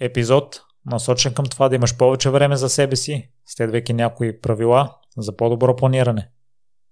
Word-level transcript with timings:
Епизод, 0.00 0.60
насочен 0.86 1.34
към 1.34 1.46
това 1.46 1.68
да 1.68 1.74
имаш 1.74 1.96
повече 1.96 2.30
време 2.30 2.56
за 2.56 2.68
себе 2.68 2.96
си, 2.96 3.30
следвайки 3.46 3.92
някои 3.92 4.40
правила 4.40 4.94
за 5.16 5.36
по-добро 5.36 5.76
планиране. 5.76 6.28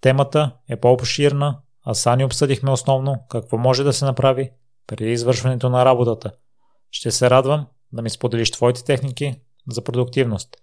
Темата 0.01 0.57
е 0.69 0.77
по-обширна, 0.77 1.59
а 1.87 1.95
сани 1.95 2.25
обсъдихме 2.25 2.71
основно 2.71 3.25
какво 3.29 3.59
може 3.59 3.85
да 3.85 3.93
се 3.93 4.05
направи 4.05 4.51
преди 4.87 5.13
извършването 5.13 5.71
на 5.71 5.85
работата. 5.85 6.33
Ще 6.91 7.11
се 7.11 7.31
радвам 7.31 7.67
да 7.93 8.03
ми 8.03 8.11
споделиш 8.11 8.51
твоите 8.51 8.85
техники 8.85 9.41
за 9.71 9.85
продуктивност. 9.85 10.57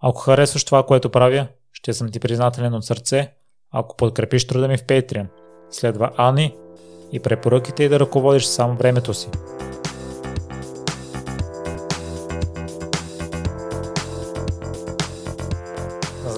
Ако 0.00 0.20
харесваш 0.20 0.64
това, 0.64 0.86
което 0.86 1.10
правя, 1.10 1.48
ще 1.72 1.92
съм 1.92 2.10
ти 2.10 2.20
признателен 2.20 2.74
от 2.74 2.84
сърце, 2.84 3.32
ако 3.70 3.96
подкрепиш 3.96 4.46
труда 4.46 4.68
ми 4.68 4.76
в 4.76 4.84
Patreon. 4.84 5.26
Следва 5.70 6.12
Ани 6.16 6.54
и 7.12 7.20
препоръките 7.20 7.84
и 7.84 7.88
да 7.88 8.00
ръководиш 8.00 8.44
само 8.44 8.76
времето 8.76 9.14
си. 9.14 9.28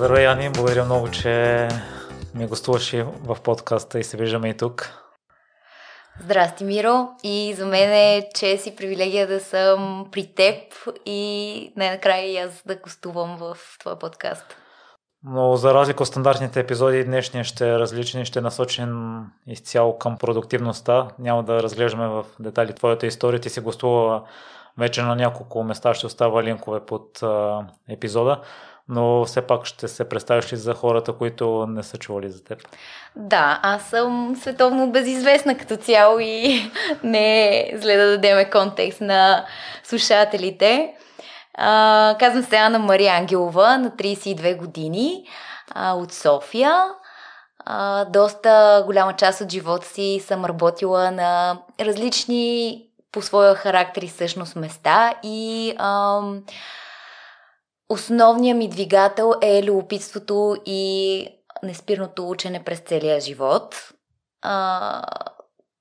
Здравей, 0.05 0.29
Ани, 0.29 0.51
благодаря 0.51 0.85
много, 0.85 1.11
че 1.11 1.69
ми 2.35 2.47
гостуваш 2.47 2.93
и 2.93 3.03
в 3.03 3.37
подкаста 3.45 3.99
и 3.99 4.05
се 4.05 4.17
виждаме 4.17 4.49
и 4.49 4.57
тук. 4.57 4.91
Здрасти, 6.21 6.65
Миро. 6.65 7.09
И 7.23 7.55
за 7.57 7.67
мен 7.67 7.93
е 7.93 8.29
чест 8.35 8.67
и 8.67 8.77
привилегия 8.77 9.27
да 9.27 9.41
съм 9.41 10.09
при 10.13 10.35
теб 10.35 10.73
и 11.07 11.73
най-накрая 11.77 12.33
и 12.33 12.37
аз 12.37 12.63
да 12.67 12.77
гостувам 12.77 13.37
в 13.37 13.57
твоя 13.80 13.99
подкаст. 13.99 14.57
Но 15.23 15.57
за 15.57 15.75
разлика 15.75 16.03
от 16.03 16.09
стандартните 16.09 16.61
епизоди, 16.61 17.05
днешния 17.05 17.45
ще 17.45 17.69
е 17.69 17.79
различен 17.79 18.21
и 18.21 18.25
ще 18.25 18.39
е 18.39 18.43
насочен 18.43 19.21
изцяло 19.47 19.99
към 19.99 20.19
продуктивността. 20.19 21.09
Няма 21.19 21.43
да 21.43 21.63
разглеждаме 21.63 22.09
в 22.09 22.25
детали 22.41 22.75
твоята 22.75 23.07
история. 23.07 23.41
Ти 23.41 23.51
си 23.51 23.61
гостувала 23.61 24.25
вече 24.79 25.02
на 25.02 25.16
няколко 25.16 25.63
места, 25.63 25.95
ще 25.95 26.07
остава 26.07 26.43
линкове 26.43 26.80
под 26.80 27.23
а, 27.23 27.65
епизода 27.89 28.41
но 28.88 29.24
все 29.24 29.43
пак 29.43 29.66
ще 29.66 29.88
се 29.88 30.09
представиш 30.09 30.52
ли 30.52 30.57
за 30.57 30.74
хората, 30.74 31.13
които 31.13 31.66
не 31.68 31.82
са 31.82 31.99
чували 31.99 32.29
за 32.29 32.45
теб? 32.45 32.59
Да, 33.16 33.60
аз 33.63 33.82
съм 33.82 34.37
световно 34.40 34.93
безизвестна 34.93 35.59
като 35.59 35.77
цяло 35.77 36.18
и 36.21 36.71
не 37.02 37.59
е 37.59 37.79
зле 37.79 37.96
да 37.96 38.10
дадеме 38.10 38.51
контекст 38.51 39.01
на 39.01 39.46
слушателите. 39.85 40.95
А, 41.55 42.16
казвам 42.18 42.43
се 42.43 42.57
Ана 42.57 42.79
Мария 42.79 43.15
Ангелова, 43.15 43.79
на 43.79 43.90
32 43.90 44.57
години, 44.57 45.24
а, 45.74 45.93
от 45.95 46.12
София. 46.12 46.85
А, 47.66 48.05
доста 48.05 48.82
голяма 48.87 49.12
част 49.12 49.40
от 49.40 49.52
живота 49.52 49.87
си 49.87 50.23
съм 50.27 50.45
работила 50.45 51.10
на 51.10 51.59
различни 51.80 52.82
по 53.12 53.23
своя 53.23 53.55
характер 53.55 54.02
и 54.02 54.09
същност 54.09 54.57
места 54.57 55.15
и 55.23 55.74
ам, 55.79 56.43
Основният 57.88 58.59
ми 58.59 58.68
двигател 58.68 59.32
е 59.43 59.63
любопитството 59.63 60.57
и 60.66 61.27
неспирното 61.63 62.30
учене 62.30 62.65
през 62.65 62.80
целия 62.80 63.21
живот. 63.21 63.77
А, 64.43 65.03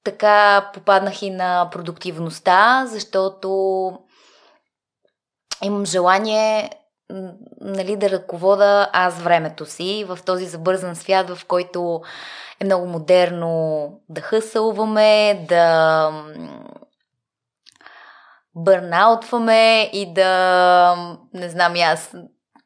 така 0.03 0.69
попаднах 0.73 1.21
и 1.21 1.29
на 1.29 1.69
продуктивността, 1.71 2.85
защото 2.87 3.49
имам 5.63 5.85
желание 5.85 6.69
нали, 7.61 7.95
да 7.95 8.09
ръковода 8.09 8.89
аз 8.93 9.21
времето 9.21 9.65
си 9.65 10.05
в 10.07 10.19
този 10.25 10.45
забързан 10.45 10.95
свят, 10.95 11.29
в 11.29 11.45
който 11.45 12.01
е 12.59 12.65
много 12.65 12.85
модерно 12.85 13.89
да 14.09 14.21
хъсълваме, 14.21 15.45
да 15.49 16.11
бърнаутваме 18.55 19.89
и 19.93 20.13
да, 20.13 20.95
не 21.33 21.49
знам 21.49 21.73
аз, 21.75 22.15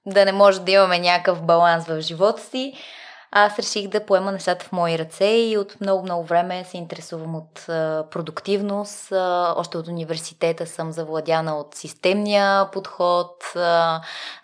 да 0.06 0.26
не 0.26 0.32
може 0.32 0.62
да 0.62 0.72
имаме 0.72 1.00
някакъв 1.00 1.42
баланс 1.44 1.86
в 1.86 2.02
живота 2.02 2.42
си. 2.42 2.74
Аз 3.32 3.60
реших 3.60 3.88
да 3.88 4.06
поема 4.06 4.32
нещата 4.32 4.66
в 4.66 4.72
мои 4.72 4.98
ръце 4.98 5.26
и 5.26 5.58
от 5.58 5.82
много-много 5.82 6.24
време 6.24 6.64
се 6.64 6.78
интересувам 6.78 7.36
от 7.36 7.64
продуктивност. 8.12 9.12
Още 9.56 9.78
от 9.78 9.88
университета 9.88 10.68
съм 10.68 10.92
завладяна 10.92 11.58
от 11.58 11.76
системния 11.76 12.72
подход 12.72 13.32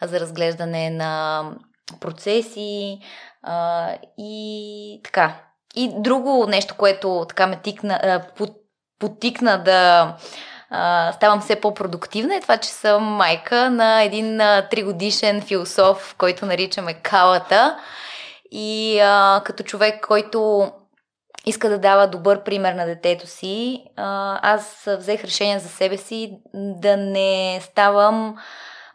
за 0.01 0.19
разглеждане 0.19 0.89
на 0.89 1.43
процеси 1.99 2.99
и 4.17 5.01
така. 5.03 5.35
И 5.75 5.91
друго 5.97 6.45
нещо, 6.47 6.75
което 6.77 7.25
така 7.29 7.47
ме 7.47 7.55
тикна, 7.55 8.23
потикна 8.99 9.63
да 9.63 10.15
ставам 11.13 11.41
все 11.41 11.55
по-продуктивна 11.55 12.35
е 12.35 12.41
това, 12.41 12.57
че 12.57 12.69
съм 12.69 13.03
майка 13.03 13.69
на 13.69 14.01
един 14.01 14.37
тригодишен 14.71 15.41
философ, 15.41 16.15
който 16.17 16.45
наричаме 16.45 16.93
Калата. 16.93 17.77
И 18.51 18.99
а, 18.99 19.41
като 19.45 19.63
човек, 19.63 20.07
който 20.07 20.71
иска 21.45 21.69
да 21.69 21.79
дава 21.79 22.07
добър 22.07 22.43
пример 22.43 22.73
на 22.73 22.85
детето 22.85 23.27
си, 23.27 23.83
а, 23.97 24.39
аз 24.53 24.87
взех 24.97 25.23
решение 25.23 25.59
за 25.59 25.69
себе 25.69 25.97
си 25.97 26.37
да 26.53 26.97
не 26.97 27.59
ставам 27.63 28.35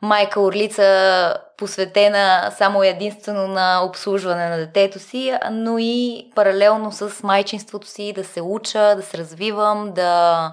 майка 0.02 0.40
орлица, 0.40 1.34
посветена 1.56 2.52
само 2.58 2.82
единствено 2.82 3.48
на 3.48 3.84
обслужване 3.84 4.48
на 4.48 4.56
детето 4.56 4.98
си, 4.98 5.34
но 5.50 5.78
и 5.78 6.30
паралелно 6.34 6.92
с 6.92 7.22
майчинството 7.22 7.86
си 7.86 8.12
да 8.12 8.24
се 8.24 8.42
уча, 8.42 8.96
да 8.96 9.02
се 9.02 9.18
развивам, 9.18 9.92
да 9.94 10.52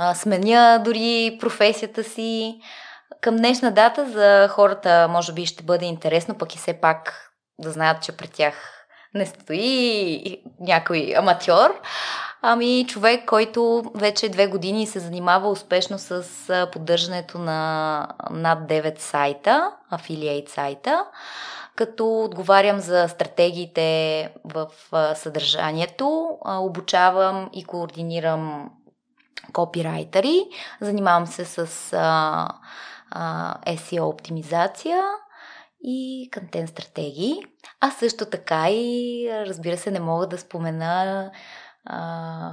а, 0.00 0.14
сменя 0.14 0.82
дори 0.84 1.38
професията 1.40 2.04
си. 2.04 2.60
Към 3.20 3.36
днешна 3.36 3.70
дата 3.70 4.10
за 4.10 4.48
хората 4.48 5.08
може 5.10 5.32
би 5.32 5.46
ще 5.46 5.64
бъде 5.64 5.86
интересно, 5.86 6.34
пък 6.34 6.54
и 6.54 6.58
все 6.58 6.72
пак 6.72 7.30
да 7.58 7.70
знаят, 7.70 8.02
че 8.02 8.12
пред 8.12 8.32
тях 8.32 8.54
не 9.14 9.26
стои 9.26 10.42
някой 10.60 11.14
аматьор, 11.16 11.80
ами 12.42 12.86
човек, 12.88 13.24
който 13.26 13.82
вече 13.94 14.28
две 14.28 14.46
години 14.46 14.86
се 14.86 14.98
занимава 14.98 15.50
успешно 15.50 15.98
с 15.98 16.22
поддържането 16.72 17.38
на 17.38 18.08
над 18.30 18.58
9 18.58 18.98
сайта, 18.98 19.70
афилиейт 19.90 20.48
сайта, 20.48 21.04
като 21.76 22.24
отговарям 22.24 22.78
за 22.80 23.08
стратегиите 23.08 24.28
в 24.44 24.66
съдържанието, 25.14 26.38
обучавам 26.44 27.50
и 27.52 27.64
координирам 27.64 28.70
копирайтери. 29.52 30.44
Занимавам 30.80 31.26
се 31.26 31.44
с 31.44 31.92
а, 31.92 32.48
а, 33.10 33.54
SEO 33.66 34.02
оптимизация 34.02 35.02
и 35.84 36.30
контент 36.34 36.68
стратегии. 36.68 37.44
А 37.80 37.90
също 37.90 38.24
така 38.24 38.70
и, 38.70 39.28
разбира 39.46 39.76
се, 39.76 39.90
не 39.90 40.00
мога 40.00 40.26
да 40.26 40.38
спомена 40.38 41.30
а, 41.84 42.52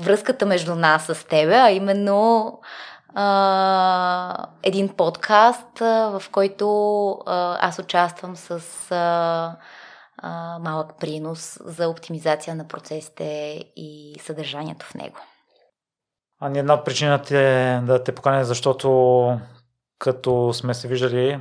връзката 0.00 0.46
между 0.46 0.74
нас 0.74 1.04
с 1.04 1.26
тебе, 1.28 1.56
а 1.56 1.70
именно 1.70 2.60
а, 3.14 4.46
един 4.62 4.88
подкаст, 4.88 5.80
а, 5.80 6.18
в 6.18 6.30
който 6.30 7.10
а, 7.26 7.68
аз 7.68 7.78
участвам 7.78 8.36
с 8.36 8.60
а, 8.90 9.56
а, 10.18 10.58
малък 10.58 10.98
принос 11.00 11.58
за 11.64 11.88
оптимизация 11.88 12.54
на 12.54 12.68
процесите 12.68 13.24
и 13.76 14.16
съдържанието 14.20 14.86
в 14.86 14.94
него. 14.94 15.16
А 16.44 16.48
ни 16.48 16.58
една 16.58 16.84
причина 16.84 17.20
е 17.30 17.80
да 17.80 18.04
те 18.04 18.12
поканя, 18.12 18.44
защото 18.44 19.40
като 19.98 20.52
сме 20.52 20.74
се 20.74 20.88
виждали, 20.88 21.40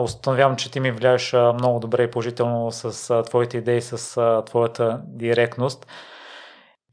установявам, 0.00 0.56
че 0.56 0.70
ти 0.70 0.80
ми 0.80 0.90
влияеш 0.90 1.32
много 1.32 1.80
добре 1.80 2.02
и 2.02 2.10
положително 2.10 2.72
с 2.72 3.22
твоите 3.22 3.58
идеи, 3.58 3.80
с 3.82 4.20
твоята 4.46 5.00
директност. 5.04 5.86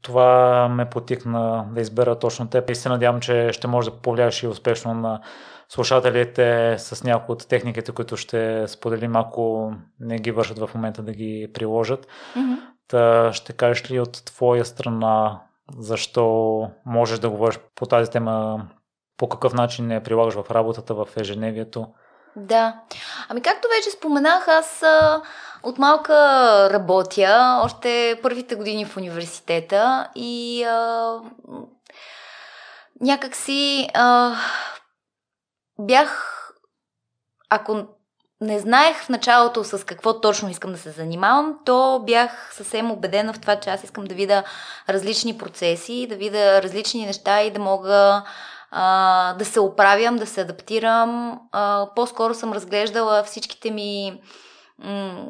Това 0.02 0.68
ме 0.68 0.90
потикна 0.90 1.66
да 1.72 1.80
избера 1.80 2.18
точно 2.18 2.50
теб 2.50 2.70
и 2.70 2.74
се 2.74 2.88
надявам, 2.88 3.20
че 3.20 3.52
ще 3.52 3.66
можеш 3.66 3.90
да 3.90 3.96
повлияеш 3.96 4.42
и 4.42 4.46
успешно 4.46 4.94
на 4.94 5.20
слушателите 5.68 6.76
с 6.78 7.04
някои 7.04 7.32
от 7.32 7.48
техниките, 7.48 7.92
които 7.92 8.16
ще 8.16 8.68
споделим, 8.68 9.16
ако 9.16 9.74
не 10.00 10.18
ги 10.18 10.30
вършат 10.30 10.58
в 10.58 10.70
момента 10.74 11.02
да 11.02 11.12
ги 11.12 11.50
приложат. 11.54 12.06
Mm-hmm. 12.36 12.56
Та 12.88 13.32
ще 13.32 13.52
кажеш 13.52 13.90
ли 13.90 14.00
от 14.00 14.24
твоя 14.24 14.64
страна 14.64 15.40
защо 15.78 16.70
можеш 16.86 17.18
да 17.18 17.30
говориш 17.30 17.58
по 17.74 17.86
тази 17.86 18.10
тема, 18.10 18.66
по 19.16 19.28
какъв 19.28 19.54
начин 19.54 19.86
не 19.86 20.02
прилагаш 20.02 20.34
в 20.34 20.50
работата, 20.50 20.94
в 20.94 21.08
ежедневието? 21.16 21.86
Да. 22.36 22.80
Ами 23.28 23.42
както 23.42 23.68
вече 23.76 23.90
споменах, 23.90 24.48
аз 24.48 24.82
от 25.62 25.78
малка 25.78 26.14
работя, 26.72 27.60
още 27.64 28.20
първите 28.22 28.54
години 28.54 28.84
в 28.84 28.96
университета 28.96 30.08
и 30.14 30.64
а, 30.64 31.18
някакси 33.00 33.88
а, 33.94 34.34
бях, 35.78 36.40
ако 37.48 37.86
не 38.40 38.58
знаех 38.58 38.96
в 38.96 39.08
началото 39.08 39.64
с 39.64 39.86
какво 39.86 40.20
точно 40.20 40.50
искам 40.50 40.72
да 40.72 40.78
се 40.78 40.90
занимавам, 40.90 41.58
то 41.64 42.02
бях 42.06 42.54
съвсем 42.54 42.90
убедена 42.90 43.32
в 43.32 43.40
това, 43.40 43.56
че 43.56 43.70
аз 43.70 43.84
искам 43.84 44.04
да 44.04 44.14
видя 44.14 44.42
различни 44.88 45.38
процеси, 45.38 46.06
да 46.08 46.16
видя 46.16 46.62
различни 46.62 47.06
неща 47.06 47.42
и 47.42 47.50
да 47.50 47.60
мога 47.60 48.22
а, 48.70 49.34
да 49.34 49.44
се 49.44 49.60
оправям, 49.60 50.16
да 50.16 50.26
се 50.26 50.40
адаптирам. 50.40 51.40
А, 51.52 51.88
по-скоро 51.96 52.34
съм 52.34 52.52
разглеждала 52.52 53.22
всичките 53.22 53.70
ми 53.70 54.20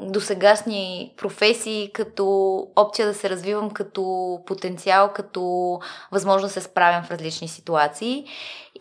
досегашни 0.02 1.14
професии 1.16 1.90
като 1.92 2.56
опция 2.76 3.08
да 3.08 3.14
се 3.14 3.30
развивам 3.30 3.70
като 3.70 4.38
потенциал, 4.46 5.12
като 5.14 5.80
възможност 6.12 6.54
да 6.54 6.60
се 6.60 6.68
справям 6.68 7.04
в 7.04 7.10
различни 7.10 7.48
ситуации. 7.48 8.24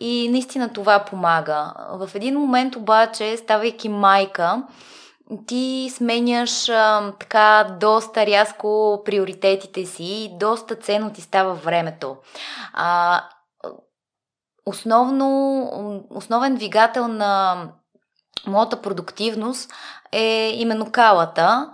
И 0.00 0.28
наистина 0.28 0.72
това 0.72 1.04
помага. 1.04 1.72
В 1.90 2.10
един 2.14 2.38
момент 2.38 2.76
обаче, 2.76 3.36
ставайки 3.36 3.88
майка, 3.88 4.62
ти 5.46 5.90
сменяш 5.94 6.68
а, 6.68 7.12
така 7.20 7.76
доста 7.80 8.26
рязко 8.26 9.02
приоритетите 9.04 9.86
си 9.86 10.04
и 10.04 10.38
доста 10.38 10.74
ценно 10.74 11.12
ти 11.12 11.20
става 11.20 11.54
времето. 11.54 12.16
А, 12.72 13.20
основно, 14.66 16.04
основен 16.10 16.54
двигател 16.54 17.08
на 17.08 17.62
моята 18.46 18.82
продуктивност 18.82 19.72
е 20.12 20.52
именно 20.54 20.92
калата. 20.92 21.70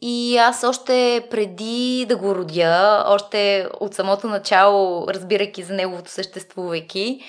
И 0.00 0.36
аз 0.36 0.64
още 0.64 1.26
преди 1.30 2.06
да 2.08 2.16
го 2.16 2.34
родя, 2.34 3.04
още 3.06 3.68
от 3.80 3.94
самото 3.94 4.26
начало, 4.26 5.08
разбирайки 5.08 5.62
за 5.62 5.74
неговото 5.74 6.10
съществувайки, 6.10 7.20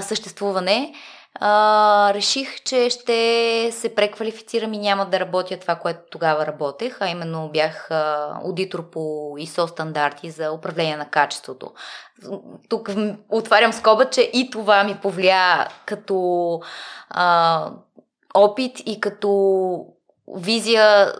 съществуване, 0.00 0.94
а, 1.40 2.10
реших, 2.14 2.62
че 2.64 2.90
ще 2.90 3.70
се 3.72 3.94
преквалифицирам 3.94 4.72
и 4.72 4.78
няма 4.78 5.06
да 5.06 5.20
работя 5.20 5.56
това, 5.56 5.74
което 5.74 6.00
тогава 6.10 6.46
работех, 6.46 6.96
а 7.00 7.08
именно 7.08 7.50
бях 7.52 7.90
а, 7.90 8.32
аудитор 8.44 8.90
по 8.90 9.00
ISO 9.38 9.66
стандарти 9.66 10.30
за 10.30 10.52
управление 10.52 10.96
на 10.96 11.08
качеството. 11.08 11.72
Тук 12.68 12.90
отварям 13.28 13.72
скоба, 13.72 14.10
че 14.10 14.20
и 14.20 14.50
това 14.50 14.84
ми 14.84 14.98
повлия 15.02 15.68
като 15.86 16.60
а, 17.10 17.70
опит 18.34 18.80
и 18.86 19.00
като 19.00 19.86
визия 20.36 21.12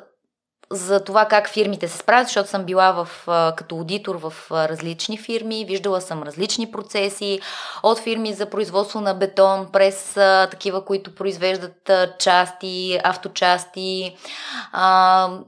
за 0.70 1.04
това 1.04 1.24
как 1.24 1.48
фирмите 1.48 1.88
се 1.88 1.98
справят, 1.98 2.26
защото 2.26 2.48
съм 2.48 2.64
била 2.64 2.92
в, 2.92 3.08
като 3.56 3.76
аудитор 3.76 4.14
в 4.14 4.32
различни 4.50 5.18
фирми, 5.18 5.64
виждала 5.64 6.00
съм 6.00 6.22
различни 6.22 6.70
процеси, 6.70 7.40
от 7.82 7.98
фирми 7.98 8.32
за 8.32 8.46
производство 8.46 9.00
на 9.00 9.14
бетон, 9.14 9.68
през 9.72 10.12
такива, 10.50 10.84
които 10.84 11.14
произвеждат 11.14 11.90
части, 12.18 13.00
авточасти, 13.04 14.16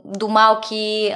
до 0.04 0.28
малки 0.28 1.14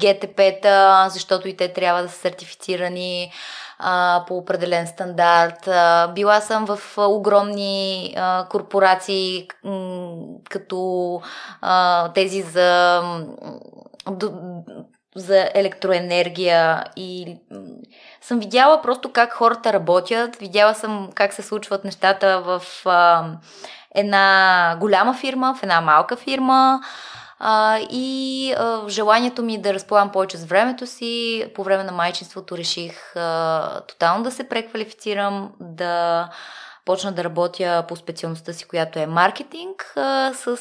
ГТП-та, 0.00 1.08
защото 1.08 1.48
и 1.48 1.56
те 1.56 1.72
трябва 1.72 2.02
да 2.02 2.08
са 2.08 2.18
сертифицирани 2.18 3.32
а, 3.78 4.24
по 4.28 4.36
определен 4.36 4.86
стандарт. 4.86 5.68
А, 5.68 6.08
била 6.08 6.40
съм 6.40 6.66
в 6.66 6.98
огромни 6.98 8.14
а, 8.16 8.46
корпорации, 8.50 9.48
м- 9.64 10.16
като 10.50 11.20
а, 11.60 12.08
тези 12.12 12.42
за, 12.42 13.02
за 15.16 15.50
електроенергия 15.54 16.84
и 16.96 17.36
съм 18.20 18.38
видяла 18.38 18.82
просто 18.82 19.12
как 19.12 19.32
хората 19.32 19.72
работят, 19.72 20.36
видяла 20.36 20.74
съм 20.74 21.10
как 21.14 21.32
се 21.32 21.42
случват 21.42 21.84
нещата 21.84 22.40
в 22.40 22.62
а, 22.86 23.24
една 23.94 24.76
голяма 24.80 25.14
фирма, 25.14 25.54
в 25.54 25.62
една 25.62 25.80
малка 25.80 26.16
фирма. 26.16 26.80
А, 27.38 27.78
и 27.90 28.52
а, 28.58 28.88
желанието 28.88 29.42
ми 29.42 29.62
да 29.62 29.74
разполагам 29.74 30.12
повече 30.12 30.36
с 30.36 30.44
времето 30.44 30.86
си, 30.86 31.44
по 31.54 31.64
време 31.64 31.84
на 31.84 31.92
майчинството 31.92 32.58
реших 32.58 33.16
а, 33.16 33.80
тотално 33.80 34.24
да 34.24 34.30
се 34.30 34.48
преквалифицирам, 34.48 35.52
да 35.60 36.28
почна 36.84 37.12
да 37.12 37.24
работя 37.24 37.84
по 37.88 37.96
специалността 37.96 38.52
си, 38.52 38.68
която 38.68 38.98
е 38.98 39.06
маркетинг, 39.06 39.92
а, 39.96 40.32
с 40.34 40.58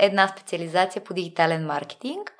една 0.00 0.28
специализация 0.28 1.04
по 1.04 1.14
дигитален 1.14 1.66
маркетинг. 1.66 2.32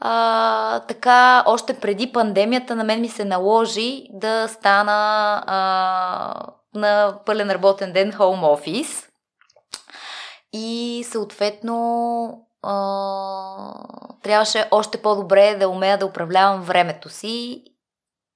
А, 0.00 0.80
така, 0.80 1.44
още 1.46 1.74
преди 1.80 2.12
пандемията 2.12 2.76
на 2.76 2.84
мен 2.84 3.00
ми 3.00 3.08
се 3.08 3.24
наложи 3.24 4.06
да 4.10 4.48
стана 4.48 5.42
а, 5.46 6.52
на 6.74 7.18
пълен 7.26 7.50
работен 7.50 7.92
ден 7.92 8.12
home 8.12 8.52
офис. 8.52 9.08
И 10.52 11.04
съответно 11.10 12.46
трябваше 14.22 14.68
още 14.70 15.02
по-добре 15.02 15.56
да 15.60 15.68
умея 15.68 15.98
да 15.98 16.06
управлявам 16.06 16.62
времето 16.62 17.08
си 17.08 17.64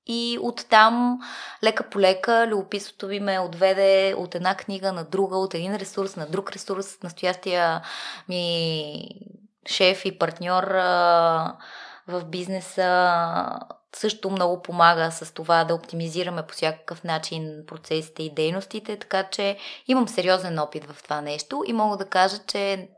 и 0.07 0.39
оттам, 0.43 1.19
лека 1.65 1.91
по 1.91 2.01
лека, 2.01 2.47
любопитството 2.47 3.07
ви 3.07 3.21
ме 3.21 3.41
отведе 3.41 4.15
от 4.19 4.35
една 4.35 4.55
книга 4.55 4.93
на 4.93 5.05
друга, 5.05 5.37
от 5.37 5.55
един 5.55 5.77
ресурс 5.77 6.17
на 6.17 6.27
друг 6.27 6.53
ресурс. 6.53 7.03
Настоящия 7.03 7.83
ми 8.29 8.95
шеф 9.67 10.05
и 10.05 10.19
партньор 10.19 10.65
в 12.09 12.25
бизнеса 12.27 13.61
също 13.97 14.31
много 14.31 14.63
помага 14.63 15.11
с 15.11 15.35
това 15.35 15.65
да 15.65 15.75
оптимизираме 15.75 16.43
по 16.43 16.55
всякакъв 16.55 17.05
начин 17.05 17.65
процесите 17.67 18.23
и 18.23 18.35
дейностите, 18.35 18.99
така 18.99 19.23
че 19.23 19.57
имам 19.87 20.09
сериозен 20.09 20.59
опит 20.59 20.85
в 20.85 21.03
това 21.03 21.21
нещо 21.21 21.65
и 21.67 21.73
мога 21.73 21.97
да 21.97 22.09
кажа, 22.09 22.37
че 22.47 22.89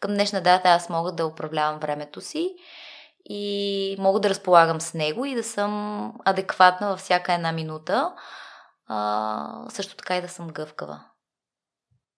към 0.00 0.14
днешна 0.14 0.40
дата 0.40 0.68
аз 0.68 0.88
мога 0.88 1.12
да 1.12 1.26
управлявам 1.26 1.78
времето 1.78 2.20
си 2.20 2.54
и 3.24 3.96
мога 3.98 4.20
да 4.20 4.30
разполагам 4.30 4.80
с 4.80 4.94
него 4.94 5.24
и 5.24 5.34
да 5.34 5.42
съм 5.42 6.12
адекватна 6.24 6.88
във 6.88 6.98
всяка 6.98 7.32
една 7.32 7.52
минута. 7.52 8.12
А, 8.86 9.64
също 9.68 9.96
така 9.96 10.16
и 10.16 10.20
да 10.20 10.28
съм 10.28 10.48
гъвкава. 10.48 11.00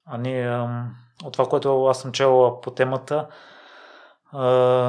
А 0.07 0.19
ние, 0.19 0.69
от 1.25 1.33
това, 1.33 1.47
което 1.49 1.85
аз 1.85 2.01
съм 2.01 2.13
чела 2.13 2.61
по 2.61 2.71
темата, 2.71 3.29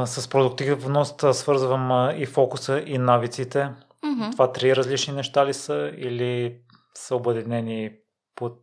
с 0.06 0.28
продуктивност 0.32 1.26
свързвам 1.34 2.12
и 2.16 2.26
фокуса, 2.26 2.84
и 2.86 2.98
навиците. 2.98 3.70
Mm-hmm. 4.04 4.32
Това 4.32 4.52
три 4.52 4.76
различни 4.76 5.14
неща 5.14 5.46
ли 5.46 5.54
са 5.54 5.92
или 5.98 6.62
са 6.94 7.16
обединени 7.16 7.92
под 8.36 8.60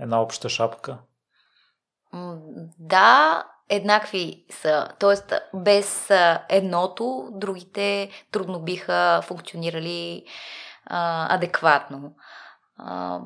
една 0.00 0.22
обща 0.22 0.48
шапка? 0.48 0.98
Да, 2.78 3.44
еднакви 3.68 4.44
са. 4.50 4.88
Тоест, 4.98 5.32
без 5.54 6.10
едното, 6.48 7.28
другите 7.32 8.10
трудно 8.32 8.60
биха 8.60 9.20
функционирали 9.24 10.24
а, 10.86 11.34
адекватно. 11.34 12.14
А, 12.78 13.20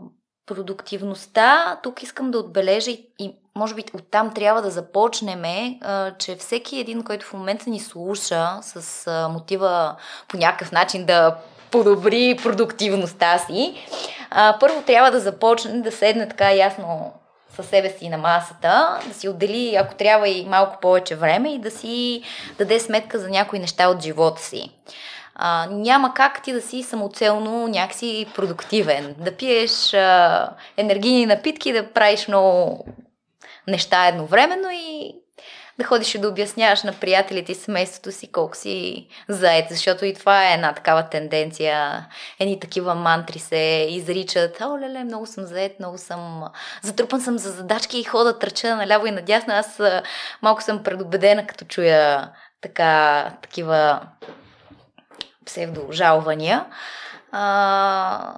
продуктивността, 0.46 1.80
тук 1.82 2.02
искам 2.02 2.30
да 2.30 2.38
отбележа 2.38 2.90
и, 2.90 3.06
и 3.18 3.34
може 3.56 3.74
би 3.74 3.84
оттам 3.94 4.34
трябва 4.34 4.62
да 4.62 4.70
започнем, 4.70 5.42
а, 5.82 6.14
че 6.18 6.36
всеки 6.36 6.78
един, 6.80 7.02
който 7.02 7.26
в 7.26 7.32
момента 7.32 7.70
ни 7.70 7.80
слуша 7.80 8.58
с 8.62 9.06
а, 9.06 9.28
мотива 9.28 9.96
по 10.28 10.36
някакъв 10.36 10.72
начин 10.72 11.06
да 11.06 11.36
подобри 11.70 12.38
продуктивността 12.42 13.38
си, 13.38 13.86
а, 14.30 14.56
първо 14.60 14.82
трябва 14.82 15.10
да 15.10 15.20
започне 15.20 15.80
да 15.80 15.92
седне 15.92 16.28
така 16.28 16.52
ясно 16.52 17.12
със 17.56 17.66
себе 17.66 17.90
си 17.90 18.08
на 18.08 18.18
масата, 18.18 19.00
да 19.08 19.14
си 19.14 19.28
отдели, 19.28 19.76
ако 19.76 19.94
трябва 19.94 20.28
и 20.28 20.46
малко 20.48 20.80
повече 20.80 21.16
време 21.16 21.54
и 21.54 21.58
да 21.58 21.70
си 21.70 22.22
даде 22.58 22.80
сметка 22.80 23.18
за 23.18 23.30
някои 23.30 23.58
неща 23.58 23.88
от 23.88 24.02
живота 24.02 24.42
си. 24.42 24.70
А, 25.34 25.66
няма 25.70 26.14
как 26.14 26.42
ти 26.42 26.52
да 26.52 26.60
си 26.60 26.82
самоцелно 26.82 27.68
някакси 27.68 28.26
продуктивен, 28.34 29.14
да 29.18 29.36
пиеш 29.36 29.94
а, 29.94 30.48
енергийни 30.76 31.26
напитки, 31.26 31.72
да 31.72 31.92
правиш 31.92 32.28
много 32.28 32.84
неща 33.68 34.08
едновременно 34.08 34.68
и 34.72 35.14
да 35.80 35.86
ходиш 35.86 36.14
и 36.14 36.18
да 36.18 36.28
обясняваш 36.28 36.82
на 36.82 36.92
приятелите 36.92 37.52
и 37.52 37.54
семейството 37.54 38.12
си 38.12 38.32
колко 38.32 38.56
си 38.56 39.06
заед, 39.28 39.66
защото 39.70 40.04
и 40.04 40.14
това 40.14 40.48
е 40.48 40.54
една 40.54 40.72
такава 40.72 41.02
тенденция. 41.02 42.06
Едни 42.38 42.60
такива 42.60 42.94
мантри 42.94 43.38
се 43.38 43.86
изричат. 43.90 44.60
О, 44.60 44.78
леле, 44.78 45.04
много 45.04 45.26
съм 45.26 45.44
заед, 45.44 45.78
много 45.78 45.98
съм... 45.98 46.44
Затрупан 46.82 47.20
съм 47.20 47.38
за 47.38 47.50
задачки 47.50 47.98
и 47.98 48.04
хода 48.04 48.38
тръча 48.38 48.76
наляво 48.76 49.06
и 49.06 49.10
надясно. 49.10 49.54
Аз 49.54 49.80
малко 50.42 50.62
съм 50.62 50.82
предубедена, 50.82 51.46
като 51.46 51.64
чуя 51.64 52.30
така, 52.60 53.24
такива 53.42 54.00
псевдожалвания. 55.46 56.64
А, 57.32 58.34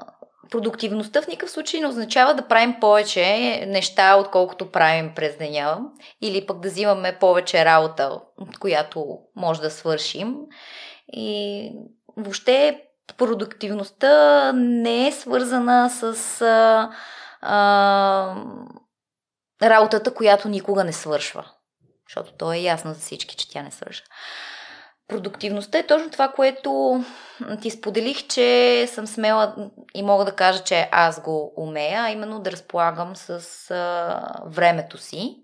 продуктивността 0.52 1.23
в 1.23 1.26
никакъв 1.26 1.50
случай 1.50 1.80
не 1.80 1.87
означава 1.87 2.35
да 2.35 2.49
правим 2.49 2.80
повече 2.80 3.66
неща, 3.66 4.16
отколкото 4.16 4.71
правим 4.71 5.12
през 5.14 5.37
деня, 5.38 5.78
или 6.21 6.47
пък 6.47 6.61
да 6.61 6.68
взимаме 6.68 7.18
повече 7.18 7.64
работа, 7.64 8.21
от 8.38 8.59
която 8.59 9.18
може 9.37 9.61
да 9.61 9.71
свършим. 9.71 10.37
И 11.12 11.71
въобще 12.16 12.80
продуктивността 13.18 14.52
не 14.52 15.09
е 15.09 15.12
свързана 15.12 15.90
с 15.90 16.42
а, 16.42 16.90
а, 17.40 18.37
работата, 19.62 20.14
която 20.14 20.49
никога 20.49 20.85
не 20.85 20.92
свършва. 20.92 21.50
Защото 22.09 22.32
то 22.38 22.52
е 22.52 22.59
ясно 22.59 22.94
за 22.94 23.00
всички, 23.00 23.37
че 23.37 23.50
тя 23.50 23.62
не 23.62 23.71
свършва. 23.71 24.06
Продуктивността 25.12 25.78
е 25.78 25.87
точно 25.87 26.11
това, 26.11 26.28
което 26.28 27.04
ти 27.62 27.71
споделих, 27.71 28.26
че 28.26 28.87
съм 28.87 29.07
смела 29.07 29.54
и 29.95 30.02
мога 30.02 30.25
да 30.25 30.33
кажа, 30.33 30.64
че 30.64 30.88
аз 30.92 31.21
го 31.21 31.52
умея, 31.57 32.02
а 32.02 32.11
именно 32.11 32.40
да 32.40 32.52
разполагам 32.52 33.16
с 33.16 33.40
а, 33.71 34.42
времето 34.47 34.99
си. 34.99 35.37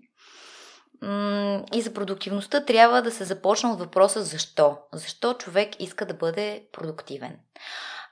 И 1.73 1.81
за 1.81 1.93
продуктивността 1.93 2.65
трябва 2.65 3.01
да 3.01 3.11
се 3.11 3.23
започне 3.23 3.69
от 3.69 3.79
въпроса 3.79 4.21
защо. 4.21 4.77
Защо 4.93 5.33
човек 5.33 5.81
иска 5.81 6.05
да 6.05 6.13
бъде 6.13 6.63
продуктивен? 6.71 7.35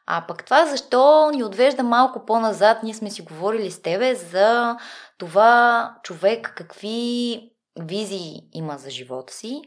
А 0.05 0.23
пък 0.27 0.45
това 0.45 0.65
защо 0.65 1.31
ни 1.31 1.43
отвежда 1.43 1.83
малко 1.83 2.25
по-назад, 2.25 2.83
ние 2.83 2.93
сме 2.93 3.09
си 3.09 3.21
говорили 3.21 3.71
с 3.71 3.81
тебе 3.81 4.15
за 4.15 4.77
това 5.17 5.93
човек 6.03 6.53
какви 6.55 7.41
визии 7.79 8.41
има 8.53 8.77
за 8.77 8.89
живота 8.89 9.33
си, 9.33 9.61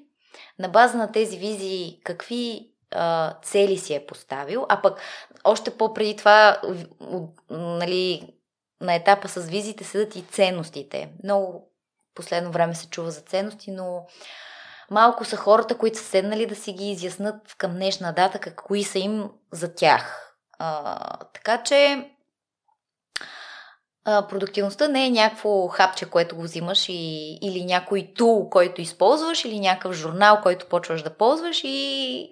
на 0.58 0.68
база 0.68 0.98
на 0.98 1.12
тези 1.12 1.38
визии 1.38 2.00
какви 2.04 2.70
а, 2.90 3.34
цели 3.42 3.78
си 3.78 3.94
е 3.94 4.06
поставил, 4.06 4.66
а 4.68 4.82
пък 4.82 5.00
още 5.44 5.76
по-преди 5.76 6.16
това, 6.16 6.60
нали, 7.50 8.34
на 8.80 8.94
етапа 8.94 9.28
с 9.28 9.40
визиите 9.40 9.84
седат 9.84 10.16
и 10.16 10.22
ценностите. 10.22 11.12
Много 11.24 11.70
последно 12.14 12.50
време 12.50 12.74
се 12.74 12.88
чува 12.88 13.10
за 13.10 13.20
ценности, 13.20 13.70
но 13.70 14.06
малко 14.90 15.24
са 15.24 15.36
хората, 15.36 15.78
които 15.78 15.98
са 15.98 16.04
седнали 16.04 16.46
да 16.46 16.54
си 16.54 16.72
ги 16.72 16.90
изяснат 16.90 17.54
към 17.58 17.74
днешна 17.74 18.12
дата, 18.12 18.38
какви 18.38 18.84
са 18.84 18.98
им 18.98 19.30
за 19.52 19.74
тях. 19.74 20.36
А, 20.58 21.16
така 21.34 21.62
че 21.62 22.10
продуктивността 24.04 24.88
не 24.88 25.06
е 25.06 25.10
някакво 25.10 25.68
хапче, 25.68 26.10
което 26.10 26.36
го 26.36 26.42
взимаш 26.42 26.88
и, 26.88 27.38
или 27.42 27.64
някой 27.64 28.12
тул, 28.16 28.50
който 28.50 28.80
използваш, 28.80 29.44
или 29.44 29.60
някакъв 29.60 29.92
журнал, 29.92 30.40
който 30.42 30.66
почваш 30.66 31.02
да 31.02 31.16
ползваш 31.16 31.60
и 31.64 32.30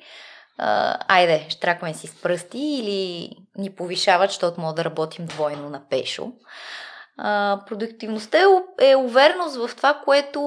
а, 0.58 0.98
айде, 1.08 1.46
штракваме 1.50 1.94
си 1.94 2.06
с 2.06 2.22
пръсти 2.22 2.58
или 2.58 3.30
ни 3.58 3.70
повишават, 3.70 4.30
защото 4.30 4.60
мога 4.60 4.74
да 4.74 4.84
работим 4.84 5.26
двойно 5.26 5.70
на 5.70 5.88
пешо. 5.88 6.32
А, 7.16 7.60
продуктивността 7.66 8.38
е, 8.38 8.44
е 8.90 8.96
увереност 8.96 9.56
в 9.56 9.76
това, 9.76 9.94
което 10.04 10.40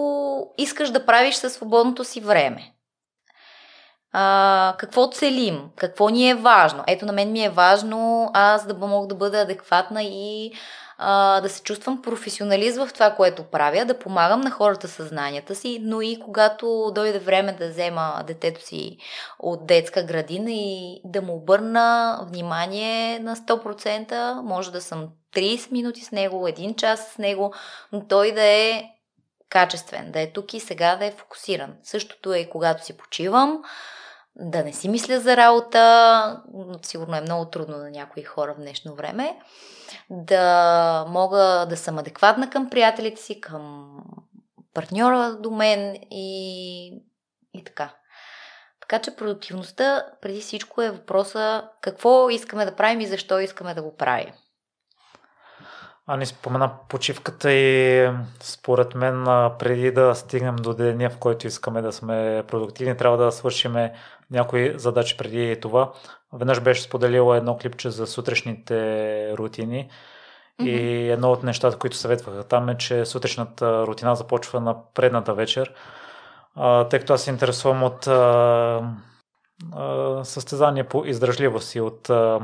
искаш 0.58 0.90
да 0.90 1.06
правиш 1.06 1.36
със 1.36 1.54
свободното 1.54 2.04
си 2.04 2.22
време. 2.22 2.74
А, 4.14 4.76
какво 4.78 5.10
целим? 5.10 5.70
Какво 5.76 6.10
ни 6.10 6.30
е 6.30 6.36
важно? 6.36 6.84
Ето 6.88 7.06
на 7.06 7.14
мен 7.14 7.32
ми 7.32 7.44
е 7.44 7.50
важно 7.50 8.32
аз 8.34 8.66
да 8.66 8.88
мога 8.88 9.08
да 9.08 9.16
бъда 9.16 9.42
адекватна 9.42 10.04
и 10.04 10.54
а, 11.04 11.42
да 11.42 11.50
се 11.50 11.64
чувствам 11.64 12.02
професионалист 12.02 12.78
в 12.78 12.90
това, 12.94 13.12
което 13.12 13.44
правя, 13.44 13.86
да 13.86 14.00
помагам 14.00 14.42
на 14.42 14.52
хората 14.52 14.88
съзнанията 14.88 15.56
си, 15.56 15.80
но 15.82 16.02
и 16.02 16.20
когато 16.26 16.92
дойде 16.96 17.20
време 17.20 17.54
да 17.54 17.70
взема 17.70 18.24
детето 18.28 18.66
си 18.66 18.98
от 19.40 19.68
детска 19.68 20.04
градина 20.04 20.52
и 20.52 21.02
да 21.06 21.22
му 21.22 21.36
обърна 21.36 22.20
внимание 22.30 23.20
на 23.20 23.36
100%, 23.36 24.42
може 24.42 24.72
да 24.72 24.82
съм 24.82 25.08
30 25.36 25.72
минути 25.72 26.02
с 26.02 26.12
него, 26.12 26.48
един 26.48 26.76
час 26.76 27.12
с 27.14 27.18
него, 27.18 27.54
но 27.92 28.08
той 28.08 28.32
да 28.32 28.44
е 28.44 28.84
качествен, 29.50 30.12
да 30.12 30.22
е 30.22 30.32
тук 30.32 30.54
и 30.54 30.60
сега 30.60 30.96
да 30.96 31.06
е 31.06 31.12
фокусиран. 31.12 31.74
Същото 31.84 32.34
е 32.34 32.40
и 32.40 32.50
когато 32.50 32.86
си 32.86 32.98
почивам, 32.98 33.64
да 34.36 34.64
не 34.64 34.74
си 34.74 34.90
мисля 34.90 35.20
за 35.20 35.38
работа, 35.38 36.42
сигурно 36.84 37.16
е 37.16 37.22
много 37.22 37.46
трудно 37.46 37.78
на 37.78 37.92
някои 37.92 38.24
хора 38.24 38.54
в 38.54 38.62
днешно 38.62 38.96
време, 38.96 39.36
да 40.12 41.06
мога 41.08 41.66
да 41.70 41.78
съм 41.78 41.98
адекватна 41.98 42.50
към 42.50 42.70
приятелите 42.70 43.22
си, 43.22 43.42
към 43.42 43.96
партньора 44.74 45.38
до 45.40 45.52
мен 45.52 45.96
и, 46.12 46.88
и 47.54 47.64
така. 47.64 47.96
Така 48.82 49.00
че 49.00 49.16
продуктивността 49.16 50.06
преди 50.22 50.42
всичко 50.42 50.82
е 50.82 50.92
въпроса 50.92 51.70
какво 51.82 52.30
искаме 52.30 52.66
да 52.66 52.76
правим 52.76 53.00
и 53.00 53.08
защо 53.08 53.40
искаме 53.40 53.74
да 53.74 53.82
го 53.82 53.96
правим. 53.96 54.34
А 56.08 56.18
не 56.18 56.26
спомена 56.26 56.72
почивката 56.90 57.52
и 57.52 58.10
според 58.40 58.96
мен 58.96 59.24
преди 59.60 59.92
да 59.92 60.16
стигнем 60.16 60.56
до 60.56 60.74
деня, 60.74 61.10
в 61.10 61.18
който 61.18 61.48
искаме 61.48 61.82
да 61.82 61.92
сме 61.92 62.44
продуктивни, 62.48 62.98
трябва 62.98 63.18
да 63.18 63.32
свършим 63.32 63.76
някои 64.32 64.74
задачи 64.80 65.18
преди 65.18 65.60
това. 65.62 65.92
Веднъж 66.34 66.60
беше 66.62 66.82
споделила 66.82 67.38
едно 67.38 67.58
клипче 67.58 67.90
за 67.90 68.08
сутрешните 68.08 69.38
рутини 69.38 69.90
mm-hmm. 70.62 70.66
и 70.66 71.10
едно 71.10 71.32
от 71.32 71.44
нещата, 71.44 71.78
които 71.78 71.98
съветваха 71.98 72.44
там 72.44 72.70
е, 72.70 72.78
че 72.78 73.06
сутрешната 73.06 73.88
рутина 73.88 74.16
започва 74.16 74.60
на 74.60 74.78
предната 74.94 75.34
вечер. 75.34 75.74
А, 76.56 76.88
тъй 76.88 77.00
като 77.00 77.14
аз 77.14 77.22
се 77.22 77.30
интересувам 77.30 77.84
от 77.84 78.08
а, 78.08 78.82
а, 79.76 80.24
състезание 80.24 80.84
по 80.84 81.06
издръжливост 81.06 81.76
и 81.76 81.82
от 81.82 82.10
а, 82.10 82.40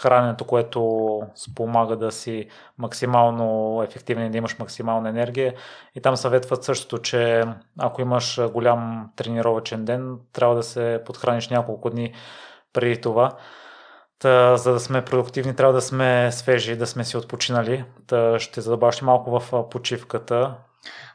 храненето, 0.00 0.44
което 0.44 1.20
спомага 1.34 1.96
да 1.96 2.12
си 2.12 2.48
максимално 2.78 3.80
ефективен 3.82 4.26
и 4.26 4.30
да 4.30 4.38
имаш 4.38 4.58
максимална 4.58 5.08
енергия. 5.08 5.54
И 5.94 6.00
там 6.00 6.16
съветват 6.16 6.64
същото, 6.64 7.02
че 7.02 7.44
ако 7.78 8.00
имаш 8.00 8.40
голям 8.52 9.10
тренировачен 9.16 9.84
ден, 9.84 10.18
трябва 10.32 10.54
да 10.54 10.62
се 10.62 11.02
подхраниш 11.06 11.48
няколко 11.48 11.90
дни 11.90 12.14
преди 12.72 13.00
това. 13.00 13.36
Та, 14.18 14.56
за 14.56 14.72
да 14.72 14.80
сме 14.80 15.04
продуктивни, 15.04 15.56
трябва 15.56 15.72
да 15.72 15.80
сме 15.80 16.32
свежи, 16.32 16.76
да 16.76 16.86
сме 16.86 17.04
си 17.04 17.16
отпочинали. 17.16 17.84
Та, 18.06 18.38
ще 18.38 18.60
задълбаваш 18.60 19.02
малко 19.02 19.40
в 19.40 19.68
почивката. 19.70 20.54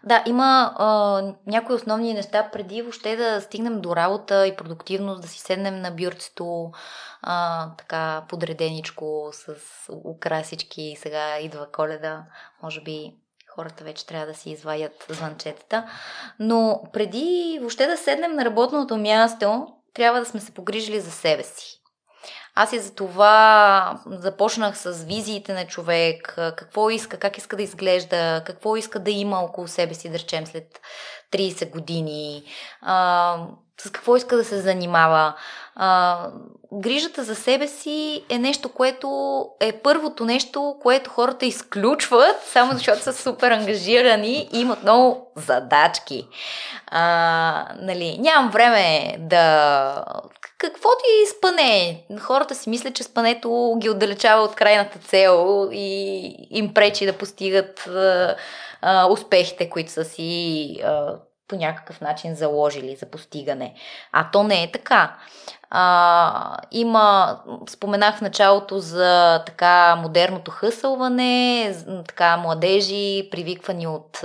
Да, 0.03 0.23
има 0.25 0.73
а, 0.77 1.21
някои 1.47 1.75
основни 1.75 2.13
неща 2.13 2.49
преди 2.53 2.81
въобще 2.81 3.15
да 3.15 3.41
стигнем 3.41 3.81
до 3.81 3.95
работа 3.95 4.47
и 4.47 4.55
продуктивност, 4.55 5.21
да 5.21 5.27
си 5.27 5.39
седнем 5.39 5.81
на 5.81 5.91
бюрцето, 5.91 6.71
а, 7.21 7.67
така 7.77 8.23
подреденичко 8.29 9.29
с 9.31 9.47
украсички. 10.05 10.97
Сега 10.99 11.39
идва 11.39 11.71
коледа, 11.71 12.23
може 12.63 12.81
би 12.81 13.13
хората 13.55 13.83
вече 13.83 14.05
трябва 14.05 14.27
да 14.27 14.33
си 14.33 14.49
извадят 14.49 15.05
звънчетата. 15.09 15.89
Но 16.39 16.83
преди 16.93 17.57
въобще 17.59 17.87
да 17.87 17.97
седнем 17.97 18.35
на 18.35 18.45
работното 18.45 18.97
място, 18.97 19.67
трябва 19.93 20.19
да 20.19 20.25
сме 20.25 20.39
се 20.39 20.53
погрижили 20.53 20.99
за 20.99 21.11
себе 21.11 21.43
си. 21.43 21.82
Аз 22.55 22.73
и 22.73 22.79
за 22.79 22.95
това 22.95 23.99
започнах 24.05 24.77
с 24.77 25.03
визиите 25.03 25.53
на 25.53 25.67
човек, 25.67 26.33
какво 26.35 26.89
иска, 26.89 27.17
как 27.17 27.37
иска 27.37 27.55
да 27.55 27.63
изглежда, 27.63 28.43
какво 28.45 28.75
иска 28.75 28.99
да 28.99 29.11
има 29.11 29.39
около 29.39 29.67
себе 29.67 29.93
си, 29.93 30.09
да 30.09 30.19
речем, 30.19 30.45
след 30.45 30.81
30 31.31 31.69
години, 31.69 32.43
а, 32.81 33.37
с 33.81 33.91
какво 33.91 34.15
иска 34.15 34.37
да 34.37 34.43
се 34.43 34.61
занимава. 34.61 35.33
А, 35.75 36.17
грижата 36.73 37.23
за 37.23 37.35
себе 37.35 37.67
си 37.67 38.25
е 38.29 38.39
нещо, 38.39 38.69
което 38.69 39.45
е 39.59 39.71
първото 39.71 40.25
нещо, 40.25 40.75
което 40.81 41.09
хората 41.09 41.45
изключват, 41.45 42.35
само 42.45 42.73
защото 42.73 43.01
са 43.01 43.13
супер 43.13 43.51
ангажирани 43.51 44.49
и 44.53 44.59
имат 44.59 44.83
много 44.83 45.31
задачки. 45.35 46.27
А, 46.87 47.67
нали, 47.81 48.17
нямам 48.19 48.51
време 48.51 49.15
да 49.19 50.05
какво 50.57 50.89
ти 50.89 51.37
спане? 51.37 52.05
Хората 52.19 52.55
си 52.55 52.69
мислят, 52.69 52.95
че 52.95 53.03
спането 53.03 53.77
ги 53.81 53.89
отдалечава 53.89 54.43
от 54.43 54.55
крайната 54.55 54.99
цел 54.99 55.69
и 55.71 56.47
им 56.49 56.73
пречи 56.73 57.05
да 57.05 57.17
постигат 57.17 57.87
а, 57.87 58.35
а, 58.81 59.07
успехите, 59.07 59.69
които 59.69 59.91
са 59.91 60.05
си 60.05 60.75
а, 60.83 61.15
по 61.47 61.55
някакъв 61.55 62.01
начин 62.01 62.35
заложили 62.35 62.95
за 62.95 63.05
постигане. 63.05 63.73
А 64.11 64.31
то 64.31 64.43
не 64.43 64.63
е 64.63 64.71
така. 64.71 65.15
А, 65.69 66.57
има, 66.71 67.37
споменах 67.69 68.17
в 68.17 68.21
началото 68.21 68.79
за 68.79 69.43
така 69.45 69.95
модерното 69.95 70.51
хъсълване, 70.51 71.75
така 72.07 72.37
младежи, 72.37 73.27
привиквани 73.31 73.87
от 73.87 74.23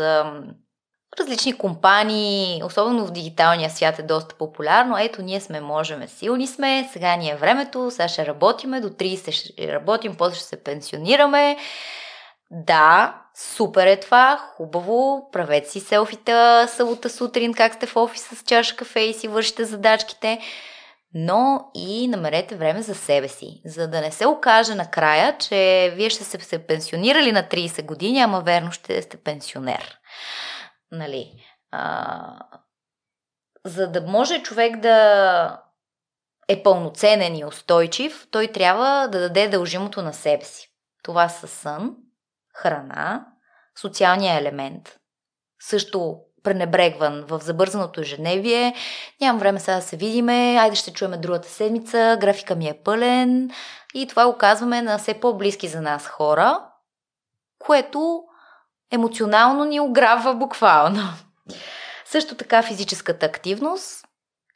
различни 1.20 1.58
компании, 1.58 2.62
особено 2.64 3.06
в 3.06 3.10
дигиталния 3.10 3.70
свят 3.70 3.98
е 3.98 4.02
доста 4.02 4.34
популярно. 4.34 4.98
Ето, 4.98 5.22
ние 5.22 5.40
сме, 5.40 5.60
можеме, 5.60 6.08
силни 6.08 6.46
сме, 6.46 6.88
сега 6.92 7.16
ни 7.16 7.30
е 7.30 7.36
времето, 7.36 7.90
сега 7.90 8.08
ще 8.08 8.26
работиме, 8.26 8.80
до 8.80 8.88
30 8.88 9.30
ще 9.30 9.72
работим, 9.72 10.14
после 10.16 10.36
ще 10.36 10.44
се 10.44 10.64
пенсионираме. 10.64 11.56
Да, 12.50 13.14
супер 13.38 13.86
е 13.86 14.00
това, 14.00 14.36
хубаво, 14.56 15.28
правете 15.32 15.70
си 15.70 15.80
селфита 15.80 16.66
събота 16.68 17.10
сутрин, 17.10 17.54
как 17.54 17.74
сте 17.74 17.86
в 17.86 17.96
офиса 17.96 18.36
с 18.36 18.42
чаша 18.42 18.76
кафе 18.76 19.00
и 19.00 19.14
си 19.14 19.28
вършите 19.28 19.64
задачките, 19.64 20.40
но 21.14 21.70
и 21.74 22.08
намерете 22.08 22.56
време 22.56 22.82
за 22.82 22.94
себе 22.94 23.28
си, 23.28 23.62
за 23.64 23.88
да 23.88 24.00
не 24.00 24.10
се 24.10 24.26
окаже 24.26 24.74
накрая, 24.74 25.38
че 25.38 25.92
вие 25.94 26.10
ще 26.10 26.24
се, 26.24 26.66
пенсионирали 26.66 27.32
на 27.32 27.42
30 27.42 27.84
години, 27.84 28.20
ама 28.20 28.40
верно 28.40 28.72
ще 28.72 29.02
сте 29.02 29.16
пенсионер. 29.16 29.98
Нали? 30.92 31.32
А, 31.70 32.38
за 33.64 33.88
да 33.88 34.00
може 34.00 34.42
човек 34.42 34.76
да 34.76 35.62
е 36.48 36.62
пълноценен 36.62 37.36
и 37.36 37.44
устойчив, 37.44 38.28
той 38.30 38.46
трябва 38.46 39.08
да 39.08 39.20
даде 39.20 39.48
дължимото 39.48 40.02
на 40.02 40.12
себе 40.12 40.44
си. 40.44 40.68
Това 41.02 41.28
са 41.28 41.48
сън, 41.48 41.96
храна, 42.62 43.26
социалния 43.80 44.38
елемент, 44.38 44.98
също 45.60 46.18
пренебрегван 46.42 47.24
в 47.28 47.40
забързаното 47.40 48.00
ежедневие. 48.00 48.74
Нямам 49.20 49.38
време 49.38 49.60
сега 49.60 49.76
да 49.76 49.82
се 49.82 49.96
видиме, 49.96 50.56
айде 50.60 50.76
ще 50.76 50.92
чуеме 50.92 51.16
другата 51.16 51.48
седмица, 51.48 52.18
графика 52.20 52.56
ми 52.56 52.68
е 52.68 52.80
пълен 52.84 53.50
и 53.94 54.06
това 54.06 54.26
го 54.26 54.38
казваме 54.38 54.82
на 54.82 54.98
все 54.98 55.20
по-близки 55.20 55.68
за 55.68 55.80
нас 55.80 56.06
хора, 56.06 56.64
което 57.58 58.22
емоционално 58.90 59.64
ни 59.64 59.80
ограбва 59.80 60.34
буквално. 60.34 61.02
Също 62.04 62.34
така 62.34 62.62
физическата 62.62 63.26
активност. 63.26 64.04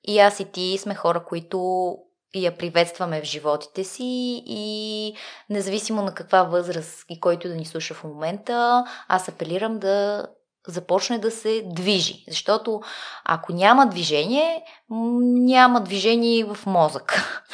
И 0.05 0.19
аз 0.19 0.41
и 0.41 0.53
ти 0.53 0.79
сме 0.79 0.95
хора, 0.95 1.25
които 1.25 1.97
я 2.35 2.57
приветстваме 2.57 3.21
в 3.21 3.25
животите 3.25 3.85
си 3.85 4.43
и 4.47 5.15
независимо 5.51 6.03
на 6.03 6.15
каква 6.15 6.43
възраст 6.43 7.05
и 7.09 7.21
който 7.21 7.49
да 7.49 7.55
ни 7.55 7.65
слуша 7.65 7.95
в 7.95 8.05
момента, 8.05 8.85
аз 9.09 9.29
апелирам 9.29 9.79
да 9.79 10.27
започне 10.67 11.19
да 11.19 11.31
се 11.31 11.63
движи. 11.67 12.25
Защото 12.29 12.81
ако 13.25 13.53
няма 13.53 13.87
движение, 13.87 14.65
няма 14.91 15.81
движение 15.81 16.45
в 16.45 16.59
мозъка. 16.67 17.43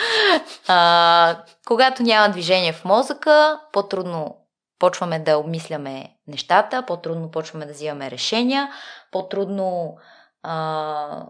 А, 0.71 1.43
когато 1.67 2.03
няма 2.03 2.29
движение 2.33 2.73
в 2.73 2.85
мозъка, 2.85 3.61
по-трудно 3.73 4.37
почваме 4.79 5.19
да 5.19 5.39
обмисляме 5.39 6.17
нещата, 6.27 6.85
по-трудно 6.87 7.31
почваме 7.31 7.67
да 7.67 7.73
взимаме 7.73 8.11
решения, 8.11 8.71
по-трудно 9.13 9.97
а, 10.43 11.27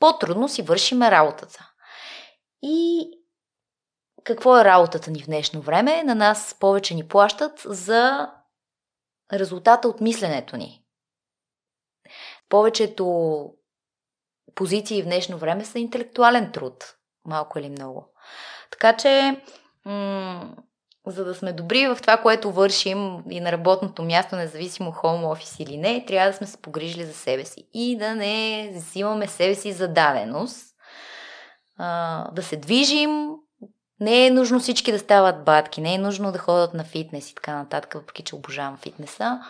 по-трудно 0.00 0.48
си 0.48 0.62
вършиме 0.62 1.10
работата. 1.10 1.69
И 2.62 3.10
какво 4.24 4.58
е 4.58 4.64
работата 4.64 5.10
ни 5.10 5.22
в 5.22 5.26
днешно 5.26 5.60
време? 5.60 6.02
На 6.02 6.14
нас 6.14 6.56
повече 6.60 6.94
ни 6.94 7.08
плащат 7.08 7.62
за 7.64 8.30
резултата 9.32 9.88
от 9.88 10.00
мисленето 10.00 10.56
ни. 10.56 10.82
Повечето 12.48 13.44
позиции 14.54 15.02
в 15.02 15.04
днешно 15.04 15.38
време 15.38 15.64
са 15.64 15.78
интелектуален 15.78 16.52
труд, 16.52 16.96
малко 17.24 17.58
или 17.58 17.68
много. 17.68 18.06
Така 18.70 18.96
че, 18.96 19.42
м- 19.84 20.54
за 21.06 21.24
да 21.24 21.34
сме 21.34 21.52
добри 21.52 21.86
в 21.86 21.98
това, 22.00 22.16
което 22.16 22.52
вършим 22.52 23.24
и 23.30 23.40
на 23.40 23.52
работното 23.52 24.02
място, 24.02 24.36
независимо 24.36 24.90
home 24.90 25.24
office 25.24 25.62
или 25.62 25.76
не, 25.76 26.04
трябва 26.04 26.30
да 26.30 26.36
сме 26.36 26.46
се 26.46 26.62
погрижили 26.62 27.04
за 27.04 27.14
себе 27.14 27.44
си 27.44 27.68
и 27.74 27.96
да 27.98 28.14
не 28.14 28.70
взимаме 28.74 29.28
себе 29.28 29.54
си 29.54 29.72
за 29.72 29.88
даденост, 29.88 30.69
а, 31.80 32.30
да 32.30 32.42
се 32.42 32.56
движим, 32.56 33.30
не 34.00 34.26
е 34.26 34.30
нужно 34.30 34.60
всички 34.60 34.92
да 34.92 34.98
стават 34.98 35.44
батки, 35.44 35.80
не 35.80 35.94
е 35.94 35.98
нужно 35.98 36.32
да 36.32 36.38
ходят 36.38 36.74
на 36.74 36.84
фитнес 36.84 37.30
и 37.30 37.34
така 37.34 37.54
нататък, 37.54 37.94
въпреки 37.94 38.22
че 38.22 38.36
обожавам 38.36 38.76
фитнеса. 38.76 39.40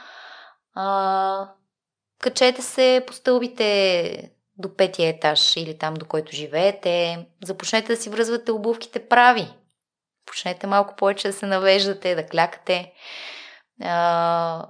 А, 0.74 1.48
качете 2.20 2.62
се 2.62 3.04
по 3.06 3.12
стълбите 3.12 4.32
до 4.58 4.76
петия 4.76 5.08
етаж 5.08 5.56
или 5.56 5.78
там 5.78 5.94
до 5.94 6.06
който 6.06 6.36
живеете. 6.36 7.26
Започнете 7.44 7.94
да 7.94 8.00
си 8.00 8.10
връзвате 8.10 8.52
обувките 8.52 9.08
прави. 9.08 9.48
Почнете 10.26 10.66
малко 10.66 10.96
повече 10.96 11.28
да 11.28 11.34
се 11.34 11.46
навеждате, 11.46 12.14
да 12.14 12.26
клякате. 12.26 12.92
А, 13.82 14.66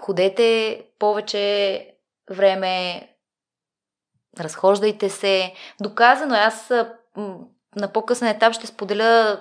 ходете 0.00 0.82
повече 0.98 1.86
време, 2.30 3.08
разхождайте 4.40 5.08
се. 5.08 5.52
Доказано, 5.80 6.34
е, 6.34 6.38
аз 6.38 6.72
на 7.76 7.92
по-късен 7.92 8.28
етап 8.28 8.52
ще 8.52 8.66
споделя 8.66 9.40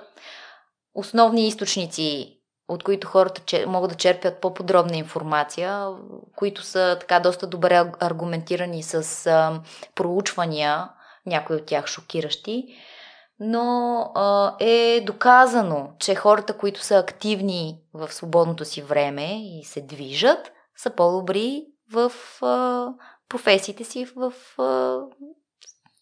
основни 0.93 1.47
източници, 1.47 2.39
от 2.67 2.83
които 2.83 3.07
хората 3.07 3.67
могат 3.67 3.91
да 3.91 3.97
черпят 3.97 4.41
по-подробна 4.41 4.97
информация, 4.97 5.87
които 6.35 6.63
са 6.63 6.97
така 6.99 7.19
доста 7.19 7.47
добре 7.47 7.91
аргументирани 7.99 8.83
с 8.83 9.61
проучвания, 9.95 10.89
някои 11.25 11.55
от 11.55 11.65
тях 11.65 11.87
шокиращи. 11.87 12.65
Но 13.39 13.99
а, 14.15 14.55
е 14.59 15.01
доказано, 15.05 15.89
че 15.99 16.15
хората, 16.15 16.57
които 16.57 16.81
са 16.83 16.97
активни 16.97 17.81
в 17.93 18.13
свободното 18.13 18.65
си 18.65 18.81
време 18.81 19.57
и 19.59 19.63
се 19.63 19.81
движат, 19.81 20.51
са 20.77 20.89
по-добри 20.89 21.65
в 21.91 22.11
а, 22.41 22.87
професиите 23.29 23.83
си, 23.83 24.07
в 24.15 24.33
а, 24.57 24.99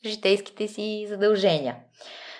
житейските 0.05 0.67
си 0.67 1.05
задължения. 1.09 1.75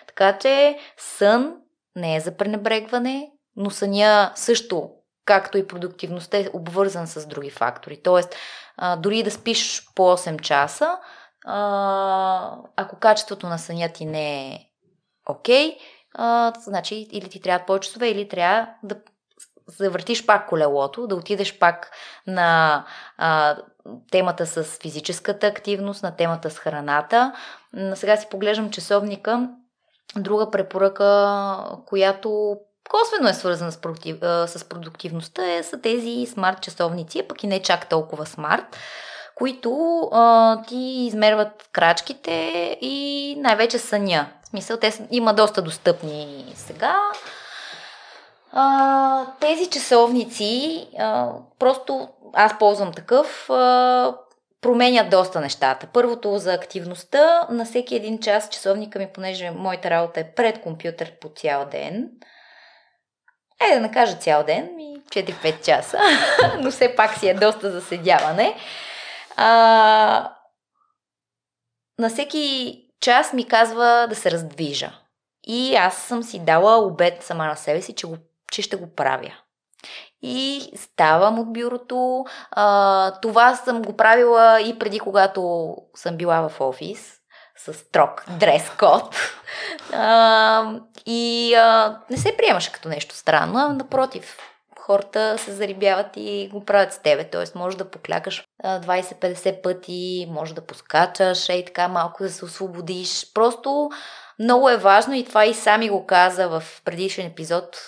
Така 0.08 0.38
че 0.38 0.78
сън 0.98 1.56
не 1.96 2.16
е 2.16 2.20
за 2.20 2.38
пренебрегване, 2.38 3.32
но 3.56 3.70
съня 3.70 4.32
също, 4.36 4.90
както 5.26 5.58
и 5.58 5.68
продуктивността, 5.68 6.38
е 6.38 6.50
обвързан 6.54 7.08
с 7.08 7.28
други 7.28 7.50
фактори. 7.50 8.02
Тоест, 8.04 8.36
а, 8.78 8.96
дори 8.96 9.24
да 9.24 9.32
спиш 9.32 9.86
по 9.96 10.04
8 10.04 10.42
часа, 10.42 10.98
а, 11.46 12.58
ако 12.76 13.00
качеството 13.00 13.48
на 13.48 13.58
съня 13.58 13.90
ти 13.90 14.06
не 14.06 14.54
е 14.54 14.60
окей, 15.30 15.78
okay, 15.78 16.60
значи 16.60 17.08
или 17.12 17.30
ти 17.30 17.42
трябва 17.42 17.66
повече 17.66 17.90
часове, 17.90 18.10
или 18.10 18.28
трябва 18.28 18.68
да 18.84 18.96
завъртиш 19.68 20.26
пак 20.26 20.50
колелото, 20.50 21.08
да 21.08 21.16
отидеш 21.16 21.60
пак 21.60 21.92
на 22.28 22.86
а, 23.18 23.58
темата 24.12 24.46
с 24.46 24.64
физическата 24.64 25.48
активност, 25.48 26.04
на 26.04 26.16
темата 26.16 26.50
с 26.50 26.58
храната. 26.58 27.34
Сега 27.96 28.18
си 28.18 28.28
поглеждам 28.30 28.72
часовника 28.72 29.50
Друга 30.16 30.52
препоръка, 30.52 31.58
която 31.86 32.58
косвено 32.90 33.30
е 33.30 33.34
свързана 33.34 33.72
с, 33.72 33.78
продуктив, 33.78 34.18
с 34.48 34.66
продуктивността, 34.70 35.52
е, 35.52 35.64
са 35.64 35.82
тези 35.82 36.26
смарт 36.26 36.62
часовници, 36.62 37.24
пък 37.24 37.44
и 37.44 37.48
не 37.48 37.62
чак 37.62 37.90
толкова 37.90 38.26
смарт, 38.26 38.78
които 39.36 40.00
а, 40.14 40.62
ти 40.62 40.78
измерват 40.78 41.70
крачките 41.72 42.32
и 42.82 43.36
най-вече 43.40 43.80
съня. 43.80 44.28
В 44.44 44.48
смисъл, 44.48 44.78
те 44.78 45.08
има 45.12 45.34
доста 45.34 45.62
достъпни 45.62 46.54
сега. 46.56 47.00
А, 48.52 49.26
тези 49.40 49.70
часовници, 49.70 50.88
а, 51.00 51.30
просто 51.60 52.08
аз 52.34 52.60
ползвам 52.60 52.94
такъв, 52.94 53.50
а, 53.50 54.16
променят 54.62 55.10
доста 55.10 55.42
нещата. 55.42 55.88
Първото 55.94 56.38
за 56.38 56.54
активността. 56.54 57.48
На 57.50 57.66
всеки 57.66 57.96
един 57.96 58.20
час 58.20 58.50
часовника 58.50 59.00
ми, 59.00 59.08
понеже 59.14 59.52
моята 59.52 59.90
работа 59.90 60.20
е 60.20 60.32
пред 60.36 60.62
компютър 60.62 61.12
по 61.20 61.30
цял 61.36 61.66
ден. 61.66 62.10
Е, 63.62 63.76
да 63.76 63.82
накажа 63.82 64.16
цял 64.16 64.44
ден, 64.44 64.76
ми 64.76 64.96
4-5 65.10 65.66
часа, 65.66 66.00
но 66.60 66.72
все 66.72 66.96
пак 66.96 67.18
си 67.18 67.30
е 67.30 67.34
доста 67.34 67.72
заседяване. 67.72 68.56
А, 69.36 70.32
на 72.00 72.10
всеки 72.10 72.80
час 73.02 73.34
ми 73.34 73.48
казва 73.48 74.08
да 74.10 74.16
се 74.16 74.32
раздвижа. 74.32 74.92
И 75.48 75.76
аз 75.76 75.98
съм 75.98 76.24
си 76.24 76.40
дала 76.40 76.86
обед 76.86 77.24
сама 77.24 77.46
на 77.46 77.56
себе 77.56 77.82
си, 77.82 77.96
че, 77.96 78.08
го, 78.08 78.18
че 78.52 78.62
ще 78.62 78.76
го 78.76 78.96
правя 78.96 79.34
и 80.24 80.72
ставам 80.76 81.40
от 81.40 81.54
бюрото. 81.54 82.26
А, 82.52 83.12
това 83.12 83.56
съм 83.56 83.82
го 83.82 83.98
правила 83.98 84.62
и 84.62 84.80
преди, 84.80 85.00
когато 85.00 85.76
съм 85.96 86.18
била 86.18 86.50
в 86.50 86.62
офис 86.62 87.14
с 87.58 87.74
строг 87.74 88.24
дрес-код. 88.40 89.16
А, 89.94 90.80
и 91.06 91.54
а, 91.56 92.00
не 92.10 92.18
се 92.18 92.38
приемаше 92.38 92.72
като 92.72 92.90
нещо 92.90 93.16
странно, 93.16 93.60
а 93.60 93.74
напротив, 93.74 94.38
хората 94.80 95.38
се 95.38 95.52
зарибяват 95.52 96.08
и 96.16 96.50
го 96.54 96.66
правят 96.66 96.94
с 96.94 97.00
тебе. 97.00 97.30
Тоест, 97.30 97.56
може 97.56 97.78
да 97.78 97.90
поклякаш 97.90 98.44
20-50 98.64 99.62
пъти, 99.62 100.28
може 100.30 100.56
да 100.56 100.66
поскачаш, 100.66 101.50
ей 101.50 101.66
така 101.66 101.88
малко 101.88 102.24
да 102.24 102.30
се 102.30 102.46
освободиш. 102.46 103.34
Просто 103.34 103.90
много 104.40 104.70
е 104.70 104.78
важно 104.78 105.14
и 105.14 105.26
това 105.26 105.46
и 105.46 105.54
сами 105.54 105.90
го 105.90 106.06
каза 106.06 106.50
в 106.50 106.64
предишен 106.86 107.28
епизод 107.28 107.88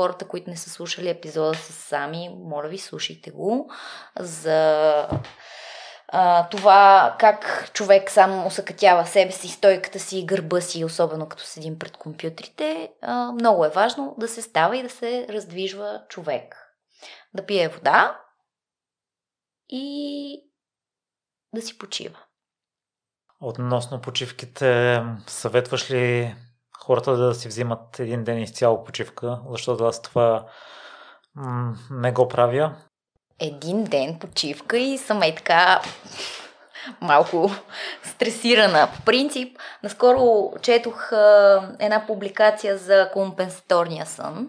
хората, 0.00 0.28
които 0.28 0.50
не 0.50 0.56
са 0.56 0.70
слушали 0.70 1.08
епизода 1.08 1.54
с 1.54 1.72
сами, 1.72 2.28
моля 2.28 2.68
ви, 2.68 2.78
слушайте 2.78 3.30
го 3.30 3.70
за 4.18 5.08
а, 6.08 6.48
това 6.48 7.16
как 7.18 7.70
човек 7.72 8.10
сам 8.10 8.46
усъкътява 8.46 9.06
себе 9.06 9.32
си, 9.32 9.48
стойката 9.48 9.98
си 9.98 10.18
и 10.18 10.26
гърба 10.26 10.60
си, 10.60 10.84
особено 10.84 11.28
като 11.28 11.42
седим 11.42 11.78
пред 11.78 11.96
компютрите. 11.96 12.90
А, 13.02 13.32
много 13.32 13.64
е 13.64 13.70
важно 13.70 14.14
да 14.18 14.28
се 14.28 14.42
става 14.42 14.76
и 14.76 14.82
да 14.82 14.90
се 14.90 15.26
раздвижва 15.28 16.02
човек. 16.08 16.56
Да 17.34 17.46
пие 17.46 17.68
вода 17.68 18.20
и 19.68 20.44
да 21.54 21.62
си 21.62 21.78
почива. 21.78 22.18
Относно 23.40 24.00
почивките, 24.00 25.02
съветваш 25.26 25.90
ли 25.90 26.34
хората 26.84 27.16
да 27.16 27.34
си 27.34 27.48
взимат 27.48 27.98
един 27.98 28.24
ден 28.24 28.38
изцяло 28.38 28.84
почивка, 28.84 29.40
защото 29.50 29.84
аз 29.84 30.02
това 30.02 30.46
м- 31.34 31.74
не 31.90 32.12
го 32.12 32.28
правя. 32.28 32.72
Един 33.38 33.84
ден 33.84 34.18
почивка 34.18 34.78
и 34.78 34.98
съм 34.98 35.22
е 35.22 35.34
така 35.34 35.80
малко 37.00 37.50
стресирана. 38.02 38.88
По 38.96 39.04
принцип, 39.04 39.58
наскоро 39.82 40.52
четох 40.62 41.12
а, 41.12 41.60
една 41.78 42.06
публикация 42.06 42.78
за 42.78 43.10
компенсаторния 43.12 44.06
сън 44.06 44.48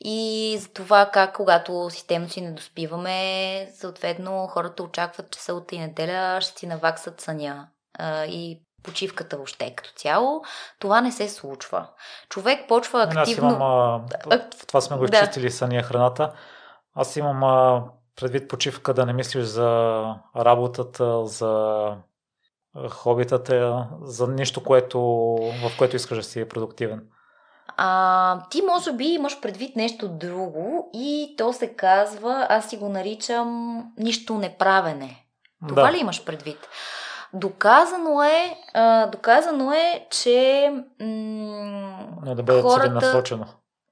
и 0.00 0.58
за 0.60 0.68
това 0.68 1.10
как 1.12 1.34
когато 1.34 1.90
системно 1.90 2.28
си 2.28 2.40
не 2.40 2.52
доспиваме, 2.52 3.68
съответно 3.74 4.46
хората 4.46 4.82
очакват, 4.82 5.30
че 5.30 5.40
събота 5.40 5.74
и 5.74 5.78
неделя 5.78 6.40
ще 6.40 6.58
си 6.58 6.66
наваксат 6.66 7.20
съня 7.20 7.68
а, 7.98 8.24
и 8.24 8.60
почивката 8.84 9.36
въобще 9.36 9.74
като 9.76 9.90
цяло. 9.96 10.42
Това 10.78 11.00
не 11.00 11.12
се 11.12 11.28
случва. 11.28 11.86
Човек 12.28 12.68
почва 12.68 13.02
активно... 13.02 13.22
Аз 13.22 13.36
имам, 13.36 13.62
а, 13.62 14.00
в 14.58 14.66
това 14.66 14.80
сме 14.80 14.96
го 14.96 15.04
изчистили 15.04 15.44
да. 15.44 15.52
съня 15.52 15.82
храната. 15.82 16.32
Аз 16.94 17.16
имам 17.16 17.44
а, 17.44 17.84
предвид 18.16 18.48
почивка 18.48 18.94
да 18.94 19.06
не 19.06 19.12
мислиш 19.12 19.44
за 19.44 20.02
работата, 20.36 21.26
за 21.26 21.86
хобитата, 22.90 23.86
за 24.02 24.26
нещо, 24.26 24.64
което, 24.64 25.00
в 25.62 25.78
което 25.78 25.96
искаш 25.96 26.18
да 26.18 26.24
си 26.24 26.48
продуктивен. 26.48 27.02
А, 27.76 28.48
ти 28.48 28.62
може 28.62 28.92
би 28.92 29.04
имаш 29.04 29.40
предвид 29.40 29.76
нещо 29.76 30.08
друго 30.08 30.90
и 30.94 31.34
то 31.38 31.52
се 31.52 31.74
казва, 31.74 32.46
аз 32.50 32.68
си 32.68 32.76
го 32.76 32.88
наричам 32.88 33.78
нищо 33.98 34.34
неправене. 34.38 35.26
Това 35.68 35.82
да. 35.82 35.92
ли 35.92 35.98
имаш 36.00 36.24
предвид? 36.24 36.68
Доказано 37.34 38.22
е, 38.22 38.56
а, 38.74 39.06
доказано 39.06 39.72
е, 39.72 40.06
че 40.10 40.70
м- 41.00 42.08
Но 42.26 42.34
да 42.34 42.42
бъде 42.42 42.62
хората... 42.62 42.86
целенасочено. 42.86 43.46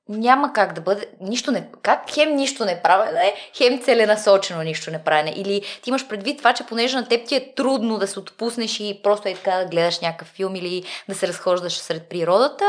Няма 0.09 0.52
как 0.52 0.72
да 0.72 0.81
бъде, 0.81 1.07
нищо 1.20 1.50
не, 1.50 1.70
как 1.83 2.11
хем 2.11 2.37
нищо 2.37 2.64
не 2.64 2.83
правене, 2.83 3.35
хем 3.57 3.83
целенасочено 3.83 4.62
нищо 4.62 4.90
не 4.90 5.05
правене. 5.05 5.33
Или 5.37 5.62
ти 5.83 5.90
имаш 5.90 6.09
предвид 6.09 6.38
това, 6.38 6.52
че 6.52 6.66
понеже 6.66 6.96
на 6.96 7.09
теб 7.09 7.26
ти 7.28 7.35
е 7.35 7.55
трудно 7.55 7.98
да 7.98 8.07
се 8.07 8.18
отпуснеш 8.18 8.81
и 8.81 9.00
просто 9.02 9.28
е 9.28 9.35
така 9.35 9.57
да 9.57 9.66
гледаш 9.66 10.00
някакъв 10.00 10.28
филм 10.28 10.57
или 10.57 10.85
да 11.09 11.14
се 11.14 11.28
разхождаш 11.28 11.78
сред 11.78 12.09
природата, 12.09 12.64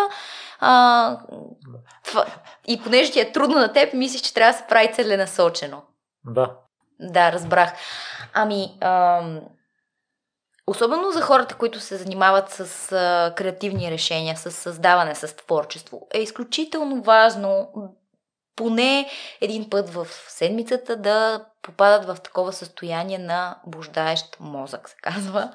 а, 0.59 1.17
това, 2.05 2.25
и 2.67 2.81
понеже 2.81 3.11
ти 3.11 3.19
е 3.19 3.31
трудно 3.31 3.55
на 3.55 3.73
теб, 3.73 3.93
мислиш, 3.93 4.21
че 4.21 4.33
трябва 4.33 4.51
да 4.51 4.57
се 4.57 4.65
прави 4.69 4.93
целенасочено. 4.93 5.81
Да. 6.25 6.51
Да, 6.99 7.31
разбрах. 7.31 7.73
Ами, 8.33 8.77
ам, 8.81 9.39
Особено 10.67 11.11
за 11.11 11.21
хората, 11.21 11.55
които 11.55 11.79
се 11.79 11.97
занимават 11.97 12.49
с 12.49 12.91
а, 12.91 13.33
креативни 13.35 13.91
решения, 13.91 14.37
с 14.37 14.51
създаване, 14.51 15.15
с 15.15 15.35
творчество, 15.35 16.07
е 16.13 16.21
изключително 16.21 17.01
важно 17.01 17.69
поне 18.55 19.09
един 19.41 19.69
път 19.69 19.89
в 19.89 20.07
седмицата 20.27 20.95
да 20.95 21.45
попадат 21.61 22.05
в 22.05 22.21
такова 22.23 22.53
състояние 22.53 23.17
на 23.17 23.55
буждаещ 23.67 24.37
мозък, 24.39 24.89
се 24.89 24.95
казва, 25.01 25.51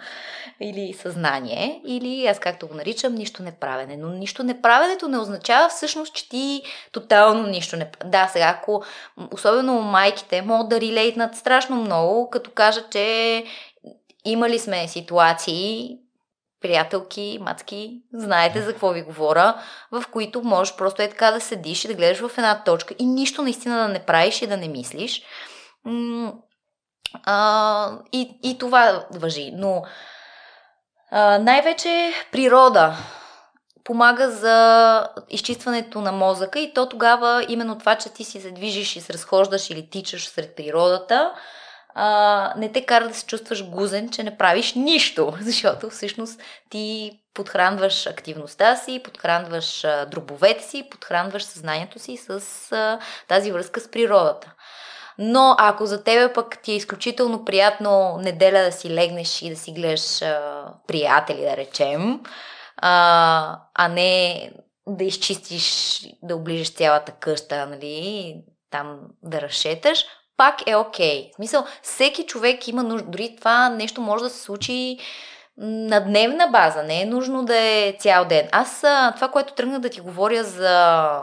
или 0.61 0.93
съзнание, 0.93 1.83
или 1.87 2.27
аз 2.27 2.39
както 2.39 2.69
го 2.69 2.75
наричам, 2.75 3.15
нищо 3.15 3.43
неправене. 3.43 3.97
Но 3.97 4.09
нищо 4.09 4.43
неправенето 4.43 5.09
не 5.09 5.19
означава 5.19 5.69
всъщност, 5.69 6.15
че 6.15 6.29
ти 6.29 6.63
тотално 6.93 7.47
нищо 7.47 7.77
не... 7.77 7.91
Да, 8.05 8.29
сега 8.33 8.59
ако, 8.59 8.83
особено 9.33 9.83
майките, 9.83 10.43
могат 10.43 10.69
да 10.69 10.81
релейтнат 10.81 11.37
страшно 11.37 11.77
много, 11.77 12.31
като 12.31 12.51
кажат, 12.51 12.91
че 12.91 13.45
Имали 14.29 14.59
сме 14.59 14.89
ситуации, 14.89 15.97
приятелки, 16.61 17.39
мацки, 17.41 18.03
знаете 18.13 18.63
за 18.63 18.73
какво 18.73 18.91
ви 18.91 19.03
говоря, 19.03 19.63
в 19.93 20.05
които 20.13 20.43
можеш 20.43 20.77
просто 20.77 21.03
е 21.03 21.09
така 21.09 21.31
да 21.31 21.41
седиш 21.41 21.85
и 21.85 21.89
да 21.89 21.95
гледаш 21.95 22.19
в 22.19 22.39
една 22.39 22.63
точка 22.65 22.95
и 22.99 23.07
нищо 23.07 23.43
наистина 23.43 23.77
да 23.77 23.89
не 23.89 23.99
правиш 23.99 24.43
и 24.43 24.47
да 24.47 24.57
не 24.57 24.69
мислиш. 24.69 25.23
А, 27.25 27.99
и, 28.13 28.39
и 28.43 28.59
това 28.59 29.07
въжи. 29.11 29.51
Но 29.55 29.83
а, 31.11 31.39
най-вече 31.39 32.13
природа 32.33 32.97
помага 33.85 34.31
за 34.31 35.09
изчистването 35.31 36.01
на 36.01 36.13
мозъка 36.13 36.61
и 36.61 36.75
то 36.75 36.89
тогава 36.89 37.47
именно 37.49 37.79
това, 37.79 37.95
че 37.95 38.09
ти 38.09 38.25
си 38.25 38.41
се 38.41 38.51
движиш 38.51 38.97
и 38.97 39.01
се 39.01 39.13
разхождаш 39.13 39.71
или 39.71 39.91
тичаш 39.91 40.29
сред 40.29 40.57
природата, 40.57 41.33
а, 41.95 42.53
не 42.57 42.73
те 42.73 42.87
кара 42.87 43.09
да 43.09 43.15
се 43.15 43.27
чувстваш 43.27 43.65
гузен, 43.65 44.11
че 44.11 44.23
не 44.23 44.37
правиш 44.37 44.75
нищо, 44.75 45.35
защото 45.41 45.91
всъщност 45.91 46.41
ти 46.71 47.13
подхранваш 47.35 48.07
активността 48.07 48.77
си, 48.77 49.01
подхранваш 49.05 49.85
а, 49.85 50.07
дробовете 50.07 50.65
си, 50.65 50.89
подхранваш 50.91 51.45
съзнанието 51.45 51.99
си 51.99 52.17
с 52.17 52.31
а, 52.73 52.99
тази 53.29 53.53
връзка 53.53 53.81
с 53.81 53.91
природата. 53.91 54.53
Но 55.19 55.57
ако 55.59 55.87
за 55.87 56.05
тебе 56.05 56.33
пък 56.33 56.59
ти 56.63 56.73
е 56.73 56.77
изключително 56.77 57.45
приятно 57.45 58.19
неделя 58.19 58.65
да 58.65 58.73
си 58.73 58.91
легнеш 58.91 59.43
и 59.43 59.51
да 59.51 59.57
си 59.57 59.73
гледаш 59.73 60.23
а, 60.23 60.65
приятели, 60.87 61.41
да 61.41 61.57
речем, 61.57 62.21
а, 62.77 63.61
а 63.75 63.89
не 63.89 64.51
да 64.87 65.05
изчистиш, 65.05 66.01
да 66.23 66.37
оближеш 66.37 66.75
цялата 66.75 67.13
къща, 67.13 67.67
нали, 67.67 68.35
там 68.71 69.01
да 69.23 69.41
разшеташ, 69.41 70.05
пак 70.39 70.67
е 70.67 70.77
окей. 70.77 71.23
Okay. 71.23 71.33
В 71.33 71.35
смисъл, 71.35 71.65
всеки 71.83 72.27
човек 72.27 72.69
има 72.69 72.83
нужда. 72.83 73.11
Дори 73.11 73.37
това 73.37 73.69
нещо 73.69 74.01
може 74.01 74.25
да 74.25 74.31
се 74.31 74.43
случи 74.43 74.99
на 75.59 76.01
дневна 76.01 76.47
база. 76.47 76.83
Не 76.83 77.03
е 77.03 77.07
нужно 77.07 77.45
да 77.45 77.57
е 77.57 77.97
цял 77.99 78.25
ден. 78.25 78.49
Аз 78.53 78.81
това, 79.15 79.29
което 79.33 79.55
тръгна 79.55 79.81
да 79.81 79.89
ти 79.89 80.01
говоря 80.01 80.45
за 80.45 81.23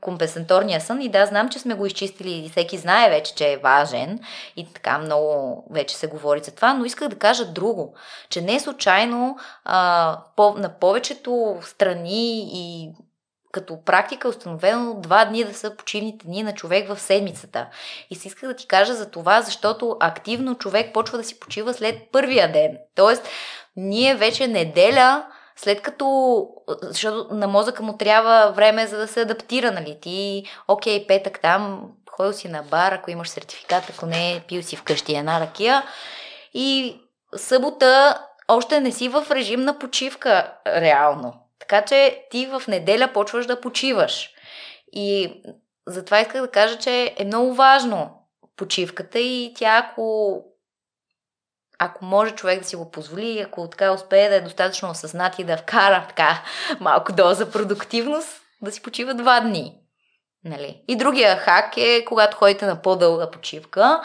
компенсаторния 0.00 0.80
сън 0.80 1.02
и 1.02 1.08
да, 1.08 1.26
знам, 1.26 1.48
че 1.48 1.58
сме 1.58 1.74
го 1.74 1.86
изчистили 1.86 2.30
и 2.30 2.48
всеки 2.48 2.78
знае 2.78 3.10
вече, 3.10 3.34
че 3.34 3.52
е 3.52 3.56
важен 3.56 4.20
и 4.56 4.72
така 4.72 4.98
много 4.98 5.64
вече 5.70 5.96
се 5.96 6.06
говори 6.06 6.40
за 6.40 6.54
това, 6.54 6.74
но 6.74 6.84
исках 6.84 7.08
да 7.08 7.18
кажа 7.18 7.44
друго, 7.44 7.94
че 8.28 8.40
не 8.40 8.54
е 8.54 8.60
случайно 8.60 9.36
а, 9.64 10.18
по, 10.36 10.54
на 10.54 10.78
повечето 10.78 11.58
страни 11.62 12.50
и 12.54 12.90
като 13.56 13.84
практика 13.84 14.28
е 14.28 14.30
установено 14.30 15.00
два 15.00 15.24
дни 15.24 15.44
да 15.44 15.54
са 15.54 15.76
почивните 15.76 16.26
дни 16.26 16.42
на 16.42 16.54
човек 16.54 16.88
в 16.88 17.00
седмицата. 17.00 17.66
И 18.10 18.14
си 18.14 18.28
исках 18.28 18.48
да 18.48 18.56
ти 18.56 18.66
кажа 18.66 18.94
за 18.94 19.10
това, 19.10 19.42
защото 19.42 19.96
активно 20.00 20.54
човек 20.54 20.94
почва 20.94 21.18
да 21.18 21.24
си 21.24 21.40
почива 21.40 21.74
след 21.74 21.96
първия 22.12 22.52
ден. 22.52 22.78
Тоест, 22.94 23.28
ние 23.76 24.14
вече 24.14 24.46
неделя 24.46 25.26
след 25.56 25.82
като, 25.82 26.48
защото 26.82 27.34
на 27.34 27.48
мозъка 27.48 27.82
му 27.82 27.96
трябва 27.96 28.52
време 28.52 28.86
за 28.86 28.98
да 28.98 29.08
се 29.08 29.20
адаптира, 29.20 29.72
нали? 29.72 29.98
Ти, 30.00 30.44
окей, 30.68 31.06
петък 31.06 31.40
там, 31.40 31.90
ходил 32.10 32.32
си 32.32 32.48
на 32.48 32.62
бар, 32.62 32.92
ако 32.92 33.10
имаш 33.10 33.28
сертификат, 33.28 33.90
ако 33.90 34.06
не, 34.06 34.42
пил 34.48 34.62
си 34.62 34.76
вкъщи 34.76 35.16
една 35.16 35.40
ракия. 35.40 35.82
И 36.54 36.96
събота 37.36 38.18
още 38.48 38.80
не 38.80 38.92
си 38.92 39.08
в 39.08 39.26
режим 39.30 39.60
на 39.60 39.78
почивка, 39.78 40.52
реално. 40.66 41.45
Така 41.68 41.84
че 41.84 42.26
ти 42.30 42.46
в 42.46 42.62
неделя 42.68 43.12
почваш 43.12 43.46
да 43.46 43.60
почиваш. 43.60 44.30
И 44.92 45.32
затова 45.86 46.20
исках 46.20 46.42
да 46.42 46.50
кажа, 46.50 46.78
че 46.78 47.14
е 47.18 47.24
много 47.24 47.54
важно 47.54 48.10
почивката 48.56 49.18
и 49.18 49.52
тя, 49.56 49.76
ако, 49.90 50.42
ако 51.78 52.04
може 52.04 52.34
човек 52.34 52.60
да 52.60 52.66
си 52.66 52.76
го 52.76 52.90
позволи, 52.90 53.38
ако 53.40 53.68
така 53.70 53.92
успее 53.92 54.28
да 54.28 54.34
е 54.34 54.40
достатъчно 54.40 54.90
осъзнат 54.90 55.38
и 55.38 55.44
да 55.44 55.56
вкара 55.56 56.04
така 56.08 56.42
малко 56.80 57.12
доза 57.12 57.50
продуктивност, 57.50 58.40
да 58.62 58.72
си 58.72 58.82
почива 58.82 59.14
два 59.14 59.40
дни. 59.40 59.85
Нали? 60.46 60.82
И 60.88 60.96
другия 60.96 61.36
хак 61.36 61.76
е, 61.76 62.04
когато 62.04 62.36
ходите 62.36 62.66
на 62.66 62.82
по-дълга 62.82 63.30
почивка, 63.30 64.00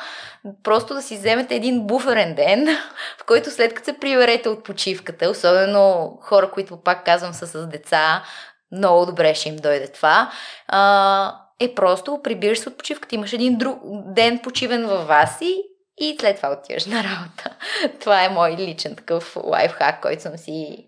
просто 0.63 0.93
да 0.93 1.01
си 1.01 1.17
вземете 1.17 1.55
един 1.55 1.87
буферен 1.87 2.35
ден, 2.35 2.65
в 3.21 3.25
който 3.25 3.51
след 3.51 3.73
като 3.73 3.85
се 3.85 3.99
приберете 3.99 4.49
от 4.49 4.63
почивката, 4.63 5.29
особено 5.29 6.17
хора, 6.21 6.51
които 6.51 6.77
пак 6.77 7.05
казвам 7.05 7.33
са 7.33 7.47
с 7.47 7.67
деца, 7.67 8.23
много 8.71 9.05
добре 9.05 9.35
ще 9.35 9.49
им 9.49 9.55
дойде 9.55 9.87
това, 9.87 10.31
а, 10.67 11.35
е 11.59 11.75
просто 11.75 12.19
прибираш 12.23 12.59
се 12.59 12.69
от 12.69 12.77
почивката, 12.77 13.15
имаш 13.15 13.33
един 13.33 13.57
друг 13.57 13.79
ден 14.05 14.39
почивен 14.39 14.87
във 14.87 15.07
вас 15.07 15.41
и, 15.41 15.63
и 15.97 16.17
след 16.19 16.35
това 16.35 16.51
отиваш 16.51 16.85
на 16.85 17.03
работа. 17.03 17.57
Това 17.99 18.23
е 18.23 18.29
мой 18.29 18.51
личен 18.51 18.95
такъв 18.95 19.37
лайфхак, 19.43 20.01
който 20.01 20.21
съм 20.21 20.37
си 20.37 20.85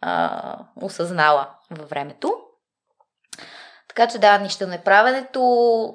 а, 0.00 0.58
осъзнала 0.82 1.48
във 1.70 1.88
времето. 1.88 2.43
Така 3.94 4.12
че 4.12 4.18
да, 4.18 4.38
нищо 4.38 4.66
неправенето, 4.66 5.94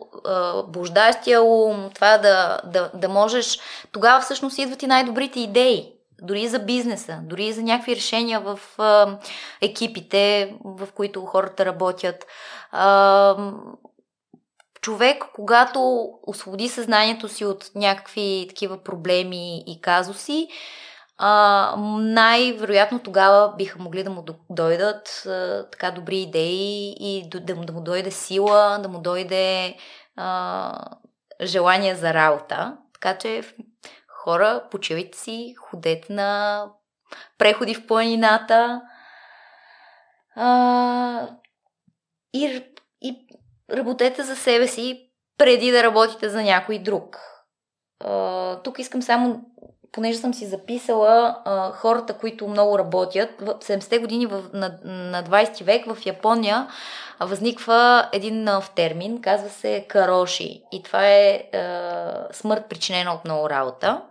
блуждащия 0.67 1.43
ум, 1.43 1.89
това 1.95 2.17
да, 2.17 2.59
да, 2.63 2.91
да 2.93 3.09
можеш, 3.09 3.59
тогава 3.91 4.21
всъщност 4.21 4.57
идват 4.57 4.83
и 4.83 4.87
най-добрите 4.87 5.39
идеи. 5.39 5.93
Дори 6.21 6.47
за 6.47 6.59
бизнеса, 6.59 7.19
дори 7.23 7.53
за 7.53 7.63
някакви 7.63 7.95
решения 7.95 8.39
в 8.39 8.59
екипите, 9.61 10.55
в 10.65 10.87
които 10.95 11.25
хората 11.25 11.65
работят. 11.65 12.25
Човек, 14.81 15.25
когато 15.35 16.09
освободи 16.27 16.69
съзнанието 16.69 17.27
си 17.27 17.45
от 17.45 17.71
някакви 17.75 18.45
такива 18.49 18.83
проблеми 18.83 19.63
и 19.67 19.81
казуси, 19.81 20.47
а, 21.21 21.75
най-вероятно 21.99 22.99
тогава 22.99 23.55
биха 23.55 23.79
могли 23.79 24.03
да 24.03 24.09
му 24.09 24.25
дойдат 24.49 25.23
а, 25.25 25.65
така 25.71 25.91
добри 25.91 26.17
идеи 26.17 26.95
и 26.99 27.29
да, 27.29 27.39
да 27.39 27.73
му 27.73 27.81
дойде 27.81 28.11
сила, 28.11 28.79
да 28.83 28.89
му 28.89 29.01
дойде 29.01 29.75
а, 30.15 30.85
желание 31.41 31.95
за 31.95 32.13
работа. 32.13 32.77
Така 32.93 33.17
че 33.17 33.43
хора, 34.07 34.63
почивайте 34.71 35.17
си, 35.17 35.55
ходете 35.57 36.13
на 36.13 36.65
преходи 37.37 37.73
в 37.75 37.87
планината 37.87 38.81
а, 40.35 41.27
и, 42.33 42.63
и 43.01 43.27
работете 43.71 44.23
за 44.23 44.35
себе 44.35 44.67
си 44.67 45.11
преди 45.37 45.71
да 45.71 45.83
работите 45.83 46.29
за 46.29 46.43
някой 46.43 46.79
друг. 46.79 47.19
А, 48.05 48.61
тук 48.61 48.79
искам 48.79 49.01
само, 49.01 49.41
понеже 49.91 50.19
съм 50.19 50.33
си 50.33 50.45
записала 50.45 51.37
а, 51.45 51.71
хората, 51.71 52.13
които 52.13 52.47
много 52.47 52.79
работят, 52.79 53.29
в 53.39 53.55
70-те 53.59 53.99
години 53.99 54.25
в, 54.25 54.43
на, 54.53 54.79
на 54.83 55.23
20 55.23 55.63
век 55.63 55.93
в 55.93 56.05
Япония 56.05 56.67
възниква 57.19 58.09
един 58.11 58.43
нов 58.43 58.69
термин, 58.69 59.21
казва 59.21 59.49
се 59.49 59.85
кароши. 59.89 60.63
И 60.71 60.83
това 60.83 61.07
е 61.07 61.43
а, 61.53 62.27
смърт 62.31 62.65
причинена 62.69 63.13
от 63.13 63.25
много 63.25 63.49
работа. 63.49 64.01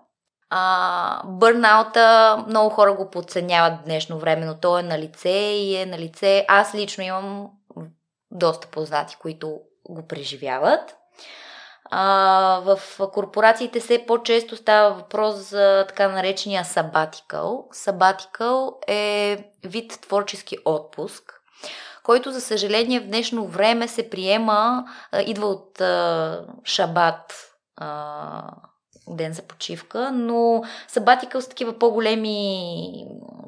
Бърнаута 1.24 2.36
много 2.48 2.70
хора 2.70 2.92
го 2.92 3.10
подценяват 3.10 3.84
днешно 3.84 4.18
време, 4.18 4.46
но 4.46 4.54
то 4.54 4.78
е 4.78 4.82
на 4.82 4.98
лице 4.98 5.30
и 5.30 5.76
е 5.76 5.86
на 5.86 5.98
лице. 5.98 6.44
Аз 6.48 6.74
лично 6.74 7.04
имам 7.04 7.50
доста 8.30 8.68
познати, 8.68 9.16
които 9.20 9.60
го 9.88 10.06
преживяват. 10.06 10.97
А, 11.90 12.62
в 12.64 12.78
корпорациите 13.12 13.80
все 13.80 14.06
по-често 14.06 14.56
става 14.56 14.94
въпрос 14.94 15.34
за 15.34 15.84
така 15.88 16.08
наречения 16.08 16.64
sabbatical. 16.64 17.68
Sabbatical 17.74 18.88
е 18.88 19.44
вид 19.64 19.98
творчески 20.02 20.56
отпуск, 20.64 21.40
който 22.02 22.32
за 22.32 22.40
съжаление 22.40 23.00
в 23.00 23.06
днешно 23.06 23.46
време 23.46 23.88
се 23.88 24.10
приема, 24.10 24.84
идва 25.26 25.46
от 25.46 25.80
а, 25.80 26.44
шабат, 26.64 27.50
а, 27.76 28.50
ден 29.16 29.32
за 29.32 29.42
почивка, 29.42 30.10
но 30.12 30.62
сабатикъл 30.88 31.40
са 31.40 31.48
такива 31.48 31.78
по-големи 31.78 33.06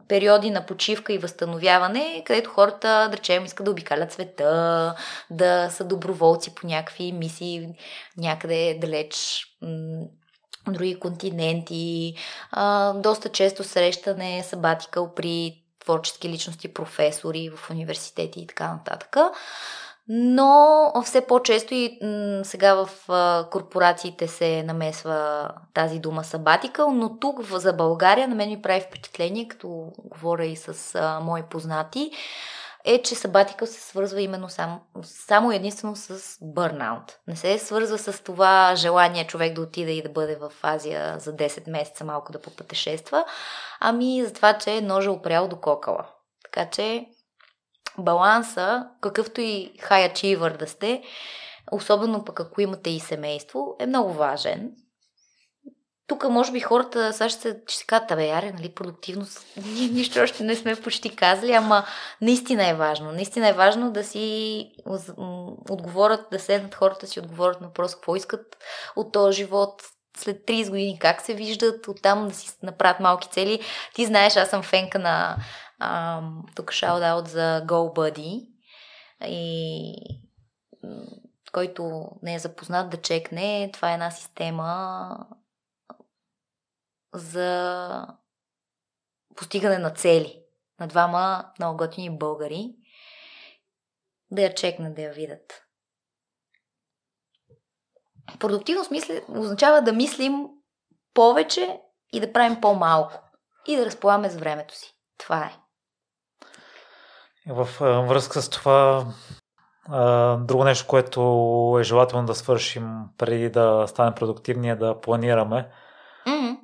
периоди 0.08 0.50
на 0.50 0.66
почивка 0.66 1.12
и 1.12 1.18
възстановяване, 1.18 2.22
където 2.26 2.50
хората, 2.50 3.08
да 3.10 3.16
речем, 3.16 3.44
искат 3.44 3.64
да 3.64 3.70
обикалят 3.70 4.12
света, 4.12 4.94
да 5.30 5.70
са 5.70 5.84
доброволци 5.84 6.54
по 6.54 6.66
някакви 6.66 7.12
мисии 7.12 7.68
някъде 8.16 8.78
далеч 8.80 9.44
други 10.68 11.00
континенти. 11.00 12.14
А, 12.50 12.92
доста 12.92 13.28
често 13.28 13.64
срещане 13.64 14.42
сабатикъл 14.42 15.14
при 15.14 15.62
творчески 15.80 16.28
личности, 16.28 16.74
професори 16.74 17.50
в 17.56 17.70
университети 17.70 18.40
и 18.40 18.46
така 18.46 18.72
нататък 18.72 19.16
но 20.12 20.92
все 21.04 21.26
по-често 21.26 21.74
и 21.74 21.98
м- 22.02 22.44
сега 22.44 22.74
в 22.74 22.90
а, 23.08 23.48
корпорациите 23.50 24.28
се 24.28 24.62
намесва 24.62 25.48
тази 25.74 25.98
дума 25.98 26.24
сабатикъл, 26.24 26.90
но 26.90 27.18
тук 27.18 27.42
в, 27.42 27.58
за 27.58 27.72
България 27.72 28.28
на 28.28 28.34
мен 28.34 28.48
ми 28.48 28.62
прави 28.62 28.80
впечатление, 28.80 29.48
като 29.48 29.92
говоря 29.98 30.44
и 30.44 30.56
с 30.56 30.94
а, 30.94 31.20
мои 31.20 31.42
познати, 31.42 32.10
е, 32.84 33.02
че 33.02 33.14
сабатикъл 33.14 33.66
се 33.66 33.80
свързва 33.80 34.22
именно 34.22 34.48
само, 34.48 34.80
само 35.02 35.52
единствено 35.52 35.96
с 35.96 36.38
бърнаут. 36.42 37.18
Не 37.28 37.36
се 37.36 37.58
свързва 37.58 37.98
с 37.98 38.24
това 38.24 38.74
желание 38.76 39.26
човек 39.26 39.54
да 39.54 39.60
отиде 39.60 39.92
и 39.92 40.02
да 40.02 40.08
бъде 40.08 40.36
в 40.36 40.52
Азия 40.62 41.18
за 41.18 41.36
10 41.36 41.70
месеца 41.70 42.04
малко 42.04 42.32
да 42.32 42.40
попътешества, 42.40 43.24
ами 43.80 44.24
за 44.24 44.32
това, 44.32 44.58
че 44.58 44.76
е 44.76 44.80
ножа 44.80 45.12
опрял 45.12 45.48
до 45.48 45.56
кокала. 45.56 46.06
Така 46.44 46.70
че 46.70 47.06
баланса, 47.98 48.86
какъвто 49.00 49.40
и 49.40 49.72
high 49.78 50.12
achiever 50.12 50.56
да 50.56 50.66
сте, 50.66 51.02
особено 51.72 52.24
пък 52.24 52.40
ако 52.40 52.60
имате 52.60 52.90
и 52.90 53.00
семейство, 53.00 53.76
е 53.80 53.86
много 53.86 54.12
важен. 54.12 54.72
Тук, 56.06 56.28
може 56.28 56.52
би, 56.52 56.60
хората 56.60 57.12
сега 57.12 57.28
ще, 57.28 57.56
ще 57.66 57.76
се 57.76 57.84
кажат, 57.86 58.10
абе, 58.10 58.26
яре, 58.26 58.52
нали, 58.52 58.74
продуктивност, 58.74 59.46
ние 59.56 59.88
нищо 59.88 60.20
още 60.20 60.44
не 60.44 60.56
сме 60.56 60.76
почти 60.76 61.16
казали, 61.16 61.52
ама 61.52 61.84
наистина 62.20 62.68
е 62.68 62.74
важно. 62.74 63.12
Наистина 63.12 63.48
е 63.48 63.52
важно 63.52 63.92
да 63.92 64.04
си 64.04 64.66
отговорят, 65.70 66.26
да 66.32 66.38
седнат 66.38 66.74
хората 66.74 67.06
си 67.06 67.20
отговорят 67.20 67.60
на 67.60 67.66
въпрос 67.66 67.94
какво 67.94 68.16
искат 68.16 68.56
от 68.96 69.12
този 69.12 69.36
живот, 69.36 69.82
след 70.16 70.36
30 70.36 70.70
години 70.70 70.98
как 70.98 71.20
се 71.20 71.34
виждат, 71.34 71.88
оттам 71.88 72.28
да 72.28 72.34
си 72.34 72.50
направят 72.62 73.00
малки 73.00 73.28
цели. 73.28 73.60
Ти 73.94 74.06
знаеш, 74.06 74.36
аз 74.36 74.50
съм 74.50 74.62
фенка 74.62 74.98
на 74.98 75.36
тук 76.54 76.72
шаут 76.72 77.28
за 77.28 77.62
GoBuddy 77.66 78.48
и 79.24 79.94
който 81.52 82.10
не 82.22 82.34
е 82.34 82.38
запознат 82.38 82.90
да 82.90 83.02
чекне, 83.02 83.70
това 83.72 83.90
е 83.90 83.94
една 83.94 84.10
система 84.10 85.16
за 87.14 88.06
постигане 89.36 89.78
на 89.78 89.90
цели 89.90 90.40
на 90.80 90.86
двама 90.86 91.52
много 91.58 91.76
готини 91.76 92.18
българи 92.18 92.74
да 94.30 94.42
я 94.42 94.54
чекнат, 94.54 94.94
да 94.94 95.02
я 95.02 95.12
видят. 95.12 95.66
Продуктивност 98.38 98.90
мисли, 98.90 99.22
означава 99.28 99.82
да 99.82 99.92
мислим 99.92 100.48
повече 101.14 101.80
и 102.12 102.20
да 102.20 102.32
правим 102.32 102.60
по-малко. 102.60 103.22
И 103.66 103.76
да 103.76 103.86
разполагаме 103.86 104.30
с 104.30 104.36
времето 104.36 104.76
си. 104.76 104.96
Това 105.18 105.44
е. 105.44 105.56
В 107.50 107.68
връзка 108.08 108.42
с 108.42 108.50
това, 108.50 109.06
друго 110.40 110.64
нещо, 110.64 110.86
което 110.86 111.76
е 111.80 111.82
желателно 111.82 112.26
да 112.26 112.34
свършим 112.34 112.88
преди 113.18 113.50
да 113.50 113.84
станем 113.86 114.14
продуктивни 114.14 114.70
е 114.70 114.76
да 114.76 115.00
планираме. 115.00 115.68
Mm-hmm. 116.26 116.56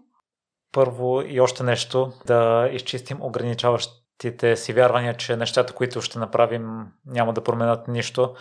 Първо 0.72 1.22
и 1.22 1.40
още 1.40 1.62
нещо, 1.62 2.12
да 2.26 2.68
изчистим 2.72 3.22
ограничаващите 3.22 4.56
си 4.56 4.72
вярвания, 4.72 5.14
че 5.14 5.36
нещата, 5.36 5.72
които 5.72 6.02
ще 6.02 6.18
направим, 6.18 6.86
няма 7.06 7.32
да 7.32 7.44
променят 7.44 7.88
нищо. 7.88 8.34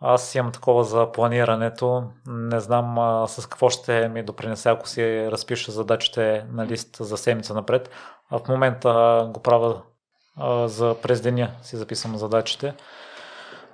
Аз 0.00 0.34
имам 0.34 0.52
такова 0.52 0.84
за 0.84 1.12
планирането. 1.12 2.04
Не 2.26 2.60
знам 2.60 2.98
а, 2.98 3.26
с 3.26 3.46
какво 3.46 3.70
ще 3.70 4.08
ми 4.08 4.22
допринесе, 4.22 4.68
ако 4.68 4.88
си 4.88 5.30
разпиша 5.30 5.72
задачите 5.72 6.46
на 6.52 6.66
лист 6.66 6.96
за 7.00 7.16
седмица 7.16 7.54
напред. 7.54 7.90
А 8.30 8.38
в 8.38 8.48
момента 8.48 9.30
го 9.34 9.42
правя 9.42 9.82
за 10.66 10.96
през 11.02 11.20
деня 11.20 11.50
си 11.62 11.76
записвам 11.76 12.16
задачите. 12.16 12.74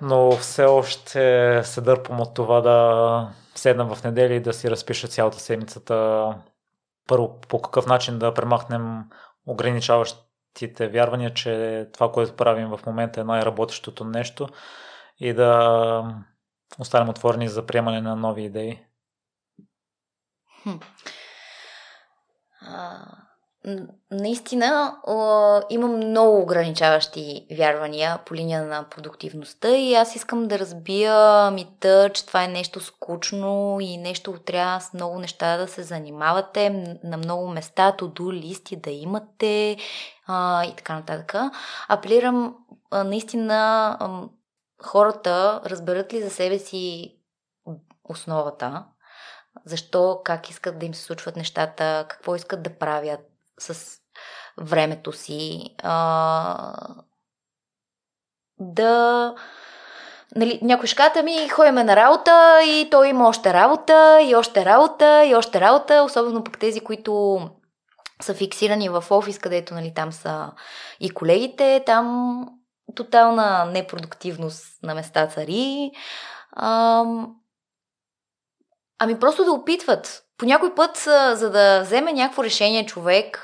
Но 0.01 0.31
все 0.31 0.65
още 0.65 1.61
се 1.63 1.81
дърпам 1.81 2.21
от 2.21 2.33
това 2.33 2.61
да 2.61 3.29
седна 3.55 3.95
в 3.95 4.03
неделя 4.03 4.33
и 4.33 4.39
да 4.39 4.53
си 4.53 4.71
разпиша 4.71 5.07
цялата 5.07 5.39
седмицата. 5.39 6.27
Първо, 7.07 7.39
по 7.41 7.61
какъв 7.61 7.85
начин 7.85 8.19
да 8.19 8.33
премахнем 8.33 9.03
ограничаващите 9.45 10.87
вярвания, 10.87 11.33
че 11.33 11.87
това, 11.93 12.11
което 12.11 12.35
правим 12.35 12.69
в 12.69 12.79
момента 12.85 13.21
е 13.21 13.23
най-работещото 13.23 14.03
нещо 14.03 14.49
и 15.19 15.33
да 15.33 16.23
останем 16.79 17.09
отворени 17.09 17.47
за 17.47 17.65
приемане 17.65 18.01
на 18.01 18.15
нови 18.15 18.43
идеи. 18.43 18.85
Хм 20.63 20.75
наистина 24.11 24.97
имам 25.69 25.97
много 25.97 26.41
ограничаващи 26.41 27.47
вярвания 27.57 28.19
по 28.25 28.35
линия 28.35 28.65
на 28.65 28.89
продуктивността 28.89 29.75
и 29.75 29.95
аз 29.95 30.15
искам 30.15 30.47
да 30.47 30.59
разбия 30.59 31.51
мита, 31.51 32.09
че 32.13 32.25
това 32.25 32.43
е 32.43 32.47
нещо 32.47 32.79
скучно 32.79 33.77
и 33.81 33.97
нещо 33.97 34.33
трябва 34.45 34.79
с 34.79 34.93
много 34.93 35.19
неща 35.19 35.57
да 35.57 35.67
се 35.67 35.83
занимавате, 35.83 36.69
на 37.03 37.17
много 37.17 37.47
места, 37.47 37.95
тоду 37.97 38.31
листи 38.33 38.75
да 38.75 38.89
имате 38.89 39.77
а, 40.27 40.65
и 40.65 40.75
така 40.75 40.95
нататък. 40.95 41.35
Апелирам 41.87 42.55
а, 42.91 43.03
наистина 43.03 43.87
а, 43.99 44.21
хората 44.83 45.61
разберат 45.65 46.13
ли 46.13 46.21
за 46.21 46.29
себе 46.29 46.59
си 46.59 47.15
основата, 48.03 48.85
защо, 49.65 50.21
как 50.23 50.49
искат 50.49 50.79
да 50.79 50.85
им 50.85 50.93
се 50.93 51.01
случват 51.01 51.35
нещата, 51.35 52.05
какво 52.09 52.35
искат 52.35 52.63
да 52.63 52.77
правят, 52.77 53.19
с 53.59 53.97
времето 54.61 55.11
си. 55.11 55.75
А, 55.83 56.73
да. 58.59 59.35
Нали, 60.35 60.59
някой 60.61 60.87
ще 60.87 60.95
ката 60.95 61.23
ми, 61.23 61.49
ходиме 61.49 61.83
на 61.83 61.95
работа 61.95 62.59
и 62.65 62.87
той 62.91 63.07
има 63.07 63.27
още 63.27 63.53
работа, 63.53 64.19
и 64.21 64.35
още 64.35 64.65
работа, 64.65 65.25
и 65.25 65.35
още 65.35 65.61
работа, 65.61 66.03
особено 66.05 66.43
пък 66.43 66.59
тези, 66.59 66.79
които 66.79 67.39
са 68.21 68.33
фиксирани 68.33 68.89
в 68.89 69.03
офис, 69.09 69.39
където 69.39 69.73
нали, 69.73 69.93
там 69.95 70.11
са 70.11 70.51
и 70.99 71.09
колегите, 71.09 71.83
там 71.85 72.37
тотална 72.95 73.65
непродуктивност 73.65 74.83
на 74.83 74.95
места 74.95 75.27
цари. 75.27 75.91
А, 76.51 77.03
ами 78.99 79.19
просто 79.19 79.43
да 79.43 79.51
опитват 79.51 80.25
по 80.37 80.45
някой 80.45 80.75
път, 80.75 80.97
за 81.33 81.49
да 81.49 81.81
вземе 81.81 82.13
някакво 82.13 82.43
решение 82.43 82.85
човек 82.85 83.39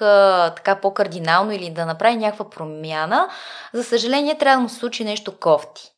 така 0.56 0.80
по-кардинално 0.82 1.52
или 1.52 1.70
да 1.70 1.86
направи 1.86 2.16
някаква 2.16 2.50
промяна, 2.50 3.30
за 3.74 3.84
съжаление 3.84 4.38
трябва 4.38 4.58
да 4.58 4.62
му 4.62 4.70
се 4.70 4.76
случи 4.76 5.04
нещо 5.04 5.40
кофти. 5.40 5.92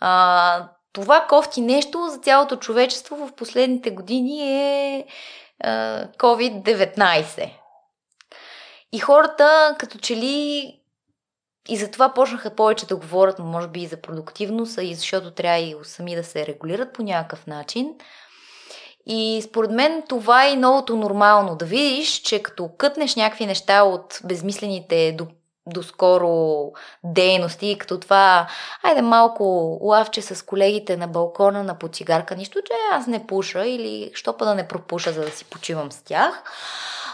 А, 0.00 0.68
това 0.92 1.26
кофти 1.28 1.60
нещо 1.60 2.08
за 2.08 2.18
цялото 2.18 2.56
човечество 2.56 3.16
в 3.16 3.32
последните 3.36 3.90
години 3.90 4.42
е 4.42 5.06
а, 5.60 6.06
COVID-19. 6.18 7.50
И 8.92 8.98
хората, 8.98 9.76
като 9.78 9.98
че 9.98 10.16
ли 10.16 10.76
и 11.68 11.76
затова 11.76 12.14
почнаха 12.14 12.54
повече 12.54 12.86
да 12.86 12.96
говорят, 12.96 13.38
може 13.38 13.68
би 13.68 13.82
и 13.82 13.86
за 13.86 13.96
продуктивност, 13.96 14.78
и 14.82 14.94
защото 14.94 15.30
трябва 15.30 15.58
и 15.58 15.76
сами 15.82 16.16
да 16.16 16.24
се 16.24 16.46
регулират 16.46 16.92
по 16.92 17.02
някакъв 17.02 17.46
начин. 17.46 17.94
И 19.12 19.42
според 19.42 19.70
мен 19.70 20.02
това 20.08 20.46
е 20.46 20.56
новото 20.56 20.96
нормално. 20.96 21.56
Да 21.56 21.64
видиш, 21.64 22.20
че 22.20 22.42
като 22.42 22.70
кътнеш 22.78 23.16
някакви 23.16 23.46
неща 23.46 23.82
от 23.82 24.20
безмислените 24.24 25.12
до 25.18 25.26
доскоро 25.66 26.72
дейности, 27.04 27.76
като 27.78 28.00
това, 28.00 28.46
айде 28.82 29.02
малко 29.02 29.78
лавче 29.82 30.22
с 30.22 30.46
колегите 30.46 30.96
на 30.96 31.08
балкона 31.08 31.64
на 31.64 31.74
поцигарка, 31.74 32.36
нищо, 32.36 32.58
че 32.66 32.72
аз 32.92 33.06
не 33.06 33.26
пуша 33.26 33.66
или 33.66 34.10
що 34.14 34.36
па 34.36 34.44
да 34.44 34.54
не 34.54 34.68
пропуша, 34.68 35.12
за 35.12 35.20
да 35.20 35.30
си 35.30 35.44
почивам 35.44 35.92
с 35.92 36.02
тях. 36.02 36.42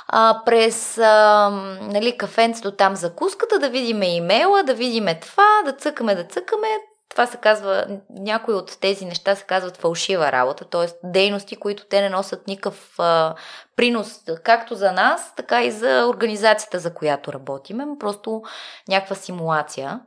А, 0.08 0.42
през 0.44 0.98
а, 0.98 1.50
нали, 1.80 2.16
кафенцето 2.16 2.70
там 2.70 2.96
закуската, 2.96 3.58
да 3.58 3.68
видим 3.68 4.02
имейла, 4.02 4.62
да 4.62 4.74
видим 4.74 5.06
това, 5.20 5.62
да 5.64 5.72
цъкаме, 5.72 6.14
да 6.14 6.24
цъкаме, 6.24 6.68
това 7.16 7.26
се 7.26 7.36
казва, 7.36 7.86
някои 8.10 8.54
от 8.54 8.80
тези 8.80 9.04
неща 9.04 9.34
се 9.34 9.44
казват 9.44 9.76
фалшива 9.76 10.32
работа, 10.32 10.64
т.е. 10.64 10.86
дейности, 11.04 11.56
които 11.56 11.86
те 11.86 12.00
не 12.00 12.08
носят 12.08 12.46
никакъв 12.46 12.94
а, 12.98 13.34
принос, 13.76 14.20
както 14.42 14.74
за 14.74 14.92
нас, 14.92 15.34
така 15.36 15.62
и 15.62 15.70
за 15.70 16.06
организацията, 16.08 16.78
за 16.78 16.94
която 16.94 17.32
работиме, 17.32 17.84
просто 18.00 18.42
някаква 18.88 19.16
симулация, 19.16 20.00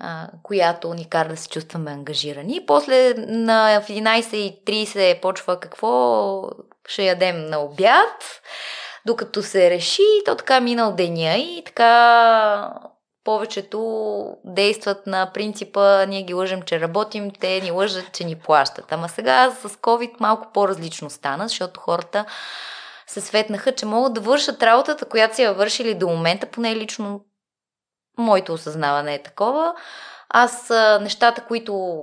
а, 0.00 0.28
която 0.42 0.94
ни 0.94 1.08
кара 1.08 1.28
да 1.28 1.36
се 1.36 1.48
чувстваме 1.48 1.90
ангажирани. 1.90 2.56
И 2.56 2.66
после 2.66 3.14
на, 3.14 3.80
в 3.80 3.88
11.30 3.88 5.20
почва 5.20 5.60
какво 5.60 6.42
ще 6.88 7.04
ядем 7.04 7.46
на 7.46 7.58
обяд, 7.58 8.40
докато 9.06 9.42
се 9.42 9.70
реши, 9.70 10.02
то 10.24 10.34
така 10.34 10.60
минал 10.60 10.92
деня 10.92 11.36
и 11.36 11.62
така 11.66 12.70
повечето 13.28 14.36
действат 14.44 15.06
на 15.06 15.30
принципа 15.34 16.06
ние 16.06 16.22
ги 16.22 16.34
лъжем, 16.34 16.62
че 16.62 16.80
работим, 16.80 17.30
те 17.30 17.60
ни 17.60 17.70
лъжат, 17.70 18.12
че 18.12 18.24
ни 18.24 18.36
плащат. 18.36 18.92
Ама 18.92 19.08
сега 19.08 19.50
с 19.50 19.68
COVID 19.68 20.20
малко 20.20 20.52
по-различно 20.52 21.10
стана, 21.10 21.48
защото 21.48 21.80
хората 21.80 22.24
се 23.06 23.20
светнаха, 23.20 23.74
че 23.74 23.86
могат 23.86 24.14
да 24.14 24.20
вършат 24.20 24.62
работата, 24.62 25.04
която 25.04 25.36
си 25.36 25.42
я 25.42 25.52
вършили 25.52 25.94
до 25.94 26.08
момента, 26.08 26.46
поне 26.46 26.76
лично 26.76 27.24
моето 28.18 28.52
осъзнаване 28.52 29.14
е 29.14 29.22
такова. 29.22 29.74
Аз 30.28 30.70
нещата, 31.00 31.44
които 31.44 32.02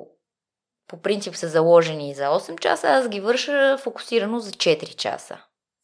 по 0.87 1.01
принцип 1.01 1.35
са 1.35 1.47
заложени 1.47 2.13
за 2.13 2.23
8 2.23 2.59
часа, 2.59 2.87
аз 2.87 3.09
ги 3.09 3.19
върша 3.19 3.77
фокусирано 3.77 4.39
за 4.39 4.51
4 4.51 4.95
часа. 4.95 5.37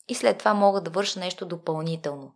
И 0.07 0.15
след 0.15 0.37
това 0.37 0.53
мога 0.53 0.81
да 0.81 0.91
върша 0.91 1.19
нещо 1.19 1.45
допълнително 1.45 2.33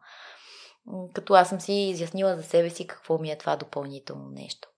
като 1.14 1.34
аз 1.34 1.50
съм 1.50 1.62
си 1.62 1.74
изяснила 1.74 2.36
за 2.36 2.44
себе 2.44 2.70
си 2.70 2.88
какво 2.88 3.18
ми 3.18 3.32
е 3.32 3.38
това 3.38 3.56
допълнително 3.56 4.30
нещо. 4.30 4.70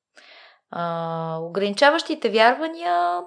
А, 0.72 1.38
ограничаващите 1.41 2.30
вярвания, 2.30 3.22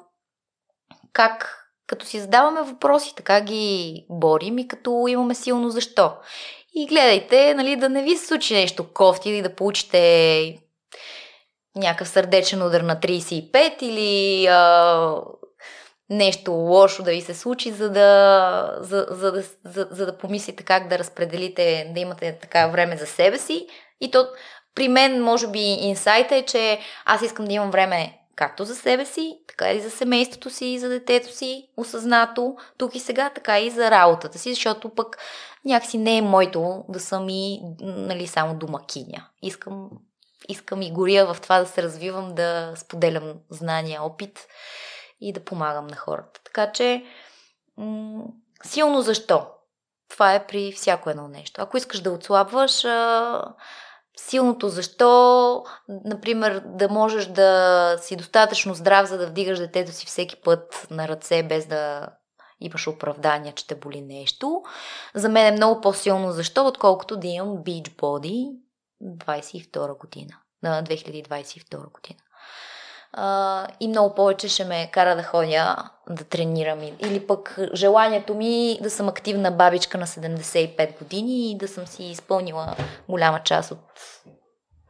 как 1.12 1.56
като 1.86 2.06
си 2.06 2.20
задаваме 2.20 2.62
въпроси, 2.62 3.14
така 3.16 3.40
ги 3.40 4.06
борим 4.10 4.58
и 4.58 4.68
като 4.68 5.06
имаме 5.08 5.34
силно 5.34 5.70
защо. 5.70 6.12
И 6.74 6.86
гледайте, 6.86 7.54
нали, 7.54 7.76
да 7.76 7.88
не 7.88 8.02
ви 8.02 8.16
се 8.16 8.26
случи 8.26 8.54
нещо 8.54 8.92
кофти 8.92 9.30
или 9.30 9.42
да 9.42 9.54
получите 9.54 10.58
някакъв 11.76 12.08
сърдечен 12.08 12.62
удар 12.62 12.80
на 12.80 12.96
35 12.96 13.82
или 13.82 14.46
а, 14.46 15.16
нещо 16.10 16.52
лошо 16.52 17.02
да 17.02 17.10
ви 17.10 17.20
се 17.20 17.34
случи, 17.34 17.72
за 17.72 17.90
да, 17.90 18.78
за, 18.80 19.06
за, 19.10 19.32
да, 19.32 19.42
за, 19.64 19.88
за 19.90 20.06
да 20.06 20.18
помислите 20.18 20.62
как 20.62 20.88
да 20.88 20.98
разпределите, 20.98 21.90
да 21.94 22.00
имате 22.00 22.38
така 22.40 22.66
време 22.66 22.96
за 22.96 23.06
себе 23.06 23.38
си. 23.38 23.66
И 24.00 24.10
то 24.10 24.28
при 24.74 24.88
мен, 24.88 25.22
може 25.22 25.48
би, 25.48 25.60
инсайта 25.60 26.36
е, 26.36 26.42
че 26.42 26.78
аз 27.04 27.22
искам 27.22 27.44
да 27.44 27.52
имам 27.52 27.70
време 27.70 28.16
както 28.36 28.64
за 28.64 28.74
себе 28.74 29.04
си, 29.06 29.38
така 29.48 29.72
и 29.72 29.80
за 29.80 29.90
семейството 29.90 30.50
си, 30.50 30.78
за 30.78 30.88
детето 30.88 31.32
си, 31.36 31.68
осъзнато, 31.76 32.56
тук 32.78 32.94
и 32.94 33.00
сега, 33.00 33.30
така 33.34 33.60
и 33.60 33.70
за 33.70 33.90
работата 33.90 34.38
си, 34.38 34.54
защото 34.54 34.88
пък 34.88 35.18
някакси 35.64 35.98
не 35.98 36.16
е 36.16 36.22
моето 36.22 36.84
да 36.88 37.00
съм 37.00 37.28
и 37.28 37.60
нали, 37.80 38.26
само 38.26 38.54
домакиня. 38.54 39.26
Искам, 39.42 39.90
искам 40.48 40.82
и 40.82 40.92
горя 40.92 41.34
в 41.34 41.40
това 41.40 41.58
да 41.58 41.66
се 41.66 41.82
развивам, 41.82 42.34
да 42.34 42.72
споделям 42.76 43.34
знания, 43.50 44.02
опит 44.02 44.46
и 45.20 45.32
да 45.32 45.44
помагам 45.44 45.86
на 45.86 45.96
хората. 45.96 46.40
Така 46.44 46.72
че, 46.72 47.04
м- 47.76 48.24
силно 48.64 49.02
защо? 49.02 49.46
Това 50.08 50.34
е 50.34 50.46
при 50.46 50.72
всяко 50.72 51.10
едно 51.10 51.28
нещо. 51.28 51.62
Ако 51.62 51.76
искаш 51.76 52.00
да 52.00 52.10
отслабваш, 52.10 52.84
а, 52.84 53.44
силното 54.16 54.68
защо, 54.68 55.64
например, 55.88 56.62
да 56.66 56.88
можеш 56.88 57.26
да 57.26 57.96
си 58.00 58.16
достатъчно 58.16 58.74
здрав, 58.74 59.08
за 59.08 59.18
да 59.18 59.26
вдигаш 59.26 59.58
детето 59.58 59.92
си 59.92 60.06
всеки 60.06 60.36
път 60.36 60.86
на 60.90 61.08
ръце, 61.08 61.42
без 61.42 61.66
да 61.66 62.08
имаш 62.60 62.86
оправдания, 62.86 63.52
че 63.52 63.66
те 63.66 63.74
боли 63.74 64.00
нещо. 64.00 64.62
За 65.14 65.28
мен 65.28 65.46
е 65.46 65.56
много 65.56 65.80
по-силно 65.80 66.32
защо, 66.32 66.66
отколкото 66.66 67.16
да 67.16 67.26
имам 67.26 67.48
Beach 67.48 67.88
Body 67.88 68.56
22 69.02 69.98
година, 69.98 70.36
на 70.62 70.82
2022 70.84 71.92
година 71.92 72.20
а, 73.12 73.66
и 73.80 73.88
много 73.88 74.14
повече 74.14 74.48
ще 74.48 74.64
ме 74.64 74.90
кара 74.92 75.16
да 75.16 75.22
ходя 75.22 75.76
да 76.10 76.24
тренирам. 76.24 76.82
Или 76.82 77.26
пък 77.26 77.58
желанието 77.74 78.34
ми 78.34 78.78
да 78.82 78.90
съм 78.90 79.08
активна 79.08 79.50
бабичка 79.50 79.98
на 79.98 80.06
75 80.06 80.98
години 80.98 81.50
и 81.50 81.58
да 81.58 81.68
съм 81.68 81.86
си 81.86 82.04
изпълнила 82.04 82.76
голяма 83.08 83.42
част 83.42 83.70
от 83.70 83.80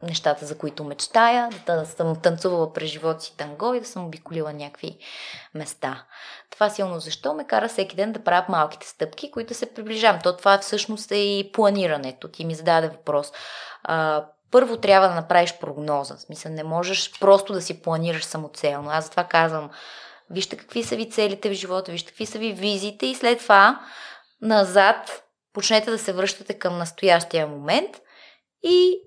нещата, 0.03 0.45
за 0.45 0.57
които 0.57 0.83
мечтая, 0.83 1.49
да 1.65 1.85
съм 1.85 2.15
танцувала 2.21 2.73
през 2.73 2.89
живота 2.89 3.21
си 3.21 3.37
танго 3.37 3.73
и 3.73 3.79
да 3.79 3.85
съм 3.85 4.05
обиколила 4.05 4.53
някакви 4.53 4.97
места. 5.53 6.05
Това 6.49 6.69
силно 6.69 6.99
защо 6.99 7.33
ме 7.33 7.47
кара 7.47 7.67
всеки 7.67 7.95
ден 7.95 8.11
да 8.11 8.23
правя 8.23 8.45
малките 8.49 8.87
стъпки, 8.87 9.31
които 9.31 9.53
се 9.53 9.73
приближавам. 9.73 10.21
То 10.23 10.37
това 10.37 10.57
всъщност 10.57 11.11
е 11.11 11.15
и 11.15 11.51
планирането. 11.51 12.27
Ти 12.27 12.45
ми 12.45 12.55
зададе 12.55 12.87
въпрос. 12.87 13.31
Първо 14.51 14.77
трябва 14.77 15.07
да 15.07 15.15
направиш 15.15 15.53
прогноза. 15.59 16.15
В 16.15 16.21
смисъл, 16.21 16.51
не 16.51 16.63
можеш 16.63 17.19
просто 17.19 17.53
да 17.53 17.61
си 17.61 17.81
планираш 17.81 18.23
самоцелно. 18.23 18.89
Аз 18.89 19.05
затова 19.05 19.23
казвам, 19.23 19.69
вижте 20.29 20.57
какви 20.57 20.83
са 20.83 20.95
ви 20.95 21.09
целите 21.09 21.49
в 21.49 21.53
живота, 21.53 21.91
вижте 21.91 22.09
какви 22.09 22.25
са 22.25 22.39
ви 22.39 22.53
визите 22.53 23.05
и 23.05 23.15
след 23.15 23.39
това 23.39 23.85
назад 24.41 25.23
почнете 25.53 25.91
да 25.91 25.99
се 25.99 26.13
връщате 26.13 26.53
към 26.53 26.77
настоящия 26.77 27.47
момент 27.47 27.89
и 28.63 28.99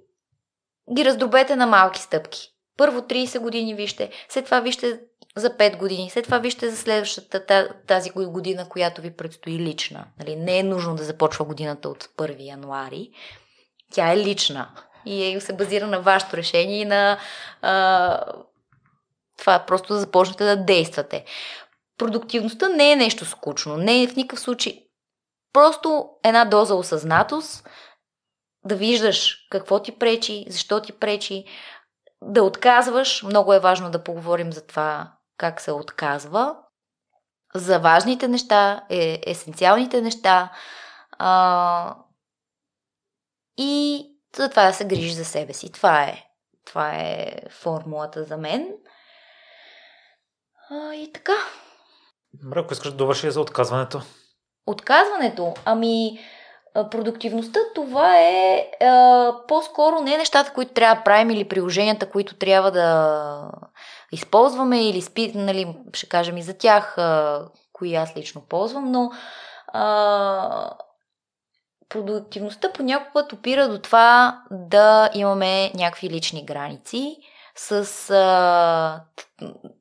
ги 0.94 1.04
раздробете 1.04 1.56
на 1.56 1.66
малки 1.66 2.00
стъпки. 2.00 2.50
Първо 2.76 3.00
30 3.00 3.38
години 3.38 3.74
вижте, 3.74 4.10
след 4.28 4.44
това 4.44 4.60
вижте 4.60 5.00
за 5.36 5.50
5 5.50 5.76
години, 5.76 6.10
след 6.10 6.24
това 6.24 6.38
вижте 6.38 6.70
за 6.70 6.76
следващата 6.76 7.68
тази 7.86 8.10
година, 8.10 8.68
която 8.68 9.02
ви 9.02 9.16
предстои 9.16 9.58
лична. 9.58 10.06
Нали, 10.18 10.36
не 10.36 10.58
е 10.58 10.62
нужно 10.62 10.94
да 10.94 11.04
започва 11.04 11.44
годината 11.44 11.88
от 11.88 12.04
1 12.04 12.36
януари. 12.38 13.10
Тя 13.92 14.12
е 14.12 14.16
лична 14.16 14.68
и 15.06 15.40
се 15.40 15.52
базира 15.52 15.86
на 15.86 16.00
вашето 16.00 16.36
решение 16.36 16.80
и 16.80 16.84
на 16.84 17.18
а, 17.62 18.20
това 19.38 19.58
просто 19.58 19.92
да 19.92 20.00
започнете 20.00 20.44
да 20.44 20.56
действате. 20.56 21.24
Продуктивността 21.98 22.68
не 22.68 22.92
е 22.92 22.96
нещо 22.96 23.24
скучно, 23.24 23.76
не 23.76 24.02
е 24.02 24.08
в 24.08 24.16
никакъв 24.16 24.40
случай. 24.40 24.80
Просто 25.52 26.08
една 26.24 26.44
доза 26.44 26.74
осъзнатост, 26.74 27.68
да 28.64 28.76
виждаш 28.76 29.46
какво 29.50 29.82
ти 29.82 29.98
пречи, 29.98 30.46
защо 30.48 30.82
ти 30.82 30.92
пречи, 30.92 31.44
да 32.22 32.42
отказваш. 32.42 33.22
Много 33.22 33.52
е 33.52 33.60
важно 33.60 33.90
да 33.90 34.04
поговорим 34.04 34.52
за 34.52 34.66
това 34.66 35.12
как 35.36 35.60
се 35.60 35.72
отказва. 35.72 36.56
За 37.54 37.78
важните 37.78 38.28
неща, 38.28 38.84
е, 38.90 39.20
есенциалните 39.26 40.00
неща. 40.00 40.52
А, 41.18 41.96
и 43.56 44.06
за 44.36 44.50
това 44.50 44.66
да 44.66 44.72
се 44.72 44.84
грижиш 44.84 45.12
за 45.12 45.24
себе 45.24 45.52
си. 45.52 45.72
Това 45.72 46.02
е, 46.02 46.24
това 46.66 46.92
е 46.94 47.32
формулата 47.50 48.24
за 48.24 48.36
мен. 48.36 48.68
А, 50.70 50.94
и 50.94 51.12
така. 51.12 51.32
Добре, 52.42 52.60
ако 52.60 52.72
искаш 52.72 52.90
да 52.90 52.96
довърши 52.96 53.30
за 53.30 53.40
отказването. 53.40 54.00
Отказването? 54.66 55.54
Ами, 55.64 56.18
продуктивността 56.90 57.60
това 57.74 58.20
е 58.20 58.70
а, 58.80 59.32
по-скоро 59.48 60.00
не 60.00 60.16
нещата, 60.16 60.52
които 60.52 60.72
трябва 60.72 60.94
да 60.96 61.04
правим 61.04 61.30
или 61.30 61.48
приложенията, 61.48 62.10
които 62.10 62.34
трябва 62.34 62.70
да 62.70 63.50
използваме 64.12 64.88
или 64.88 65.02
спи, 65.02 65.32
нали, 65.34 65.76
ще 65.92 66.08
кажем 66.08 66.36
и 66.36 66.42
за 66.42 66.58
тях, 66.58 66.98
а, 66.98 67.42
кои 67.72 67.94
аз 67.94 68.16
лично 68.16 68.40
ползвам, 68.48 68.92
но 68.92 69.10
а, 69.68 70.70
продуктивността 71.94 72.72
понякога 72.72 73.26
опира 73.32 73.68
до 73.68 73.78
това 73.78 74.40
да 74.50 75.10
имаме 75.14 75.72
някакви 75.74 76.10
лични 76.10 76.44
граници. 76.44 77.16
С 77.56 78.10
а, 78.10 79.00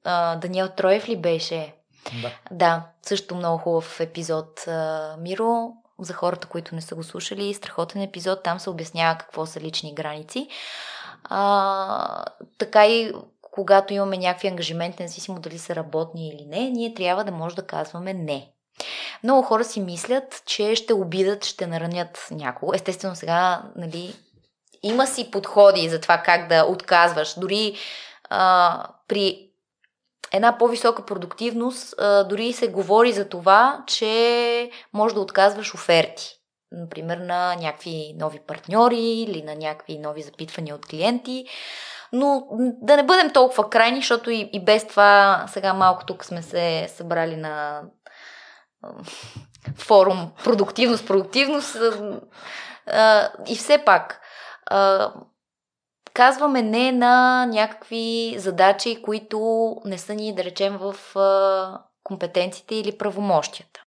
а, 0.04 0.36
Даниел 0.36 0.68
Троев 0.68 1.10
ли 1.10 1.18
беше? 1.18 1.74
Да. 2.22 2.32
Да, 2.52 2.84
също 3.02 3.36
много 3.36 3.58
хубав 3.58 4.00
епизод 4.00 4.68
а, 4.68 5.16
Миро. 5.20 5.72
За 6.00 6.14
хората, 6.14 6.48
които 6.48 6.76
не 6.76 6.82
са 6.82 6.96
го 6.96 7.04
слушали, 7.04 7.54
страхотен 7.54 8.02
епизод. 8.02 8.44
Там 8.44 8.60
се 8.60 8.70
обяснява 8.70 9.18
какво 9.18 9.46
са 9.46 9.60
лични 9.60 9.94
граници. 9.94 10.48
А, 11.24 12.26
така 12.58 12.88
и 12.88 13.14
когато 13.42 13.94
имаме 13.94 14.18
някакви 14.18 14.48
ангажименти, 14.48 15.04
независимо 15.04 15.40
дали 15.40 15.60
са 15.60 15.76
работни 15.76 16.30
или 16.30 16.46
не, 16.46 16.70
ние 16.70 16.94
трябва 16.94 17.24
да 17.24 17.32
може 17.32 17.56
да 17.56 17.68
казваме 17.68 18.14
не. 18.14 18.53
Много 19.24 19.42
хора 19.42 19.64
си 19.64 19.82
мислят, 19.82 20.44
че 20.46 20.76
ще 20.76 20.94
обидат, 20.94 21.46
ще 21.46 21.68
наранят 21.68 22.28
някого. 22.32 22.74
Естествено, 22.74 23.16
сега, 23.16 23.62
нали, 23.76 24.16
има 24.84 25.08
си 25.08 25.32
подходи 25.32 25.90
за 25.90 26.02
това 26.02 26.18
как 26.18 26.48
да 26.48 26.66
отказваш. 26.66 27.34
Дори 27.38 27.78
а, 28.30 28.84
при 29.08 29.50
една 30.34 30.58
по-висока 30.58 31.06
продуктивност, 31.06 31.96
а, 31.98 32.24
дори 32.24 32.54
се 32.54 32.68
говори 32.68 33.12
за 33.12 33.30
това, 33.30 33.84
че 33.88 34.70
може 34.94 35.16
да 35.16 35.22
отказваш 35.22 35.74
оферти. 35.74 36.40
Например, 36.72 37.18
на 37.18 37.56
някакви 37.56 38.16
нови 38.20 38.40
партньори 38.40 39.02
или 39.02 39.42
на 39.42 39.56
някакви 39.56 39.98
нови 39.98 40.22
запитвания 40.22 40.76
от 40.76 40.86
клиенти. 40.86 41.46
Но 42.14 42.48
да 42.82 42.96
не 42.96 43.04
бъдем 43.04 43.34
толкова 43.34 43.70
крайни, 43.70 43.98
защото 43.98 44.32
и, 44.32 44.50
и 44.54 44.64
без 44.64 44.88
това 44.88 45.46
сега 45.48 45.74
малко 45.74 46.06
тук 46.06 46.26
сме 46.26 46.42
се 46.42 46.88
събрали 46.90 47.36
на 47.36 47.82
форум 49.78 50.32
продуктивност, 50.44 51.08
продуктивност. 51.08 51.78
И 53.48 53.56
все 53.56 53.78
пак, 53.86 54.22
казваме 56.14 56.62
не 56.62 56.92
на 56.92 57.46
някакви 57.46 58.36
задачи, 58.38 59.02
които 59.02 59.76
не 59.86 59.98
са 59.98 60.14
ни, 60.14 60.36
да 60.36 60.44
речем, 60.44 60.78
в 60.78 60.96
компетенциите 62.04 62.76
или 62.76 62.98
правомощията. 62.98 63.84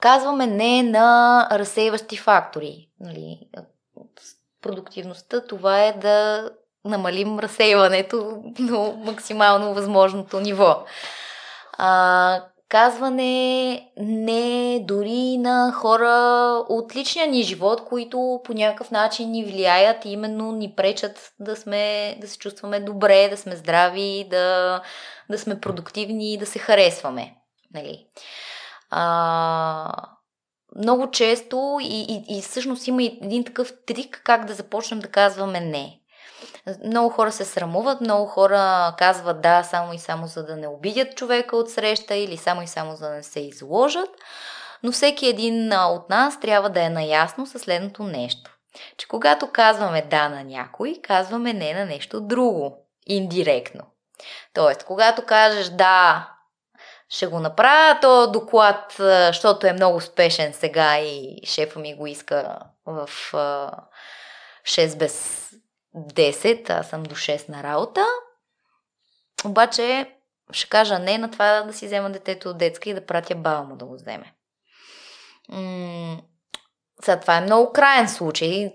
Казваме 0.00 0.46
не 0.46 0.82
на 0.82 1.48
разсейващи 1.52 2.16
фактори. 2.16 2.88
Нали, 3.00 3.48
продуктивността 4.62 5.46
това 5.46 5.84
е 5.84 5.92
да 5.92 6.50
намалим 6.84 7.38
разсейването 7.38 8.42
до 8.60 8.94
максимално 8.96 9.74
възможното 9.74 10.40
ниво. 10.40 10.84
А, 11.72 12.42
казване 12.70 13.92
не 13.96 14.80
дори 14.84 15.38
на 15.38 15.72
хора 15.72 16.08
от 16.68 16.96
личния 16.96 17.26
ни 17.26 17.42
живот, 17.42 17.84
които 17.84 18.40
по 18.44 18.52
някакъв 18.52 18.90
начин 18.90 19.30
ни 19.30 19.44
влияят 19.44 20.04
и 20.04 20.08
именно 20.08 20.52
ни 20.52 20.74
пречат 20.76 21.32
да, 21.40 21.56
сме, 21.56 22.16
да 22.20 22.28
се 22.28 22.38
чувстваме 22.38 22.80
добре, 22.80 23.28
да 23.28 23.36
сме 23.36 23.56
здрави, 23.56 24.26
да, 24.30 24.82
да 25.30 25.38
сме 25.38 25.60
продуктивни 25.60 26.32
и 26.32 26.38
да 26.38 26.46
се 26.46 26.58
харесваме. 26.58 27.34
Нали? 27.74 28.06
А, 28.90 29.92
много 30.76 31.10
често 31.10 31.78
и, 31.82 32.06
и, 32.08 32.38
и 32.38 32.42
всъщност 32.42 32.86
има 32.86 33.02
един 33.02 33.44
такъв 33.44 33.72
трик 33.86 34.20
как 34.24 34.44
да 34.44 34.54
започнем 34.54 35.00
да 35.00 35.08
казваме 35.08 35.60
не. 35.60 35.99
Много 36.84 37.10
хора 37.10 37.32
се 37.32 37.44
срамуват, 37.44 38.00
много 38.00 38.26
хора 38.26 38.94
казват 38.98 39.40
да 39.40 39.62
само 39.62 39.92
и 39.92 39.98
само 39.98 40.26
за 40.26 40.46
да 40.46 40.56
не 40.56 40.68
обидят 40.68 41.16
човека 41.16 41.56
от 41.56 41.70
среща 41.70 42.14
или 42.14 42.36
само 42.36 42.62
и 42.62 42.66
само 42.66 42.96
за 42.96 43.08
да 43.08 43.14
не 43.14 43.22
се 43.22 43.40
изложат. 43.40 44.08
Но 44.82 44.92
всеки 44.92 45.26
един 45.26 45.72
от 45.72 46.10
нас 46.10 46.40
трябва 46.40 46.70
да 46.70 46.82
е 46.82 46.90
наясно 46.90 47.46
със 47.46 47.62
следното 47.62 48.02
нещо. 48.02 48.56
Че 48.96 49.08
когато 49.08 49.50
казваме 49.52 50.02
да 50.02 50.28
на 50.28 50.44
някой, 50.44 50.96
казваме 51.02 51.52
не 51.52 51.74
на 51.74 51.86
нещо 51.86 52.20
друго. 52.20 52.86
Индиректно. 53.06 53.82
Тоест, 54.54 54.84
когато 54.84 55.26
кажеш 55.26 55.68
да, 55.68 56.28
ще 57.08 57.26
го 57.26 57.40
направя 57.40 57.98
то 58.00 58.30
доклад, 58.30 58.94
защото 58.98 59.66
е 59.66 59.72
много 59.72 59.96
успешен 59.96 60.52
сега 60.52 60.98
и 60.98 61.40
шефа 61.44 61.78
ми 61.78 61.94
го 61.94 62.06
иска 62.06 62.58
в 62.86 63.10
6 64.64 64.98
без 64.98 65.46
10, 65.96 66.70
аз 66.70 66.88
съм 66.88 67.02
до 67.02 67.14
6 67.14 67.48
на 67.48 67.62
работа. 67.62 68.04
Обаче 69.44 70.16
ще 70.52 70.68
кажа 70.68 70.98
не 70.98 71.18
на 71.18 71.30
това 71.30 71.62
да 71.62 71.72
си 71.72 71.86
взема 71.86 72.10
детето 72.10 72.50
от 72.50 72.58
детска 72.58 72.90
и 72.90 72.94
да 72.94 73.06
пратя 73.06 73.34
баба 73.34 73.62
му 73.62 73.76
да 73.76 73.84
го 73.84 73.94
вземе. 73.94 74.34
М- 75.48 76.20
сега 77.02 77.20
това 77.20 77.36
е 77.36 77.40
много 77.40 77.72
крайен 77.72 78.08
случай. 78.08 78.72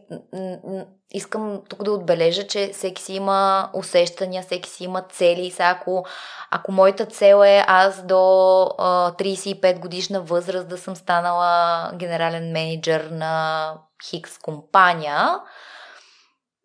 Искам 1.11 1.61
тук 1.69 1.83
да 1.83 1.91
отбележа, 1.91 2.47
че 2.47 2.71
всеки 2.73 3.01
си 3.01 3.13
има 3.13 3.69
усещания, 3.73 4.43
всеки 4.43 4.69
си 4.69 4.83
има 4.83 5.01
цели. 5.01 5.51
Сега 5.51 5.69
ако, 5.69 6.05
ако 6.51 6.71
моята 6.71 7.05
цел 7.05 7.43
е 7.45 7.63
аз 7.67 8.05
до 8.05 8.61
а, 8.77 9.11
35 9.11 9.79
годишна 9.79 10.21
възраст 10.21 10.67
да 10.67 10.77
съм 10.77 10.95
станала 10.95 11.91
генерален 11.95 12.51
менеджер 12.51 13.09
на 13.11 13.73
Хикс 14.09 14.37
компания, 14.37 15.39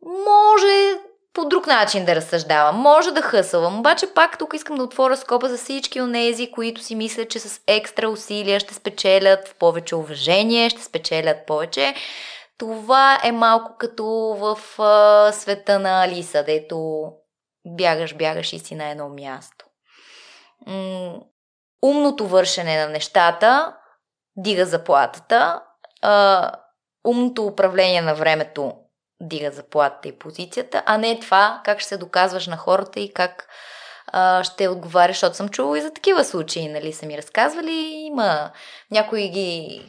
може 0.03 1.01
по 1.33 1.45
друг 1.45 1.67
начин 1.67 2.05
да 2.05 2.15
разсъждавам, 2.15 2.77
може 2.77 3.11
да 3.11 3.23
хъсвам, 3.23 3.79
обаче 3.79 4.15
пак 4.15 4.39
тук 4.39 4.55
искам 4.55 4.77
да 4.77 4.83
отворя 4.83 5.17
скоба 5.17 5.49
за 5.49 5.57
всички 5.57 6.01
онези, 6.01 6.51
които 6.51 6.83
си 6.83 6.95
мислят, 6.95 7.31
че 7.31 7.39
с 7.39 7.61
екстра 7.67 8.09
усилия 8.09 8.61
ще 8.61 8.75
спечелят 8.75 9.57
повече 9.59 9.95
уважение, 9.95 10.71
ще 10.71 10.83
спечелят 10.83 11.47
повече. 11.47 11.95
Това 12.59 13.21
е 13.25 13.33
малко 13.33 13.77
като 13.79 14.05
в 14.39 14.59
а, 14.83 15.33
света 15.33 15.79
на 15.79 16.05
Алиса, 16.05 16.45
дето 16.45 17.05
бягаш, 17.67 18.15
бягаш 18.15 18.53
и 18.53 18.59
си 18.59 18.75
на 18.75 18.89
едно 18.89 19.09
място. 19.09 19.65
М- 20.67 21.15
умното 21.83 22.27
вършене 22.27 22.77
на 22.77 22.89
нещата 22.89 23.77
дига 24.37 24.67
заплатата, 24.67 25.63
а, 26.03 26.51
умното 27.05 27.47
управление 27.47 28.01
на 28.01 28.15
времето 28.15 28.73
дига 29.21 29.51
заплатата 29.51 30.09
и 30.09 30.19
позицията, 30.19 30.83
а 30.87 30.99
не 30.99 31.21
това 31.21 31.61
как 31.65 31.81
ще 31.81 31.89
се 31.89 31.97
доказваш 31.97 32.47
на 32.47 32.57
хората 32.57 33.01
и 33.01 33.13
как 33.13 33.49
а, 34.07 34.45
ще 34.45 34.69
отговаряш, 34.69 35.17
защото 35.17 35.37
съм 35.37 35.49
чувала 35.49 35.79
и 35.79 35.83
за 35.83 35.91
такива 35.91 36.25
случаи, 36.25 36.69
нали, 36.69 36.93
са 36.93 37.07
ми 37.07 37.19
разказвали. 37.19 37.73
Има 38.07 38.51
някои 38.91 39.29
ги 39.29 39.83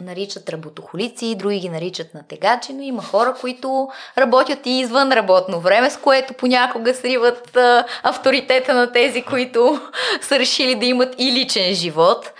наричат 0.00 0.48
работохолици, 0.48 1.34
други 1.34 1.60
ги 1.60 1.68
наричат 1.68 2.14
натегачи, 2.14 2.72
но 2.72 2.82
има 2.82 3.02
хора, 3.02 3.34
които 3.40 3.88
работят 4.18 4.66
и 4.66 4.70
извън 4.70 5.12
работно 5.12 5.60
време, 5.60 5.90
с 5.90 5.96
което 5.96 6.34
понякога 6.34 6.94
сриват 6.94 7.56
а, 7.56 7.84
авторитета 8.02 8.74
на 8.74 8.92
тези, 8.92 9.22
които 9.22 9.80
са 10.20 10.38
решили 10.38 10.74
да 10.74 10.86
имат 10.86 11.14
и 11.18 11.32
личен 11.32 11.74
живот. 11.74 12.32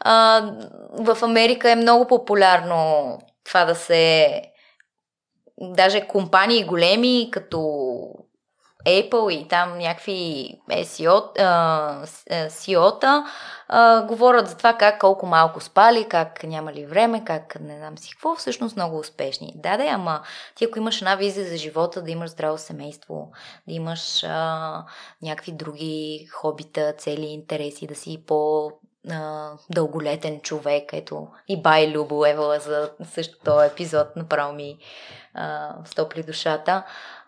А, 0.00 0.42
в 0.92 1.18
Америка 1.22 1.70
е 1.70 1.76
много 1.76 2.06
популярно 2.06 3.18
това 3.44 3.64
да 3.64 3.74
се 3.74 4.42
даже 5.60 6.06
компании 6.06 6.64
големи, 6.64 7.28
като 7.32 7.58
Apple 8.86 9.32
и 9.32 9.48
там 9.48 9.78
някакви 9.78 10.48
SEO, 10.70 11.36
CEO-та 12.48 13.24
а, 13.68 14.02
говорят 14.02 14.48
за 14.48 14.56
това 14.56 14.72
как 14.72 15.00
колко 15.00 15.26
малко 15.26 15.60
спали, 15.60 16.06
как 16.08 16.44
няма 16.44 16.72
ли 16.72 16.86
време, 16.86 17.24
как 17.24 17.60
не 17.60 17.78
знам 17.78 17.98
си 17.98 18.10
какво, 18.10 18.34
всъщност 18.34 18.76
много 18.76 18.98
успешни. 18.98 19.52
Да, 19.56 19.76
да, 19.76 19.84
ама 19.84 20.22
ти 20.54 20.64
ако 20.64 20.78
имаш 20.78 20.98
една 20.98 21.14
визия 21.14 21.46
за 21.46 21.56
живота, 21.56 22.02
да 22.02 22.10
имаш 22.10 22.30
здраво 22.30 22.58
семейство, 22.58 23.32
да 23.68 23.74
имаш 23.74 24.24
а, 24.24 24.84
някакви 25.22 25.52
други 25.52 26.28
хобита, 26.32 26.92
цели, 26.98 27.26
интереси, 27.26 27.86
да 27.86 27.94
си 27.94 28.24
по 28.26 28.70
а, 29.10 29.52
дълголетен 29.70 30.40
човек. 30.40 30.90
Ето 30.92 31.28
и 31.48 31.62
Бай 31.62 31.90
Любо 31.90 32.26
Евала 32.26 32.60
за 32.60 32.90
също 33.04 33.38
този 33.44 33.66
епизод 33.66 34.16
направо 34.16 34.52
ми 34.52 34.78
а, 35.34 35.74
стопли 35.84 36.22
душата. 36.22 36.82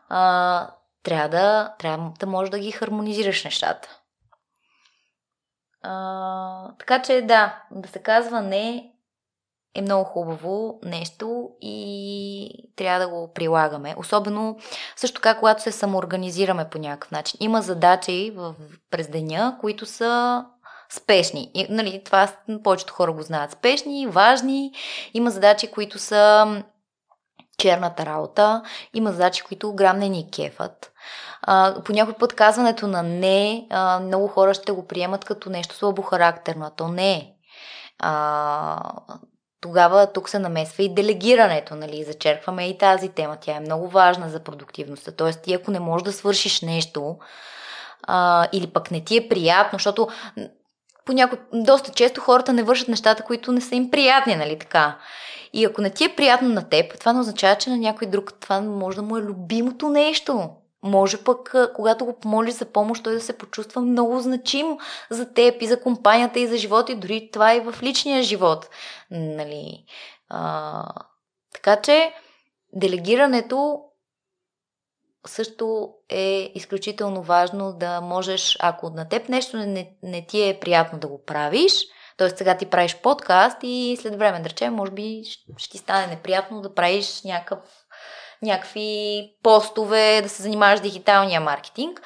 А, 0.09 0.71
трябва 1.03 1.29
да, 1.29 1.75
трябва 1.79 2.13
да 2.21 2.27
можеш 2.27 2.51
да 2.51 2.59
ги 2.59 2.71
хармонизираш 2.71 3.45
нещата. 3.45 3.99
А, 5.83 6.73
така 6.79 7.03
че 7.03 7.23
да, 7.23 7.63
да 7.71 7.89
се 7.89 7.99
казва 7.99 8.41
не 8.41 8.93
е 9.75 9.83
много 9.83 10.05
хубаво 10.05 10.79
нещо 10.83 11.51
и 11.61 12.71
трябва 12.77 13.01
да 13.01 13.09
го 13.09 13.33
прилагаме. 13.33 13.95
Особено 13.99 14.59
също 14.97 15.21
така, 15.21 15.39
когато 15.39 15.63
се 15.63 15.73
самоорганизираме 15.73 16.69
по 16.71 16.79
някакъв 16.79 17.11
начин. 17.11 17.39
Има 17.41 17.63
задачи 17.63 18.33
в, 18.37 18.55
през 18.91 19.09
деня, 19.09 19.59
които 19.61 19.87
са 19.87 20.45
спешни. 20.95 21.51
И, 21.55 21.67
нали, 21.71 22.03
това 22.05 22.29
повечето 22.65 22.95
хора 22.95 23.13
го 23.13 23.23
знаят. 23.23 23.53
Спешни, 23.53 24.07
важни. 24.07 24.73
Има 25.15 25.31
задачи, 25.31 25.71
които 25.71 25.99
са 25.99 26.63
черната 27.59 28.07
работа. 28.07 28.63
Има 28.95 29.13
задачи, 29.13 29.43
които 29.43 29.75
грам 29.75 29.99
не 29.99 30.09
ни 30.09 30.31
кефат. 30.31 30.93
По 31.85 31.93
някой 31.93 32.15
път 32.15 32.35
казването 32.35 32.87
на 32.87 33.03
не, 33.03 33.67
а, 33.71 34.01
много 34.01 34.29
хора 34.29 34.55
ще 34.55 34.73
го 34.73 34.87
приемат 34.87 35.25
като 35.25 35.51
нещо 35.51 35.75
слабохарактерно, 35.75 36.67
а 36.67 36.71
то 36.71 36.89
не 36.89 37.13
е. 37.13 37.33
А, 37.99 38.93
тогава 39.61 40.13
тук 40.13 40.29
се 40.29 40.39
намесва 40.39 40.83
и 40.83 40.95
делегирането, 40.95 41.75
нали, 41.75 42.05
зачеркваме 42.05 42.69
и 42.69 42.79
тази 42.79 43.09
тема. 43.09 43.37
Тя 43.41 43.57
е 43.57 43.61
много 43.61 43.89
важна 43.89 44.29
за 44.29 44.41
продуктивността. 44.41 45.13
Тоест, 45.13 45.43
ти 45.43 45.55
ако 45.55 45.71
не 45.71 45.81
можеш 45.81 46.05
да 46.05 46.13
свършиш 46.13 46.61
нещо, 46.61 47.17
а, 48.03 48.49
или 48.53 48.67
пък 48.67 48.91
не 48.91 49.05
ти 49.05 49.17
е 49.17 49.29
приятно, 49.29 49.77
защото 49.79 50.09
понякога, 51.05 51.43
доста 51.53 51.93
често 51.93 52.21
хората 52.21 52.53
не 52.53 52.63
вършат 52.63 52.89
нещата, 52.89 53.25
които 53.25 53.53
не 53.53 53.61
са 53.61 53.75
им 53.75 53.91
приятни, 53.91 54.37
нали 54.37 54.59
така. 54.59 54.99
И 55.53 55.65
ако 55.65 55.81
не 55.81 55.91
ти 55.91 56.05
е 56.05 56.17
приятно 56.17 56.49
на 56.49 56.69
теб, 56.69 56.99
това 56.99 57.13
не 57.13 57.21
означава, 57.21 57.57
че 57.57 57.71
на 57.71 57.77
някой 57.77 58.09
друг 58.09 58.33
това 58.41 58.61
може 58.61 58.97
да 58.97 59.03
му 59.03 59.17
е 59.17 59.23
любимото 59.23 59.89
нещо. 59.89 60.51
Може 60.83 61.25
пък, 61.25 61.55
когато 61.75 62.05
го 62.05 62.13
помолиш 62.13 62.55
за 62.55 62.65
помощ, 62.65 63.05
той 63.05 63.15
да 63.15 63.21
се 63.21 63.39
почувства 63.39 63.83
много 63.83 64.21
значим 64.21 64.67
за 65.11 65.33
теб 65.33 65.63
и 65.63 65.67
за 65.67 65.81
компанията 65.81 66.41
и 66.41 66.47
за 66.47 66.57
живота 66.57 66.93
и 66.93 66.97
дори 66.97 67.31
това 67.33 67.55
и 67.55 67.61
в 67.61 67.83
личния 67.83 68.23
живот. 68.23 68.69
Нали? 69.11 69.85
А, 70.29 70.85
така 71.55 71.77
че, 71.77 72.15
делегирането 72.73 73.81
също 75.27 75.89
е 76.09 76.53
изключително 76.55 77.23
важно 77.23 77.73
да 77.73 78.01
можеш, 78.01 78.57
ако 78.61 78.91
на 78.91 79.09
теб 79.09 79.29
нещо 79.29 79.57
не, 79.57 79.91
не 80.03 80.27
ти 80.27 80.49
е 80.49 80.59
приятно 80.61 80.99
да 80.99 81.09
го 81.09 81.25
правиш, 81.25 81.73
т.е. 82.17 82.31
сега 82.31 82.57
ти 82.57 82.67
правиш 82.67 82.97
подкаст 83.03 83.57
и 83.63 83.99
след 84.01 84.19
време, 84.19 84.41
да 84.41 84.49
речем, 84.49 84.75
може 84.75 84.93
би 84.93 85.23
ще 85.57 85.71
ти 85.71 85.79
стане 85.79 86.07
неприятно 86.07 86.61
да 86.61 86.75
правиш 86.75 87.23
някакъв, 87.25 87.59
някакви 88.43 89.23
постове, 89.43 90.21
да 90.23 90.29
се 90.29 90.43
занимаваш 90.43 90.79
с 90.79 90.83
дигиталния 90.83 91.41
маркетинг. 91.41 92.03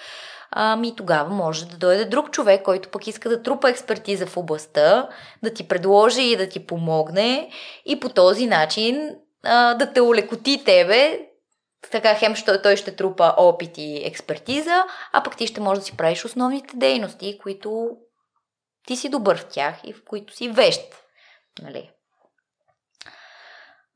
Ами 0.50 0.96
тогава 0.96 1.34
може 1.34 1.66
да 1.66 1.76
дойде 1.76 2.04
друг 2.04 2.30
човек, 2.30 2.62
който 2.62 2.88
пък 2.88 3.06
иска 3.06 3.28
да 3.28 3.42
трупа 3.42 3.70
експертиза 3.70 4.26
в 4.26 4.36
областта, 4.36 5.08
да 5.42 5.54
ти 5.54 5.68
предложи 5.68 6.22
и 6.22 6.36
да 6.36 6.48
ти 6.48 6.66
помогне 6.66 7.50
и 7.86 8.00
по 8.00 8.08
този 8.08 8.46
начин 8.46 9.10
а, 9.42 9.74
да 9.74 9.92
те 9.92 10.00
улекоти 10.00 10.62
тебе, 10.64 11.20
така 11.90 12.14
хем 12.14 12.34
той 12.62 12.76
ще 12.76 12.96
трупа 12.96 13.34
опит 13.36 13.78
и 13.78 14.02
експертиза, 14.04 14.84
а 15.12 15.22
пък 15.22 15.36
ти 15.36 15.46
ще 15.46 15.60
можеш 15.60 15.80
да 15.80 15.84
си 15.84 15.96
правиш 15.96 16.24
основните 16.24 16.76
дейности, 16.76 17.38
които 17.42 17.90
ти 18.86 18.96
си 18.96 19.08
добър 19.08 19.38
в 19.38 19.48
тях 19.48 19.80
и 19.84 19.92
в 19.92 20.04
които 20.04 20.36
си 20.36 20.48
вещ. 20.48 20.80
Нали? 21.62 21.90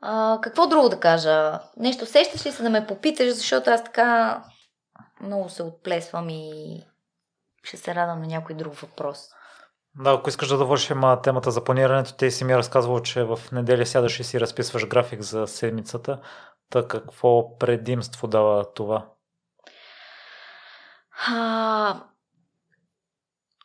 А, 0.01 0.39
какво 0.43 0.67
друго 0.67 0.89
да 0.89 1.01
кажа? 1.01 1.61
Нещо 1.77 2.07
сещаш 2.07 2.47
ли 2.47 2.53
се 2.53 2.63
да 2.63 2.71
ме 2.71 2.87
попиташ, 2.87 3.33
защото 3.33 3.71
аз 3.71 3.85
така 3.85 4.43
много 5.21 5.49
се 5.49 5.63
отплесвам 5.63 6.29
и 6.29 6.77
ще 7.63 7.77
се 7.77 7.95
радвам 7.95 8.21
на 8.21 8.27
някой 8.27 8.57
друг 8.57 8.75
въпрос. 8.75 9.29
Да, 9.95 10.11
ако 10.13 10.29
искаш 10.29 10.49
да 10.49 10.59
довършим 10.59 11.03
темата 11.23 11.51
за 11.51 11.65
планирането, 11.65 12.15
ти 12.15 12.31
си 12.31 12.45
ми 12.45 12.57
разказвал, 12.57 13.01
че 13.01 13.25
в 13.25 13.39
неделя 13.53 13.87
сядаш 13.87 14.21
и 14.21 14.25
си 14.25 14.41
разписваш 14.41 14.87
график 14.87 15.21
за 15.21 15.47
седмицата. 15.47 16.21
Та 16.71 16.89
какво 16.89 17.59
предимство 17.59 18.29
дава 18.29 18.73
това? 18.75 19.07
А, 21.29 22.01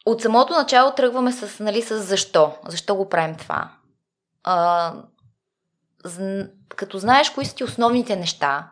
от 0.05 0.21
самото 0.21 0.53
начало 0.53 0.91
тръгваме 0.91 1.31
с, 1.31 1.63
нали, 1.63 1.81
с 1.81 1.99
защо. 1.99 2.57
Защо 2.67 2.95
го 2.95 3.09
правим 3.09 3.35
това? 3.35 3.71
А, 4.43 4.93
като 6.75 6.97
знаеш 6.97 7.29
кои 7.29 7.45
са 7.45 7.55
ти 7.55 7.63
основните 7.63 8.15
неща, 8.15 8.71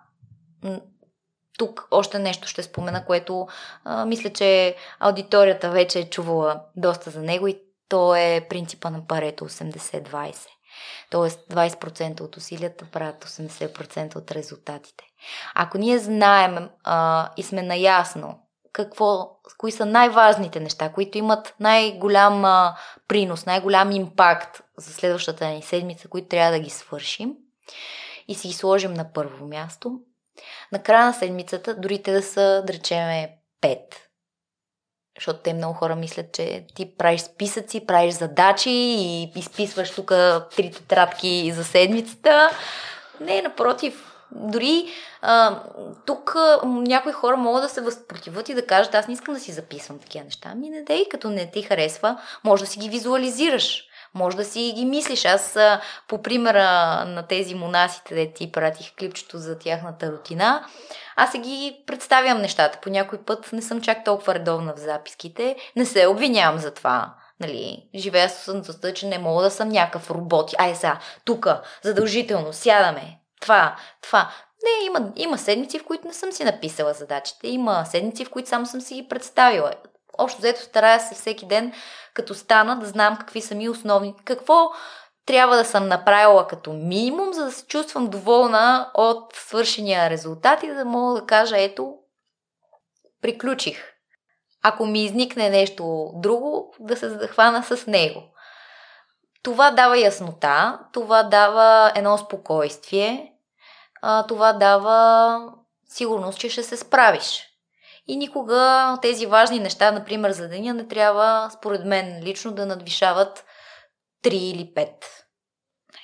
тук 1.57 1.87
още 1.91 2.19
нещо 2.19 2.47
ще 2.47 2.63
спомена, 2.63 3.05
което 3.05 3.47
а, 3.83 4.05
мисля, 4.05 4.29
че 4.29 4.75
аудиторията 4.99 5.69
вече 5.69 5.99
е 5.99 6.09
чувала 6.09 6.61
доста 6.75 7.09
за 7.09 7.21
него 7.21 7.47
и 7.47 7.59
то 7.89 8.15
е 8.15 8.45
принципа 8.49 8.89
на 8.89 9.07
парето 9.07 9.49
80-20. 9.49 10.47
Тоест 11.09 11.39
20% 11.51 12.21
от 12.21 12.37
усилията 12.37 12.85
правят 12.85 13.25
80% 13.25 14.15
от 14.15 14.31
резултатите. 14.31 15.03
Ако 15.55 15.77
ние 15.77 15.99
знаем 15.99 16.69
а, 16.83 17.29
и 17.37 17.43
сме 17.43 17.61
наясно 17.61 18.39
какво, 18.73 19.29
кои 19.57 19.71
са 19.71 19.85
най-важните 19.85 20.59
неща, 20.59 20.89
които 20.89 21.17
имат 21.17 21.55
най-голям 21.59 22.45
а, 22.45 22.75
принос, 23.07 23.45
най-голям 23.45 23.91
импакт 23.91 24.61
за 24.77 24.93
следващата 24.93 25.47
ни 25.47 25.61
седмица, 25.61 26.07
които 26.07 26.27
трябва 26.27 26.51
да 26.51 26.59
ги 26.59 26.69
свършим 26.69 27.33
и 28.27 28.35
си 28.35 28.47
ги 28.47 28.53
сложим 28.53 28.93
на 28.93 29.13
първо 29.13 29.47
място, 29.47 29.99
на 30.71 30.83
края 30.83 31.05
на 31.05 31.13
седмицата, 31.13 31.75
дори 31.75 32.03
те 32.03 32.11
да 32.11 32.21
са, 32.21 32.63
да 32.67 32.73
речеме, 32.73 33.37
5. 33.61 33.79
Защото 35.17 35.39
те 35.39 35.53
много 35.53 35.73
хора 35.73 35.95
мислят, 35.95 36.31
че 36.33 36.65
ти 36.75 36.97
правиш 36.97 37.21
списъци, 37.21 37.85
правиш 37.85 38.13
задачи 38.13 38.69
и 38.69 39.31
изписваш 39.35 39.91
тук 39.91 40.11
три 40.55 40.71
тетрадки 40.71 41.51
за 41.55 41.63
седмицата. 41.63 42.49
Не, 43.19 43.41
напротив, 43.41 44.13
дори 44.31 44.87
а, 45.21 45.59
тук 46.05 46.35
а, 46.35 46.59
някои 46.65 47.11
хора 47.11 47.37
могат 47.37 47.63
да 47.63 47.69
се 47.69 47.81
възпротиват 47.81 48.49
и 48.49 48.53
да 48.53 48.65
кажат, 48.65 48.95
аз 48.95 49.07
не 49.07 49.13
искам 49.13 49.33
да 49.33 49.39
си 49.39 49.51
записвам 49.51 49.99
такива 49.99 50.25
неща. 50.25 50.49
Ами 50.51 50.69
не 50.69 50.83
дей, 50.83 51.09
като 51.09 51.29
не 51.29 51.51
ти 51.51 51.61
харесва, 51.61 52.21
може 52.43 52.63
да 52.63 52.69
си 52.69 52.79
ги 52.79 52.89
визуализираш. 52.89 53.83
Може 54.15 54.37
да 54.37 54.45
си 54.45 54.73
ги 54.75 54.85
мислиш. 54.85 55.25
Аз 55.25 55.57
по 56.07 56.21
примера 56.21 56.63
на 57.05 57.27
тези 57.27 57.55
монасите, 57.55 58.15
де 58.15 58.33
ти 58.33 58.51
пратих 58.51 58.95
клипчето 58.99 59.37
за 59.37 59.59
тяхната 59.59 60.11
рутина, 60.11 60.65
аз 61.15 61.31
се 61.31 61.37
ги 61.37 61.83
представям 61.87 62.41
нещата. 62.41 62.79
По 62.81 62.89
някой 62.89 63.19
път 63.19 63.53
не 63.53 63.61
съм 63.61 63.81
чак 63.81 64.03
толкова 64.05 64.35
редовна 64.35 64.73
в 64.73 64.79
записките. 64.79 65.55
Не 65.75 65.85
се 65.85 66.07
обвинявам 66.07 66.59
за 66.59 66.71
това. 66.71 67.13
Нали, 67.39 67.89
живея 67.95 68.29
с 68.29 68.33
съдността, 68.33 68.93
че 68.93 69.07
не 69.07 69.17
мога 69.17 69.43
да 69.43 69.51
съм 69.51 69.69
някакъв 69.69 70.11
робот. 70.11 70.51
Ай 70.57 70.75
сега, 70.75 70.99
тук, 71.25 71.47
задължително, 71.81 72.53
сядаме. 72.53 73.19
Това, 73.41 73.75
това. 74.01 74.31
Не, 74.63 74.85
има, 74.85 75.11
има 75.15 75.37
седмици, 75.37 75.79
в 75.79 75.85
които 75.85 76.07
не 76.07 76.13
съм 76.13 76.31
си 76.31 76.43
написала 76.43 76.93
задачите. 76.93 77.47
Има 77.47 77.85
седмици, 77.85 78.25
в 78.25 78.29
които 78.29 78.49
само 78.49 78.65
съм 78.65 78.81
си 78.81 78.95
ги 78.95 79.07
представила 79.07 79.71
общо 80.17 80.39
взето 80.39 80.61
старая 80.61 80.99
се 80.99 81.15
всеки 81.15 81.45
ден, 81.45 81.73
като 82.13 82.35
стана, 82.35 82.79
да 82.79 82.85
знам 82.85 83.17
какви 83.17 83.41
са 83.41 83.55
ми 83.55 83.69
основни, 83.69 84.15
какво 84.25 84.71
трябва 85.25 85.55
да 85.55 85.65
съм 85.65 85.87
направила 85.87 86.47
като 86.47 86.73
минимум, 86.73 87.33
за 87.33 87.45
да 87.45 87.51
се 87.51 87.65
чувствам 87.65 88.07
доволна 88.07 88.91
от 88.93 89.35
свършения 89.35 90.09
резултат 90.09 90.63
и 90.63 90.67
да 90.67 90.85
мога 90.85 91.21
да 91.21 91.25
кажа, 91.25 91.61
ето, 91.61 91.95
приключих. 93.21 93.83
Ако 94.63 94.85
ми 94.85 95.03
изникне 95.03 95.49
нещо 95.49 96.11
друго, 96.15 96.73
да 96.79 96.97
се 96.97 97.09
захвана 97.09 97.63
с 97.63 97.87
него. 97.87 98.23
Това 99.43 99.71
дава 99.71 99.97
яснота, 99.97 100.79
това 100.93 101.23
дава 101.23 101.91
едно 101.95 102.17
спокойствие, 102.17 103.33
това 104.27 104.53
дава 104.53 105.39
сигурност, 105.89 106.39
че 106.39 106.49
ще 106.49 106.63
се 106.63 106.77
справиш. 106.77 107.52
И 108.07 108.15
никога 108.15 108.97
тези 109.01 109.25
важни 109.25 109.59
неща, 109.59 109.91
например 109.91 110.31
за 110.31 110.47
деня, 110.47 110.73
не 110.73 110.87
трябва, 110.87 111.49
според 111.53 111.85
мен 111.85 112.23
лично, 112.23 112.51
да 112.51 112.65
надвишават 112.65 113.45
3 114.23 114.29
или 114.29 114.73
5. 114.75 114.89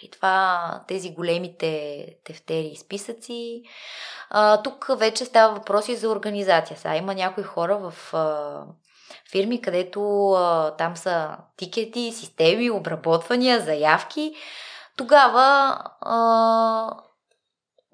И 0.02 0.12
това, 0.12 0.84
тези 0.88 1.14
големите 1.14 2.06
тефтери 2.24 2.68
и 2.68 2.78
списъци. 2.78 3.64
А, 4.30 4.62
тук 4.62 4.88
вече 4.98 5.26
става 5.26 5.54
въпроси 5.56 5.96
за 5.96 6.10
организация. 6.10 6.78
Сега 6.78 6.96
има 6.96 7.16
някои 7.16 7.44
хора 7.44 7.78
в 7.78 8.14
а, 8.14 8.64
фирми, 9.32 9.62
където 9.62 10.32
а, 10.32 10.76
там 10.76 10.98
са 10.98 11.38
тикети, 11.58 12.12
системи, 12.12 12.72
обработвания, 12.72 13.60
заявки. 13.60 14.36
Тогава 14.98 15.78
а, 16.02 16.98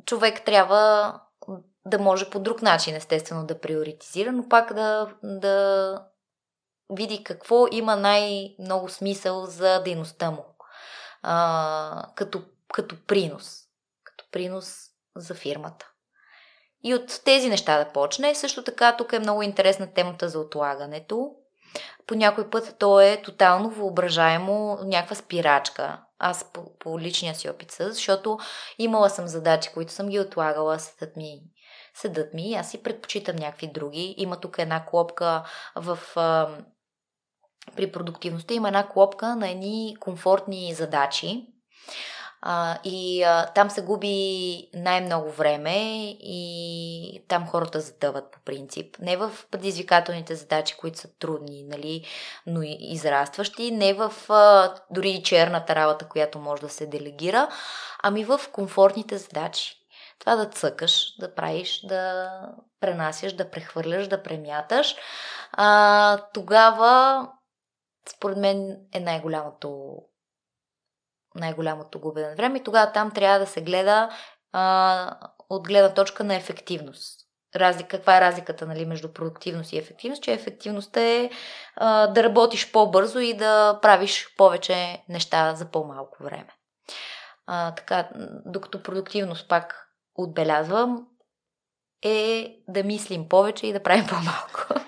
човек 0.05 0.45
трябва 0.45 1.13
да 1.85 1.99
може 1.99 2.29
по 2.29 2.39
друг 2.39 2.61
начин, 2.61 2.95
естествено, 2.95 3.45
да 3.45 3.59
приоритизира, 3.59 4.31
но 4.31 4.49
пак 4.49 4.73
да, 4.73 5.13
да 5.23 6.01
види 6.89 7.23
какво 7.23 7.65
има 7.71 7.95
най-много 7.95 8.89
смисъл 8.89 9.45
за 9.45 9.83
дейността 9.83 10.31
му. 10.31 10.45
А, 11.21 12.03
като, 12.15 12.41
като 12.73 12.95
принос. 13.07 13.61
Като 14.03 14.25
принос 14.31 14.75
за 15.15 15.33
фирмата. 15.33 15.91
И 16.83 16.93
от 16.93 17.21
тези 17.25 17.49
неща 17.49 17.83
да 17.83 17.91
почне. 17.91 18.35
Също 18.35 18.63
така, 18.63 18.97
тук 18.97 19.13
е 19.13 19.19
много 19.19 19.41
интересна 19.41 19.93
темата 19.93 20.29
за 20.29 20.39
отлагането. 20.39 21.31
По 22.07 22.15
някой 22.15 22.49
път 22.49 22.75
то 22.79 22.99
е 22.99 23.21
тотално 23.21 23.69
въображаемо 23.69 24.79
някаква 24.83 25.15
спирачка. 25.15 26.01
Аз 26.19 26.51
по, 26.53 26.77
по 26.77 26.99
личния 26.99 27.35
си 27.35 27.49
опит, 27.49 27.75
защото 27.79 28.37
имала 28.77 29.09
съм 29.09 29.27
задачи, 29.27 29.69
които 29.73 29.91
съм 29.91 30.09
ги 30.09 30.19
отлагала, 30.19 30.79
седат 30.79 31.15
ми 31.15 31.41
седат 31.95 32.33
ми, 32.33 32.55
аз 32.55 32.71
си 32.71 32.83
предпочитам 32.83 33.35
някакви 33.35 33.67
други. 33.67 34.15
Има 34.17 34.39
тук 34.39 34.55
една 34.59 34.85
клопка 34.85 35.43
в 35.75 35.99
а, 36.15 36.49
при 37.75 37.91
продуктивността 37.91 38.53
има 38.53 38.67
една 38.67 38.87
клопка 38.87 39.35
на 39.35 39.49
едни 39.49 39.97
комфортни 39.99 40.73
задачи. 40.73 41.47
А, 42.41 42.77
и 42.83 43.23
а, 43.23 43.45
там 43.45 43.69
се 43.69 43.81
губи 43.81 44.69
най-много 44.73 45.31
време 45.31 45.75
и 46.19 47.25
там 47.27 47.47
хората 47.47 47.81
затъват 47.81 48.31
по 48.31 48.39
принцип. 48.39 48.99
Не 48.99 49.17
в 49.17 49.31
предизвикателните 49.51 50.35
задачи, 50.35 50.75
които 50.77 50.99
са 50.99 51.07
трудни, 51.19 51.63
нали, 51.63 52.05
но 52.47 52.61
и 52.61 52.77
израстващи, 52.79 53.71
не 53.71 53.93
в 53.93 54.13
а, 54.29 54.73
дори 54.91 55.09
и 55.09 55.23
черната 55.23 55.75
работа, 55.75 56.07
която 56.07 56.39
може 56.39 56.61
да 56.61 56.69
се 56.69 56.85
делегира, 56.85 57.49
ами 58.03 58.23
в 58.23 58.41
комфортните 58.51 59.17
задачи. 59.17 59.84
Това 60.25 60.35
да 60.35 60.45
цъкаш, 60.45 61.15
да 61.19 61.35
правиш, 61.35 61.81
да 61.87 62.31
пренасяш, 62.79 63.33
да 63.33 63.51
прехвърляш, 63.51 64.07
да 64.07 64.23
премяташ, 64.23 64.95
а, 65.51 66.17
тогава 66.33 67.27
според 68.09 68.37
мен 68.37 68.77
е 68.93 68.99
най-голямото 68.99 69.97
най-голямото 71.35 71.99
губене 71.99 72.35
време 72.35 72.63
тогава 72.63 72.91
там 72.91 73.11
трябва 73.11 73.39
да 73.39 73.47
се 73.47 73.61
гледа 73.61 74.09
а, 74.51 75.17
от 75.49 75.67
гледна 75.67 75.93
точка 75.93 76.23
на 76.23 76.35
ефективност. 76.35 77.19
Разлика, 77.55 77.97
каква 77.97 78.17
е 78.17 78.21
разликата 78.21 78.65
нали, 78.65 78.85
между 78.85 79.13
продуктивност 79.13 79.73
и 79.73 79.77
ефективност? 79.77 80.23
Че 80.23 80.33
ефективността 80.33 81.01
е 81.01 81.29
а, 81.75 82.07
да 82.07 82.23
работиш 82.23 82.71
по-бързо 82.71 83.19
и 83.19 83.33
да 83.33 83.79
правиш 83.81 84.35
повече 84.37 85.03
неща 85.09 85.55
за 85.55 85.65
по-малко 85.65 86.23
време. 86.23 86.49
А, 87.47 87.75
така, 87.75 88.09
докато 88.45 88.83
продуктивност 88.83 89.49
пак 89.49 89.84
отбелязвам, 90.15 91.07
е 92.01 92.57
да 92.67 92.83
мислим 92.83 93.29
повече 93.29 93.67
и 93.67 93.73
да 93.73 93.83
правим 93.83 94.07
по-малко. 94.09 94.85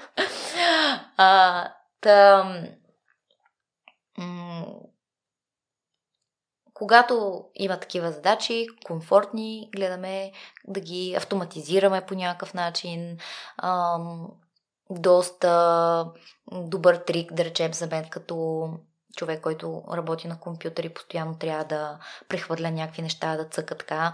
а, 1.18 1.74
та, 2.02 2.44
м- 4.18 4.66
когато 6.74 7.46
има 7.56 7.80
такива 7.80 8.12
задачи, 8.12 8.68
комфортни, 8.86 9.70
гледаме 9.76 10.32
да 10.68 10.80
ги 10.80 11.16
автоматизираме 11.18 12.06
по 12.06 12.16
някакъв 12.16 12.54
начин. 12.54 13.18
Ам, 13.58 14.28
доста 14.90 16.12
добър 16.52 16.96
трик, 16.96 17.34
да 17.34 17.46
речем 17.46 17.74
за 17.74 17.88
мен, 17.88 18.10
като 18.10 18.70
човек, 19.18 19.42
който 19.42 19.84
работи 19.94 20.28
на 20.28 20.40
компютър 20.40 20.84
и 20.84 20.94
постоянно 20.94 21.38
трябва 21.38 21.64
да 21.64 22.00
прехвърля 22.30 22.72
някакви 22.72 23.02
неща, 23.02 23.38
да 23.38 23.46
цъка 23.46 23.78
така, 23.78 24.14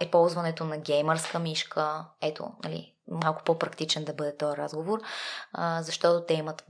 е 0.00 0.10
ползването 0.10 0.64
на 0.64 0.78
геймърска 0.78 1.38
мишка. 1.38 2.04
Ето, 2.22 2.50
нали, 2.64 2.92
малко 3.10 3.42
по-практичен 3.44 4.04
да 4.04 4.12
бъде 4.12 4.36
този 4.36 4.56
разговор, 4.56 5.00
защото 5.80 6.26
те 6.26 6.34
имат 6.34 6.64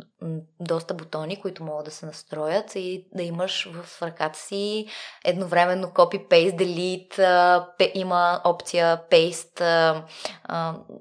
доста 0.61 0.95
бутони, 0.95 1.41
които 1.41 1.65
могат 1.65 1.85
да 1.85 1.91
се 1.91 2.07
настроят 2.07 2.75
и 2.75 3.07
да 3.15 3.23
имаш 3.23 3.69
в 3.73 4.03
ръката 4.03 4.39
си 4.39 4.87
едновременно 5.25 5.89
copy-paste, 5.89 6.57
delete, 6.57 7.19
а, 7.19 7.69
пе, 7.79 7.93
има 7.95 8.41
опция 8.45 9.01
paste, 9.11 10.03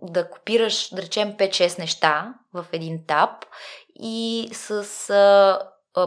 да 0.02 0.30
копираш, 0.30 0.90
да 0.96 1.02
речем 1.02 1.38
5-6 1.38 1.80
неща 1.80 2.34
в 2.54 2.66
един 2.72 3.06
таб 3.08 3.46
и 3.96 4.50
с 4.54 4.84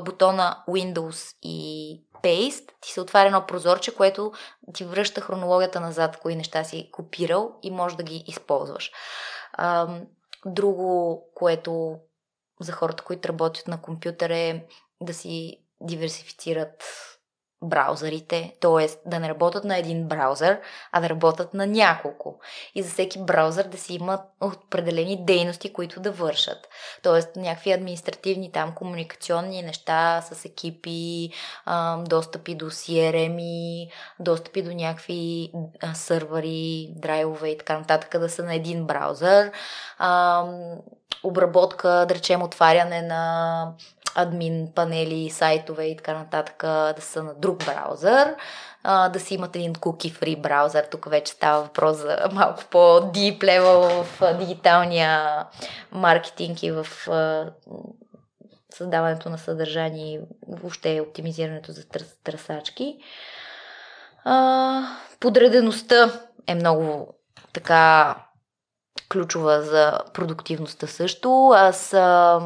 бутона 0.05 0.65
Windows 0.69 1.37
и 1.43 2.01
Paste, 2.23 2.71
ти 2.81 2.93
се 2.93 3.01
отваря 3.01 3.27
едно 3.27 3.47
прозорче, 3.47 3.95
което 3.95 4.33
ти 4.75 4.85
връща 4.85 5.21
хронологията 5.21 5.81
назад, 5.81 6.17
кои 6.17 6.37
неща 6.37 6.65
си 6.65 6.89
копирал 6.93 7.59
и 7.63 7.71
можеш 7.71 7.97
да 7.97 8.03
ги 8.03 8.25
използваш. 8.27 8.93
Друго, 10.47 11.23
което 11.35 11.99
за 12.61 12.73
хората, 12.73 13.05
които 13.05 13.29
работят 13.29 13.69
на 13.69 13.83
компютър 13.83 14.31
е 14.31 14.67
да 15.01 15.15
си 15.15 15.61
диверсифицират 15.81 16.85
браузърите, 17.65 18.55
т.е. 18.61 19.09
да 19.09 19.19
не 19.19 19.29
работят 19.29 19.65
на 19.65 19.79
един 19.79 20.09
браузър, 20.09 20.61
а 20.93 21.01
да 21.01 21.09
работят 21.09 21.55
на 21.55 21.67
няколко. 21.67 22.39
И 22.75 22.83
за 22.83 22.91
всеки 22.91 23.19
браузър 23.19 23.65
да 23.65 23.79
си 23.79 23.95
имат 23.95 24.21
определени 24.41 25.25
дейности, 25.25 25.73
които 25.73 26.01
да 26.01 26.11
вършат. 26.11 26.69
Т.е. 27.03 27.41
някакви 27.41 27.73
административни 27.73 28.53
там 28.53 28.75
комуникационни 28.75 29.63
неща 29.63 30.23
с 30.23 30.45
екипи, 30.45 31.31
достъпи 31.99 32.55
до 32.55 32.71
CRM, 32.71 33.39
достъпи 34.21 34.63
до 34.63 34.73
някакви 34.73 35.53
сървъри, 35.95 36.89
драйвове 36.97 37.49
и 37.49 37.59
така 37.59 37.79
нататък 37.79 38.21
да 38.21 38.29
са 38.29 38.43
на 38.43 38.55
един 38.55 38.87
браузър. 38.87 39.53
обработка, 41.25 41.89
да 41.89 42.15
речем, 42.15 42.43
отваряне 42.43 43.03
на 43.03 43.75
админ 44.15 44.69
панели, 44.75 45.31
сайтове 45.31 45.85
и 45.85 45.97
така 45.97 46.15
нататък 46.15 46.63
да 46.97 47.01
са 47.01 47.23
на 47.23 47.35
друг 47.35 47.65
браузър, 47.65 48.35
а, 48.83 49.09
да 49.09 49.21
си 49.21 49.35
имат 49.35 49.57
един 49.57 49.75
cookie 49.75 50.13
free 50.13 50.41
браузър. 50.41 50.85
Тук 50.91 51.11
вече 51.11 51.33
става 51.33 51.63
въпрос 51.63 51.97
за 51.97 52.19
малко 52.33 52.63
по-deep 52.71 53.39
level 53.39 54.03
в 54.03 54.39
дигиталния 54.39 55.45
маркетинг 55.93 56.63
и 56.63 56.71
в 56.71 56.87
а, 57.11 57.53
създаването 58.75 59.31
на 59.31 59.39
съдържание 59.39 60.15
и 60.15 60.21
въобще 60.49 61.01
оптимизирането 61.01 61.73
за 61.73 61.89
тръс, 61.89 62.17
тръсачки. 62.25 62.99
А, 64.25 64.83
подредеността 65.21 66.13
е 66.47 66.55
много 66.55 67.15
така 67.53 68.17
ключова 69.13 69.63
за 69.63 70.01
продуктивността 70.15 70.87
също. 70.87 71.53
Аз 71.55 71.95
а, 71.95 72.41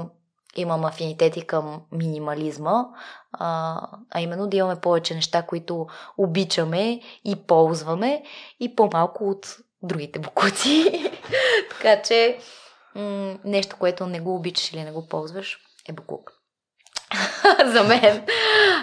имам 0.60 0.84
афинитети 0.84 1.42
към 1.46 1.82
минимализма, 1.92 2.84
а, 3.32 3.80
а 4.10 4.20
именно 4.20 4.46
да 4.46 4.56
имаме 4.56 4.80
повече 4.80 5.14
неща, 5.14 5.42
които 5.42 5.86
обичаме 6.18 7.00
и 7.24 7.36
ползваме 7.36 8.22
и 8.60 8.76
по-малко 8.76 9.28
от 9.28 9.56
другите 9.82 10.18
букуци. 10.18 11.10
така 11.70 12.02
че 12.02 12.38
м- 12.94 13.34
нещо, 13.44 13.76
което 13.78 14.06
не 14.06 14.20
го 14.20 14.34
обичаш 14.34 14.72
или 14.72 14.84
не 14.84 14.92
го 14.92 15.08
ползваш, 15.08 15.58
е 15.88 15.92
букук. 15.92 16.32
за 17.66 17.84
мен. 17.84 18.24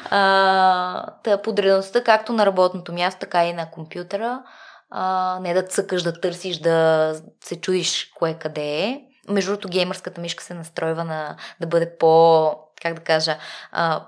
А, 0.10 1.06
та 1.24 1.42
подредността 1.42 2.04
както 2.04 2.34
на 2.34 2.46
работното 2.46 2.94
място, 2.94 3.20
така 3.20 3.46
и 3.46 3.54
на 3.54 3.72
компютъра. 3.72 4.44
А, 4.90 5.40
не 5.42 5.54
да 5.54 5.64
цъкаш, 5.64 6.04
да 6.04 6.20
търсиш, 6.20 6.58
да 6.58 7.16
се 7.44 7.62
чудиш 7.62 8.12
кое 8.16 8.34
къде 8.34 8.80
е. 8.80 9.02
Между 9.30 9.52
другото, 9.52 9.70
геймърската 9.70 10.22
мишка 10.22 10.44
се 10.44 10.54
настройва 10.54 11.04
на 11.04 11.38
да 11.60 11.68
бъде 11.68 11.98
по, 11.98 12.56
как 12.82 12.94
да 12.94 13.02
кажа, 13.02 13.38
а, 13.72 14.08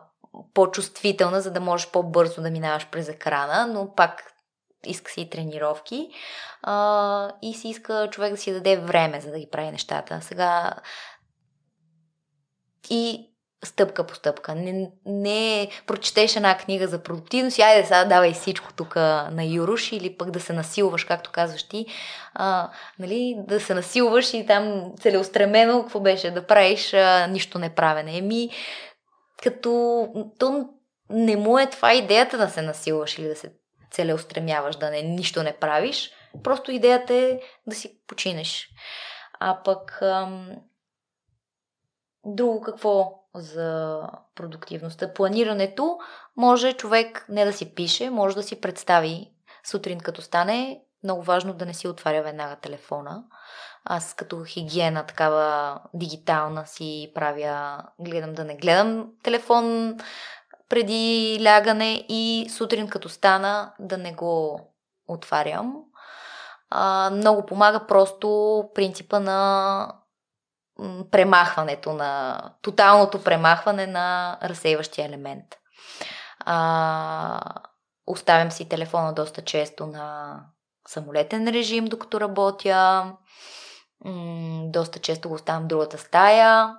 по-чувствителна, 0.54 1.42
за 1.42 1.52
да 1.52 1.60
можеш 1.60 1.92
по-бързо 1.92 2.42
да 2.42 2.52
минаваш 2.52 2.88
през 2.92 3.10
екрана, 3.10 3.68
но 3.68 3.96
пак 3.96 4.24
иска 4.86 5.12
си 5.12 5.22
и 5.22 5.30
тренировки 5.30 6.10
а, 6.62 7.32
и 7.42 7.54
си 7.54 7.70
иска 7.70 8.10
човек 8.12 8.32
да 8.32 8.38
си 8.38 8.54
даде 8.54 8.78
време, 8.78 9.22
за 9.22 9.32
да 9.32 9.40
ги 9.40 9.50
прави 9.52 9.72
нещата. 9.72 10.20
Сега 10.22 10.74
и 12.90 13.30
стъпка 13.66 14.08
по 14.08 14.16
стъпка. 14.16 14.56
Не, 14.56 14.92
не 15.06 15.70
прочетеш 15.88 16.36
една 16.36 16.58
книга 16.58 16.88
за 16.88 17.04
продуктивност 17.04 17.58
и 17.58 17.62
айде 17.62 17.84
сега 17.84 18.06
давай 18.06 18.34
всичко 18.34 18.74
тук 18.74 18.96
на 18.96 19.44
Юруш 19.46 19.92
или 19.92 20.18
пък 20.18 20.32
да 20.32 20.40
се 20.40 20.54
насилваш, 20.54 21.04
както 21.04 21.32
казваш 21.32 21.64
ти, 21.64 21.86
а, 22.34 22.70
нали, 23.00 23.36
да 23.48 23.60
се 23.60 23.74
насилваш 23.74 24.34
и 24.34 24.46
там 24.46 24.92
целеустремено, 25.00 25.82
какво 25.82 26.00
беше, 26.00 26.32
да 26.32 26.48
правиш 26.48 26.94
а, 26.94 27.28
нищо 27.28 27.60
неправене. 27.60 28.18
Еми, 28.18 28.50
като 29.44 30.08
то 30.40 30.70
не 31.10 31.36
му 31.36 31.60
е 31.60 31.70
това 31.70 31.94
идеята 31.94 32.38
да 32.38 32.50
се 32.50 32.62
насилваш 32.62 33.18
или 33.18 33.28
да 33.28 33.36
се 33.36 33.54
целеустремяваш, 33.92 34.76
да 34.76 34.90
не, 34.90 35.02
нищо 35.02 35.44
не 35.44 35.58
правиш. 35.58 36.12
Просто 36.44 36.72
идеята 36.72 37.14
е 37.14 37.40
да 37.68 37.76
си 37.76 38.00
починеш. 38.08 38.70
А 39.40 39.64
пък 39.64 40.02
ам, 40.02 40.50
друго 42.26 42.62
какво 42.62 43.17
за 43.40 44.02
продуктивността. 44.36 45.14
Планирането 45.14 45.98
може 46.38 46.74
човек 46.74 47.26
не 47.30 47.46
да 47.46 47.54
си 47.54 47.76
пише, 47.76 48.10
може 48.10 48.36
да 48.36 48.44
си 48.44 48.62
представи 48.62 49.32
сутрин 49.66 50.00
като 50.00 50.22
стане. 50.22 50.82
Много 51.04 51.24
важно 51.24 51.54
да 51.54 51.66
не 51.66 51.74
си 51.74 51.88
отваря 51.88 52.24
веднага 52.24 52.56
телефона. 52.56 53.24
Аз 53.86 54.14
като 54.14 54.44
хигиена 54.44 55.06
такава 55.06 55.80
дигитална 55.94 56.66
си 56.66 57.12
правя, 57.16 57.84
гледам 58.00 58.34
да 58.34 58.44
не 58.44 58.56
гледам 58.56 59.08
телефон 59.24 59.98
преди 60.70 61.40
лягане 61.44 62.06
и 62.10 62.48
сутрин 62.58 62.90
като 62.90 63.10
стана 63.10 63.74
да 63.80 63.98
не 63.98 64.14
го 64.14 64.62
отварям. 65.08 65.76
А, 66.70 67.10
много 67.14 67.46
помага 67.46 67.88
просто 67.88 68.64
принципа 68.76 69.20
на 69.20 69.92
премахването 71.12 71.94
на, 71.94 72.42
тоталното 72.62 73.24
премахване 73.24 73.88
на 73.88 74.38
разсейващия 74.44 75.06
елемент. 75.06 75.46
А, 76.40 77.42
оставям 78.08 78.52
си 78.52 78.70
телефона 78.70 79.14
доста 79.14 79.42
често 79.42 79.88
на 79.88 80.40
самолетен 80.88 81.48
режим, 81.48 81.86
докато 81.86 82.22
работя. 82.22 83.04
М- 84.06 84.62
доста 84.66 85.00
често 85.00 85.30
го 85.30 85.36
оставям 85.36 85.64
в 85.64 85.68
другата 85.68 85.98
стая. 85.98 86.76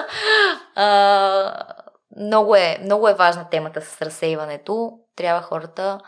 а, 0.74 1.74
много, 2.16 2.56
е, 2.56 2.78
много 2.82 3.08
е 3.08 3.14
важна 3.14 3.48
темата 3.50 3.80
с 3.80 4.02
разсейването. 4.02 4.92
Трябва 5.16 5.42
хората 5.42 6.00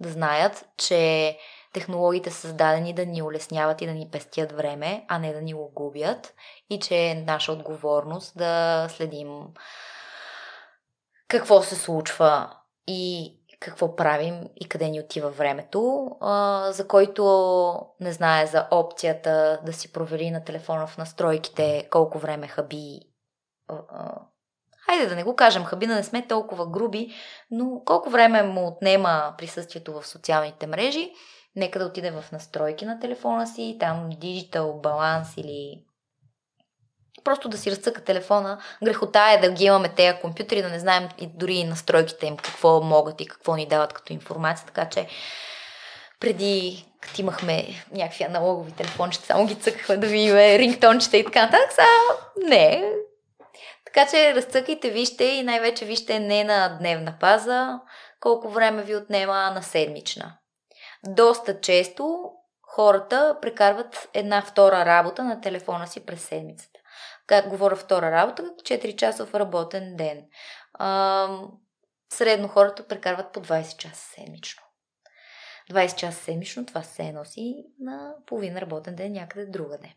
да 0.00 0.08
знаят, 0.08 0.64
че 0.76 1.36
технологиите 1.72 2.30
са 2.30 2.40
създадени 2.40 2.92
да 2.92 3.06
ни 3.06 3.22
улесняват 3.22 3.82
и 3.82 3.86
да 3.86 3.92
ни 3.92 4.08
пестят 4.12 4.52
време, 4.52 5.04
а 5.08 5.18
не 5.18 5.32
да 5.32 5.42
ни 5.42 5.54
го 5.54 5.72
губят 5.74 6.34
и 6.70 6.80
че 6.80 6.96
е 6.96 7.24
наша 7.26 7.52
отговорност 7.52 8.38
да 8.38 8.86
следим 8.90 9.44
какво 11.28 11.62
се 11.62 11.74
случва 11.74 12.56
и 12.86 13.34
какво 13.60 13.96
правим 13.96 14.48
и 14.56 14.68
къде 14.68 14.88
ни 14.88 15.00
отива 15.00 15.30
времето. 15.30 16.10
За 16.70 16.86
който 16.88 17.24
не 18.00 18.12
знае 18.12 18.46
за 18.46 18.68
опцията 18.70 19.60
да 19.66 19.72
си 19.72 19.92
провери 19.92 20.30
на 20.30 20.44
телефона 20.44 20.86
в 20.86 20.98
настройките 20.98 21.88
колко 21.90 22.18
време 22.18 22.48
хаби 22.48 23.00
хайде 24.88 25.06
да 25.06 25.16
не 25.16 25.24
го 25.24 25.36
кажем 25.36 25.64
хаби, 25.64 25.86
не 25.86 26.02
сме 26.02 26.26
толкова 26.26 26.66
груби, 26.66 27.14
но 27.50 27.82
колко 27.84 28.10
време 28.10 28.42
му 28.42 28.66
отнема 28.66 29.34
присъствието 29.38 30.00
в 30.00 30.06
социалните 30.06 30.66
мрежи, 30.66 31.12
нека 31.56 31.78
да 31.78 31.84
отиде 31.84 32.10
в 32.10 32.24
настройки 32.32 32.86
на 32.86 33.00
телефона 33.00 33.46
си, 33.46 33.76
там 33.80 34.10
диджитал 34.10 34.80
баланс 34.80 35.36
или 35.36 35.84
просто 37.28 37.48
да 37.48 37.58
си 37.58 37.70
разцъка 37.70 38.04
телефона. 38.04 38.58
Грехота 38.84 39.30
е 39.32 39.38
да 39.38 39.52
ги 39.52 39.64
имаме 39.64 39.88
тези 39.88 40.18
компютри, 40.20 40.62
да 40.62 40.68
не 40.68 40.78
знаем 40.78 41.08
и 41.18 41.26
дори 41.26 41.64
настройките 41.64 42.26
им 42.26 42.36
какво 42.36 42.80
могат 42.80 43.20
и 43.20 43.26
какво 43.26 43.56
ни 43.56 43.66
дават 43.66 43.92
като 43.92 44.12
информация, 44.12 44.66
така 44.66 44.88
че 44.88 45.06
преди 46.20 46.86
като 47.00 47.20
имахме 47.20 47.66
някакви 47.92 48.24
аналогови 48.24 48.72
телефончета, 48.72 49.26
само 49.26 49.46
ги 49.46 49.54
цъкахме 49.54 49.96
да 49.96 50.06
видим 50.06 50.36
рингтончета 50.36 51.16
и 51.16 51.24
така 51.24 51.42
нататък, 51.42 51.72
сега 51.72 51.86
не. 52.48 52.92
Така 53.86 54.06
че 54.10 54.34
разцъкайте, 54.34 54.90
вижте 54.90 55.24
и 55.24 55.42
най-вече 55.42 55.84
вижте 55.84 56.18
не 56.18 56.44
на 56.44 56.68
дневна 56.78 57.14
база, 57.20 57.80
колко 58.20 58.48
време 58.48 58.82
ви 58.82 58.96
отнема 58.96 59.50
на 59.54 59.62
седмична. 59.62 60.38
Доста 61.06 61.60
често 61.60 62.18
хората 62.62 63.36
прекарват 63.42 64.08
една 64.14 64.42
втора 64.42 64.84
работа 64.84 65.24
на 65.24 65.40
телефона 65.40 65.86
си 65.86 66.06
през 66.06 66.22
седмицата. 66.22 66.77
Как 67.28 67.48
говоря 67.48 67.76
втора 67.76 68.10
работа, 68.10 68.42
4 68.42 68.96
часа 68.96 69.26
в 69.26 69.34
работен 69.34 69.96
ден. 69.96 70.24
А, 70.74 71.28
средно 72.12 72.48
хората 72.48 72.86
прекарват 72.86 73.32
по 73.32 73.40
20 73.40 73.76
часа 73.76 74.10
седмично. 74.14 74.62
20 75.70 75.96
часа 75.96 76.24
седмично, 76.24 76.66
това 76.66 76.82
се 76.82 77.12
носи 77.12 77.64
на 77.80 78.14
половин 78.26 78.56
работен 78.56 78.94
ден 78.94 79.12
някъде 79.12 79.46
другаде. 79.46 79.94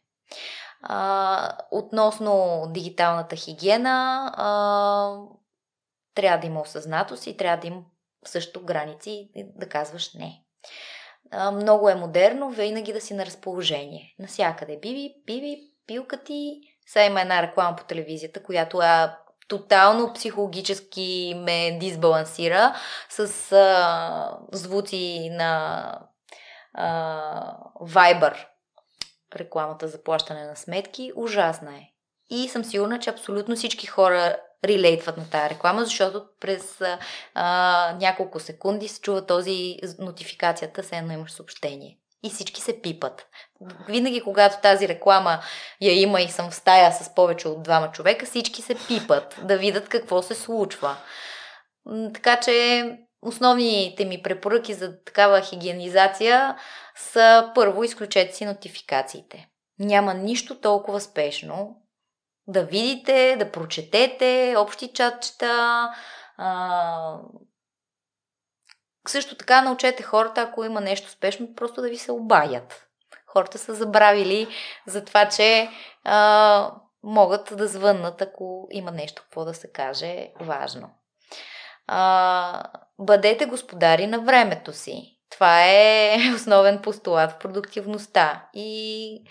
А, 0.81 1.57
относно 1.71 2.63
дигиталната 2.69 3.35
хигиена, 3.35 4.31
а, 4.35 5.17
трябва 6.15 6.41
да 6.41 6.47
има 6.47 6.61
осъзнатост 6.61 7.27
и 7.27 7.37
трябва 7.37 7.61
да 7.61 7.67
има 7.67 7.83
също 8.25 8.65
граници 8.65 9.29
да 9.35 9.69
казваш 9.69 10.13
не. 10.13 10.43
А, 11.31 11.51
много 11.51 11.89
е 11.89 11.95
модерно 11.95 12.49
винаги 12.49 12.93
да 12.93 13.01
си 13.01 13.13
на 13.13 13.25
разположение. 13.25 14.15
Насякъде 14.19 14.79
биби, 14.81 15.13
биби, 15.25 15.57
пилка 15.87 16.23
ти. 16.23 16.61
Сега 16.85 17.05
има 17.05 17.21
една 17.21 17.41
реклама 17.41 17.75
по 17.75 17.83
телевизията, 17.83 18.43
която 18.43 18.81
е 18.81 19.09
тотално 19.47 20.13
психологически 20.13 21.33
ме 21.37 21.77
дисбалансира 21.79 22.75
с 23.09 23.51
а, 23.51 24.37
звуци 24.51 25.29
на 25.31 25.93
а, 26.73 27.57
Viber, 27.81 28.45
рекламата 29.35 29.87
за 29.87 30.03
плащане 30.03 30.45
на 30.45 30.55
сметки. 30.55 31.11
Ужасна 31.15 31.75
е. 31.75 31.87
И 32.29 32.49
съм 32.49 32.65
сигурна, 32.65 32.99
че 32.99 33.09
абсолютно 33.09 33.55
всички 33.55 33.87
хора 33.87 34.37
релейтват 34.65 35.17
на 35.17 35.29
тази 35.29 35.49
реклама, 35.49 35.83
защото 35.83 36.25
през 36.39 36.81
а, 37.33 37.95
няколко 37.99 38.39
секунди 38.39 38.87
се 38.87 39.01
чува 39.01 39.25
този 39.25 39.77
нотификацията, 39.99 40.83
се 40.83 40.95
едно 40.95 41.13
имаш 41.13 41.31
съобщение 41.31 42.00
и 42.23 42.29
всички 42.29 42.61
се 42.61 42.81
пипат. 42.81 43.27
Винаги, 43.87 44.21
когато 44.21 44.61
тази 44.61 44.87
реклама 44.87 45.39
я 45.81 46.01
има 46.01 46.21
и 46.21 46.29
съм 46.29 46.51
в 46.51 46.55
стая 46.55 46.91
с 46.91 47.15
повече 47.15 47.47
от 47.47 47.63
двама 47.63 47.91
човека, 47.91 48.25
всички 48.25 48.61
се 48.61 48.75
пипат 48.87 49.39
да 49.43 49.57
видят 49.57 49.89
какво 49.89 50.21
се 50.21 50.35
случва. 50.35 50.97
Така 52.13 52.39
че 52.39 52.85
основните 53.21 54.05
ми 54.05 54.21
препоръки 54.21 54.73
за 54.73 55.03
такава 55.03 55.41
хигиенизация 55.41 56.57
са 56.95 57.51
първо 57.55 57.83
изключете 57.83 58.35
си 58.35 58.45
нотификациите. 58.45 59.47
Няма 59.79 60.13
нищо 60.13 60.59
толкова 60.59 61.01
спешно 61.01 61.81
да 62.47 62.63
видите, 62.63 63.35
да 63.39 63.51
прочетете 63.51 64.55
общи 64.57 64.93
чатчета, 64.93 65.89
а, 66.37 67.17
също 69.07 69.35
така 69.35 69.61
научете 69.61 70.03
хората, 70.03 70.41
ако 70.41 70.63
има 70.63 70.81
нещо 70.81 71.09
спешно, 71.09 71.55
просто 71.55 71.81
да 71.81 71.89
ви 71.89 71.97
се 71.97 72.11
обадят. 72.11 72.87
Хората 73.27 73.57
са 73.57 73.73
забравили 73.73 74.47
за 74.87 75.05
това, 75.05 75.29
че 75.29 75.69
а, 76.03 76.71
могат 77.03 77.53
да 77.57 77.67
звъннат, 77.67 78.21
ако 78.21 78.67
има 78.71 78.91
нещо, 78.91 79.21
какво 79.21 79.45
да 79.45 79.53
се 79.53 79.71
каже 79.71 80.27
важно. 80.39 80.89
А, 81.87 82.63
бъдете 82.99 83.45
господари 83.45 84.07
на 84.07 84.19
времето 84.19 84.73
си. 84.73 85.17
Това 85.29 85.65
е 85.65 86.17
основен 86.35 86.81
постулат 86.81 87.31
в 87.31 87.37
продуктивността. 87.37 88.49
И 88.53 89.23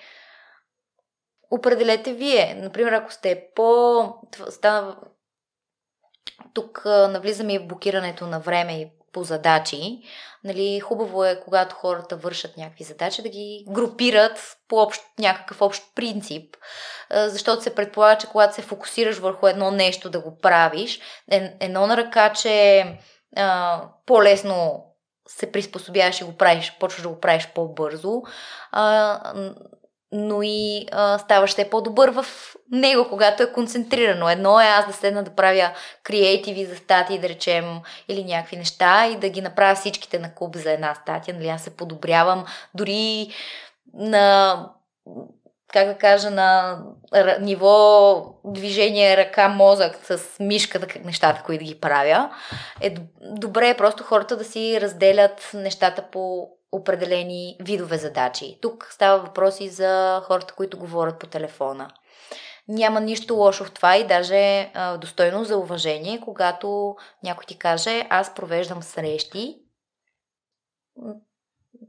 определете 1.51 2.13
вие. 2.13 2.55
Например, 2.55 2.93
ако 2.93 3.13
сте 3.13 3.47
по... 3.55 4.15
Тук 6.55 6.83
навлизаме 6.85 7.55
и 7.55 7.59
в 7.59 7.67
блокирането 7.67 8.27
на 8.27 8.41
време 8.41 8.81
и 8.81 8.93
по 9.13 9.25
задачи. 9.25 9.99
Нали, 10.45 10.81
хубаво 10.81 11.25
е, 11.25 11.41
когато 11.41 11.75
хората 11.75 12.17
вършат 12.17 12.57
някакви 12.57 12.85
задачи, 12.85 13.23
да 13.23 13.29
ги 13.29 13.65
групират 13.69 14.57
по 14.69 14.77
общ, 14.77 15.03
някакъв 15.19 15.63
общ 15.63 15.83
принцип, 15.95 16.57
защото 17.11 17.63
се 17.63 17.75
предполага, 17.75 18.19
че 18.19 18.27
когато 18.27 18.55
се 18.55 18.63
фокусираш 18.63 19.19
върху 19.19 19.47
едно 19.47 19.71
нещо 19.71 20.11
да 20.11 20.21
го 20.21 20.39
правиш, 20.39 21.01
е, 21.31 21.57
едно 21.61 21.87
на 21.87 21.97
ръка, 21.97 22.33
че 22.33 22.85
а, 23.37 23.83
по-лесно 24.07 24.85
се 25.29 25.53
приспособяваш 25.53 26.21
и 26.21 26.25
го 26.25 26.37
правиш, 26.37 26.77
почваш 26.81 27.03
да 27.03 27.09
го 27.09 27.21
правиш 27.21 27.49
по-бързо, 27.55 28.23
а, 28.73 29.33
но 30.13 30.43
и 30.43 30.87
а, 30.93 31.19
ставаш 31.19 31.51
все 31.51 31.71
по-добър 31.71 32.11
в 32.11 32.27
него, 32.71 33.09
когато 33.09 33.43
е 33.43 33.53
концентрирано. 33.53 34.31
Едно 34.31 34.61
е 34.61 34.65
аз 34.65 34.87
да 34.87 34.93
седна 34.93 35.23
да 35.23 35.31
правя 35.31 35.71
креативи 36.03 36.65
за 36.65 36.77
статии, 36.77 37.19
да 37.19 37.29
речем, 37.29 37.81
или 38.09 38.25
някакви 38.25 38.57
неща 38.57 39.07
и 39.07 39.17
да 39.17 39.29
ги 39.29 39.41
направя 39.41 39.75
всичките 39.75 40.19
на 40.19 40.35
куб 40.35 40.57
за 40.57 40.73
една 40.73 40.95
статия. 40.95 41.35
Нали, 41.35 41.49
аз 41.49 41.63
се 41.63 41.77
подобрявам 41.77 42.45
дори 42.75 43.29
на 43.95 44.57
как 45.73 45.87
да 45.87 45.95
кажа, 45.95 46.31
на 46.31 46.79
ниво 47.41 48.35
движение 48.45 49.17
ръка, 49.17 49.49
мозък 49.49 49.99
с 50.05 50.21
мишката, 50.41 50.99
нещата, 51.05 51.43
които 51.43 51.65
ги 51.65 51.81
правя, 51.81 52.31
е 52.81 52.95
добре 53.21 53.69
е 53.69 53.77
просто 53.77 54.05
хората 54.05 54.37
да 54.37 54.45
си 54.45 54.81
разделят 54.81 55.51
нещата 55.55 56.03
по 56.13 56.49
определени 56.73 57.57
видове 57.61 57.99
задачи. 57.99 58.59
Тук 58.63 58.89
става 58.91 59.23
въпроси 59.23 59.69
за 59.69 60.23
хората, 60.25 60.55
които 60.55 60.79
говорят 60.79 61.19
по 61.19 61.27
телефона. 61.27 61.91
Няма 62.69 63.01
нищо 63.01 63.35
лошо 63.35 63.65
в 63.65 63.73
това 63.73 63.97
и 63.97 64.07
даже 64.07 64.71
а, 64.75 64.97
достойно 64.97 65.45
за 65.45 65.57
уважение, 65.59 66.21
когато 66.21 66.97
някой 67.23 67.45
ти 67.45 67.59
каже, 67.59 68.07
аз 68.11 68.35
провеждам 68.35 68.83
срещи, 68.83 69.63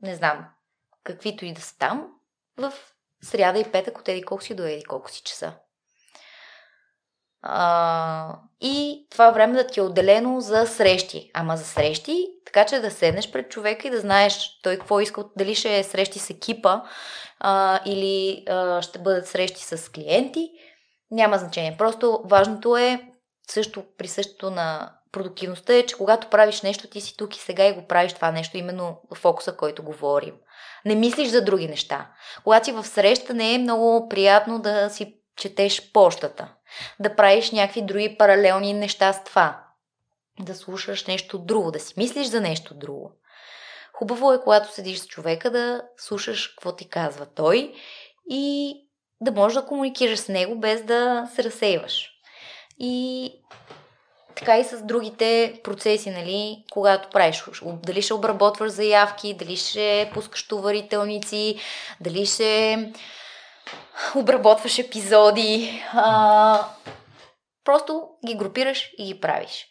не 0.01 0.15
знам, 0.15 0.45
каквито 1.03 1.45
и 1.45 1.53
да 1.53 1.61
са 1.61 1.77
там, 1.77 2.07
в 2.57 2.73
сряда 3.23 3.59
и 3.59 3.71
петък 3.71 3.99
от 3.99 4.07
еди 4.07 4.23
колко 4.23 4.43
си 4.43 4.55
до 4.55 4.63
еди 4.63 4.83
колко 4.83 5.11
си 5.11 5.21
часа. 5.23 5.53
А, 7.41 8.35
и 8.61 9.07
това 9.11 9.31
време 9.31 9.53
да 9.53 9.67
ти 9.67 9.79
е 9.79 9.83
отделено 9.83 10.41
за 10.41 10.65
срещи. 10.65 11.31
Ама 11.33 11.57
за 11.57 11.63
срещи, 11.63 12.27
така 12.45 12.65
че 12.65 12.79
да 12.79 12.91
седнеш 12.91 13.31
пред 13.31 13.49
човека 13.49 13.87
и 13.87 13.91
да 13.91 13.99
знаеш 13.99 14.59
той 14.63 14.77
какво 14.77 14.99
иска, 14.99 15.23
дали 15.37 15.55
ще 15.55 15.79
е 15.79 15.83
срещи 15.83 16.19
с 16.19 16.29
екипа 16.29 16.81
а, 17.39 17.79
или 17.85 18.43
а, 18.49 18.81
ще 18.81 18.99
бъдат 18.99 19.27
срещи 19.27 19.63
с 19.63 19.91
клиенти, 19.91 20.49
няма 21.11 21.37
значение. 21.37 21.75
Просто 21.77 22.21
важното 22.25 22.77
е 22.77 23.01
също 23.51 23.83
присъщото 23.97 24.51
на 24.51 24.93
продуктивността 25.11 25.73
е, 25.73 25.85
че 25.85 25.97
когато 25.97 26.27
правиш 26.27 26.61
нещо, 26.61 26.87
ти 26.87 27.01
си 27.01 27.17
тук 27.17 27.35
и 27.35 27.39
сега 27.39 27.65
и 27.65 27.73
го 27.73 27.87
правиш 27.87 28.13
това 28.13 28.31
нещо, 28.31 28.57
именно 28.57 28.97
фокуса, 29.15 29.57
който 29.57 29.83
говорим. 29.83 30.35
Не 30.85 30.95
мислиш 30.95 31.27
за 31.27 31.43
други 31.43 31.67
неща. 31.67 32.11
Когато 32.43 32.65
си 32.65 32.71
в 32.71 32.83
среща, 32.83 33.33
не 33.33 33.53
е 33.53 33.57
много 33.57 34.09
приятно 34.09 34.59
да 34.59 34.89
си 34.89 35.20
четеш 35.41 35.91
почтата, 35.91 36.53
да 36.99 37.15
правиш 37.15 37.51
някакви 37.51 37.81
други 37.81 38.17
паралелни 38.17 38.73
неща 38.73 39.13
с 39.13 39.23
това, 39.23 39.63
да 40.39 40.55
слушаш 40.55 41.05
нещо 41.05 41.39
друго, 41.39 41.71
да 41.71 41.79
си 41.79 41.93
мислиш 41.97 42.27
за 42.27 42.41
нещо 42.41 42.73
друго. 42.73 43.11
Хубаво 43.93 44.33
е, 44.33 44.41
когато 44.41 44.73
седиш 44.73 44.99
с 44.99 45.07
човека, 45.07 45.51
да 45.51 45.81
слушаш 45.97 46.47
какво 46.47 46.75
ти 46.75 46.89
казва 46.89 47.25
той 47.25 47.73
и 48.29 48.75
да 49.21 49.31
можеш 49.31 49.55
да 49.55 49.65
комуникираш 49.65 50.19
с 50.19 50.27
него 50.27 50.59
без 50.59 50.83
да 50.83 51.29
се 51.35 51.43
разсейваш. 51.43 52.09
И 52.79 53.31
така 54.35 54.59
и 54.59 54.63
с 54.63 54.81
другите 54.85 55.59
процеси, 55.63 56.09
нали, 56.09 56.63
когато 56.71 57.09
правиш, 57.09 57.43
дали 57.63 58.01
ще 58.01 58.13
обработваш 58.13 58.71
заявки, 58.71 59.33
дали 59.33 59.57
ще 59.57 60.11
пускаш 60.13 60.47
товарителници, 60.47 61.59
дали 62.01 62.25
ще 62.25 62.77
обработваш 64.15 64.79
епизоди. 64.79 65.83
А, 65.93 66.65
просто 67.65 68.09
ги 68.27 68.35
групираш 68.35 68.91
и 68.97 69.05
ги 69.05 69.19
правиш. 69.19 69.67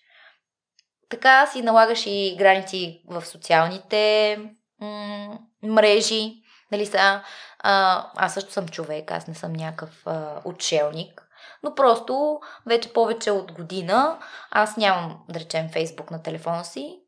Така 1.10 1.46
си 1.46 1.62
налагаш 1.62 2.06
и 2.06 2.36
граници 2.38 3.02
в 3.08 3.26
социалните 3.26 4.38
м- 4.80 5.38
мрежи. 5.62 6.32
Нали 6.72 6.86
са, 6.86 7.22
а, 7.58 8.06
аз 8.16 8.34
също 8.34 8.52
съм 8.52 8.68
човек, 8.68 9.10
аз 9.10 9.26
не 9.26 9.34
съм 9.34 9.52
някакъв 9.52 10.06
а, 10.06 10.40
учелник. 10.44 11.26
но 11.62 11.74
просто 11.74 12.40
вече 12.66 12.92
повече 12.92 13.30
от 13.30 13.52
година 13.52 14.18
аз 14.50 14.76
нямам, 14.76 15.18
да 15.28 15.40
речем, 15.40 15.68
Фейсбук 15.72 16.10
на 16.10 16.22
телефона 16.22 16.64
си. 16.64 17.00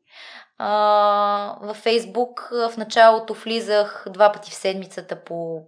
А, 0.57 1.57
във 1.61 1.77
Фейсбук 1.77 2.49
в 2.51 2.73
началото 2.77 3.33
влизах 3.33 4.05
два 4.09 4.31
пъти 4.31 4.51
в 4.51 4.55
седмицата 4.55 5.23
по 5.23 5.61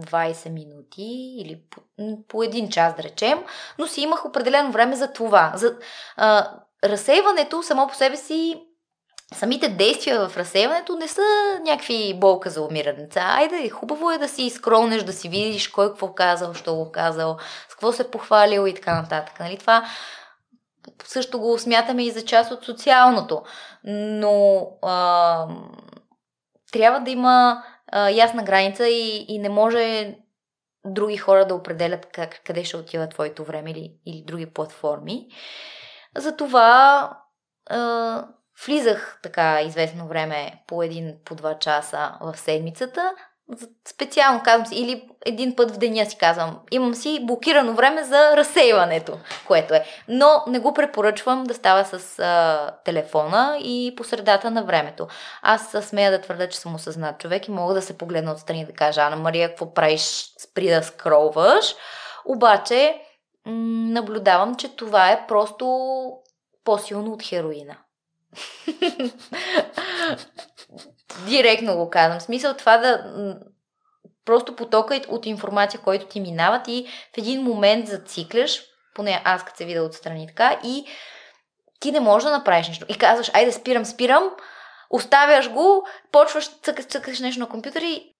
20 0.00 0.50
минути 0.50 1.34
или 1.38 1.60
по, 1.70 1.80
по 2.28 2.42
един 2.42 2.68
час, 2.68 2.94
да 2.96 3.02
речем, 3.02 3.38
но 3.78 3.86
си 3.86 4.00
имах 4.00 4.24
определено 4.24 4.72
време 4.72 4.96
за 4.96 5.12
това. 5.12 5.52
За, 5.54 5.76
а, 6.16 6.50
разсейването 6.84 7.62
само 7.62 7.88
по 7.88 7.94
себе 7.94 8.16
си 8.16 8.68
самите 9.34 9.68
действия 9.68 10.28
в 10.28 10.36
разсейването 10.36 10.96
не 10.96 11.08
са 11.08 11.22
някакви 11.62 12.14
болка 12.14 12.50
за 12.50 12.62
умирането. 12.62 13.18
Айде, 13.22 13.70
хубаво 13.70 14.10
е 14.10 14.18
да 14.18 14.28
си 14.28 14.42
изкронеш, 14.42 15.02
да 15.02 15.12
си 15.12 15.28
видиш 15.28 15.68
кой 15.68 15.88
какво 15.88 16.14
казал, 16.14 16.54
що 16.54 16.74
го 16.74 16.92
казал, 16.92 17.36
с 17.68 17.70
какво 17.70 17.92
се 17.92 18.10
похвалил 18.10 18.66
и 18.66 18.74
така 18.74 19.02
нататък. 19.02 19.40
Нали? 19.40 19.56
Това 19.58 19.84
също 21.04 21.40
го 21.40 21.58
смятаме 21.58 22.04
и 22.04 22.10
за 22.10 22.24
част 22.24 22.50
от 22.50 22.64
социалното. 22.64 23.42
Но 23.84 24.66
а, 24.82 25.46
трябва 26.72 27.00
да 27.00 27.10
има 27.10 27.62
а, 27.92 28.10
ясна 28.10 28.42
граница 28.42 28.88
и, 28.88 29.24
и 29.28 29.38
не 29.38 29.48
може 29.48 30.14
други 30.86 31.16
хора 31.16 31.46
да 31.46 31.54
определят 31.54 32.06
как, 32.06 32.40
къде 32.44 32.64
ще 32.64 32.76
отива 32.76 33.08
твоето 33.08 33.44
време 33.44 33.70
или, 33.70 33.92
или 34.06 34.22
други 34.22 34.46
платформи. 34.46 35.28
Затова 36.16 37.10
а, 37.70 38.28
влизах 38.66 39.18
така 39.22 39.62
известно 39.62 40.08
време 40.08 40.62
по 40.66 40.82
един, 40.82 41.14
по 41.24 41.34
два 41.34 41.58
часа 41.58 42.18
в 42.20 42.36
седмицата. 42.36 43.14
Специално 43.88 44.40
казвам 44.44 44.66
си, 44.66 44.74
или 44.74 45.08
един 45.26 45.56
път 45.56 45.70
в 45.70 45.78
деня 45.78 46.06
си 46.06 46.16
казвам, 46.16 46.58
имам 46.70 46.94
си 46.94 47.20
блокирано 47.22 47.72
време 47.72 48.04
за 48.04 48.36
разсейването, 48.36 49.18
което 49.46 49.74
е. 49.74 49.84
Но 50.08 50.42
не 50.46 50.58
го 50.58 50.74
препоръчвам 50.74 51.44
да 51.44 51.54
става 51.54 51.84
с 51.84 52.18
а, 52.18 52.70
телефона 52.84 53.58
и 53.60 53.94
по 53.96 54.04
средата 54.04 54.50
на 54.50 54.64
времето. 54.64 55.06
Аз 55.42 55.70
смея 55.70 56.10
да 56.10 56.20
твърда, 56.20 56.48
че 56.48 56.58
съм 56.58 56.74
осъзнат 56.74 57.20
човек 57.20 57.48
и 57.48 57.50
мога 57.50 57.74
да 57.74 57.82
се 57.82 57.98
погледна 57.98 58.32
отстрани 58.32 58.60
и 58.60 58.66
да 58.66 58.72
кажа, 58.72 59.00
Ана 59.00 59.16
Мария, 59.16 59.48
какво 59.48 59.74
правиш, 59.74 60.24
спри 60.38 60.68
да 60.68 60.82
скролваш. 60.82 61.74
Обаче, 62.26 63.00
м- 63.46 63.52
наблюдавам, 63.92 64.54
че 64.54 64.76
това 64.76 65.10
е 65.10 65.26
просто 65.26 65.66
по-силно 66.64 67.12
от 67.12 67.22
хероина. 67.22 67.76
Директно 71.26 71.76
го 71.76 71.90
казвам. 71.90 72.20
В 72.20 72.22
смисъл 72.22 72.54
това 72.54 72.78
да 72.78 73.04
просто 74.24 74.56
потока 74.56 75.00
от 75.08 75.26
информация, 75.26 75.80
който 75.80 76.06
ти 76.06 76.20
минават 76.20 76.68
и 76.68 76.86
в 77.14 77.18
един 77.18 77.42
момент 77.42 77.88
зацикляш, 77.88 78.62
поне 78.94 79.22
аз 79.24 79.44
като 79.44 79.56
се 79.56 79.64
видя 79.64 79.82
отстрани 79.82 80.26
така, 80.26 80.60
и 80.64 80.84
ти 81.80 81.92
не 81.92 82.00
можеш 82.00 82.24
да 82.24 82.30
направиш 82.30 82.68
нещо. 82.68 82.86
И 82.88 82.98
казваш, 82.98 83.30
айде 83.34 83.52
спирам, 83.52 83.84
спирам, 83.84 84.30
оставяш 84.90 85.50
го, 85.50 85.86
почваш, 86.12 86.60
цъкаш, 86.62 86.84
цъкаш 86.84 87.20
нещо 87.20 87.40
на 87.40 87.48
компютър 87.48 87.82
и, 87.82 88.14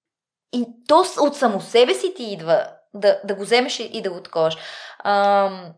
и 0.52 0.64
то 0.88 1.04
от 1.20 1.36
само 1.36 1.60
себе 1.60 1.94
си 1.94 2.14
ти 2.16 2.24
идва 2.24 2.66
да, 2.94 3.20
да 3.24 3.34
го 3.34 3.42
вземеш 3.42 3.80
и 3.80 4.02
да 4.02 4.10
го 4.10 4.22
таковаш. 4.22 4.56
Ам, 5.04 5.72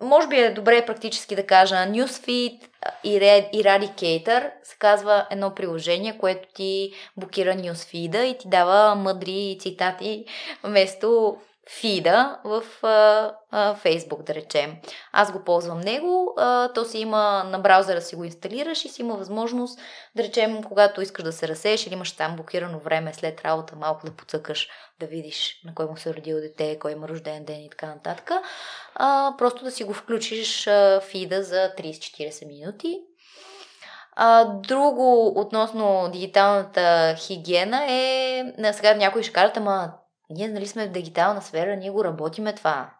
може 0.00 0.28
би 0.28 0.36
е 0.36 0.50
добре 0.50 0.86
практически 0.86 1.36
да 1.36 1.46
кажа 1.46 1.74
Newsfeed 1.74 2.60
и 3.04 3.20
Eradicator 3.54 4.50
се 4.62 4.76
казва 4.78 5.26
едно 5.30 5.54
приложение, 5.54 6.18
което 6.18 6.48
ти 6.54 6.92
блокира 7.16 7.54
Newsfeed 7.54 8.22
и 8.22 8.38
ти 8.38 8.48
дава 8.48 8.94
мъдри 8.94 9.56
цитати 9.60 10.24
вместо 10.62 11.36
фида 11.70 12.38
в 12.44 12.62
Facebook, 13.52 14.22
да 14.22 14.34
речем. 14.34 14.76
Аз 15.12 15.32
го 15.32 15.44
ползвам 15.44 15.80
него, 15.80 16.34
то 16.74 16.84
си 16.84 16.98
има 16.98 17.44
на 17.44 17.58
браузъра 17.58 18.00
си 18.00 18.16
го 18.16 18.24
инсталираш 18.24 18.84
и 18.84 18.88
си 18.88 19.02
има 19.02 19.14
възможност, 19.14 19.80
да 20.16 20.22
речем, 20.22 20.62
когато 20.62 21.02
искаш 21.02 21.24
да 21.24 21.32
се 21.32 21.48
разсееш 21.48 21.86
или 21.86 21.94
имаш 21.94 22.12
там 22.12 22.36
блокирано 22.36 22.78
време 22.78 23.14
след 23.14 23.44
работа, 23.44 23.76
малко 23.76 24.06
да 24.06 24.12
поцъкаш, 24.12 24.68
да 25.00 25.06
видиш 25.06 25.60
на 25.64 25.74
кой 25.74 25.86
му 25.86 25.96
се 25.96 26.10
е 26.10 26.14
родил 26.14 26.40
дете, 26.40 26.78
кой 26.78 26.92
има 26.92 27.08
рожден 27.08 27.44
ден 27.44 27.60
и 27.60 27.70
така 27.70 27.86
нататък. 27.86 28.30
Просто 29.38 29.64
да 29.64 29.70
си 29.70 29.84
го 29.84 29.92
включиш 29.92 30.68
фида 31.10 31.42
за 31.42 31.72
30-40 31.78 32.46
минути. 32.46 33.00
А, 34.16 34.44
друго 34.44 35.32
относно 35.40 36.08
дигиталната 36.12 37.14
хигиена 37.18 37.84
е, 37.92 38.44
сега 38.72 38.94
някой 38.94 39.22
ще 39.22 39.32
кажат, 39.32 39.56
ама 39.56 39.92
ние 40.30 40.48
нали 40.48 40.66
сме 40.66 40.86
в 40.86 40.90
дигитална 40.90 41.42
сфера, 41.42 41.76
ние 41.76 41.90
го 41.90 42.04
работиме 42.04 42.54
това. 42.54 42.90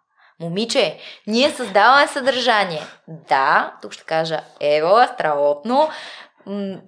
Момиче, 0.41 0.99
ние 1.27 1.51
създаваме 1.51 2.07
съдържание. 2.07 2.83
Да, 3.09 3.75
тук 3.83 3.93
ще 3.93 4.05
кажа, 4.05 4.41
ево, 4.61 5.07
страхотно. 5.15 5.89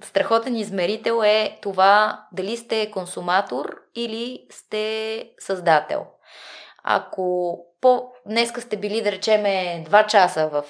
Страхотен 0.03 0.57
измерител 0.57 1.23
е 1.25 1.59
това 1.63 2.25
дали 2.33 2.57
сте 2.57 2.91
консуматор 2.91 3.77
или 3.95 4.47
сте 4.51 5.25
създател. 5.39 6.07
Ако 6.85 7.59
по... 7.81 8.09
днеска 8.27 8.61
сте 8.61 8.77
били, 8.77 9.03
да 9.03 9.13
речеме, 9.13 9.85
2 9.91 10.07
часа 10.07 10.49
в 10.49 10.65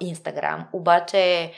Инстаграм, 0.00 0.68
обаче 0.72 1.52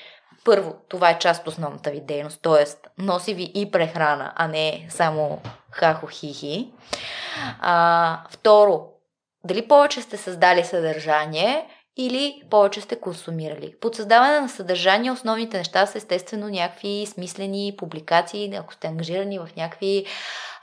първо, 0.44 0.74
това 0.88 1.10
е 1.10 1.18
част 1.18 1.40
от 1.40 1.48
основната 1.48 1.90
ви 1.90 2.00
дейност, 2.00 2.42
т.е. 2.42 2.64
носи 3.02 3.34
ви 3.34 3.52
и 3.54 3.70
прехрана, 3.70 4.32
а 4.36 4.48
не 4.48 4.86
само 4.90 5.40
хахо-хихи. 5.72 6.70
А, 7.60 8.18
второ, 8.30 8.86
дали 9.44 9.68
повече 9.68 10.02
сте 10.02 10.16
създали 10.16 10.64
съдържание 10.64 11.66
или 11.96 12.42
повече 12.50 12.80
сте 12.80 13.00
консумирали. 13.00 13.74
Под 13.80 13.94
създаване 13.94 14.40
на 14.40 14.48
съдържание 14.48 15.12
основните 15.12 15.58
неща 15.58 15.86
са 15.86 15.98
естествено 15.98 16.48
някакви 16.48 17.06
смислени 17.06 17.74
публикации, 17.78 18.54
ако 18.54 18.74
сте 18.74 18.86
ангажирани 18.86 19.38
в 19.38 19.48
някакви 19.56 20.06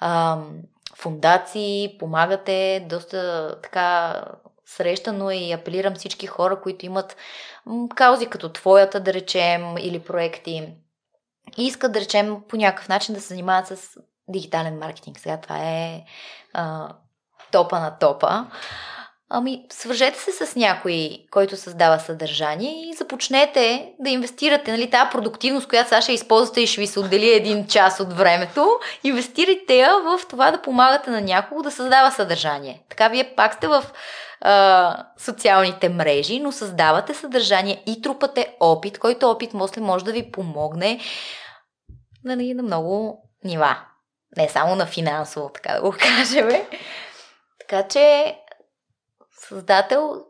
ам, 0.01 0.62
фундации, 0.95 1.95
помагате, 1.99 2.86
доста 2.89 3.55
така 3.64 4.22
срещано 4.66 5.32
и 5.32 5.51
апелирам 5.51 5.95
всички 5.95 6.28
хора, 6.28 6.62
които 6.62 6.86
имат 6.86 7.18
каузи 7.95 8.26
като 8.26 8.49
твоята, 8.49 8.99
да 8.99 9.14
речем, 9.14 9.78
или 9.78 9.99
проекти 9.99 10.74
и 11.58 11.66
искат, 11.66 11.91
да 11.91 12.01
речем, 12.01 12.38
по 12.49 12.58
някакъв 12.58 12.89
начин 12.89 13.16
да 13.16 13.22
се 13.22 13.28
занимават 13.28 13.68
с 13.68 13.97
дигитален 14.28 14.78
маркетинг. 14.78 15.20
Сега 15.20 15.38
това 15.38 15.58
е 15.60 16.04
а, 16.54 16.90
топа 17.52 17.80
на 17.80 17.98
топа. 17.98 18.46
Ами, 19.30 19.66
свържете 19.72 20.20
се 20.20 20.46
с 20.46 20.56
някой, 20.56 21.18
който 21.32 21.58
създава 21.58 22.00
съдържание 22.00 22.90
и 22.90 22.94
започнете 22.94 23.94
да 24.00 24.10
инвестирате, 24.10 24.72
нали, 24.72 24.90
тази 24.90 25.10
продуктивност, 25.12 25.68
която 25.68 25.90
сега 25.90 26.02
ще 26.02 26.14
използвате 26.14 26.62
и 26.62 26.68
ще 26.68 26.82
ви 26.82 26.88
се 26.88 27.00
отдели 27.00 27.30
един 27.30 27.68
час 27.68 28.00
от 28.00 28.14
времето, 28.14 28.70
инвестирайте 29.04 29.78
я 29.78 30.00
в 30.00 30.20
това 30.30 30.52
да 30.52 30.62
помагате 30.62 31.10
на 31.10 31.22
някого 31.22 31.62
да 31.62 31.72
създава 31.72 32.12
съдържание. 32.12 32.84
Така 32.90 33.08
вие 33.08 33.36
пак 33.36 33.54
сте 33.54 33.68
в 33.68 33.84
а, 34.42 35.06
социалните 35.18 35.90
мрежи, 35.90 36.40
но 36.40 36.52
създавате 36.52 37.14
съдържание 37.14 37.84
и 37.88 38.02
трупате 38.02 38.56
опит, 38.60 39.00
който 39.00 39.30
опит 39.30 39.52
после 39.52 39.82
може 39.82 40.06
да 40.06 40.12
ви 40.12 40.32
помогне 40.32 41.00
нали, 42.24 42.54
на 42.54 42.64
много 42.64 43.24
нива. 43.44 43.78
Не 44.38 44.50
само 44.50 44.76
на 44.76 44.86
финансово, 44.86 45.50
така 45.50 45.74
да 45.74 45.82
го 45.82 45.92
кажем. 46.00 46.50
Така 47.60 47.88
че 47.88 48.38
създател 49.32 50.26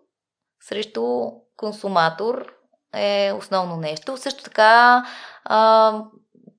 срещу 0.62 1.32
консуматор 1.58 2.54
е 2.96 3.32
основно 3.38 3.78
нещо. 3.78 4.18
Също 4.18 4.44
така 4.44 5.06
а, 5.44 5.94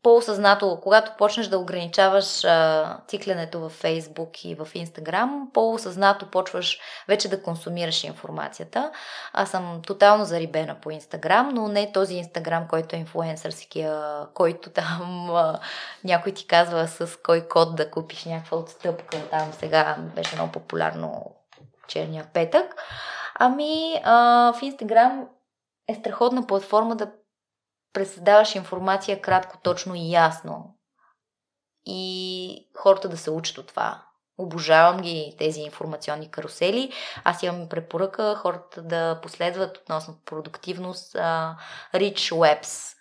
по-осъзнато, 0.03 0.79
когато 0.83 1.13
почнеш 1.19 1.47
да 1.47 1.59
ограничаваш 1.59 2.45
а, 2.45 2.97
цикленето 3.09 3.61
в 3.61 3.69
Фейсбук 3.69 4.45
и 4.45 4.55
в 4.55 4.69
Инстаграм, 4.75 5.49
по-осъзнато 5.55 6.31
почваш 6.31 6.81
вече 7.09 7.29
да 7.29 7.43
консумираш 7.43 8.05
информацията. 8.05 8.91
Аз 9.33 9.51
съм 9.51 9.83
тотално 9.87 10.25
зарибена 10.25 10.77
по 10.81 10.91
Инстаграм, 10.91 11.49
но 11.55 11.69
не 11.69 11.93
този 11.93 12.15
Инстаграм, 12.15 12.69
който 12.69 12.97
е 12.97 12.99
инфлуенсърския, 12.99 14.03
който 14.35 14.71
там 14.71 15.31
а, 15.31 15.59
някой 16.05 16.33
ти 16.33 16.47
казва 16.47 16.89
с 16.89 17.19
кой 17.23 17.49
код 17.49 17.77
да 17.77 17.91
купиш 17.91 18.25
някаква 18.25 18.59
отстъпка. 18.59 19.17
Там 19.31 19.53
сега 19.53 19.97
беше 20.15 20.37
много 20.37 20.53
популярно 20.53 21.35
черния 21.89 22.27
петък. 22.33 22.75
Ами 23.35 24.01
а, 24.05 24.53
в 24.53 24.63
Инстаграм 24.63 25.29
е 25.89 25.95
страхотна 25.95 26.47
платформа 26.47 26.97
да 26.97 27.11
пресъздаваш 27.93 28.55
информация 28.55 29.21
кратко, 29.21 29.59
точно 29.63 29.95
и 29.95 30.11
ясно. 30.11 30.75
И 31.87 32.69
хората 32.77 33.09
да 33.09 33.17
се 33.17 33.31
учат 33.31 33.59
от 33.59 33.67
това. 33.67 34.03
Обожавам 34.39 35.01
ги 35.01 35.35
тези 35.39 35.61
информационни 35.61 36.31
карусели. 36.31 36.93
Аз 37.25 37.43
имам 37.43 37.69
препоръка 37.69 38.35
хората 38.35 38.83
да 38.83 39.21
последват 39.23 39.77
относно 39.77 40.17
продуктивност 40.25 41.15
uh, 41.15 41.55
Rich 41.95 42.33
Webs. 42.33 42.95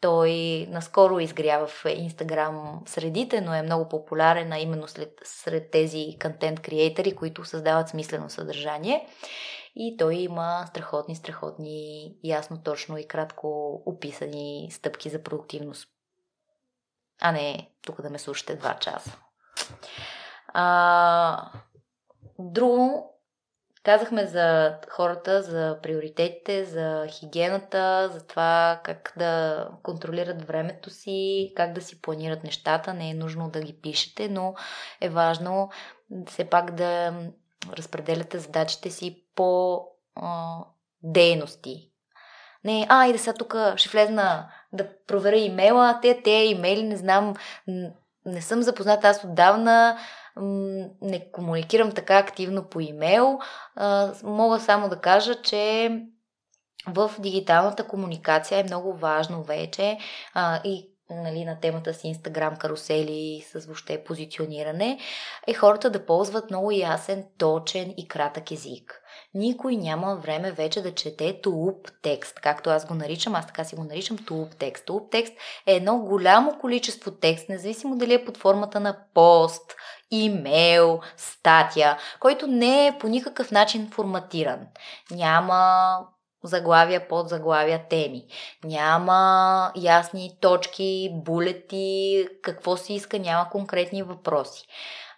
Той 0.00 0.66
наскоро 0.68 1.20
изгрява 1.20 1.66
в 1.66 1.84
Инстаграм 1.88 2.82
средите, 2.86 3.40
но 3.40 3.54
е 3.54 3.62
много 3.62 3.88
популярен, 3.88 4.52
а 4.52 4.58
именно 4.58 4.88
след, 4.88 5.12
сред 5.24 5.70
тези 5.70 6.16
контент 6.22 6.60
креатори, 6.60 7.16
които 7.16 7.44
създават 7.44 7.88
смислено 7.88 8.30
съдържание. 8.30 9.08
И 9.80 9.96
той 9.96 10.14
има 10.14 10.64
страхотни, 10.66 11.16
страхотни, 11.16 12.14
ясно, 12.24 12.62
точно 12.62 12.98
и 12.98 13.08
кратко 13.08 13.74
описани 13.86 14.68
стъпки 14.72 15.10
за 15.10 15.22
продуктивност. 15.22 15.88
А 17.20 17.32
не 17.32 17.70
тук 17.82 18.02
да 18.02 18.10
ме 18.10 18.18
слушате 18.18 18.56
два 18.56 18.74
часа. 18.74 19.18
А, 20.48 21.50
друго, 22.38 23.18
Казахме 23.82 24.26
за 24.26 24.76
хората, 24.88 25.42
за 25.42 25.78
приоритетите, 25.82 26.64
за 26.64 27.06
хигиената, 27.08 28.10
за 28.12 28.26
това 28.26 28.80
как 28.84 29.12
да 29.16 29.68
контролират 29.82 30.44
времето 30.44 30.90
си, 30.90 31.52
как 31.56 31.72
да 31.72 31.80
си 31.80 32.02
планират 32.02 32.44
нещата. 32.44 32.94
Не 32.94 33.10
е 33.10 33.14
нужно 33.14 33.50
да 33.50 33.60
ги 33.60 33.80
пишете, 33.80 34.28
но 34.28 34.54
е 35.00 35.08
важно 35.08 35.70
все 36.26 36.44
пак 36.44 36.74
да 36.74 37.12
разпределяте 37.76 38.38
задачите 38.38 38.90
си 38.90 39.24
по 39.34 39.82
а, 40.14 40.58
дейности. 41.02 41.90
Не, 42.64 42.86
а, 42.88 43.12
да 43.12 43.18
сега 43.18 43.32
тук 43.32 43.56
ще 43.76 43.88
влезна 43.88 44.48
да 44.72 44.88
проверя 45.06 45.36
имейла, 45.36 45.98
те, 46.02 46.22
те 46.22 46.30
имейли, 46.30 46.82
не 46.82 46.96
знам, 46.96 47.34
не 48.26 48.42
съм 48.42 48.62
запозната 48.62 49.08
аз 49.08 49.24
отдавна, 49.24 49.98
не 51.02 51.30
комуникирам 51.32 51.92
така 51.92 52.18
активно 52.18 52.64
по 52.64 52.80
имейл. 52.80 53.38
Мога 54.22 54.60
само 54.60 54.88
да 54.88 55.00
кажа, 55.00 55.42
че 55.42 55.90
в 56.86 57.10
дигиталната 57.18 57.86
комуникация 57.86 58.60
е 58.60 58.64
много 58.64 58.92
важно 58.92 59.42
вече 59.42 59.98
и 60.64 60.87
нали, 61.10 61.44
на 61.44 61.60
темата 61.60 61.94
си 61.94 62.08
Инстаграм 62.08 62.56
карусели 62.56 63.46
с 63.52 63.66
въобще 63.66 64.04
позициониране, 64.04 64.98
е 65.46 65.54
хората 65.54 65.90
да 65.90 66.06
ползват 66.06 66.50
много 66.50 66.70
ясен, 66.70 67.24
точен 67.38 67.94
и 67.96 68.08
кратък 68.08 68.50
език. 68.50 69.02
Никой 69.34 69.76
няма 69.76 70.16
време 70.16 70.52
вече 70.52 70.82
да 70.82 70.94
чете 70.94 71.40
тулуп 71.40 71.90
текст, 72.02 72.40
както 72.40 72.70
аз 72.70 72.86
го 72.86 72.94
наричам, 72.94 73.34
аз 73.34 73.46
така 73.46 73.64
си 73.64 73.76
го 73.76 73.84
наричам 73.84 74.18
тулуп 74.18 74.56
текст. 74.56 74.84
Тулуп 74.84 75.10
текст 75.10 75.32
е 75.66 75.74
едно 75.74 75.98
голямо 75.98 76.58
количество 76.60 77.10
текст, 77.10 77.48
независимо 77.48 77.96
дали 77.96 78.14
е 78.14 78.24
под 78.24 78.36
формата 78.36 78.80
на 78.80 78.98
пост, 79.14 79.74
имейл, 80.10 81.00
статия, 81.16 81.98
който 82.20 82.46
не 82.46 82.86
е 82.86 82.98
по 82.98 83.08
никакъв 83.08 83.50
начин 83.50 83.90
форматиран. 83.90 84.60
Няма 85.10 85.98
заглавия, 86.42 87.08
под 87.08 87.28
заглавия 87.28 87.88
теми. 87.88 88.24
Няма 88.64 89.72
ясни 89.76 90.38
точки, 90.40 91.10
булети, 91.14 92.28
какво 92.42 92.76
се 92.76 92.92
иска, 92.92 93.18
няма 93.18 93.50
конкретни 93.50 94.02
въпроси. 94.02 94.66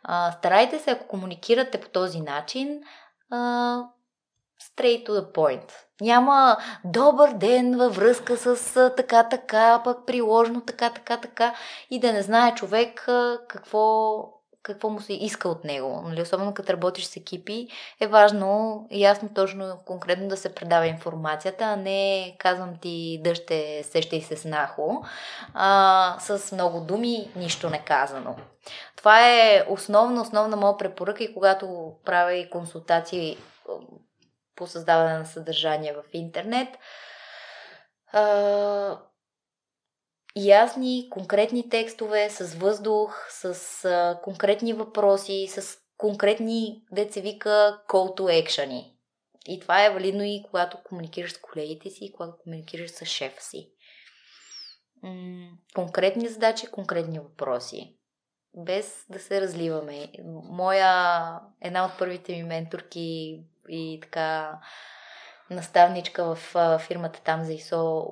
А, 0.03 0.33
старайте 0.33 0.79
се, 0.79 0.91
ако 0.91 1.07
комуникирате 1.07 1.81
по 1.81 1.89
този 1.89 2.21
начин, 2.21 2.81
а, 3.31 3.37
straight 4.63 5.07
to 5.07 5.11
the 5.11 5.33
point. 5.33 5.73
Няма 6.01 6.57
добър 6.85 7.33
ден 7.33 7.77
във 7.77 7.97
връзка 7.97 8.37
с 8.37 8.91
така, 8.97 9.29
така, 9.29 9.81
пък 9.85 10.07
приложено 10.07 10.61
така, 10.61 10.91
така, 10.91 11.17
така 11.17 11.55
и 11.91 12.01
да 12.01 12.13
не 12.13 12.23
знае 12.23 12.55
човек 12.55 13.09
какво 13.49 14.23
какво 14.63 14.91
му 14.91 15.01
се 15.01 15.13
иска 15.13 15.49
от 15.49 15.65
него. 15.65 16.03
Нали? 16.05 16.23
Особено 16.23 16.55
като 16.55 16.73
работиш 16.73 17.05
с 17.05 17.17
екипи, 17.17 17.69
е 18.01 18.07
важно 18.07 18.87
ясно, 18.91 19.29
точно, 19.35 19.79
конкретно 19.87 20.29
да 20.29 20.37
се 20.37 20.55
предава 20.55 20.87
информацията, 20.87 21.65
а 21.65 21.77
не 21.77 22.35
казвам 22.39 22.77
ти 22.81 23.21
да 23.25 23.35
ще 23.35 23.83
сеща 23.83 24.17
и 24.17 24.23
се 24.23 24.37
снахо, 24.37 25.05
а, 25.55 26.17
с 26.21 26.53
много 26.53 26.81
думи, 26.81 27.31
нищо 27.37 27.71
не 27.71 27.85
казано. 27.85 28.37
Това 28.97 29.29
е 29.29 29.65
основна, 29.69 30.23
основна 30.23 30.57
моя 30.57 30.77
препоръка 30.77 31.25
и 31.25 31.35
когато 31.35 31.93
правя 32.05 32.35
и 32.35 32.51
консултации 32.51 33.39
по 34.57 34.67
създаване 34.67 35.19
на 35.19 35.25
съдържание 35.25 35.93
в 35.93 36.03
интернет. 36.13 36.69
А, 38.13 38.99
ясни, 40.37 41.09
конкретни 41.11 41.69
текстове, 41.69 42.31
с 42.31 42.55
въздух, 42.55 43.27
с 43.31 43.45
а, 43.85 44.21
конкретни 44.23 44.73
въпроси, 44.73 45.47
с 45.51 45.79
конкретни, 45.97 46.83
деца 46.93 47.21
вика, 47.21 47.83
call 47.89 48.19
to 48.19 48.47
action. 48.47 48.85
И 49.49 49.61
това 49.61 49.85
е 49.85 49.91
валидно 49.91 50.23
и 50.23 50.43
когато 50.51 50.83
комуникираш 50.83 51.33
с 51.33 51.41
колегите 51.41 51.91
си, 51.91 52.05
и 52.05 52.13
когато 52.13 52.39
комуникираш 52.43 52.91
с 52.91 53.05
шефа 53.05 53.43
си. 53.43 53.71
М- 55.03 55.51
конкретни 55.75 56.29
задачи, 56.29 56.67
конкретни 56.67 57.19
въпроси. 57.19 57.97
Без 58.57 59.07
да 59.11 59.19
се 59.19 59.41
разливаме. 59.41 60.13
Моя, 60.45 61.41
една 61.61 61.85
от 61.87 61.99
първите 61.99 62.33
ми 62.33 62.43
менторки 62.43 63.41
и 63.69 63.99
така 64.03 64.59
наставничка 65.51 66.35
в 66.35 66.79
фирмата 66.79 67.21
там 67.25 67.45
за 67.45 67.53
ИСО 67.53 68.07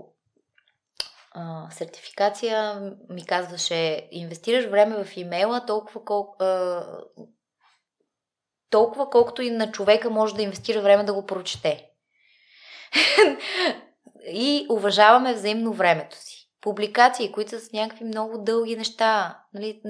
а, 1.31 1.70
сертификация 1.70 2.83
ми 3.11 3.26
казваше, 3.26 4.09
инвестираш 4.11 4.64
време 4.64 5.05
в 5.05 5.16
имейла 5.16 5.66
толкова 5.66 6.05
колко... 6.05 6.45
А, 6.45 6.85
толкова 8.70 9.11
колкото 9.11 9.43
и 9.43 9.51
на 9.51 9.72
човека 9.72 10.11
може 10.11 10.35
да 10.35 10.43
инвестира 10.43 10.81
време 10.81 11.05
да 11.05 11.14
го 11.14 11.26
прочете. 11.26 11.89
и 14.26 14.66
уважаваме 14.70 15.35
взаимно 15.35 15.72
времето 15.72 16.16
си. 16.16 16.51
Публикации, 16.61 17.33
които 17.33 17.51
са 17.51 17.61
с 17.61 17.72
някакви 17.72 18.05
много 18.05 18.39
дълги 18.39 18.76
неща. 18.76 19.41
Нали? 19.55 19.81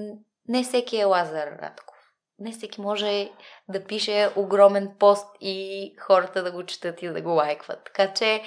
Не 0.49 0.62
всеки 0.62 0.97
е 0.97 1.05
Лазар 1.05 1.59
Радков. 1.62 1.97
Не 2.39 2.53
всеки 2.53 2.80
може 2.80 3.30
да 3.68 3.84
пише 3.84 4.30
огромен 4.36 4.91
пост 4.99 5.26
и 5.41 5.95
хората 6.01 6.43
да 6.43 6.53
го 6.53 6.66
четат 6.66 7.03
и 7.03 7.09
да 7.09 7.22
го 7.22 7.30
лайкват. 7.30 7.84
Така 7.84 8.14
че, 8.14 8.43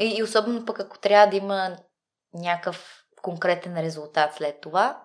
и 0.00 0.22
особено 0.22 0.64
пък 0.64 0.80
ако 0.80 0.98
трябва 0.98 1.26
да 1.26 1.36
има 1.36 1.76
някакъв 2.34 3.04
конкретен 3.22 3.76
резултат 3.76 4.34
след 4.34 4.60
това. 4.60 5.02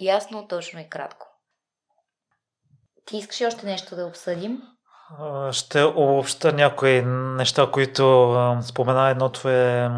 Ясно, 0.00 0.48
точно 0.48 0.80
и 0.80 0.88
кратко. 0.88 1.26
Ти 3.06 3.16
искаш 3.16 3.40
ли 3.40 3.46
още 3.46 3.66
нещо 3.66 3.96
да 3.96 4.06
обсъдим? 4.06 4.62
Ще 5.50 5.82
обобща 5.82 6.52
някои 6.52 7.02
неща, 7.02 7.70
които 7.72 8.56
спомена. 8.62 9.08
Едното 9.08 9.48
е 9.48 9.90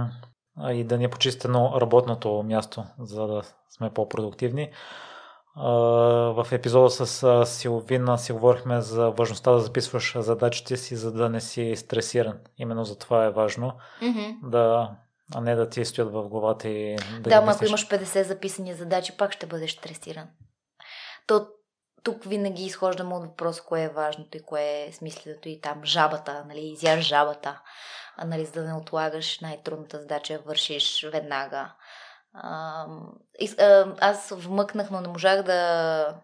и 0.70 0.84
да 0.84 0.98
ни 0.98 1.04
е 1.04 1.10
почистено 1.10 1.80
работното 1.80 2.42
място, 2.42 2.84
за 2.98 3.26
да 3.26 3.42
сме 3.70 3.90
по-продуктивни. 3.90 4.72
В 5.56 6.46
епизода 6.52 6.90
с 6.90 7.46
Силвина 7.46 8.18
си 8.18 8.32
говорихме 8.32 8.80
за 8.80 9.10
важността 9.10 9.50
да 9.50 9.60
записваш 9.60 10.16
задачите 10.18 10.76
си, 10.76 10.96
за 10.96 11.12
да 11.12 11.28
не 11.28 11.40
си 11.40 11.76
стресиран. 11.76 12.38
Именно 12.56 12.84
за 12.84 12.98
това 12.98 13.24
е 13.24 13.30
важно 13.30 13.72
mm-hmm. 14.02 14.36
да 14.42 14.90
а 15.34 15.40
не 15.40 15.54
да 15.54 15.68
ти 15.68 15.84
стоят 15.84 16.12
в 16.12 16.28
главата 16.28 16.68
и 16.68 16.96
да 16.96 17.30
Да, 17.30 17.40
но 17.40 17.50
ако 17.50 17.64
имаш 17.64 17.88
50 17.88 18.22
записани 18.22 18.74
задачи, 18.74 19.16
пак 19.16 19.32
ще 19.32 19.46
бъдеш 19.46 19.72
стресиран. 19.72 20.28
То 21.26 21.46
тук 22.02 22.24
винаги 22.24 22.64
изхождаме 22.64 23.14
от 23.14 23.26
въпрос, 23.26 23.60
кое 23.60 23.82
е 23.82 23.88
важното 23.88 24.36
и 24.36 24.42
кое 24.42 24.84
е 24.88 24.92
смисленото 24.92 25.48
и 25.48 25.60
там 25.60 25.84
жабата, 25.84 26.44
нали, 26.48 26.60
изяж 26.60 27.04
жабата, 27.04 27.60
нали, 28.24 28.44
за 28.44 28.52
да 28.52 28.64
не 28.64 28.74
отлагаш 28.74 29.40
най-трудната 29.40 30.00
задача, 30.00 30.42
вършиш 30.46 31.06
веднага. 31.12 31.72
А, 32.34 32.86
и, 33.38 33.54
а, 33.58 33.94
аз 34.00 34.32
вмъкнах, 34.36 34.90
но 34.90 35.00
не 35.00 35.08
можах 35.08 35.42
да 35.42 36.20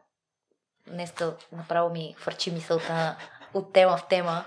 днеска 0.86 1.36
направо 1.52 1.90
ми 1.90 2.14
хвърчи 2.18 2.50
мисълта 2.50 3.16
от 3.54 3.72
тема 3.72 3.96
в 3.96 4.08
тема 4.08 4.44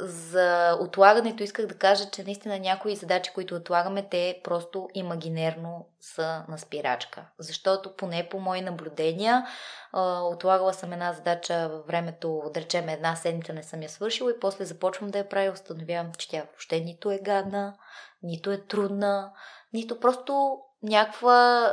за 0.00 0.78
отлагането 0.80 1.42
исках 1.42 1.66
да 1.66 1.74
кажа, 1.74 2.10
че 2.10 2.24
наистина 2.24 2.58
някои 2.58 2.96
задачи, 2.96 3.30
които 3.34 3.54
отлагаме, 3.54 4.08
те 4.10 4.40
просто 4.44 4.88
имагинерно 4.94 5.86
са 6.00 6.44
на 6.48 6.58
спирачка. 6.58 7.24
Защото 7.38 7.96
поне 7.96 8.28
по 8.28 8.40
мои 8.40 8.60
наблюдения, 8.60 9.46
отлагала 10.22 10.74
съм 10.74 10.92
една 10.92 11.12
задача 11.12 11.68
във 11.68 11.86
времето, 11.86 12.42
да 12.54 12.60
речем 12.60 12.88
една 12.88 13.16
седмица 13.16 13.52
не 13.52 13.62
съм 13.62 13.82
я 13.82 13.88
свършила 13.88 14.30
и 14.30 14.40
после 14.40 14.64
започвам 14.64 15.10
да 15.10 15.18
я 15.18 15.28
правя, 15.28 15.52
установявам, 15.52 16.12
че 16.18 16.28
тя 16.28 16.42
въобще 16.42 16.80
нито 16.80 17.10
е 17.10 17.18
гадна, 17.18 17.74
нито 18.22 18.50
е 18.50 18.58
трудна, 18.58 19.32
нито 19.72 20.00
просто 20.00 20.58
някаква, 20.82 21.70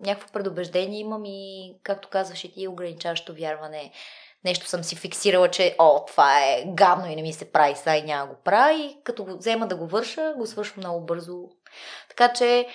някакво 0.00 0.32
предубеждение 0.32 1.00
имам 1.00 1.24
и, 1.24 1.74
както 1.82 2.08
казваш 2.08 2.44
и 2.44 2.52
ти, 2.52 2.68
ограничаващо 2.68 3.34
вярване 3.34 3.92
нещо 4.44 4.66
съм 4.66 4.84
си 4.84 4.96
фиксирала, 4.96 5.48
че 5.48 5.76
о, 5.78 6.04
това 6.06 6.40
е 6.40 6.64
гадно 6.66 7.10
и 7.10 7.16
не 7.16 7.22
ми 7.22 7.32
се 7.32 7.52
прави, 7.52 7.76
сега 7.76 7.96
и 7.96 8.02
няма 8.02 8.26
го 8.26 8.34
прави. 8.44 8.82
И 8.82 8.96
като 9.04 9.24
го 9.24 9.36
взема 9.36 9.66
да 9.66 9.76
го 9.76 9.86
върша, 9.86 10.34
го 10.38 10.46
свършвам 10.46 10.80
много 10.80 11.06
бързо. 11.06 11.34
Така 12.08 12.32
че 12.32 12.66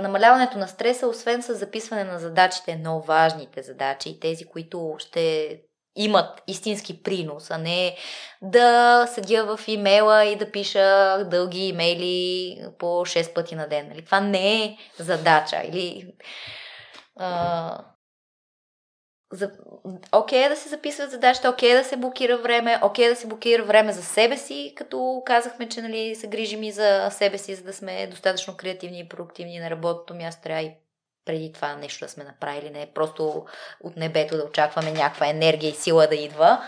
намаляването 0.00 0.58
на 0.58 0.68
стреса, 0.68 1.06
освен 1.06 1.42
с 1.42 1.54
записване 1.54 2.04
на 2.04 2.18
задачите, 2.18 2.76
много 2.76 3.06
важните 3.06 3.62
задачи, 3.62 4.20
тези, 4.20 4.44
които 4.44 4.94
ще 4.98 5.56
имат 5.96 6.42
истински 6.46 7.02
принос, 7.02 7.50
а 7.50 7.58
не 7.58 7.96
да 8.42 9.06
седя 9.14 9.56
в 9.56 9.68
имейла 9.68 10.24
и 10.24 10.36
да 10.36 10.50
пиша 10.50 11.24
дълги 11.24 11.68
имейли 11.68 12.56
по 12.78 12.86
6 12.86 13.34
пъти 13.34 13.54
на 13.54 13.68
ден. 13.68 13.88
Нали? 13.88 14.04
Това 14.04 14.20
не 14.20 14.64
е 14.64 14.76
задача. 14.98 15.62
Или, 15.64 16.12
за, 19.32 19.50
окей 20.12 20.44
е 20.44 20.48
да 20.48 20.56
се 20.56 20.68
записват 20.68 21.10
задачите, 21.10 21.48
окей 21.48 21.72
е 21.72 21.78
да 21.78 21.84
се 21.84 21.96
блокира 21.96 22.38
време, 22.38 22.80
окей 22.82 23.06
е 23.06 23.08
да 23.08 23.16
се 23.16 23.26
блокира 23.26 23.64
време 23.64 23.92
за 23.92 24.02
себе 24.02 24.36
си, 24.36 24.72
като 24.76 25.22
казахме, 25.26 25.68
че 25.68 25.82
нали, 25.82 26.14
се 26.14 26.26
грижим 26.26 26.62
и 26.62 26.72
за 26.72 27.08
себе 27.10 27.38
си, 27.38 27.54
за 27.54 27.62
да 27.62 27.72
сме 27.72 28.06
достатъчно 28.06 28.56
креативни 28.56 29.00
и 29.00 29.08
продуктивни 29.08 29.58
на 29.58 29.70
работното 29.70 30.14
място. 30.14 30.42
Трябва 30.42 30.62
и 30.62 30.74
преди 31.24 31.52
това 31.52 31.76
нещо 31.76 32.04
да 32.04 32.08
сме 32.08 32.24
направили, 32.24 32.70
не 32.70 32.92
просто 32.94 33.44
от 33.80 33.96
небето 33.96 34.36
да 34.36 34.44
очакваме 34.44 34.92
някаква 34.92 35.28
енергия 35.28 35.70
и 35.70 35.74
сила 35.74 36.06
да 36.06 36.14
идва. 36.14 36.64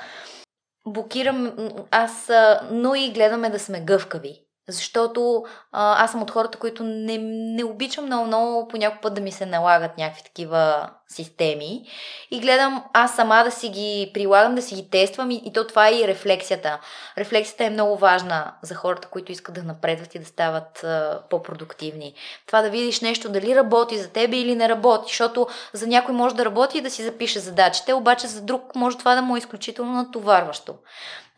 Блокирам 0.86 1.56
аз, 1.90 2.30
но 2.70 2.94
и 2.94 3.10
гледаме 3.10 3.50
да 3.50 3.58
сме 3.58 3.80
гъвкави. 3.80 4.42
Защото 4.70 5.44
а, 5.72 6.04
аз 6.04 6.10
съм 6.10 6.22
от 6.22 6.30
хората, 6.30 6.58
които 6.58 6.84
не, 6.84 7.18
не 7.54 7.64
обичам 7.64 8.06
много, 8.06 8.26
много 8.26 8.68
по 9.02 9.10
да 9.10 9.20
ми 9.20 9.32
се 9.32 9.46
налагат 9.46 9.98
някакви 9.98 10.22
такива 10.22 10.90
системи. 11.08 11.82
И 12.30 12.40
гледам 12.40 12.84
аз 12.92 13.14
сама 13.14 13.44
да 13.44 13.50
си 13.50 13.68
ги 13.68 14.10
прилагам, 14.14 14.54
да 14.54 14.62
си 14.62 14.74
ги 14.74 14.90
тествам 14.90 15.30
и, 15.30 15.42
и 15.44 15.52
то 15.52 15.66
това 15.66 15.88
е 15.88 15.94
и 15.94 16.08
рефлексията. 16.08 16.78
Рефлексията 17.18 17.64
е 17.64 17.70
много 17.70 17.96
важна 17.96 18.52
за 18.62 18.74
хората, 18.74 19.08
които 19.08 19.32
искат 19.32 19.54
да 19.54 19.62
напредват 19.62 20.14
и 20.14 20.18
да 20.18 20.26
стават 20.26 20.84
а, 20.84 21.22
по-продуктивни. 21.30 22.14
Това 22.46 22.62
да 22.62 22.70
видиш 22.70 23.00
нещо 23.00 23.28
дали 23.28 23.56
работи 23.56 23.98
за 23.98 24.08
тебе 24.08 24.36
или 24.36 24.54
не 24.54 24.68
работи, 24.68 25.08
защото 25.08 25.46
за 25.72 25.86
някой 25.86 26.14
може 26.14 26.34
да 26.34 26.44
работи 26.44 26.78
и 26.78 26.82
да 26.82 26.90
си 26.90 27.02
запише 27.02 27.38
задачите, 27.38 27.94
обаче 27.94 28.26
за 28.26 28.42
друг 28.42 28.74
може 28.74 28.98
това 28.98 29.14
да 29.14 29.22
му 29.22 29.36
е 29.36 29.38
изключително 29.38 29.92
натоварващо. 29.92 30.74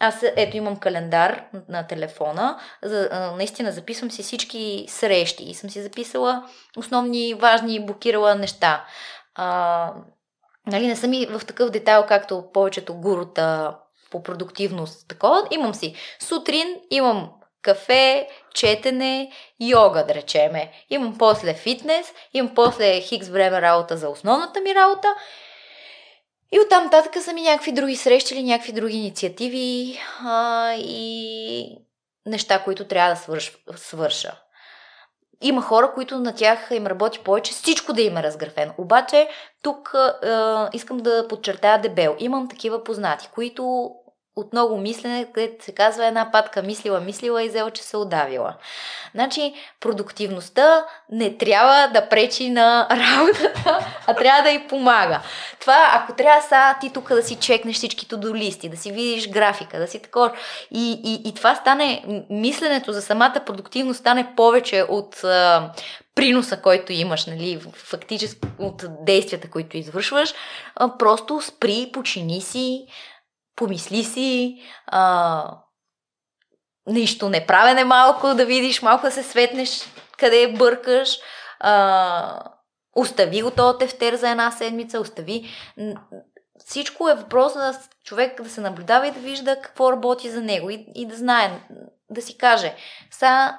Аз 0.05 0.23
ето 0.37 0.57
имам 0.57 0.77
календар 0.77 1.45
на 1.69 1.87
телефона, 1.87 2.59
за, 2.83 3.33
наистина 3.37 3.73
записвам 3.73 4.11
си 4.11 4.23
всички 4.23 4.85
срещи 4.89 5.45
и 5.45 5.55
съм 5.55 5.71
си 5.71 5.83
записала 5.83 6.49
основни, 6.77 7.35
важни, 7.35 7.87
блокирала 7.87 8.35
неща. 8.35 8.85
А, 9.35 9.93
нали, 10.67 10.87
не 10.87 10.97
съм 10.97 11.13
и 11.13 11.27
в 11.27 11.47
такъв 11.47 11.71
детайл, 11.71 12.07
както 12.09 12.45
повечето 12.53 12.95
гурута 12.95 13.77
по 14.11 14.23
продуктивност. 14.23 15.09
Такова. 15.09 15.43
Имам 15.51 15.75
си 15.75 15.95
сутрин, 16.21 16.81
имам 16.91 17.31
кафе, 17.63 18.29
четене, 18.55 19.33
йога, 19.61 20.07
да 20.07 20.15
речеме. 20.15 20.73
Имам 20.91 21.19
после 21.19 21.55
фитнес, 21.55 22.13
имам 22.35 22.55
после 22.55 23.01
хикс 23.01 23.29
време 23.29 23.63
работа 23.63 23.97
за 23.97 24.09
основната 24.09 24.61
ми 24.61 24.75
работа 24.75 25.15
и 26.53 26.61
оттам 26.61 26.85
нататък 26.85 27.23
са 27.23 27.33
ми 27.33 27.43
някакви 27.43 27.73
други 27.73 27.97
срещи 27.97 28.35
или 28.35 28.43
някакви 28.43 28.73
други 28.73 28.97
инициативи 28.97 29.99
а, 30.25 30.73
и 30.79 31.79
неща, 32.27 32.63
които 32.65 32.85
трябва 32.85 33.15
да 33.15 33.21
свърш, 33.21 33.53
свърша. 33.77 34.33
Има 35.43 35.63
хора, 35.63 35.93
които 35.95 36.19
на 36.19 36.35
тях 36.35 36.69
им 36.71 36.87
работи 36.87 37.19
повече, 37.19 37.53
всичко 37.53 37.93
да 37.93 38.03
им 38.03 38.17
е 38.17 38.23
разграфено. 38.23 38.73
Обаче, 38.79 39.29
тук 39.63 39.95
а, 39.95 40.71
искам 40.73 40.99
да 40.99 41.29
подчертая 41.29 41.81
дебел. 41.81 42.17
Имам 42.19 42.49
такива 42.49 42.85
познати, 42.85 43.29
които 43.35 43.93
от 44.37 44.53
много 44.53 44.79
мислене, 44.79 45.27
където 45.33 45.65
се 45.65 45.73
казва 45.73 46.07
една 46.07 46.31
патка 46.33 46.63
мислила, 46.63 47.01
мислила 47.01 47.45
и 47.45 47.49
взела, 47.49 47.71
че 47.71 47.83
се 47.83 47.97
удавила. 47.97 48.55
Значи, 49.15 49.55
продуктивността 49.81 50.85
не 51.11 51.37
трябва 51.37 51.89
да 51.89 52.09
пречи 52.09 52.51
на 52.51 52.89
работата, 52.91 53.79
а 54.07 54.15
трябва 54.15 54.43
да 54.43 54.51
й 54.51 54.69
помага. 54.69 55.21
Това, 55.61 55.89
ако 55.93 56.15
трябва 56.15 56.43
са 56.43 56.75
ти 56.81 56.93
тук 56.93 57.09
да 57.09 57.23
си 57.23 57.37
чекнеш 57.37 57.77
всички 57.77 58.07
до 58.17 58.35
листи, 58.35 58.69
да 58.69 58.77
си 58.77 58.93
видиш 58.93 59.29
графика, 59.29 59.79
да 59.79 59.87
си 59.87 60.03
такова. 60.03 60.33
И, 60.71 61.01
и, 61.05 61.29
и 61.29 61.35
това 61.35 61.55
стане, 61.55 62.05
мисленето 62.31 62.93
за 62.93 63.03
самата 63.03 63.43
продуктивност 63.47 64.01
стане 64.01 64.33
повече 64.37 64.83
от 64.89 65.25
приноса, 66.15 66.57
който 66.57 66.93
имаш, 66.93 67.27
нали, 67.27 67.61
фактически 67.75 68.49
от 68.59 68.85
действията, 69.01 69.51
които 69.51 69.77
извършваш. 69.77 70.35
Просто 70.99 71.41
спри, 71.41 71.91
почини 71.93 72.41
си, 72.41 72.87
помисли 73.63 74.05
си, 74.05 74.63
а, 74.87 75.59
нищо 76.87 77.29
неправене 77.29 77.85
малко, 77.85 78.35
да 78.35 78.47
видиш, 78.47 78.83
малко 78.83 79.07
да 79.07 79.13
се 79.13 79.23
светнеш 79.23 79.83
къде 80.19 80.53
бъркаш, 80.59 81.19
а, 81.61 82.43
остави 82.97 83.43
го 83.43 83.51
този 83.51 83.79
тефтер 83.79 84.15
за 84.15 84.31
една 84.31 84.51
седмица, 84.51 85.01
остави. 85.01 85.49
Всичко 86.67 87.09
е 87.09 87.15
въпрос 87.15 87.55
на 87.55 87.79
човек 88.05 88.43
да 88.43 88.51
се 88.51 88.61
наблюдава 88.61 89.07
и 89.07 89.11
да 89.11 89.21
вижда 89.21 89.61
какво 89.63 89.93
работи 89.93 90.31
за 90.31 90.41
него 90.41 90.71
и, 90.71 90.87
и 90.95 91.07
да 91.07 91.17
знае, 91.17 91.61
да 92.11 92.23
си 92.23 92.39
каже, 92.39 92.75
са 93.11 93.59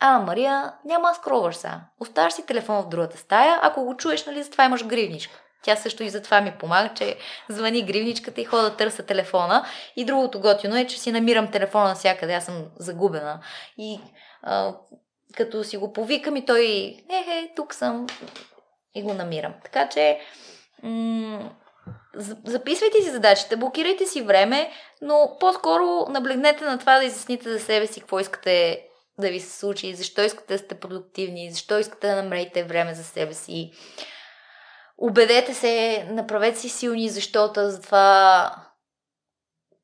а, 0.00 0.18
Мария, 0.18 0.74
няма 0.84 1.14
скроваш 1.14 1.56
сега. 1.56 1.80
Оставаш 2.00 2.32
си 2.32 2.46
телефон 2.46 2.82
в 2.82 2.88
другата 2.88 3.18
стая, 3.18 3.58
ако 3.62 3.84
го 3.84 3.96
чуеш, 3.96 4.26
нали, 4.26 4.42
затова 4.42 4.64
имаш 4.64 4.86
гривничка. 4.86 5.41
Тя 5.62 5.76
също 5.76 6.02
и 6.02 6.10
за 6.10 6.22
това 6.22 6.40
ми 6.40 6.52
помага, 6.58 6.94
че 6.94 7.16
звъни 7.48 7.82
гривничката 7.82 8.40
и 8.40 8.44
хода 8.44 8.62
да 8.62 8.76
търся 8.76 9.02
телефона. 9.02 9.66
И 9.96 10.04
другото 10.04 10.40
готино 10.40 10.76
е, 10.76 10.86
че 10.86 10.98
си 10.98 11.12
намирам 11.12 11.50
телефона 11.50 11.88
навсякъде. 11.88 12.34
Аз 12.34 12.44
съм 12.44 12.64
загубена. 12.78 13.40
И 13.78 14.00
а, 14.42 14.74
като 15.36 15.64
си 15.64 15.76
го 15.76 15.92
повикам 15.92 16.36
и 16.36 16.44
той, 16.44 16.64
е, 17.10 17.52
тук 17.56 17.74
съм 17.74 18.06
и 18.94 19.02
го 19.02 19.14
намирам. 19.14 19.54
Така 19.64 19.88
че 19.88 20.18
м- 20.82 21.50
записвайте 22.44 23.02
си 23.02 23.10
задачите, 23.10 23.56
блокирайте 23.56 24.06
си 24.06 24.22
време, 24.22 24.70
но 25.02 25.36
по-скоро 25.40 26.06
наблегнете 26.08 26.64
на 26.64 26.78
това 26.78 26.98
да 26.98 27.04
изясните 27.04 27.52
за 27.52 27.60
себе 27.60 27.86
си 27.86 28.00
какво 28.00 28.20
искате 28.20 28.86
да 29.18 29.30
ви 29.30 29.40
се 29.40 29.58
случи, 29.58 29.94
защо 29.94 30.22
искате 30.22 30.54
да 30.54 30.58
сте 30.58 30.74
продуктивни, 30.74 31.50
защо 31.50 31.78
искате 31.78 32.06
да 32.06 32.22
намерите 32.22 32.64
време 32.64 32.94
за 32.94 33.04
себе 33.04 33.34
си. 33.34 33.72
Убедете 35.04 35.54
се, 35.54 36.04
направете 36.10 36.58
си 36.58 36.68
силни 36.68 37.08
защото 37.08 37.70
за 37.70 37.82
това 37.82 38.54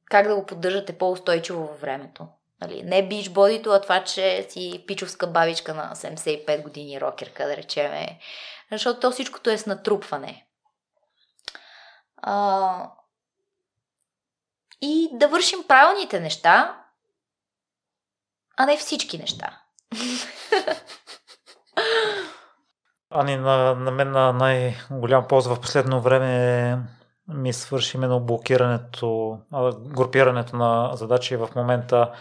как 0.05 0.29
да 0.29 0.35
го 0.35 0.47
поддържате 0.47 0.99
по-устойчиво 0.99 1.66
във 1.66 1.81
времето. 1.81 2.27
Нали, 2.61 2.83
не 2.83 3.09
бич 3.09 3.29
бодито, 3.29 3.71
а 3.71 3.81
това, 3.81 4.05
че 4.05 4.47
си 4.51 4.85
пичовска 4.87 5.27
бабичка 5.27 5.75
на 5.75 5.95
75 5.95 6.62
години 6.62 7.01
рокерка, 7.01 7.47
да 7.47 7.57
речеме. 7.57 8.19
Защото 8.73 9.01
то 9.01 9.11
всичкото 9.11 9.51
е 9.51 9.59
с 9.59 9.66
натрупване. 9.66 10.47
А... 12.16 12.91
И 14.81 15.09
да 15.12 15.29
вършим 15.29 15.64
правилните 15.69 16.21
неща, 16.21 16.85
а 18.57 18.66
не 18.66 18.77
всички 18.77 19.19
неща. 19.19 19.61
Ани, 23.11 23.37
на, 23.37 23.75
на 23.75 23.91
мен 23.91 24.11
на 24.11 24.33
най-голям 24.33 25.29
полза 25.29 25.55
в 25.55 25.61
последно 25.61 26.01
време 26.01 26.79
ми 27.29 27.53
свърши 27.53 27.97
именно 27.97 28.21
блокирането, 28.21 29.39
групирането 29.87 30.57
на 30.57 30.91
задачи. 30.95 31.37
В 31.37 31.49
момента 31.57 32.13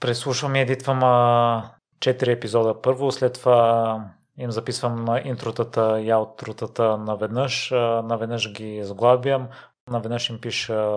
преслушвам 0.00 0.56
и 0.56 0.60
едитвам 0.60 1.00
4 1.00 2.28
епизода 2.28 2.82
първо, 2.82 3.12
след 3.12 3.32
това 3.32 4.04
им 4.38 4.50
записвам 4.50 5.06
интротата 5.24 6.00
и 6.00 6.10
аутротата 6.10 6.98
наведнъж, 6.98 7.70
наведнъж 8.04 8.52
ги 8.52 8.84
заглабям, 8.84 9.48
наведнъж 9.90 10.30
им 10.30 10.40
пиша 10.40 10.92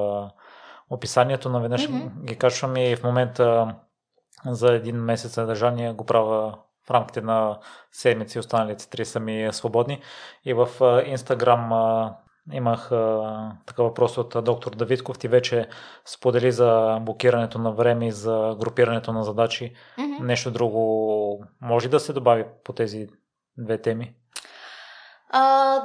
описанието, 0.89 1.49
наведнъж 1.49 1.89
mm-hmm. 1.89 2.25
ги 2.25 2.37
качвам 2.37 2.77
и 2.77 2.95
в 2.95 3.03
момента 3.03 3.75
за 4.45 4.73
един 4.73 4.95
месец 4.95 5.33
съдържание 5.33 5.93
го 5.93 6.05
правя 6.05 6.57
в 6.87 6.91
рамките 6.91 7.21
на 7.21 7.59
седмици, 7.91 8.39
останалите 8.39 8.89
три 8.89 9.05
са 9.05 9.19
ми 9.19 9.49
свободни. 9.51 10.01
И 10.45 10.53
в 10.53 10.69
Инстаграм 11.05 11.71
имах 12.53 12.89
такъв 13.65 13.85
въпрос 13.85 14.17
от 14.17 14.35
доктор 14.43 14.71
Давидков. 14.71 15.19
Ти 15.19 15.27
вече 15.27 15.67
сподели 16.05 16.51
за 16.51 16.99
блокирането 17.01 17.59
на 17.59 17.71
време 17.71 18.07
и 18.07 18.11
за 18.11 18.55
групирането 18.59 19.13
на 19.13 19.23
задачи. 19.23 19.73
Mm-hmm. 19.97 20.19
Нещо 20.19 20.51
друго 20.51 21.45
може 21.61 21.89
да 21.89 21.99
се 21.99 22.13
добави 22.13 22.45
по 22.63 22.73
тези 22.73 23.07
две 23.57 23.81
теми? 23.81 24.13
А, 25.29 25.81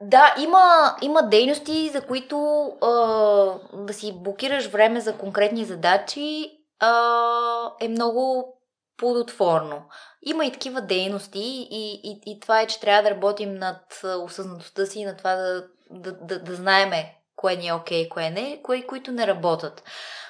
да, 0.00 0.34
има, 0.42 0.96
има 1.02 1.22
дейности, 1.22 1.88
за 1.88 2.00
които 2.00 2.66
а, 2.82 2.88
да 3.72 3.92
си 3.92 4.12
блокираш 4.22 4.66
време 4.66 5.00
за 5.00 5.18
конкретни 5.18 5.64
задачи 5.64 6.50
а, 6.80 6.92
е 7.80 7.88
много 7.88 8.54
плодотворно. 8.96 9.88
Има 10.22 10.46
и 10.46 10.52
такива 10.52 10.80
дейности 10.80 11.40
и, 11.70 12.00
и, 12.04 12.20
и 12.26 12.40
това 12.40 12.60
е, 12.60 12.66
че 12.66 12.80
трябва 12.80 13.02
да 13.02 13.10
работим 13.10 13.54
над 13.54 14.04
осъзнатостта 14.04 14.86
си 14.86 15.00
и 15.00 15.04
на 15.04 15.16
това 15.16 15.34
да, 15.34 15.66
да, 15.90 16.12
да, 16.12 16.38
да 16.38 16.54
знаеме 16.54 17.14
кое 17.36 17.56
ни 17.56 17.68
е 17.68 17.74
окей, 17.74 18.08
кое 18.08 18.30
не, 18.30 18.62
кое, 18.62 18.86
които 18.86 19.12
не 19.12 19.26
работят. 19.26 19.82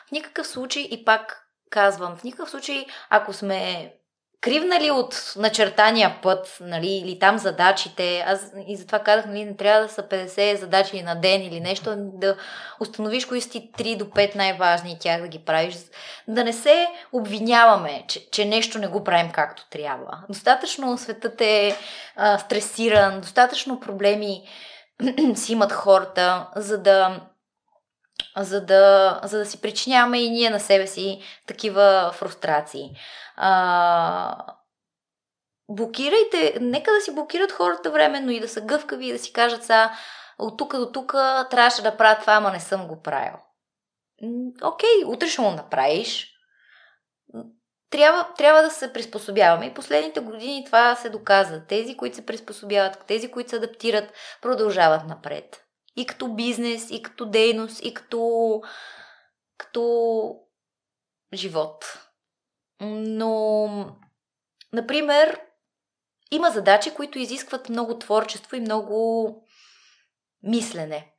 В 0.09 0.13
никакъв 0.13 0.47
случай, 0.47 0.83
и 0.83 1.05
пак 1.05 1.49
казвам, 1.71 2.17
в 2.17 2.25
никакъв 2.25 2.51
случай, 2.51 2.87
ако 3.11 3.33
сме 3.33 3.95
кривнали 4.45 4.91
от 4.91 5.35
начертания 5.37 6.17
път, 6.23 6.57
нали, 6.61 6.91
или 6.91 7.19
там 7.19 7.39
задачите, 7.39 8.25
аз 8.27 8.53
и 8.67 8.77
затова 8.77 8.99
казах, 8.99 9.27
нали, 9.27 9.45
не 9.45 9.57
трябва 9.57 9.83
да 9.83 9.93
са 9.93 10.03
50 10.03 10.55
задачи 10.55 11.03
на 11.03 11.15
ден 11.15 11.43
или 11.43 11.61
нещо, 11.61 11.95
да 11.97 12.37
установиш 12.81 13.25
кои 13.25 13.41
са 13.41 13.51
ти 13.51 13.71
3 13.79 13.97
до 13.97 14.05
5 14.05 14.35
най-важни 14.35 14.93
и 14.93 14.99
тях 14.99 15.21
да 15.21 15.29
ги 15.29 15.39
правиш, 15.39 15.75
да 16.29 16.45
не 16.45 16.53
се 16.53 16.87
обвиняваме, 17.13 18.05
че, 18.09 18.31
че 18.31 18.45
нещо 18.45 18.79
не 18.79 18.87
го 18.87 19.05
правим 19.05 19.31
както 19.33 19.69
трябва. 19.71 20.19
Достатъчно 20.29 20.99
светът 20.99 21.41
е 21.41 21.77
а, 22.17 22.39
стресиран, 22.39 23.21
достатъчно 23.21 23.81
проблеми 23.81 24.43
си 25.35 25.53
имат 25.53 25.73
хората, 25.73 26.47
за 26.57 26.79
да 26.79 27.21
за 28.37 28.65
да, 28.65 29.21
за 29.25 29.39
да 29.39 29.47
си 29.47 29.61
причиняваме 29.61 30.23
и 30.23 30.31
ние 30.31 30.51
на 30.51 30.61
себе 30.61 30.87
си 30.87 31.21
такива 31.47 32.13
фрустрации. 32.15 32.91
А, 33.37 34.37
блокирайте, 35.69 36.59
нека 36.61 36.93
да 36.93 37.01
си 37.01 37.15
блокират 37.15 37.53
хората 37.53 37.91
временно 37.91 38.31
и 38.31 38.41
да 38.41 38.49
са 38.49 38.61
гъвкави 38.61 39.07
и 39.07 39.13
да 39.13 39.19
си 39.19 39.33
кажат 39.33 39.65
са 39.65 39.91
от 40.39 40.59
тук 40.59 40.77
до 40.77 40.93
тук 40.93 41.13
трябваше 41.51 41.83
да 41.83 41.97
правя 41.97 42.21
това, 42.21 42.33
ама 42.33 42.51
не 42.51 42.61
съм 42.61 42.89
го 42.89 43.03
правил. 43.03 43.39
Окей, 44.63 45.05
утре 45.07 45.29
ще 45.29 45.41
му 45.41 45.51
направиш. 45.51 46.31
Трябва, 47.91 48.29
трябва 48.37 48.63
да 48.63 48.71
се 48.71 48.93
приспособяваме. 48.93 49.67
И 49.67 49.75
последните 49.75 50.21
години 50.21 50.65
това 50.67 50.95
се 50.95 51.11
доказва. 51.11 51.67
Тези, 51.69 51.97
които 51.97 52.17
се 52.17 52.27
приспособяват, 52.27 53.05
тези, 53.07 53.31
които 53.31 53.51
се 53.51 53.57
адаптират, 53.57 54.13
продължават 54.43 55.07
напред. 55.07 55.64
И 55.97 56.07
като 56.07 56.35
бизнес, 56.35 56.91
и 56.91 57.03
като 57.03 57.27
дейност, 57.27 57.85
и 57.85 57.95
като, 57.95 58.63
като 59.59 60.37
живот. 61.35 61.85
Но, 62.81 63.69
например, 64.73 65.41
има 66.31 66.51
задачи, 66.51 66.95
които 66.95 67.19
изискват 67.19 67.69
много 67.69 67.99
творчество 67.99 68.57
и 68.57 68.61
много 68.61 69.47
мислене. 70.43 71.13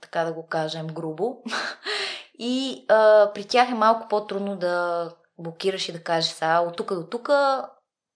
Така 0.00 0.24
да 0.24 0.32
го 0.32 0.46
кажем 0.46 0.86
грубо. 0.86 1.42
И 2.38 2.84
а, 2.88 3.30
при 3.34 3.44
тях 3.44 3.70
е 3.70 3.74
малко 3.74 4.08
по-трудно 4.08 4.56
да 4.56 5.10
блокираш 5.38 5.88
и 5.88 5.92
да 5.92 6.02
кажеш 6.02 6.30
са 6.30 6.64
от 6.68 6.76
тук 6.76 6.94
до 6.94 7.06
тук 7.06 7.30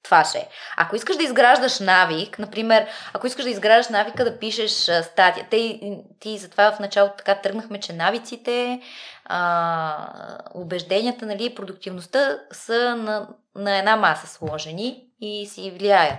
това 0.07 0.25
ще 0.25 0.39
е. 0.39 0.49
Ако 0.77 0.97
искаш 0.97 1.17
да 1.17 1.23
изграждаш 1.23 1.79
навик, 1.79 2.39
например, 2.39 2.87
ако 3.13 3.27
искаш 3.27 3.45
да 3.45 3.51
изграждаш 3.51 3.89
навика 3.89 4.25
да 4.25 4.39
пишеш 4.39 4.71
статия, 5.03 5.47
те, 5.51 5.81
ти 6.21 6.39
затова 6.39 6.73
в 6.73 6.81
началото 6.81 7.15
така 7.17 7.35
тръгнахме, 7.35 7.81
че 7.81 7.93
навиците, 7.93 8.81
а, 9.25 10.09
убежденията, 10.55 11.27
нали, 11.27 11.55
продуктивността 11.55 12.39
са 12.53 12.97
на, 12.97 13.29
на 13.55 13.79
една 13.79 13.97
маса 13.97 14.27
сложени 14.27 15.05
и 15.21 15.47
си 15.47 15.71
влияят. 15.71 16.19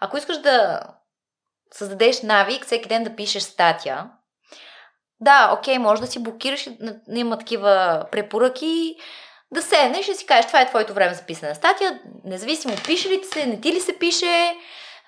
Ако 0.00 0.16
искаш 0.16 0.38
да 0.38 0.80
създадеш 1.72 2.22
навик, 2.22 2.64
всеки 2.64 2.88
ден 2.88 3.04
да 3.04 3.16
пишеш 3.16 3.42
статия, 3.42 4.10
да, 5.20 5.54
окей, 5.58 5.78
може 5.78 6.00
да 6.02 6.06
си 6.06 6.22
блокираш, 6.22 6.68
има 7.08 7.38
такива 7.38 8.04
препоръки, 8.12 8.96
да 9.52 9.62
седнеш 9.62 10.08
и 10.08 10.14
си 10.14 10.26
кажеш, 10.26 10.46
това 10.46 10.60
е 10.60 10.68
твоето 10.68 10.94
време 10.94 11.14
за 11.14 11.22
писане 11.22 11.48
на 11.48 11.54
статия, 11.54 12.00
независимо 12.24 12.76
пише 12.86 13.08
ли 13.08 13.20
ти 13.20 13.28
се, 13.28 13.46
не 13.46 13.60
ти 13.60 13.72
ли 13.72 13.80
се 13.80 13.98
пише, 13.98 14.56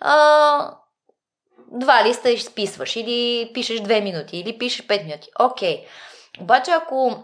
а, 0.01 0.75
два 1.71 2.05
листа 2.05 2.31
изписваш, 2.31 2.97
или 2.97 3.51
пишеш 3.55 3.81
две 3.81 4.01
минути, 4.01 4.37
или 4.37 4.59
пишеш 4.59 4.87
пет 4.87 5.05
минути. 5.05 5.29
Окей. 5.39 5.87
Обаче 6.41 6.71
ако 6.71 7.23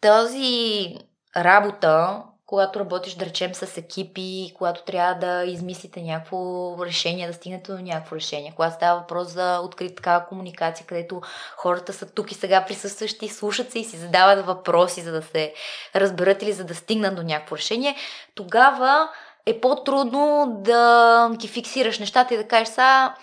тази 0.00 0.94
работа 1.36 2.22
когато 2.54 2.80
работиш, 2.80 3.14
да 3.14 3.26
речем, 3.26 3.54
с 3.54 3.76
екипи, 3.76 4.52
когато 4.56 4.84
трябва 4.84 5.14
да 5.14 5.44
измислите 5.44 6.02
някакво 6.02 6.76
решение, 6.86 7.26
да 7.26 7.32
стигнете 7.32 7.72
до 7.72 7.78
някакво 7.78 8.16
решение, 8.16 8.52
когато 8.56 8.74
става 8.74 9.00
въпрос 9.00 9.28
за 9.28 9.60
открита 9.60 9.94
такава 9.94 10.26
комуникация, 10.26 10.86
където 10.86 11.22
хората 11.56 11.92
са 11.92 12.06
тук 12.06 12.32
и 12.32 12.34
сега 12.34 12.64
присъстващи, 12.64 13.28
слушат 13.28 13.72
се 13.72 13.78
и 13.78 13.84
си 13.84 13.96
задават 13.96 14.46
въпроси, 14.46 15.00
за 15.00 15.12
да 15.12 15.22
се 15.22 15.54
разберат 15.96 16.42
или 16.42 16.52
за 16.52 16.64
да 16.64 16.74
стигнат 16.74 17.16
до 17.16 17.22
някакво 17.22 17.56
решение, 17.56 17.96
тогава 18.34 19.08
е 19.46 19.60
по-трудно 19.60 20.56
да 20.58 21.30
ги 21.36 21.48
фиксираш 21.48 21.98
нещата 21.98 22.34
и 22.34 22.36
да 22.36 22.48
кажеш, 22.48 22.68
са, 22.68 23.14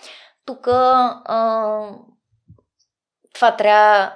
тук 0.46 0.64
това 3.34 3.56
трябва 3.58 4.12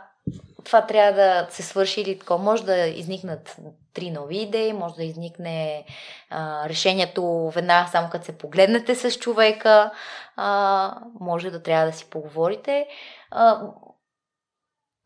това 0.65 0.87
трябва 0.87 1.13
да 1.13 1.47
се 1.51 1.63
свърши 1.63 2.01
или 2.01 2.19
такова. 2.19 2.45
Може 2.45 2.65
да 2.65 2.87
изникнат 2.87 3.57
три 3.97 4.11
нови 4.11 4.37
идеи, 4.37 4.73
може 4.73 4.95
да 4.95 5.05
изникне 5.05 5.85
а, 6.31 6.69
решението 6.69 7.51
веднага 7.55 7.89
само 7.89 8.11
като 8.11 8.25
се 8.25 8.39
погледнете 8.39 8.95
с 8.95 9.19
човека, 9.19 9.91
а, 10.37 10.95
може 11.21 11.51
да 11.51 11.63
трябва 11.63 11.87
да 11.87 11.93
си 11.93 12.11
поговорите. 12.11 12.87
А, 13.31 13.61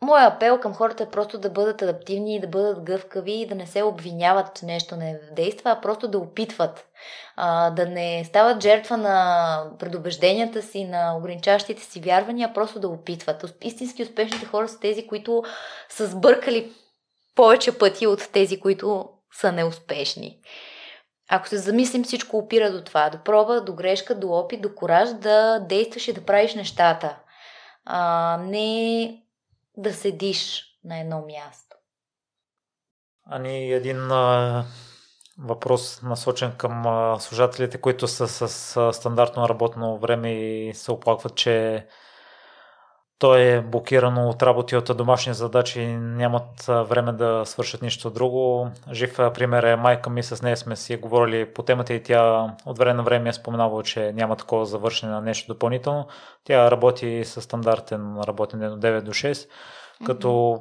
Моя 0.02 0.26
апел 0.26 0.60
към 0.60 0.74
хората 0.74 1.02
е 1.02 1.10
просто 1.10 1.38
да 1.38 1.50
бъдат 1.50 1.82
адаптивни, 1.82 2.40
да 2.40 2.46
бъдат 2.46 2.82
гъвкави 2.82 3.32
и 3.32 3.46
да 3.46 3.54
не 3.54 3.66
се 3.66 3.82
обвиняват, 3.82 4.54
че 4.54 4.66
нещо 4.66 4.96
не 4.96 5.20
действа, 5.32 5.70
а 5.70 5.80
просто 5.80 6.08
да 6.08 6.18
опитват. 6.18 6.86
А, 7.36 7.70
да 7.70 7.86
не 7.86 8.24
стават 8.24 8.62
жертва 8.62 8.96
на 8.96 9.64
предубежденията 9.78 10.62
си, 10.62 10.84
на 10.84 11.16
ограничаващите 11.16 11.82
си 11.82 12.00
вярвания, 12.00 12.48
а 12.50 12.52
просто 12.52 12.80
да 12.80 12.88
опитват. 12.88 13.56
Истински 13.62 14.02
успешните 14.02 14.46
хора 14.46 14.68
са 14.68 14.80
тези, 14.80 15.06
които 15.06 15.42
са 15.88 16.06
сбъркали 16.06 16.72
повече 17.34 17.78
пъти 17.78 18.06
от 18.06 18.28
тези, 18.32 18.60
които 18.60 19.08
са 19.32 19.52
неуспешни. 19.52 20.40
Ако 21.32 21.48
се 21.48 21.58
замислим, 21.58 22.04
всичко 22.04 22.38
опира 22.38 22.72
до 22.72 22.84
това. 22.84 23.10
До 23.10 23.24
проба, 23.24 23.60
до 23.60 23.74
грешка, 23.74 24.14
до 24.14 24.28
опит, 24.28 24.62
до 24.62 24.74
кораж 24.74 25.08
да 25.12 25.58
действаш 25.58 26.08
и 26.08 26.12
да 26.12 26.24
правиш 26.24 26.54
нещата. 26.54 27.16
А, 27.84 28.38
не 28.42 29.22
да 29.76 29.94
седиш 29.94 30.64
на 30.84 31.00
едно 31.00 31.24
място. 31.26 31.76
Ани 33.30 33.72
един 33.72 34.10
а, 34.12 34.64
въпрос 35.38 36.02
насочен 36.02 36.52
към 36.56 36.86
а, 36.86 37.20
служателите, 37.20 37.80
които 37.80 38.08
са 38.08 38.28
с 38.28 38.92
стандартно 38.92 39.48
работно 39.48 39.98
време 39.98 40.32
и 40.32 40.74
се 40.74 40.92
оплакват, 40.92 41.34
че 41.34 41.86
той 43.20 43.40
е 43.40 43.60
блокирано 43.60 44.28
от 44.28 44.42
работи 44.42 44.76
от 44.76 44.96
домашни 44.96 45.34
задачи 45.34 45.80
и 45.80 45.96
нямат 45.96 46.64
време 46.66 47.12
да 47.12 47.42
свършат 47.46 47.82
нищо 47.82 48.10
друго. 48.10 48.68
Жив 48.92 49.16
пример 49.16 49.62
е 49.62 49.76
майка 49.76 50.10
ми, 50.10 50.22
с 50.22 50.42
нея 50.42 50.56
сме 50.56 50.76
си 50.76 50.96
говорили 50.96 51.52
по 51.52 51.62
темата 51.62 51.94
и 51.94 52.02
тя 52.02 52.50
от 52.66 52.78
време 52.78 52.94
на 52.94 53.02
време 53.02 53.28
е 53.28 53.32
споменавала, 53.32 53.82
че 53.82 54.12
няма 54.12 54.36
такова 54.36 54.66
завършене 54.66 55.12
на 55.12 55.20
нещо 55.20 55.52
допълнително. 55.52 56.06
Тя 56.44 56.70
работи 56.70 57.24
с 57.24 57.42
стандартен 57.42 58.20
работен 58.26 58.60
ден 58.60 58.72
от 58.72 58.80
9 58.80 59.00
до 59.00 59.10
6 59.10 59.48
като 60.06 60.60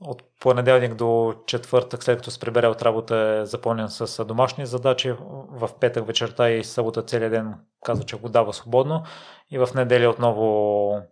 от 0.00 0.22
понеделник 0.40 0.94
до 0.94 1.34
четвъртък, 1.46 2.02
след 2.02 2.16
като 2.16 2.30
се 2.30 2.40
прибере 2.40 2.66
от 2.66 2.82
работа 2.82 3.16
е 3.16 3.46
запълнен 3.46 3.88
с 3.88 4.24
домашни 4.24 4.66
задачи. 4.66 5.14
В 5.50 5.70
петък 5.80 6.06
вечерта 6.06 6.50
и 6.50 6.64
събота 6.64 7.02
целият 7.02 7.32
ден 7.32 7.54
казва, 7.84 8.04
че 8.04 8.16
го 8.16 8.28
дава 8.28 8.52
свободно. 8.52 9.02
И 9.50 9.58
в 9.58 9.68
неделя 9.74 10.10
отново 10.10 11.02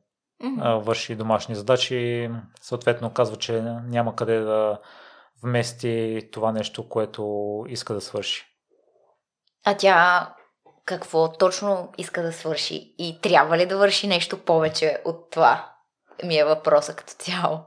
mm-hmm. 0.44 0.82
върши 0.82 1.16
домашни 1.16 1.54
задачи. 1.54 2.30
Съответно 2.60 3.12
казва, 3.12 3.36
че 3.36 3.62
няма 3.62 4.16
къде 4.16 4.40
да 4.40 4.80
вмести 5.42 6.28
това 6.32 6.52
нещо, 6.52 6.88
което 6.88 7.64
иска 7.68 7.94
да 7.94 8.00
свърши. 8.00 8.46
А 9.64 9.76
тя 9.76 10.28
какво 10.84 11.32
точно 11.32 11.92
иска 11.98 12.22
да 12.22 12.32
свърши? 12.32 12.94
И 12.98 13.18
трябва 13.22 13.58
ли 13.58 13.66
да 13.66 13.78
върши 13.78 14.06
нещо 14.06 14.44
повече 14.44 15.02
от 15.04 15.30
това? 15.30 15.74
ми 16.24 16.36
е 16.36 16.44
въпроса 16.44 16.96
като 16.96 17.12
цяло. 17.12 17.60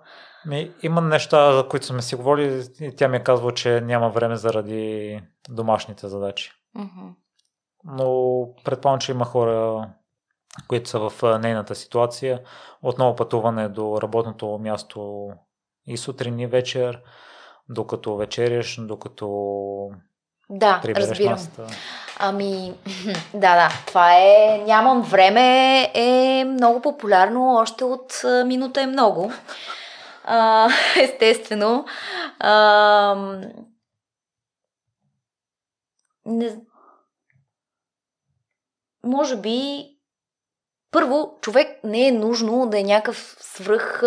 Ми, 0.46 0.74
има 0.84 1.02
неща, 1.02 1.54
за 1.54 1.68
които 1.68 1.86
сме 1.86 2.02
си 2.02 2.16
говорили 2.16 2.64
и 2.82 2.96
тя 2.96 3.08
ми 3.08 3.18
е 3.18 3.24
казва, 3.24 3.54
че 3.54 3.82
няма 3.82 4.10
време 4.10 4.36
заради 4.36 5.22
домашните 5.50 6.08
задачи. 6.08 6.52
Mm-hmm. 6.78 7.14
Но 7.84 8.40
предполагам, 8.64 9.00
че 9.00 9.12
има 9.12 9.26
хора, 9.26 9.88
които 10.68 10.90
са 10.90 11.00
в 11.00 11.40
нейната 11.40 11.76
ситуация. 11.76 12.42
Отново 12.82 13.16
пътуване 13.16 13.70
до 13.70 14.02
работното 14.02 14.58
място 14.62 15.30
и 15.88 15.98
сутрин 15.98 16.40
и 16.40 16.48
вечер, 16.48 17.02
докато 17.70 18.16
вечеряш, 18.16 18.78
докато 18.82 19.28
да, 20.50 20.82
разбирам. 20.86 21.32
Масата. 21.32 21.68
Ами, 22.20 22.74
да, 23.34 23.56
да, 23.56 23.70
това 23.88 24.14
е, 24.14 24.64
нямам 24.66 25.02
време, 25.02 25.82
е 25.94 26.44
много 26.46 26.82
популярно, 26.82 27.56
още 27.56 27.84
от 27.84 28.22
минута 28.46 28.82
е 28.82 28.88
много. 28.88 29.32
А, 30.24 30.70
естествено. 31.04 31.86
А, 32.40 33.16
не, 36.26 36.58
може 39.04 39.36
би 39.36 39.86
първо, 40.92 41.38
човек 41.42 41.68
не 41.84 42.08
е 42.08 42.12
нужно 42.12 42.70
да 42.70 42.80
е 42.80 42.84
някакъв 42.84 43.36
свръх 43.40 44.04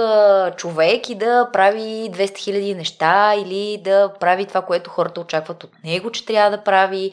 човек 0.57 1.11
и 1.11 1.15
да 1.15 1.49
прави 1.53 1.81
200 1.81 2.17
000 2.17 2.77
неща 2.77 3.35
или 3.35 3.83
да 3.85 4.13
прави 4.21 4.47
това, 4.47 4.63
което 4.63 4.91
хората 4.91 5.21
очакват 5.21 5.65
от 5.65 5.85
него, 5.85 6.11
че 6.11 6.27
трябва 6.27 6.51
да 6.51 6.65
прави. 6.65 7.13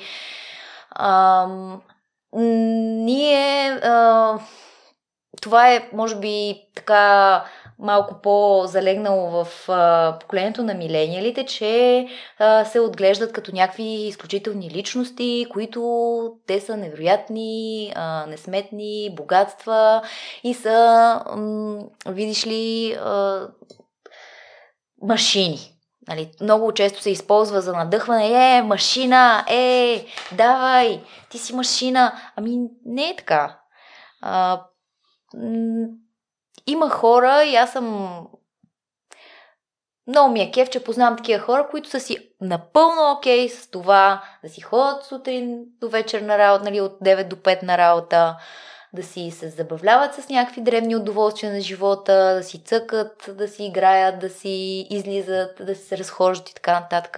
А, 0.92 1.48
ние 2.34 3.70
а, 3.70 4.40
това 5.42 5.74
е, 5.74 5.90
може 5.94 6.16
би, 6.16 6.62
така 6.76 7.44
малко 7.80 8.22
по-залегнало 8.22 9.30
в 9.30 9.70
а, 9.70 10.18
поколението 10.20 10.64
на 10.64 10.74
милениалите, 10.74 11.46
че 11.46 12.08
а, 12.40 12.66
се 12.66 12.80
отглеждат 12.80 13.34
като 13.34 13.56
някакви 13.56 13.84
изключителни 13.84 14.72
личности, 14.72 15.46
които 15.50 16.32
те 16.48 16.60
са 16.60 16.78
невероятни, 16.78 17.94
а, 17.96 18.26
несметни, 18.26 19.10
богатства 19.16 20.02
и 20.44 20.54
са, 20.54 21.22
м- 21.36 21.84
видиш 22.08 22.48
ли, 22.48 22.94
а, 22.94 23.48
машини. 25.02 25.60
Нали, 26.08 26.32
много 26.42 26.72
често 26.72 27.02
се 27.02 27.10
използва 27.10 27.62
за 27.62 27.74
надъхване. 27.74 28.58
Е, 28.58 28.62
машина, 28.62 29.46
е, 29.50 30.06
давай, 30.32 31.02
ти 31.30 31.38
си 31.38 31.56
машина. 31.56 32.14
Ами 32.36 32.58
не 32.86 33.10
е 33.10 33.16
така. 33.16 33.60
А, 34.22 34.62
м- 35.34 35.88
има 36.68 36.90
хора 36.90 37.44
и 37.44 37.56
аз 37.56 37.72
съм 37.72 38.18
много 40.08 40.32
ми 40.32 40.42
е 40.42 40.52
кеф, 40.52 40.70
че 40.70 40.84
познавам 40.84 41.18
такива 41.18 41.40
хора, 41.40 41.68
които 41.72 41.90
са 41.90 42.00
си 42.00 42.18
напълно 42.42 43.12
окей 43.18 43.48
okay 43.48 43.52
с 43.52 43.72
това 43.72 44.24
да 44.44 44.50
си 44.50 44.62
ходят 44.62 45.04
сутрин 45.04 45.66
до 45.82 45.90
вечер 45.90 46.22
на 46.22 46.38
работа, 46.38 46.64
нали, 46.64 46.82
от 46.82 46.92
9 46.92 47.28
до 47.28 47.36
5 47.36 47.64
на 47.64 47.78
работа, 47.78 48.38
да 48.94 49.04
си 49.04 49.32
се 49.32 49.50
забавляват 49.50 50.14
с 50.16 50.30
някакви 50.30 50.62
древни 50.62 50.96
удоволствия 50.96 51.54
на 51.54 51.62
живота, 51.62 52.36
да 52.36 52.44
си 52.44 52.64
цъкат, 52.64 53.30
да 53.38 53.48
си 53.48 53.64
играят, 53.64 54.20
да 54.20 54.30
си 54.30 54.88
излизат, 54.90 55.66
да 55.66 55.76
се 55.76 55.98
разхождат 55.98 56.50
и 56.50 56.54
така 56.54 56.80
нататък. 56.80 57.18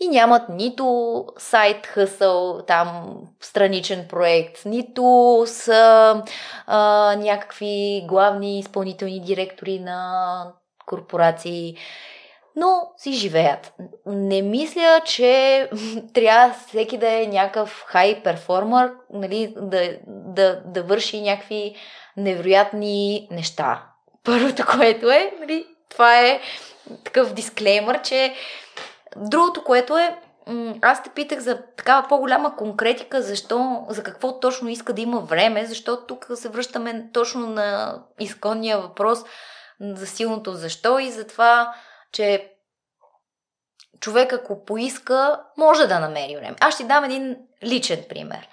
И 0.00 0.08
нямат 0.08 0.42
нито 0.48 1.26
сайт 1.38 1.86
хъсъл, 1.86 2.62
там 2.66 3.18
страничен 3.40 4.06
проект, 4.08 4.64
нито 4.64 5.44
са 5.46 6.22
а, 6.66 7.16
някакви 7.16 8.04
главни 8.08 8.58
изпълнителни 8.58 9.20
директори 9.20 9.78
на 9.78 10.46
корпорации 10.86 11.76
но 12.56 12.92
си 12.96 13.12
живеят. 13.12 13.72
Не 14.06 14.42
мисля, 14.42 15.00
че 15.04 15.70
трябва 16.14 16.54
всеки 16.68 16.98
да 16.98 17.22
е 17.22 17.26
някакъв 17.26 17.84
хай 17.86 18.22
перформер, 18.22 18.92
нали, 19.12 19.54
да, 19.56 19.98
да, 20.06 20.62
да 20.64 20.82
върши 20.82 21.20
някакви 21.20 21.74
невероятни 22.16 23.28
неща. 23.30 23.86
Първото, 24.24 24.66
което 24.76 25.10
е, 25.10 25.32
нали, 25.40 25.66
това 25.88 26.20
е 26.20 26.40
такъв 27.04 27.34
дисклеймър, 27.34 28.02
че 28.02 28.34
другото, 29.16 29.64
което 29.64 29.98
е, 29.98 30.18
аз 30.82 31.02
те 31.02 31.10
питах 31.10 31.38
за 31.38 31.62
такава 31.76 32.08
по-голяма 32.08 32.56
конкретика, 32.56 33.22
защо, 33.22 33.86
за 33.88 34.02
какво 34.02 34.40
точно 34.40 34.68
иска 34.68 34.92
да 34.92 35.00
има 35.00 35.20
време, 35.20 35.66
защото 35.66 36.06
тук 36.06 36.26
се 36.34 36.48
връщаме 36.48 37.04
точно 37.12 37.46
на 37.46 37.98
изконния 38.20 38.78
въпрос 38.78 39.18
за 39.80 40.06
силното 40.06 40.52
защо 40.52 40.98
и 40.98 41.10
за 41.10 41.26
това 41.26 41.74
че 42.12 42.52
човек, 44.00 44.32
ако 44.32 44.64
поиска, 44.64 45.40
може 45.56 45.86
да 45.86 46.00
намери 46.00 46.36
време. 46.36 46.56
Аз 46.60 46.74
ще 46.74 46.84
дам 46.84 47.04
един 47.04 47.36
личен 47.64 48.04
пример. 48.08 48.48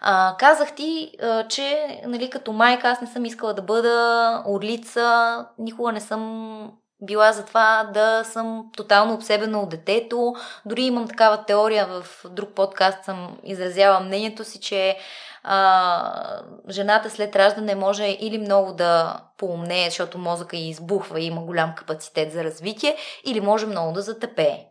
А, 0.00 0.36
казах 0.38 0.74
ти, 0.74 1.12
а, 1.22 1.48
че 1.48 2.00
нали, 2.06 2.30
като 2.30 2.52
майка 2.52 2.88
аз 2.88 3.00
не 3.00 3.06
съм 3.06 3.24
искала 3.24 3.54
да 3.54 3.62
бъда 3.62 4.42
орлица, 4.46 5.46
никога 5.58 5.92
не 5.92 6.00
съм 6.00 6.72
била 7.02 7.32
за 7.32 7.44
това 7.44 7.90
да 7.94 8.24
съм 8.24 8.64
тотално 8.76 9.14
обсебена 9.14 9.60
от 9.60 9.68
детето. 9.68 10.34
Дори 10.66 10.82
имам 10.82 11.08
такава 11.08 11.44
теория 11.44 11.86
в 11.86 12.24
друг 12.24 12.50
подкаст, 12.50 13.04
съм 13.04 13.38
изразяла 13.44 14.00
мнението 14.00 14.44
си, 14.44 14.60
че 14.60 14.96
а, 15.42 16.42
жената 16.68 17.10
след 17.10 17.36
раждане 17.36 17.74
може 17.74 18.04
или 18.04 18.38
много 18.38 18.72
да 18.72 19.20
поумнее, 19.36 19.90
защото 19.90 20.18
мозъка 20.18 20.56
й 20.56 20.68
избухва 20.68 21.20
и 21.20 21.26
има 21.26 21.42
голям 21.42 21.74
капацитет 21.74 22.32
за 22.32 22.44
развитие, 22.44 22.96
или 23.24 23.40
може 23.40 23.66
много 23.66 23.92
да 23.92 24.02
затъпее. 24.02 24.66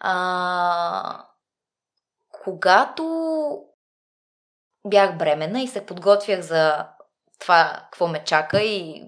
А, 0.00 1.26
когато 2.44 3.04
бях 4.86 5.18
бременна 5.18 5.60
и 5.60 5.68
се 5.68 5.86
подготвях 5.86 6.40
за 6.40 6.86
това, 7.38 7.80
какво 7.84 8.08
ме 8.08 8.24
чака 8.24 8.62
и 8.62 9.04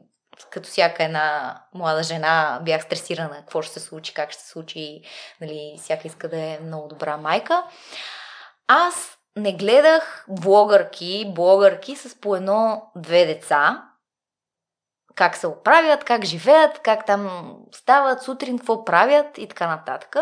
като 0.50 0.68
всяка 0.68 1.04
една 1.04 1.58
млада 1.74 2.02
жена 2.02 2.60
бях 2.62 2.82
стресирана 2.82 3.36
какво 3.36 3.62
ще 3.62 3.72
се 3.72 3.86
случи, 3.86 4.14
как 4.14 4.30
ще 4.30 4.42
се 4.42 4.48
случи, 4.48 5.02
нали, 5.40 5.76
всяка 5.78 6.08
иска 6.08 6.28
да 6.28 6.40
е 6.40 6.58
много 6.62 6.88
добра 6.88 7.16
майка. 7.16 7.64
Аз 8.68 9.13
не 9.36 9.56
гледах 9.56 10.26
блогърки, 10.28 11.32
блогърки 11.34 11.96
с 11.96 12.20
по 12.20 12.36
едно-две 12.36 13.26
деца, 13.26 13.88
как 15.14 15.36
се 15.36 15.46
оправят, 15.46 16.04
как 16.04 16.24
живеят, 16.24 16.78
как 16.78 17.06
там 17.06 17.54
стават 17.72 18.22
сутрин, 18.22 18.58
какво 18.58 18.84
правят 18.84 19.38
и 19.38 19.48
така 19.48 19.66
нататък. 19.66 20.16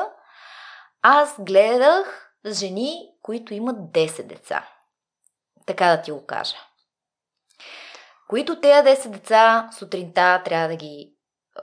Аз 1.03 1.35
гледах 1.39 2.33
жени, 2.47 3.11
които 3.23 3.55
имат 3.55 3.77
10 3.77 4.23
деца. 4.23 4.69
Така 5.67 5.87
да 5.87 6.03
ти 6.03 6.11
го 6.11 6.27
кажа. 6.27 6.57
Които 8.29 8.61
тези 8.61 8.89
10 8.89 9.09
деца 9.09 9.71
сутринта 9.79 10.43
трябва 10.45 10.69
да 10.69 10.77
ги 10.77 11.15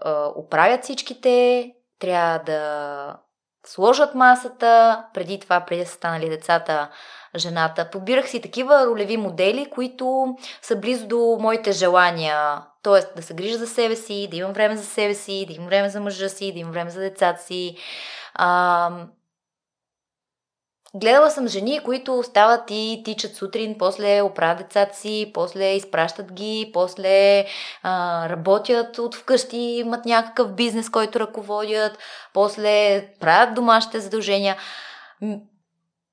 е, 0.06 0.10
оправят 0.36 0.84
всичките, 0.84 1.72
трябва 2.00 2.40
да 2.40 3.20
сложат 3.66 4.16
масата, 4.16 5.04
преди 5.14 5.40
това, 5.40 5.60
преди 5.60 5.82
да 5.82 5.88
са 5.88 5.94
станали 5.96 6.30
децата, 6.30 6.90
жената. 7.36 7.90
Подбирах 7.92 8.30
си 8.30 8.42
такива 8.42 8.86
ролеви 8.86 9.18
модели, 9.18 9.70
които 9.72 10.36
са 10.62 10.76
близо 10.76 11.08
до 11.08 11.38
моите 11.40 11.72
желания. 11.72 12.62
Тоест 12.84 13.16
да 13.16 13.22
се 13.22 13.34
грижа 13.34 13.58
за 13.58 13.68
себе 13.68 13.96
си, 13.96 14.28
да 14.32 14.38
имам 14.38 14.54
време 14.54 14.78
за 14.78 14.86
себе 14.86 15.14
си, 15.14 15.46
да 15.48 15.54
имам 15.54 15.68
време 15.68 15.90
за 15.90 16.00
мъжа 16.02 16.30
си, 16.30 16.54
да 16.54 16.60
имам 16.60 16.72
време 16.72 16.90
за 16.90 17.00
децата 17.00 17.42
си. 17.42 17.78
А, 18.34 18.90
Гледала 20.96 21.32
съм 21.32 21.48
жени, 21.48 21.80
които 21.86 22.24
стават 22.24 22.72
и 22.72 23.02
тичат 23.06 23.36
сутрин, 23.36 23.76
после 23.80 24.22
оправят 24.22 24.58
децата 24.58 24.96
си, 24.96 25.32
после 25.34 25.74
изпращат 25.74 26.34
ги, 26.34 26.70
после 26.74 27.46
а, 27.84 28.30
работят 28.30 28.98
от 28.98 29.16
вкъщи, 29.16 29.58
имат 29.58 30.06
някакъв 30.06 30.56
бизнес, 30.56 30.90
който 30.90 31.20
ръководят, 31.20 31.98
после 32.34 33.08
правят 33.20 33.56
домашните 33.56 34.00
задължения. 34.00 34.58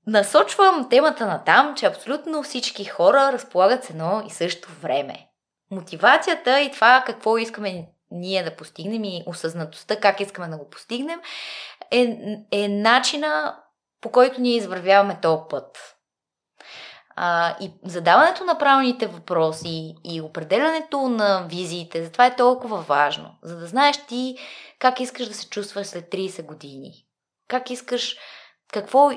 Насочвам 0.06 0.88
темата 0.90 1.26
на 1.26 1.44
там, 1.44 1.74
че 1.74 1.86
абсолютно 1.86 2.42
всички 2.42 2.84
хора 2.84 3.32
разполагат 3.32 3.84
с 3.84 3.90
едно 3.90 4.22
и 4.26 4.30
също 4.30 4.68
време. 4.82 5.26
Мотивацията 5.70 6.60
и 6.60 6.72
това 6.72 7.02
какво 7.06 7.38
искаме 7.38 7.86
ние 8.10 8.42
да 8.42 8.56
постигнем 8.56 9.04
и 9.04 9.24
осъзнатостта 9.26 10.00
как 10.00 10.20
искаме 10.20 10.48
да 10.48 10.56
го 10.56 10.70
постигнем 10.70 11.20
е, 11.90 12.18
е 12.52 12.68
начина 12.68 13.56
по 14.00 14.10
който 14.10 14.40
ние 14.40 14.56
извървяваме 14.56 15.20
този 15.20 15.42
път. 15.50 15.96
А, 17.16 17.56
и 17.60 17.72
задаването 17.84 18.44
на 18.44 18.58
правилните 18.58 19.06
въпроси 19.06 19.94
и 20.04 20.20
определянето 20.20 21.08
на 21.08 21.46
визиите, 21.50 22.04
затова 22.04 22.26
е 22.26 22.36
толкова 22.36 22.80
важно, 22.80 23.38
за 23.42 23.56
да 23.58 23.66
знаеш 23.66 24.06
ти 24.06 24.36
как 24.78 25.00
искаш 25.00 25.28
да 25.28 25.34
се 25.34 25.48
чувстваш 25.48 25.86
след 25.86 26.04
30 26.04 26.46
години. 26.46 26.92
Как 27.48 27.70
искаш, 27.70 28.16
какво, 28.72 29.10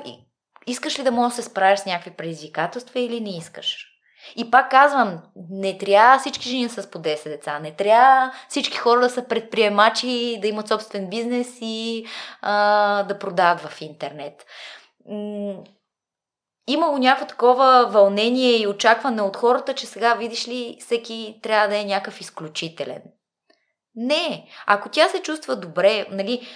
искаш 0.66 0.98
ли 0.98 1.02
да 1.02 1.10
можеш 1.12 1.36
да 1.36 1.42
се 1.42 1.50
справиш 1.50 1.80
с 1.80 1.86
някакви 1.86 2.10
предизвикателства 2.10 3.00
или 3.00 3.20
не 3.20 3.36
искаш. 3.36 3.89
И 4.36 4.50
пак 4.50 4.70
казвам, 4.70 5.22
не 5.50 5.78
трябва 5.78 6.18
всички 6.18 6.48
жени 6.48 6.66
да 6.66 6.72
са 6.72 6.82
с 6.82 6.90
по 6.90 6.98
10 6.98 7.24
деца, 7.24 7.58
не 7.58 7.72
трябва 7.72 8.32
всички 8.48 8.76
хора 8.76 9.00
да 9.00 9.10
са 9.10 9.24
предприемачи, 9.24 10.38
да 10.42 10.48
имат 10.48 10.68
собствен 10.68 11.10
бизнес 11.10 11.58
и 11.60 12.06
а, 12.42 13.02
да 13.02 13.18
продават 13.18 13.60
в 13.60 13.80
интернет. 13.80 14.46
Имало 16.66 16.98
някакво 16.98 17.26
такова 17.26 17.86
вълнение 17.90 18.56
и 18.56 18.66
очакване 18.66 19.22
от 19.22 19.36
хората, 19.36 19.74
че 19.74 19.86
сега, 19.86 20.14
видиш 20.14 20.48
ли, 20.48 20.76
всеки 20.80 21.40
трябва 21.42 21.68
да 21.68 21.78
е 21.78 21.84
някакъв 21.84 22.20
изключителен. 22.20 23.02
Не, 23.94 24.48
ако 24.66 24.88
тя 24.88 25.08
се 25.08 25.22
чувства 25.22 25.56
добре, 25.56 26.06
нали, 26.10 26.48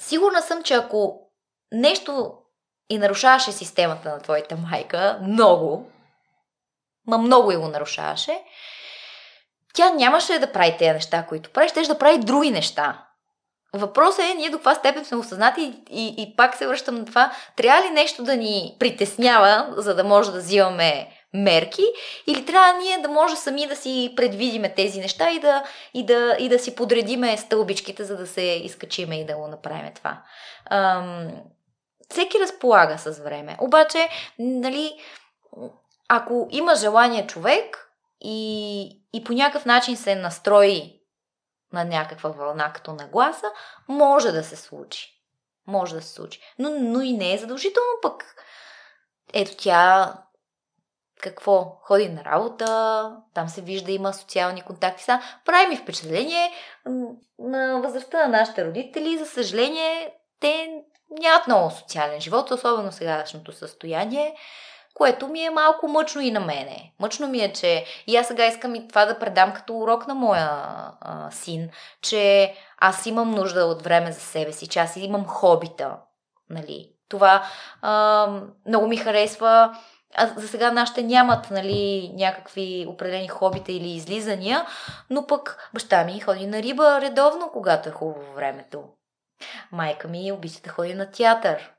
сигурна 0.00 0.42
съм, 0.42 0.62
че 0.62 0.74
ако 0.74 1.30
нещо 1.72 2.32
и 2.90 2.98
нарушаваше 2.98 3.52
системата 3.52 4.10
на 4.10 4.18
твоята 4.18 4.56
майка, 4.56 5.18
много, 5.22 5.91
ма 7.06 7.18
много 7.18 7.52
и 7.52 7.56
го 7.56 7.68
нарушаваше, 7.68 8.38
тя 9.74 9.90
нямаше 9.90 10.38
да 10.38 10.52
прави 10.52 10.76
тези 10.78 10.92
неща, 10.92 11.26
които 11.28 11.50
прави, 11.50 11.68
ще 11.68 11.82
да 11.82 11.98
прави 11.98 12.18
други 12.18 12.50
неща. 12.50 13.06
Въпросът 13.74 14.24
е 14.24 14.34
ние 14.34 14.50
до 14.50 14.56
каква 14.56 14.74
степен 14.74 15.04
сме 15.04 15.16
осъзнати 15.16 15.60
и, 15.60 16.02
и, 16.02 16.22
и 16.22 16.36
пак 16.36 16.56
се 16.56 16.66
връщам 16.66 16.94
на 16.94 17.04
това, 17.04 17.32
трябва 17.56 17.82
ли 17.82 17.90
нещо 17.90 18.22
да 18.22 18.36
ни 18.36 18.76
притеснява, 18.78 19.74
за 19.76 19.94
да 19.94 20.04
може 20.04 20.32
да 20.32 20.38
взимаме 20.38 21.08
мерки, 21.34 21.82
или 22.26 22.46
трябва 22.46 22.78
ние 22.78 22.98
да 22.98 23.08
може 23.08 23.36
сами 23.36 23.66
да 23.66 23.76
си 23.76 24.12
предвидиме 24.16 24.74
тези 24.74 25.00
неща 25.00 25.30
и 25.30 25.38
да, 25.38 25.64
и 25.94 26.06
да, 26.06 26.36
и 26.38 26.48
да 26.48 26.58
си 26.58 26.74
подредиме 26.74 27.36
стълбичките, 27.36 28.04
за 28.04 28.16
да 28.16 28.26
се 28.26 28.42
изкачиме 28.42 29.20
и 29.20 29.26
да 29.26 29.36
го 29.36 29.48
направим 29.48 29.94
това. 29.94 30.22
Ам, 30.70 31.30
всеки 32.10 32.38
разполага 32.40 32.98
с 32.98 33.18
време. 33.18 33.56
Обаче, 33.60 34.08
нали, 34.38 34.92
ако 36.08 36.48
има 36.50 36.74
желание 36.74 37.26
човек 37.26 37.88
и, 38.20 39.02
и 39.12 39.24
по 39.24 39.32
някакъв 39.32 39.64
начин 39.64 39.96
се 39.96 40.14
настрои 40.14 41.00
на 41.72 41.84
някаква 41.84 42.30
вълна 42.30 42.72
като 42.72 42.92
нагласа, 42.92 43.46
може 43.88 44.32
да 44.32 44.44
се 44.44 44.56
случи. 44.56 45.22
Може 45.66 45.94
да 45.94 46.02
се 46.02 46.12
случи. 46.12 46.40
Но, 46.58 46.70
но 46.70 47.00
и 47.00 47.12
не 47.12 47.34
е 47.34 47.38
задължително 47.38 47.92
пък. 48.02 48.36
Ето 49.32 49.56
тя 49.56 50.14
какво? 51.22 51.78
Ходи 51.82 52.08
на 52.08 52.24
работа, 52.24 53.16
там 53.34 53.48
се 53.48 53.60
вижда, 53.60 53.92
има 53.92 54.12
социални 54.12 54.62
контакти. 54.62 55.04
Са, 55.04 55.20
прави 55.44 55.66
ми 55.66 55.76
впечатление 55.76 56.52
на 57.38 57.80
възрастта 57.80 58.18
на 58.18 58.38
нашите 58.38 58.64
родители. 58.64 59.18
За 59.18 59.26
съжаление, 59.26 60.14
те 60.40 60.82
нямат 61.20 61.46
много 61.46 61.70
социален 61.70 62.20
живот, 62.20 62.50
особено 62.50 62.92
сегашното 62.92 63.52
състояние, 63.52 64.36
което 64.94 65.28
ми 65.28 65.44
е 65.44 65.50
малко 65.50 65.88
мъчно 65.88 66.20
и 66.20 66.30
на 66.30 66.40
мене. 66.40 66.92
Мъчно 67.00 67.28
ми 67.28 67.38
е, 67.38 67.52
че 67.52 67.84
и 68.06 68.16
аз 68.16 68.26
сега 68.26 68.46
искам 68.46 68.74
и 68.74 68.88
това 68.88 69.06
да 69.06 69.18
предам 69.18 69.52
като 69.52 69.78
урок 69.78 70.06
на 70.06 70.14
моя 70.14 70.50
а, 71.00 71.30
син, 71.30 71.70
че 72.02 72.54
аз 72.78 73.06
имам 73.06 73.30
нужда 73.30 73.64
от 73.64 73.82
време 73.82 74.12
за 74.12 74.20
себе 74.20 74.52
си, 74.52 74.66
че 74.66 74.78
аз 74.78 74.96
имам 74.96 75.26
хобита. 75.26 75.96
Нали? 76.50 76.88
Това 77.08 77.44
а, 77.82 78.26
много 78.66 78.86
ми 78.86 78.96
харесва 78.96 79.76
а 80.14 80.26
за 80.36 80.48
сега 80.48 80.72
нашите 80.72 81.02
нямат 81.02 81.50
нали, 81.50 82.12
някакви 82.14 82.86
определени 82.88 83.28
хобита 83.28 83.72
или 83.72 83.88
излизания, 83.88 84.66
но 85.10 85.26
пък 85.26 85.70
баща 85.74 86.04
ми 86.04 86.20
ходи 86.20 86.46
на 86.46 86.62
риба 86.62 87.00
редовно, 87.00 87.50
когато 87.52 87.88
е 87.88 87.92
хубаво 87.92 88.32
времето. 88.34 88.84
Майка 89.72 90.08
ми 90.08 90.32
обича 90.32 90.60
да 90.64 90.70
ходи 90.70 90.94
на 90.94 91.10
театър. 91.10 91.72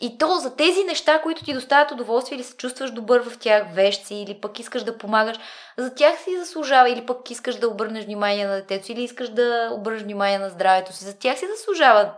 И 0.00 0.18
то 0.18 0.38
за 0.38 0.56
тези 0.56 0.84
неща, 0.84 1.20
които 1.22 1.44
ти 1.44 1.54
доставят 1.54 1.90
удоволствие 1.90 2.36
или 2.36 2.44
се 2.44 2.56
чувстваш 2.56 2.90
добър 2.90 3.20
в 3.20 3.38
тях, 3.38 3.62
вещи, 3.72 4.14
или 4.14 4.40
пък 4.40 4.58
искаш 4.58 4.82
да 4.82 4.98
помагаш, 4.98 5.36
за 5.76 5.94
тях 5.94 6.18
си 6.18 6.38
заслужава, 6.38 6.90
или 6.90 7.06
пък 7.06 7.30
искаш 7.30 7.56
да 7.56 7.68
обърнеш 7.68 8.04
внимание 8.04 8.46
на 8.46 8.54
детето 8.54 8.92
или 8.92 9.02
искаш 9.02 9.28
да 9.28 9.70
обърнеш 9.72 10.02
внимание 10.02 10.38
на 10.38 10.50
здравето 10.50 10.92
си, 10.92 11.04
за 11.04 11.18
тях 11.18 11.38
си 11.38 11.46
заслужава 11.56 12.12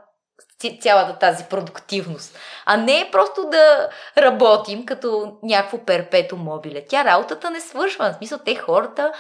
цялата 0.81 1.19
тази 1.19 1.45
продуктивност. 1.45 2.39
А 2.67 2.77
не 2.77 3.09
просто 3.13 3.49
да 3.51 3.89
работим 4.19 4.87
като 4.87 5.39
някакво 5.43 5.79
перпето 5.79 6.37
мобиле. 6.37 6.85
Тя 6.89 7.05
работата 7.05 7.51
не 7.51 7.61
свършва. 7.61 8.13
В 8.13 8.17
смисъл, 8.17 8.39
те 8.45 8.55
хората 8.55 9.13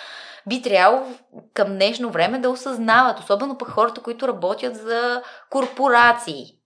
би 0.46 0.62
трябвало 0.62 1.06
към 1.54 1.68
днешно 1.68 2.10
време 2.10 2.38
да 2.38 2.50
осъзнават, 2.50 3.18
особено 3.18 3.58
пък 3.58 3.68
хората, 3.68 4.00
които 4.00 4.28
работят 4.28 4.76
за 4.76 5.22
корпорации. 5.50 6.57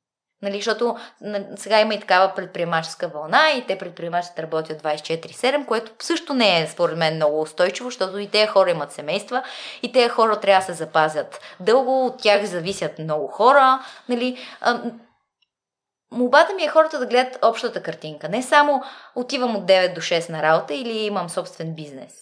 Нали, 0.43 0.57
защото 0.57 0.97
сега 1.57 1.81
има 1.81 1.95
и 1.95 2.01
такава 2.01 2.35
предприемаческа 2.35 3.09
вълна 3.09 3.51
и 3.51 3.67
те 3.67 3.79
предприемачите 3.79 4.43
работят 4.43 4.83
24-7, 4.83 5.67
което 5.67 5.93
също 5.99 6.35
не 6.35 6.63
е 6.63 6.67
според 6.67 6.99
мен 6.99 7.15
много 7.15 7.41
устойчиво, 7.41 7.91
защото 7.91 8.19
и 8.19 8.31
тези 8.31 8.47
хора 8.47 8.71
имат 8.71 8.93
семейства 8.93 9.43
и 9.83 9.93
тези 9.93 10.09
хора 10.09 10.41
трябва 10.41 10.61
да 10.61 10.67
се 10.67 10.73
запазят 10.73 11.41
дълго, 11.61 12.07
от 12.07 12.23
тях 12.23 12.45
зависят 12.45 12.99
много 12.99 13.27
хора. 13.27 13.79
Нали, 14.09 14.39
Молбата 16.13 16.55
ми 16.55 16.63
е 16.63 16.69
хората 16.69 16.99
да 16.99 17.07
гледат 17.07 17.39
общата 17.43 17.83
картинка. 17.83 18.29
Не 18.29 18.43
само 18.43 18.83
отивам 19.15 19.57
от 19.57 19.67
9 19.67 19.95
до 19.95 20.01
6 20.01 20.31
на 20.31 20.43
работа 20.43 20.75
или 20.75 20.99
имам 20.99 21.29
собствен 21.29 21.75
бизнес. 21.75 22.22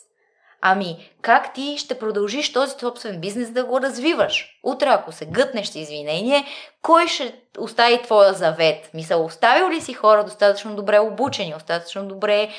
Ами, 0.62 1.10
как 1.22 1.54
ти 1.54 1.78
ще 1.78 1.98
продължиш 1.98 2.52
този 2.52 2.78
собствен 2.78 3.20
бизнес 3.20 3.50
да 3.50 3.64
го 3.64 3.80
развиваш? 3.80 4.60
Утре, 4.62 4.88
ако 4.88 5.12
се 5.12 5.26
гътнеш 5.26 5.74
извинение, 5.74 6.44
кой 6.82 7.08
ще 7.08 7.42
остави 7.58 8.02
твоя 8.02 8.32
завет? 8.32 8.90
Мисъл, 8.94 9.24
оставил 9.24 9.70
ли 9.70 9.80
си 9.80 9.94
хора 9.94 10.24
достатъчно 10.24 10.76
добре 10.76 10.98
обучени, 10.98 11.52
достатъчно 11.52 12.08
добре 12.08 12.50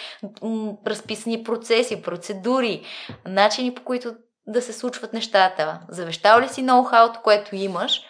м- 0.42 0.74
разписани 0.88 1.44
процеси, 1.44 2.02
процедури, 2.02 2.86
начини 3.26 3.76
по 3.76 3.84
които 3.84 4.16
да 4.48 4.62
се 4.62 4.74
случват 4.74 5.14
нещата? 5.14 5.80
Завещал 5.90 6.40
ли 6.40 6.50
си 6.50 6.64
ноу-хауто, 6.64 7.22
което 7.22 7.56
имаш? 7.56 8.02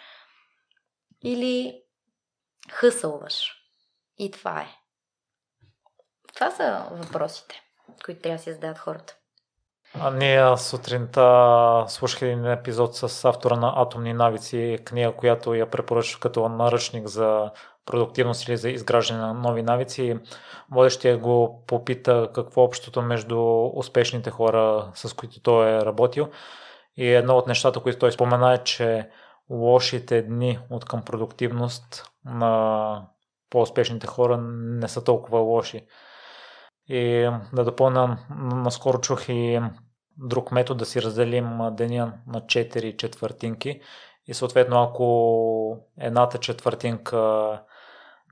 Или 1.24 1.82
хъсълваш? 2.70 3.52
И 4.18 4.30
това 4.30 4.60
е. 4.60 4.68
Това 6.34 6.50
са 6.50 6.86
въпросите, 6.90 7.60
които 8.04 8.20
трябва 8.20 8.36
да 8.36 8.42
си 8.42 8.52
зададат 8.52 8.78
хората. 8.78 9.16
А 10.00 10.10
ние 10.10 10.56
сутринта 10.56 11.84
слушах 11.88 12.22
един 12.22 12.46
епизод 12.46 12.96
с 12.96 13.24
автора 13.24 13.56
на 13.56 13.72
Атомни 13.76 14.12
навици, 14.12 14.78
книга, 14.84 15.12
която 15.12 15.54
я 15.54 15.70
препоръчва 15.70 16.20
като 16.20 16.48
наръчник 16.48 17.06
за 17.06 17.50
продуктивност 17.86 18.48
или 18.48 18.56
за 18.56 18.70
изграждане 18.70 19.20
на 19.20 19.34
нови 19.34 19.62
навици. 19.62 20.18
Водещия 20.70 21.18
го 21.18 21.64
попита 21.66 22.28
какво 22.34 22.62
е 22.62 22.64
общото 22.64 23.02
между 23.02 23.66
успешните 23.74 24.30
хора, 24.30 24.90
с 24.94 25.12
които 25.16 25.40
той 25.40 25.70
е 25.70 25.84
работил. 25.84 26.28
И 26.96 27.08
едно 27.08 27.36
от 27.36 27.46
нещата, 27.46 27.80
които 27.80 27.98
той 27.98 28.12
спомена 28.12 28.54
е, 28.54 28.58
че 28.58 29.08
лошите 29.50 30.22
дни 30.22 30.58
от 30.70 30.84
към 30.84 31.02
продуктивност 31.02 32.04
на 32.24 33.06
по-успешните 33.50 34.06
хора 34.06 34.38
не 34.52 34.88
са 34.88 35.04
толкова 35.04 35.38
лоши. 35.38 35.86
И 36.92 37.30
да 37.52 37.64
допълня, 37.64 38.18
наскоро 38.54 39.00
чух 39.00 39.28
и 39.28 39.60
друг 40.18 40.52
метод 40.52 40.78
да 40.78 40.86
си 40.86 41.02
разделим 41.02 41.58
деня 41.72 42.12
на 42.26 42.40
4 42.40 42.96
четвъртинки 42.96 43.80
и 44.26 44.34
съответно 44.34 44.82
ако 44.82 45.78
едната 45.98 46.38
четвъртинка 46.38 47.60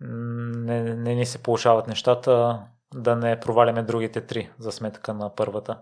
не, 0.01 0.82
не 0.82 1.15
ни 1.15 1.27
се 1.27 1.43
получават 1.43 1.87
нещата, 1.87 2.62
да 2.95 3.16
не 3.16 3.41
проваляме 3.41 3.82
другите 3.82 4.20
три 4.20 4.51
за 4.59 4.73
сметка 4.73 5.15
на 5.15 5.35
първата. 5.35 5.78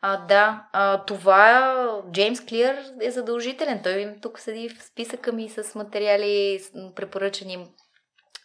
А, 0.00 0.26
да, 0.26 0.68
а, 0.72 1.04
това 1.04 2.02
Джеймс 2.12 2.46
Клир 2.46 2.76
е 3.02 3.10
задължителен. 3.10 3.80
Той 3.82 4.16
тук 4.22 4.38
седи 4.38 4.68
в 4.68 4.82
списъка 4.82 5.32
ми 5.32 5.48
с 5.48 5.74
материали, 5.74 6.60
препоръчани 6.94 7.66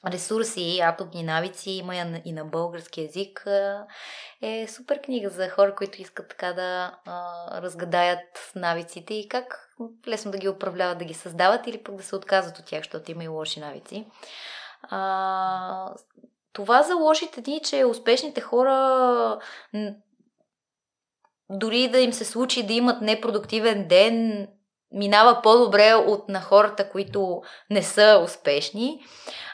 ресурси, 0.07 0.80
атомни 0.84 1.23
навици, 1.23 1.72
има 1.72 1.95
и 2.26 2.32
на 2.32 2.45
български 2.45 3.02
язик. 3.02 3.48
Е 4.41 4.68
супер 4.68 5.02
книга 5.02 5.30
за 5.30 5.49
хора, 5.49 5.76
които 5.76 6.02
искат 6.02 6.30
така 6.30 6.53
да 6.53 6.98
а, 7.06 7.61
разгадаят 7.61 8.52
навиците 8.56 9.14
и 9.14 9.30
как 9.30 9.69
лесно 10.07 10.32
да 10.32 10.38
ги 10.38 10.49
управляват, 10.49 10.98
да 10.98 11.06
ги 11.06 11.14
създават 11.14 11.68
или 11.68 11.84
пък 11.84 11.95
да 11.95 12.03
се 12.03 12.15
отказват 12.15 12.60
от 12.60 12.65
тях, 12.65 12.80
защото 12.80 13.11
има 13.11 13.23
и 13.23 13.28
лоши 13.28 13.60
навици. 13.60 14.06
А, 14.84 15.94
това 16.53 16.84
за 16.84 16.95
лошите 16.95 17.41
дни, 17.41 17.61
че 17.64 17.86
успешните 17.86 18.41
хора 18.41 19.40
дори 21.49 21.88
да 21.88 21.99
им 21.99 22.14
се 22.14 22.26
случи 22.26 22.64
да 22.64 22.73
имат 22.73 23.02
непродуктивен 23.02 23.88
ден, 23.88 24.48
минава 24.91 25.41
по-добре 25.41 25.93
от 25.93 26.30
на 26.30 26.41
хората, 26.41 26.89
които 26.89 27.41
не 27.69 27.84
са 27.84 28.22
успешни. 28.23 29.05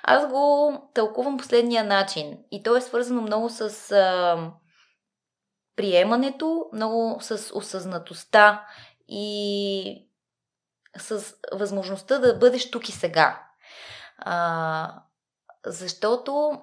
Аз 0.04 0.28
го 0.28 0.74
тълкувам 0.94 1.38
последния 1.38 1.84
начин. 1.84 2.38
И 2.52 2.64
то 2.64 2.76
е 2.76 2.82
свързано 2.82 3.22
много 3.22 3.50
с 3.50 3.92
а, 3.92 4.38
приемането, 5.76 6.66
много 6.74 7.18
с 7.22 7.56
осъзнатостта 7.56 8.66
и 9.08 10.08
с 10.98 11.34
възможността 11.54 12.20
да 12.20 12.36
бъдеш 12.36 12.72
тук 12.72 12.90
и 12.90 12.92
сега. 12.92 13.44
А, 14.18 15.02
защото 15.66 16.62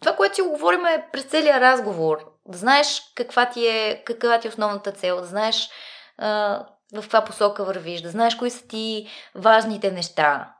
това, 0.00 0.16
което 0.16 0.34
си 0.34 0.42
го 0.42 0.50
говорим 0.50 0.86
е 0.86 1.08
през 1.12 1.24
целия 1.24 1.60
разговор. 1.60 2.32
Да 2.46 2.58
знаеш 2.58 3.02
каква 3.14 3.50
ти 3.50 3.66
е, 3.66 4.04
каква 4.06 4.40
ти 4.40 4.46
е 4.46 4.50
основната 4.50 4.92
цел, 4.92 5.16
да 5.16 5.26
знаеш 5.26 5.70
а, 6.18 6.66
в 6.94 7.02
каква 7.02 7.24
посока 7.24 7.64
вървиш, 7.64 8.00
да 8.00 8.08
знаеш 8.08 8.34
кои 8.34 8.50
са 8.50 8.68
ти 8.68 9.08
важните 9.34 9.90
неща. 9.90 10.54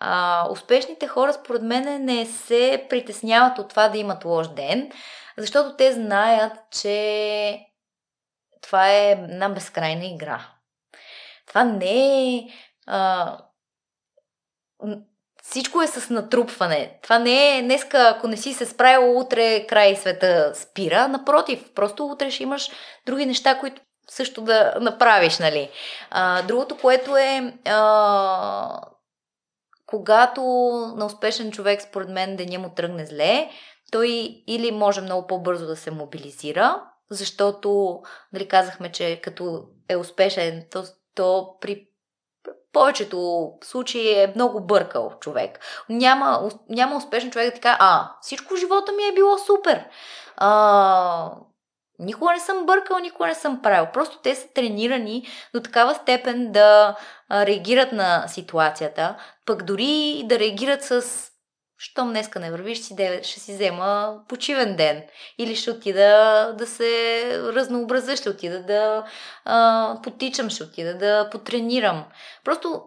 А, 0.00 0.46
успешните 0.50 1.08
хора, 1.08 1.32
според 1.32 1.62
мен, 1.62 2.04
не 2.04 2.26
се 2.26 2.86
притесняват 2.90 3.58
от 3.58 3.68
това 3.68 3.88
да 3.88 3.98
имат 3.98 4.24
лош 4.24 4.48
ден, 4.48 4.92
защото 5.38 5.76
те 5.76 5.92
знаят, 5.92 6.52
че 6.70 7.60
това 8.62 8.90
е 8.90 9.10
една 9.10 9.48
безкрайна 9.48 10.04
игра. 10.04 10.46
Това 11.46 11.64
не 11.64 12.34
е. 12.34 12.48
А, 12.86 13.38
всичко 15.42 15.82
е 15.82 15.86
с 15.86 16.10
натрупване. 16.10 16.98
Това 17.02 17.18
не 17.18 17.58
е 17.58 17.62
днеска, 17.62 18.14
ако 18.16 18.28
не 18.28 18.36
си 18.36 18.54
се 18.54 18.66
справил, 18.66 19.18
утре 19.18 19.66
край 19.66 19.96
света 19.96 20.52
спира. 20.54 21.08
Напротив, 21.08 21.74
просто 21.74 22.06
утре 22.06 22.30
ще 22.30 22.42
имаш 22.42 22.70
други 23.06 23.26
неща, 23.26 23.58
които 23.58 23.82
също 24.10 24.40
да 24.40 24.74
направиш, 24.80 25.38
нали. 25.38 25.70
А, 26.10 26.42
другото, 26.42 26.76
което 26.76 27.16
е 27.16 27.54
а, 27.64 28.80
когато 29.86 30.42
на 30.96 31.06
успешен 31.06 31.52
човек, 31.52 31.82
според 31.82 32.08
мен, 32.08 32.36
деня 32.36 32.58
му 32.58 32.70
тръгне 32.76 33.06
зле, 33.06 33.50
той 33.92 34.08
или 34.46 34.72
може 34.72 35.00
много 35.00 35.26
по-бързо 35.26 35.66
да 35.66 35.76
се 35.76 35.90
мобилизира, 35.90 36.82
защото, 37.10 38.00
нали, 38.32 38.48
казахме, 38.48 38.92
че 38.92 39.20
като 39.20 39.64
е 39.88 39.96
успешен, 39.96 40.66
то, 40.70 40.84
то 41.14 41.56
при 41.60 41.86
повечето 42.72 43.50
случаи 43.64 44.22
е 44.22 44.32
много 44.34 44.60
бъркал 44.60 45.12
човек. 45.20 45.58
Няма, 45.88 46.50
няма 46.68 46.96
успешен 46.96 47.30
човек 47.30 47.48
да 47.48 47.54
ти 47.54 47.60
каже, 47.60 47.76
а, 47.80 48.10
всичко 48.20 48.54
в 48.54 48.56
живота 48.56 48.92
ми 48.92 49.02
е 49.02 49.14
било 49.14 49.38
супер. 49.38 49.84
А, 50.36 51.32
Никога 52.00 52.32
не 52.32 52.40
съм 52.40 52.66
бъркал, 52.66 52.98
никога 52.98 53.26
не 53.26 53.34
съм 53.34 53.62
правил. 53.62 53.86
Просто 53.92 54.18
те 54.22 54.34
са 54.34 54.48
тренирани 54.54 55.26
до 55.54 55.60
такава 55.60 55.94
степен 55.94 56.52
да 56.52 56.96
реагират 57.30 57.92
на 57.92 58.28
ситуацията, 58.28 59.16
пък 59.46 59.62
дори 59.62 60.22
да 60.24 60.38
реагират 60.38 60.82
с 60.82 61.02
щом 61.78 62.08
днеска 62.10 62.40
не 62.40 62.50
вървиш, 62.50 62.84
ще 63.22 63.22
си 63.22 63.52
взема 63.52 64.18
почивен 64.28 64.76
ден. 64.76 65.02
Или 65.38 65.56
ще 65.56 65.70
отида 65.70 66.54
да 66.58 66.66
се 66.66 67.22
разнообразя, 67.42 68.16
ще 68.16 68.30
отида 68.30 68.62
да 68.62 69.04
а, 69.44 69.96
потичам, 70.02 70.50
ще 70.50 70.62
отида 70.62 70.98
да 70.98 71.28
потренирам. 71.30 72.04
Просто 72.44 72.82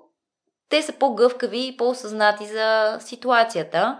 те 0.69 0.81
са 0.81 0.93
по-гъвкави 0.93 1.67
и 1.67 1.77
по-осъзнати 1.77 2.45
за 2.45 2.97
ситуацията 2.99 3.97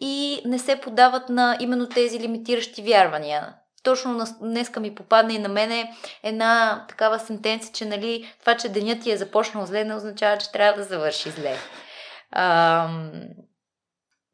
и 0.00 0.42
не 0.44 0.58
се 0.58 0.80
подават 0.80 1.28
на 1.28 1.56
именно 1.60 1.88
тези 1.88 2.20
лимитиращи 2.20 2.82
вярвания 2.82 3.54
точно 3.82 4.24
днеска 4.40 4.80
ми 4.80 4.94
попадна 4.94 5.32
и 5.32 5.38
на 5.38 5.48
мене 5.48 5.94
една 6.22 6.84
такава 6.88 7.18
сентенция, 7.18 7.72
че 7.72 7.84
нали, 7.84 8.34
това, 8.40 8.56
че 8.56 8.68
денят 8.68 9.02
ти 9.02 9.10
е 9.10 9.16
започнал 9.16 9.66
зле, 9.66 9.84
не 9.84 9.94
означава, 9.94 10.38
че 10.38 10.52
трябва 10.52 10.82
да 10.82 10.88
завърши 10.88 11.30
зле. 11.30 11.56
А, 12.30 12.88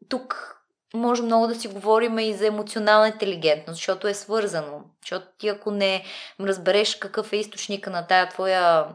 тук 0.08 0.56
може 0.94 1.22
много 1.22 1.46
да 1.46 1.54
си 1.54 1.68
говорим 1.68 2.18
и 2.18 2.34
за 2.34 2.46
емоционална 2.46 3.08
интелигентност, 3.08 3.76
защото 3.76 4.08
е 4.08 4.14
свързано. 4.14 4.80
Защото 5.02 5.26
ти 5.38 5.48
ако 5.48 5.70
не 5.70 6.04
разбереш 6.40 6.94
какъв 6.96 7.32
е 7.32 7.36
източника 7.36 7.90
на 7.90 8.06
тая 8.06 8.28
твоя 8.28 8.86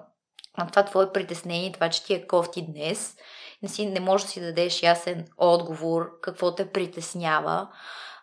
на 0.57 0.67
това 0.67 0.85
твое 0.85 1.13
притеснение, 1.13 1.71
това, 1.71 1.89
че 1.89 2.03
ти 2.03 2.13
е 2.13 2.27
кофти 2.27 2.61
днес, 2.61 3.15
не, 3.63 3.69
си, 3.69 3.85
не 3.85 3.99
можеш 3.99 4.25
да 4.25 4.31
си 4.31 4.41
дадеш 4.41 4.83
ясен 4.83 5.25
отговор, 5.37 6.19
какво 6.21 6.55
те 6.55 6.71
притеснява, 6.71 7.67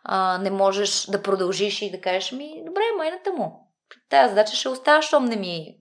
а, 0.09 0.39
не 0.39 0.51
можеш 0.51 1.07
да 1.07 1.23
продължиш 1.23 1.83
и 1.83 1.91
да 1.91 2.01
кажеш, 2.01 2.33
ми, 2.33 2.63
добре, 2.67 2.83
майната 2.97 3.33
му. 3.33 3.73
Тая 4.09 4.29
задача 4.29 4.57
ще 4.57 4.69
остава, 4.69 5.03
щом 5.03 5.25
не 5.25 5.37
ми 5.37 5.79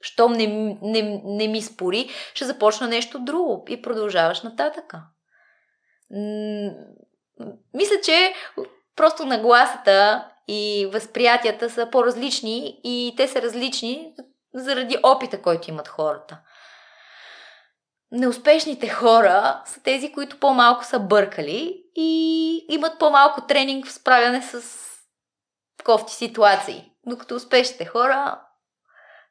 щом 0.00 0.32
не, 0.32 0.46
не, 0.82 1.22
не 1.24 1.48
ми 1.48 1.62
спори, 1.62 2.10
ще 2.34 2.44
започна 2.44 2.88
нещо 2.88 3.18
друго 3.18 3.64
и 3.68 3.82
продължаваш 3.82 4.42
нататъка. 4.42 5.02
Мисля, 7.74 7.96
че 8.04 8.34
просто 8.96 9.26
нагласата 9.26 10.28
и 10.48 10.88
възприятията 10.92 11.70
са 11.70 11.90
по-различни 11.90 12.80
и 12.84 13.14
те 13.16 13.28
са 13.28 13.42
различни 13.42 14.14
заради 14.54 14.98
опита, 15.02 15.42
който 15.42 15.70
имат 15.70 15.88
хората. 15.88 16.40
Неуспешните 18.10 18.88
хора 18.88 19.62
са 19.66 19.82
тези, 19.82 20.12
които 20.12 20.40
по-малко 20.40 20.84
са 20.84 20.98
бъркали 20.98 21.82
и 21.96 22.66
имат 22.68 22.98
по-малко 22.98 23.46
тренинг 23.46 23.86
в 23.86 23.92
справяне 23.92 24.42
с 24.42 24.62
кофти 25.84 26.14
ситуации. 26.14 26.90
Докато 27.06 27.34
успешните 27.34 27.84
хора, 27.84 28.40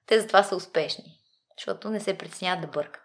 те 0.08 0.20
затова 0.20 0.44
са 0.44 0.56
успешни, 0.56 1.20
защото 1.58 1.90
не 1.90 2.00
се 2.00 2.18
притесняват 2.18 2.62
да 2.62 2.68
бъркат. 2.68 3.02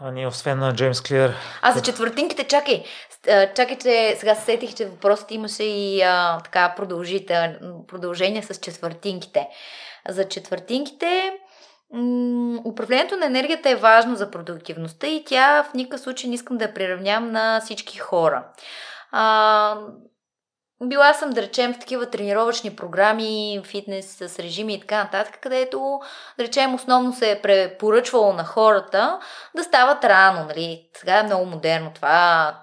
А 0.00 0.10
ние 0.10 0.26
освен 0.26 0.58
на 0.58 0.74
Джеймс 0.74 1.00
Клир... 1.00 1.34
А 1.62 1.72
за 1.72 1.82
четвъртинките, 1.82 2.44
чакай, 2.44 2.84
чакайте, 3.56 4.16
сега 4.18 4.34
се 4.34 4.44
сетих, 4.44 4.74
че 4.74 4.86
въпросът 4.86 5.30
имаше 5.30 5.62
и 5.64 6.02
а, 6.02 6.40
така 6.44 6.74
продължение 7.88 8.42
с 8.42 8.54
четвъртинките. 8.54 9.48
За 10.08 10.28
четвъртинките 10.28 11.38
управлението 12.64 13.16
на 13.16 13.26
енергията 13.26 13.70
е 13.70 13.76
важно 13.76 14.16
за 14.16 14.30
продуктивността 14.30 15.06
и 15.06 15.24
тя 15.24 15.62
в 15.62 15.74
никакъв 15.74 16.00
случай 16.00 16.28
не 16.28 16.34
искам 16.34 16.58
да 16.58 16.64
я 16.64 16.74
приравнявам 16.74 17.32
на 17.32 17.60
всички 17.60 17.98
хора. 17.98 18.44
А, 19.12 19.76
била 20.82 21.14
съм, 21.14 21.30
да 21.30 21.42
речем, 21.42 21.74
в 21.74 21.78
такива 21.78 22.10
тренировъчни 22.10 22.76
програми, 22.76 23.60
фитнес 23.64 24.16
с 24.16 24.38
режими 24.38 24.74
и 24.74 24.80
така 24.80 25.04
нататък, 25.04 25.38
където, 25.42 26.00
да 26.38 26.44
речем, 26.44 26.74
основно 26.74 27.12
се 27.12 27.30
е 27.30 27.42
препоръчвало 27.42 28.32
на 28.32 28.44
хората 28.44 29.20
да 29.56 29.64
стават 29.64 30.04
рано. 30.04 30.44
Нали? 30.44 30.88
Сега 30.96 31.18
е 31.18 31.22
много 31.22 31.46
модерно 31.46 31.90
това. 31.94 32.54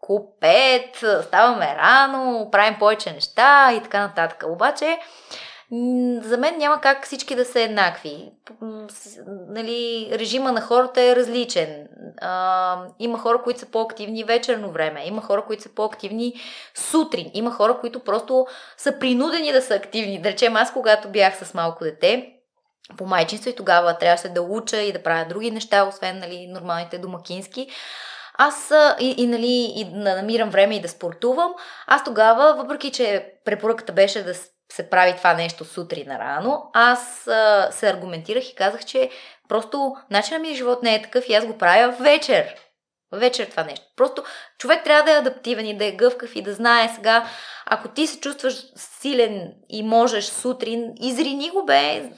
Клуб 0.00 0.42
5, 0.42 1.22
ставаме 1.22 1.76
рано, 1.76 2.48
правим 2.52 2.78
повече 2.78 3.12
неща 3.12 3.72
и 3.72 3.82
така 3.82 4.00
нататък. 4.00 4.44
Обаче, 4.48 4.98
за 6.22 6.38
мен 6.38 6.58
няма 6.58 6.80
как 6.80 7.04
всички 7.04 7.34
да 7.34 7.44
са 7.44 7.60
еднакви. 7.60 8.32
Нали, 9.48 10.08
режима 10.12 10.52
на 10.52 10.60
хората 10.60 11.02
е 11.02 11.16
различен. 11.16 11.88
А, 12.20 12.82
има 12.98 13.18
хора, 13.18 13.42
които 13.42 13.60
са 13.60 13.66
по-активни 13.66 14.24
вечерно 14.24 14.70
време, 14.70 15.06
има 15.06 15.22
хора, 15.22 15.44
които 15.46 15.62
са 15.62 15.68
по-активни 15.74 16.34
сутрин, 16.74 17.30
има 17.34 17.50
хора, 17.50 17.78
които 17.80 18.00
просто 18.00 18.46
са 18.76 18.98
принудени 18.98 19.52
да 19.52 19.62
са 19.62 19.74
активни. 19.74 20.22
Да 20.22 20.28
речем, 20.28 20.56
аз 20.56 20.72
когато 20.72 21.08
бях 21.08 21.44
с 21.44 21.54
малко 21.54 21.84
дете, 21.84 22.32
по 22.96 23.06
майчинство 23.06 23.50
и 23.50 23.56
тогава 23.56 23.98
трябваше 23.98 24.28
да 24.28 24.42
уча 24.42 24.76
и 24.76 24.92
да 24.92 25.02
правя 25.02 25.26
други 25.28 25.50
неща, 25.50 25.88
освен 25.88 26.18
нали, 26.18 26.46
нормалните 26.46 26.98
домакински. 26.98 27.68
Аз 28.38 28.72
и, 29.00 29.14
и, 29.18 29.26
нали, 29.26 29.72
и 29.76 29.84
намирам 29.92 30.50
време 30.50 30.76
и 30.76 30.80
да 30.80 30.88
спортувам. 30.88 31.54
Аз 31.86 32.04
тогава, 32.04 32.54
въпреки 32.54 32.90
че 32.90 33.32
препоръката 33.44 33.92
беше 33.92 34.22
да 34.22 34.34
се 34.72 34.90
прави 34.90 35.16
това 35.16 35.34
нещо 35.34 35.64
сутрин 35.64 36.16
рано, 36.16 36.70
аз 36.74 37.26
а, 37.26 37.68
се 37.72 37.88
аргументирах 37.88 38.50
и 38.50 38.54
казах, 38.54 38.84
че 38.84 39.10
просто 39.48 39.96
начинът 40.10 40.42
ми 40.42 40.54
живот 40.54 40.82
не 40.82 40.94
е 40.94 41.02
такъв 41.02 41.28
и 41.28 41.34
аз 41.34 41.46
го 41.46 41.58
правя 41.58 41.92
вечер. 42.00 42.56
Вечер 43.12 43.46
това 43.46 43.64
нещо. 43.64 43.86
Просто 43.96 44.24
човек 44.58 44.84
трябва 44.84 45.02
да 45.02 45.12
е 45.12 45.18
адаптивен 45.18 45.66
и 45.66 45.76
да 45.76 45.84
е 45.84 45.92
гъвкав 45.92 46.36
и 46.36 46.42
да 46.42 46.54
знае 46.54 46.92
сега, 46.94 47.28
ако 47.66 47.88
ти 47.88 48.06
се 48.06 48.20
чувстваш 48.20 48.54
силен 48.76 49.52
и 49.68 49.82
можеш 49.82 50.24
сутрин, 50.24 50.92
изрини 51.00 51.50
го 51.50 51.64
бе, 51.64 52.10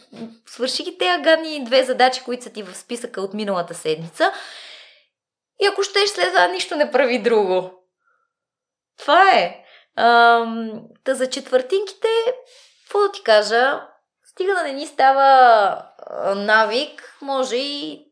свърши 0.47 0.83
ги 0.83 0.99
тези 0.99 1.23
гадни 1.23 1.65
две 1.65 1.85
задачи, 1.85 2.23
които 2.25 2.45
са 2.45 2.51
ти 2.51 2.63
в 2.63 2.77
списъка 2.77 3.21
от 3.21 3.35
миналата 3.35 3.75
седмица 3.75 4.33
и 5.61 5.67
ако 5.67 5.83
щеш 5.83 6.11
след 6.11 6.29
това 6.29 6.47
нищо 6.47 6.77
не 6.77 6.91
прави 6.91 7.19
друго. 7.19 7.71
Това 8.99 9.31
е. 9.33 9.65
Та 11.05 11.15
за 11.15 11.31
четвъртинките, 11.31 12.09
какво 12.85 12.99
да 12.99 13.13
ти 13.13 13.23
кажа, 13.23 13.81
стига 14.25 14.55
да 14.55 14.63
не 14.63 14.73
ни 14.73 14.87
става 14.87 15.83
навик, 16.37 17.17
може 17.23 17.57
и 17.57 18.09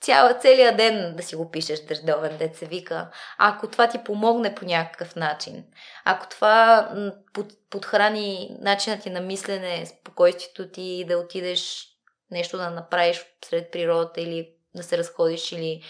цяла, 0.00 0.34
целият 0.34 0.76
ден 0.76 1.16
да 1.16 1.22
си 1.22 1.36
го 1.36 1.50
пишеш 1.50 1.80
дъждовен 1.80 2.50
се 2.54 2.66
вика. 2.66 3.10
Ако 3.38 3.66
това 3.66 3.88
ти 3.88 4.04
помогне 4.04 4.54
по 4.54 4.64
някакъв 4.64 5.16
начин, 5.16 5.64
ако 6.04 6.28
това 6.28 6.90
под, 7.32 7.46
подхрани 7.70 8.56
начинът 8.60 9.02
ти 9.02 9.10
на 9.10 9.20
мислене, 9.20 9.86
спокойствието 9.86 10.68
ти 10.68 11.04
да 11.08 11.18
отидеш 11.18 11.88
нещо 12.30 12.56
да 12.56 12.70
направиш 12.70 13.24
сред 13.44 13.72
природата 13.72 14.20
или 14.20 14.50
да 14.74 14.82
се 14.82 14.98
разходиш 14.98 15.52
или 15.52 15.82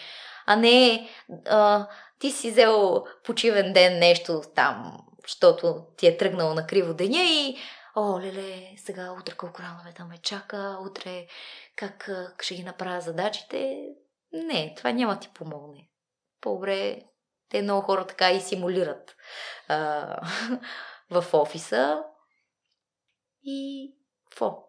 а 0.47 0.57
не 0.57 1.09
а, 1.47 1.87
ти 2.19 2.31
си 2.31 2.51
взел 2.51 3.05
почивен 3.25 3.73
ден 3.73 3.99
нещо 3.99 4.43
там, 4.55 4.99
защото 5.23 5.87
ти 5.97 6.07
е 6.07 6.17
тръгнало 6.17 6.55
на 6.55 6.67
криво 6.67 6.95
деня 6.95 7.23
и 7.23 7.57
о, 7.97 8.21
леле, 8.21 8.75
сега 8.77 9.13
утре 9.13 9.37
колко 9.37 9.63
рано 9.63 9.81
ме 9.85 9.93
там 9.93 10.09
ме 10.09 10.19
чака, 10.19 10.79
утре 10.87 11.27
как 11.77 12.11
ще 12.43 12.55
ги 12.55 12.63
направя 12.63 13.01
задачите. 13.01 13.89
Не, 14.33 14.75
това 14.77 14.93
няма 14.93 15.21
ти 15.21 15.29
помогне. 15.35 15.89
По-добре 16.41 17.03
те 17.49 17.63
много 17.63 17.83
хора 17.83 18.07
така 18.07 18.31
и 18.31 18.41
симулират 18.41 19.17
а, 19.69 20.29
в 21.11 21.25
офиса. 21.33 22.05
И 23.43 23.91
какво? 24.31 24.69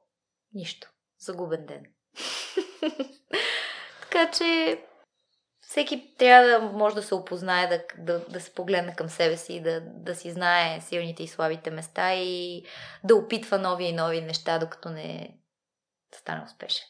Нищо. 0.53 0.89
Загубен 1.17 1.65
ден. 1.65 1.85
така 4.01 4.31
че 4.31 4.81
всеки 5.67 6.15
трябва 6.17 6.47
да 6.47 6.59
може 6.59 6.95
да 6.95 7.03
се 7.03 7.15
опознае, 7.15 7.67
да, 7.67 7.83
да, 7.97 8.25
да 8.29 8.39
се 8.39 8.53
погледне 8.53 8.95
към 8.95 9.09
себе 9.09 9.37
си, 9.37 9.61
да, 9.61 9.81
да 9.81 10.15
си 10.15 10.31
знае 10.31 10.81
силните 10.81 11.23
и 11.23 11.27
слабите 11.27 11.71
места 11.71 12.13
и 12.13 12.63
да 13.03 13.15
опитва 13.15 13.57
нови 13.57 13.85
и 13.85 13.93
нови 13.93 14.21
неща, 14.21 14.59
докато 14.59 14.89
не 14.89 15.37
стане 16.15 16.43
успешен. 16.45 16.85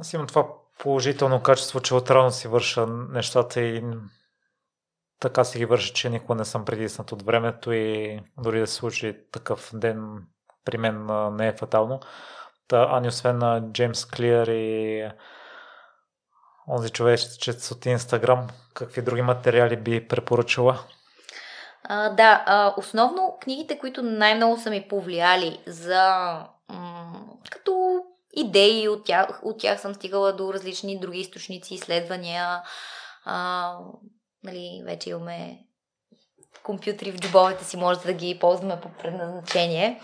Аз 0.00 0.12
имам 0.12 0.26
това 0.26 0.48
положително 0.78 1.42
качество, 1.42 1.80
че 1.80 1.94
отрано 1.94 2.30
си 2.30 2.48
върша 2.48 2.86
нещата 2.86 3.60
и 3.60 3.84
така 5.20 5.44
си 5.44 5.58
ги 5.58 5.64
върша, 5.64 5.94
че 5.94 6.10
никога 6.10 6.34
не 6.34 6.44
съм 6.44 6.64
притиснат 6.64 7.12
от 7.12 7.22
времето 7.22 7.72
и 7.72 8.20
дори 8.38 8.60
да 8.60 8.66
се 8.66 8.74
случи 8.74 9.16
такъв 9.32 9.70
ден 9.74 10.26
при 10.64 10.78
мен 10.78 11.06
не 11.36 11.48
е 11.48 11.56
фатално. 11.56 12.00
Та, 12.68 12.88
Ани, 12.90 13.08
освен 13.08 13.38
на 13.38 13.72
Джеймс 13.72 14.06
Клиер 14.06 14.46
и 14.46 15.10
онзи 16.68 16.90
човечец 16.90 17.70
от 17.70 17.86
Инстаграм, 17.86 18.48
какви 18.74 19.02
други 19.02 19.22
материали 19.22 19.76
би 19.76 20.08
препоръчала? 20.08 20.78
А, 21.84 22.08
да, 22.08 22.44
а, 22.46 22.74
основно 22.76 23.36
книгите, 23.40 23.78
които 23.78 24.02
най-много 24.02 24.58
са 24.58 24.70
ми 24.70 24.88
повлияли 24.88 25.62
за 25.66 26.32
м- 26.68 27.20
като 27.50 28.02
идеи, 28.32 28.88
от 28.88 29.04
тях, 29.04 29.40
от 29.42 29.60
тях 29.60 29.80
съм 29.80 29.94
стигала 29.94 30.32
до 30.32 30.54
различни 30.54 31.00
други 31.00 31.20
източници, 31.20 31.74
изследвания. 31.74 32.62
А, 33.24 33.74
нали, 34.44 34.82
вече 34.84 35.10
имаме 35.10 35.58
компютри 36.62 37.12
в 37.12 37.16
джобовете 37.16 37.64
си, 37.64 37.76
може 37.76 38.00
да 38.00 38.12
ги 38.12 38.38
ползваме 38.40 38.80
по 38.80 38.88
предназначение. 38.88 40.00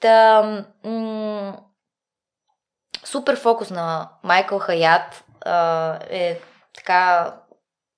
Та, 0.00 0.42
м- 0.84 1.58
супер 3.04 3.36
фокус 3.36 3.70
на 3.70 4.10
Майкъл 4.22 4.58
Хаят 4.58 5.24
е 6.10 6.40
така 6.74 7.34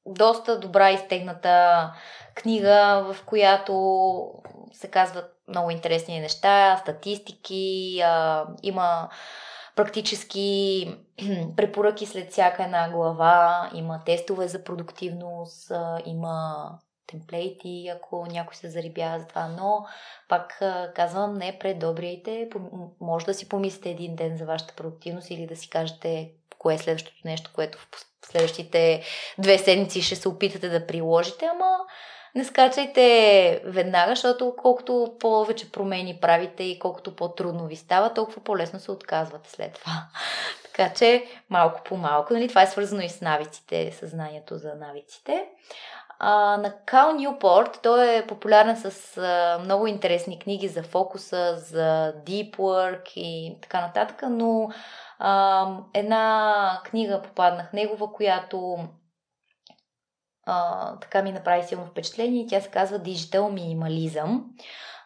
доста 0.06 0.60
добра 0.60 0.90
изтегната 0.90 1.90
книга, 2.34 3.06
в 3.12 3.24
която 3.24 4.32
се 4.72 4.90
казват 4.90 5.38
много 5.48 5.70
интересни 5.70 6.20
неща, 6.20 6.76
статистики, 6.76 8.00
а, 8.04 8.46
има 8.62 9.08
практически 9.76 10.86
препоръки 11.56 12.06
след 12.06 12.30
всяка 12.30 12.64
една 12.64 12.90
глава, 12.90 13.70
има 13.74 14.02
тестове 14.06 14.48
за 14.48 14.64
продуктивност, 14.64 15.70
а, 15.70 16.02
има 16.04 16.68
темплейти, 17.06 17.88
ако 17.96 18.26
някой 18.26 18.54
се 18.54 18.70
зарибява 18.70 19.18
за 19.18 19.26
това, 19.26 19.48
но 19.48 19.86
пак 20.28 20.62
казвам, 20.94 21.34
не 21.34 21.58
предобряйте, 21.58 22.48
може 23.00 23.26
да 23.26 23.34
си 23.34 23.48
помислите 23.48 23.90
един 23.90 24.16
ден 24.16 24.36
за 24.36 24.44
вашата 24.44 24.74
продуктивност 24.74 25.30
или 25.30 25.46
да 25.46 25.56
си 25.56 25.70
кажете 25.70 26.32
кое 26.68 26.74
е 26.74 26.78
следващото 26.78 27.16
нещо, 27.24 27.50
което 27.54 27.78
в 27.78 27.88
следващите 28.26 29.02
две 29.38 29.58
седмици 29.58 30.02
ще 30.02 30.16
се 30.16 30.28
опитате 30.28 30.68
да 30.68 30.86
приложите, 30.86 31.46
ама 31.46 31.76
не 32.34 32.44
скачайте 32.44 33.60
веднага, 33.64 34.12
защото 34.12 34.54
колкото 34.58 35.16
повече 35.20 35.72
промени 35.72 36.18
правите 36.20 36.62
и 36.62 36.78
колкото 36.78 37.16
по-трудно 37.16 37.66
ви 37.66 37.76
става, 37.76 38.14
толкова 38.14 38.44
по-лесно 38.44 38.80
се 38.80 38.90
отказвате 38.90 39.50
след 39.50 39.72
това. 39.72 39.92
така 40.64 40.94
че 40.94 41.24
малко 41.50 41.80
по 41.84 41.96
малко. 41.96 42.32
Нали? 42.32 42.48
Това 42.48 42.62
е 42.62 42.66
свързано 42.66 43.02
и 43.02 43.08
с 43.08 43.20
навиците, 43.20 43.92
съзнанието 43.92 44.58
за 44.58 44.74
навиците. 44.74 45.44
А, 46.18 46.56
на 46.56 46.72
Кал 46.86 47.12
Ньюпорт 47.12 47.78
той 47.82 48.16
е 48.16 48.26
популярен 48.26 48.76
с 48.76 49.16
а, 49.16 49.58
много 49.64 49.86
интересни 49.86 50.38
книги 50.38 50.68
за 50.68 50.82
фокуса, 50.82 51.54
за 51.56 52.14
deep 52.26 52.56
work 52.56 53.12
и 53.16 53.56
така 53.62 53.80
нататък, 53.80 54.22
но 54.30 54.70
а, 55.18 55.66
една 55.94 56.80
книга 56.84 57.22
попаднах 57.22 57.72
негова, 57.72 58.12
която 58.12 58.88
а, 60.46 60.96
така 60.96 61.22
ми 61.22 61.32
направи 61.32 61.62
силно 61.62 61.86
впечатление. 61.86 62.46
Тя 62.48 62.60
се 62.60 62.70
казва 62.70 62.98
Digital 62.98 63.40
Minimalism. 63.40 64.42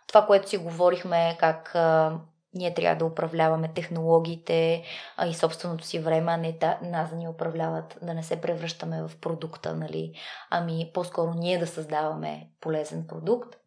Това, 0.07 0.27
което 0.27 0.49
си 0.49 0.57
говорихме, 0.57 1.37
как 1.41 1.75
а, 1.75 2.19
ние 2.55 2.75
трябва 2.75 2.99
да 2.99 3.05
управляваме 3.05 3.73
технологиите 3.75 4.85
а 5.17 5.27
и 5.27 5.35
собственото 5.35 5.85
си 5.85 5.99
време, 5.99 6.33
а 6.33 6.37
не 6.37 6.59
та, 6.59 6.79
нас 6.83 7.11
да 7.11 7.17
ни 7.17 7.29
управляват, 7.29 7.99
да 8.03 8.15
не 8.15 8.23
се 8.23 8.41
превръщаме 8.41 9.03
в 9.03 9.21
продукта, 9.21 9.75
нали? 9.75 10.15
ами 10.51 10.91
по-скоро 10.95 11.35
ние 11.35 11.59
да 11.59 11.67
създаваме 11.67 12.49
полезен 12.61 13.07
продукт. 13.07 13.62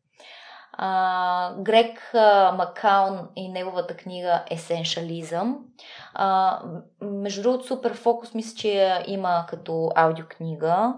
А, 0.77 1.53
Грег 1.57 2.11
а, 2.13 2.51
Макаун 2.51 3.19
и 3.35 3.49
неговата 3.49 3.97
книга. 3.97 4.43
А, 6.13 6.59
между 7.01 7.41
другото, 7.41 7.67
супер 7.67 7.93
фокус 7.93 8.33
мисля, 8.33 8.57
че 8.57 9.03
има 9.07 9.45
като 9.49 9.91
аудиокнига 9.95 10.93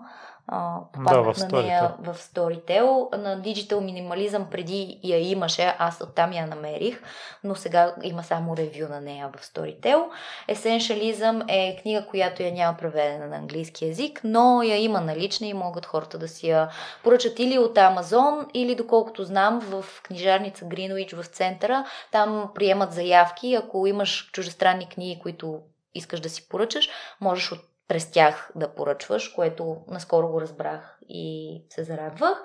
попаднах 0.93 1.35
да, 1.35 1.47
на 1.47 1.61
нея 1.61 1.93
в 1.99 2.15
Storytel. 2.15 3.17
На 3.17 3.41
Digital 3.41 3.73
Minimalism 3.73 4.49
преди 4.49 4.99
я 5.03 5.29
имаше, 5.29 5.75
аз 5.79 6.01
оттам 6.01 6.33
я 6.33 6.47
намерих, 6.47 7.01
но 7.43 7.55
сега 7.55 7.95
има 8.03 8.23
само 8.23 8.57
ревю 8.57 8.87
на 8.89 9.01
нея 9.01 9.29
в 9.37 9.45
Storytel. 9.45 10.03
Essentialism 10.49 11.43
е 11.47 11.81
книга, 11.81 12.05
която 12.09 12.43
я 12.43 12.51
няма 12.51 12.77
преведена 12.77 13.27
на 13.27 13.35
английски 13.35 13.85
язик, 13.85 14.21
но 14.23 14.63
я 14.63 14.77
има 14.77 15.01
налична 15.01 15.47
и 15.47 15.53
могат 15.53 15.85
хората 15.85 16.17
да 16.17 16.27
си 16.27 16.49
я 16.49 16.69
поръчат 17.03 17.39
или 17.39 17.59
от 17.59 17.77
Амазон, 17.77 18.45
или 18.53 18.75
доколкото 18.75 19.23
знам 19.23 19.59
в 19.59 19.85
книжарница 20.03 20.65
Greenwich 20.65 21.15
в 21.15 21.25
центъра. 21.25 21.85
Там 22.11 22.51
приемат 22.55 22.93
заявки. 22.93 23.53
Ако 23.55 23.87
имаш 23.87 24.29
чужестранни 24.31 24.89
книги, 24.89 25.19
които 25.21 25.59
искаш 25.95 26.19
да 26.19 26.29
си 26.29 26.49
поръчаш, 26.49 26.89
можеш 27.21 27.51
от 27.51 27.59
през 27.88 28.11
тях 28.11 28.51
да 28.55 28.73
поръчваш, 28.76 29.30
което 29.30 29.77
наскоро 29.88 30.27
го 30.27 30.41
разбрах 30.41 30.99
и 31.09 31.53
се 31.69 31.84
зарадвах. 31.84 32.43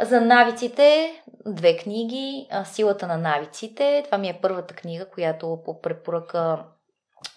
За 0.00 0.20
навиците, 0.20 1.12
две 1.46 1.76
книги. 1.76 2.48
Силата 2.64 3.06
на 3.06 3.16
навиците. 3.16 4.02
Това 4.04 4.18
ми 4.18 4.28
е 4.28 4.38
първата 4.42 4.74
книга, 4.74 5.10
която 5.10 5.58
по 5.64 5.80
препоръка 5.80 6.64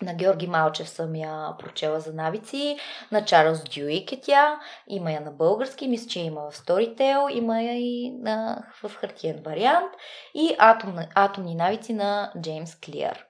на 0.01 0.13
Георги 0.13 0.47
Малчев 0.47 0.89
съм 0.89 1.15
я 1.15 1.55
прочела 1.59 1.99
за 1.99 2.13
навици. 2.13 2.77
На 3.11 3.25
Чарлз 3.25 3.63
Дюик 3.63 4.11
е 4.11 4.21
тя. 4.21 4.59
Има 4.87 5.11
я 5.11 5.21
на 5.21 5.31
български. 5.31 5.87
Мисля, 5.87 6.07
че 6.07 6.19
има 6.19 6.41
в 6.51 6.57
Storytel. 6.57 7.29
Има 7.29 7.61
я 7.61 7.73
и 7.73 8.17
на, 8.21 8.63
в 8.83 8.95
хартиен 8.95 9.41
вариант. 9.45 9.93
И 10.33 10.55
Атом, 10.59 10.97
Атомни 11.15 11.55
навици 11.55 11.93
на 11.93 12.31
Джеймс 12.41 12.75
Клиър 12.75 13.25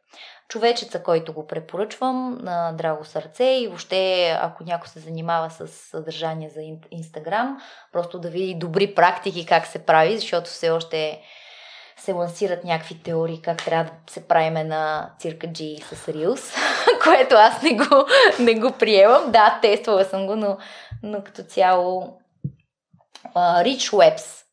човечеца, 0.47 1.03
който 1.03 1.34
го 1.34 1.47
препоръчвам 1.47 2.38
на 2.41 2.72
драго 2.72 3.05
сърце 3.05 3.43
и 3.43 3.67
въобще 3.67 4.30
ако 4.41 4.63
някой 4.63 4.88
се 4.88 4.99
занимава 4.99 5.49
с 5.49 5.67
съдържание 5.67 6.49
за 6.49 6.61
Инстаграм, 6.91 7.61
просто 7.91 8.19
да 8.19 8.30
види 8.30 8.55
добри 8.55 8.95
практики 8.95 9.45
как 9.45 9.65
се 9.65 9.85
прави, 9.85 10.17
защото 10.17 10.49
все 10.49 10.69
още 10.69 11.22
се 11.97 12.13
лансират 12.13 12.63
някакви 12.63 13.03
теории 13.03 13.41
как 13.41 13.65
трябва 13.65 13.84
да 13.84 14.13
се 14.13 14.27
правиме 14.27 14.63
на 14.63 15.11
цирка 15.19 15.47
G 15.47 15.84
с 15.84 16.05
Reels, 16.05 16.55
което 17.03 17.35
аз 17.35 17.61
не 17.61 17.76
го, 17.76 18.05
не 18.39 18.55
го 18.55 18.72
приемам. 18.72 19.31
Да, 19.31 19.59
тествала 19.61 20.05
съм 20.05 20.27
го, 20.27 20.35
но, 20.35 20.57
но 21.03 21.23
като 21.23 21.43
цяло 21.43 22.19
uh, 23.35 23.63
Rich 23.63 23.91
Webs 23.91 24.45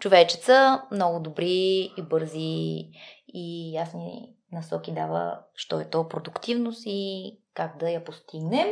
човечеца, 0.00 0.82
много 0.92 1.20
добри 1.20 1.90
и 1.96 2.02
бързи 2.02 2.84
и 3.28 3.72
ясни 3.74 4.39
насоки 4.52 4.92
дава, 4.92 5.38
що 5.54 5.80
е 5.80 5.84
то 5.84 6.08
продуктивност 6.08 6.82
и 6.86 7.38
как 7.54 7.76
да 7.78 7.90
я 7.90 8.04
постигнем. 8.04 8.68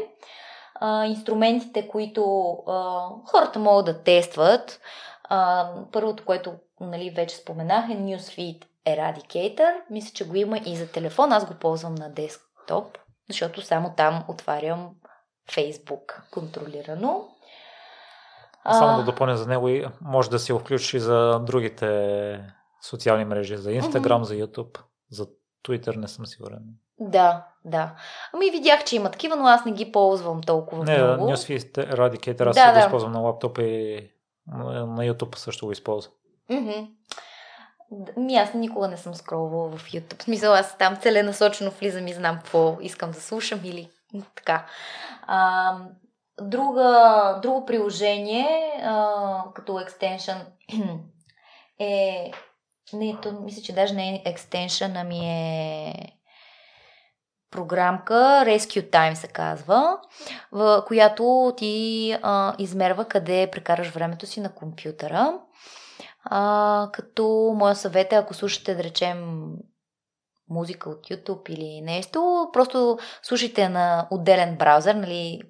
А, 0.74 1.06
инструментите, 1.06 1.88
които 1.88 2.50
а, 2.66 3.08
хората 3.26 3.58
могат 3.58 3.86
да 3.86 4.02
тестват, 4.02 4.80
а, 5.24 5.72
първото, 5.92 6.24
което 6.24 6.52
нали, 6.80 7.10
вече 7.10 7.36
споменах 7.36 7.90
е 7.90 7.96
Newsfeed 7.96 8.64
Eradicator. 8.86 9.72
Мисля, 9.90 10.10
че 10.14 10.28
го 10.28 10.36
има 10.36 10.58
и 10.58 10.76
за 10.76 10.92
телефон. 10.92 11.32
Аз 11.32 11.46
го 11.46 11.54
ползвам 11.54 11.94
на 11.94 12.10
десктоп, 12.10 12.98
защото 13.28 13.62
само 13.62 13.92
там 13.96 14.24
отварям 14.28 14.90
Facebook 15.50 16.30
контролирано. 16.30 17.28
Само 18.72 18.98
да 18.98 19.04
допълня 19.04 19.36
за 19.36 19.46
него 19.46 19.68
и 19.68 19.86
може 20.00 20.30
да 20.30 20.38
си 20.38 20.52
го 20.52 20.58
включи 20.58 20.98
за 20.98 21.40
другите 21.42 22.54
социални 22.82 23.24
мрежи, 23.24 23.56
за 23.56 23.70
Instagram, 23.70 24.20
mm-hmm. 24.20 24.22
за 24.22 24.34
YouTube, 24.34 24.78
за 25.10 25.26
Twitter 25.64 25.96
не 25.96 26.08
съм 26.08 26.26
сигурен. 26.26 26.62
Да, 27.00 27.46
да. 27.64 27.94
Ами 28.34 28.50
видях, 28.50 28.84
че 28.84 28.96
има 28.96 29.10
такива, 29.10 29.36
но 29.36 29.46
аз 29.46 29.64
не 29.64 29.72
ги 29.72 29.92
ползвам 29.92 30.40
толкова 30.40 30.84
не, 30.84 30.98
много. 31.02 31.26
Не, 31.26 31.32
Newsfeed 31.32 31.94
Eradicator, 31.94 32.46
аз 32.46 32.56
да, 32.56 32.72
да. 32.72 32.80
го 32.80 32.86
използвам 32.86 33.12
на 33.12 33.20
лаптопа 33.20 33.62
и 33.62 34.10
на 34.46 35.04
YouTube 35.04 35.36
също 35.36 35.66
го 35.66 35.72
използвам. 35.72 36.12
Mm-hmm. 36.50 36.88
Ми 38.16 38.36
аз 38.36 38.54
никога 38.54 38.88
не 38.88 38.96
съм 38.96 39.14
скролвала 39.14 39.70
в 39.70 39.90
YouTube. 39.90 40.20
В 40.20 40.22
смисъл, 40.22 40.52
аз 40.54 40.78
там 40.78 40.96
целенасочено 40.96 41.70
влизам 41.70 42.06
и 42.06 42.12
знам 42.12 42.36
какво 42.36 42.76
искам 42.80 43.10
да 43.10 43.20
слушам 43.20 43.60
или 43.64 43.90
така. 44.34 44.66
А, 45.26 45.74
друга, 46.40 47.38
друго 47.42 47.66
приложение 47.66 48.80
а, 48.84 49.42
като 49.54 49.80
екстеншън 49.80 50.36
е 51.78 52.30
не, 52.92 53.18
то 53.22 53.32
мисля, 53.32 53.62
че 53.62 53.72
даже 53.72 53.94
не 53.94 54.14
е 54.14 54.22
екстеншън, 54.24 54.96
ами 54.96 55.18
е 55.18 55.94
програмка, 57.50 58.14
Rescue 58.46 58.90
Time 58.90 59.14
се 59.14 59.28
казва, 59.28 59.98
в 60.52 60.84
която 60.86 61.54
ти 61.56 62.16
а, 62.22 62.54
измерва 62.58 63.04
къде 63.04 63.48
прекараш 63.52 63.88
времето 63.88 64.26
си 64.26 64.40
на 64.40 64.54
компютъра. 64.54 65.38
А, 66.24 66.88
като 66.92 67.54
моя 67.56 67.74
съвет 67.74 68.12
е, 68.12 68.16
ако 68.16 68.34
слушате, 68.34 68.74
да 68.74 68.82
речем, 68.84 69.50
музика 70.50 70.90
от 70.90 71.06
YouTube 71.06 71.50
или 71.50 71.80
нещо, 71.80 72.50
просто 72.52 72.98
слушайте 73.22 73.68
на 73.68 74.08
отделен 74.10 74.56
браузър, 74.56 74.94
нали, 74.94 75.40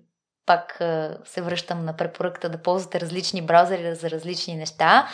пак 0.46 0.76
се 1.24 1.42
връщам 1.42 1.84
на 1.84 1.96
препоръката 1.96 2.48
да 2.48 2.62
ползвате 2.62 3.00
различни 3.00 3.42
браузъри 3.42 3.94
за 3.94 4.10
различни 4.10 4.56
неща. 4.56 5.08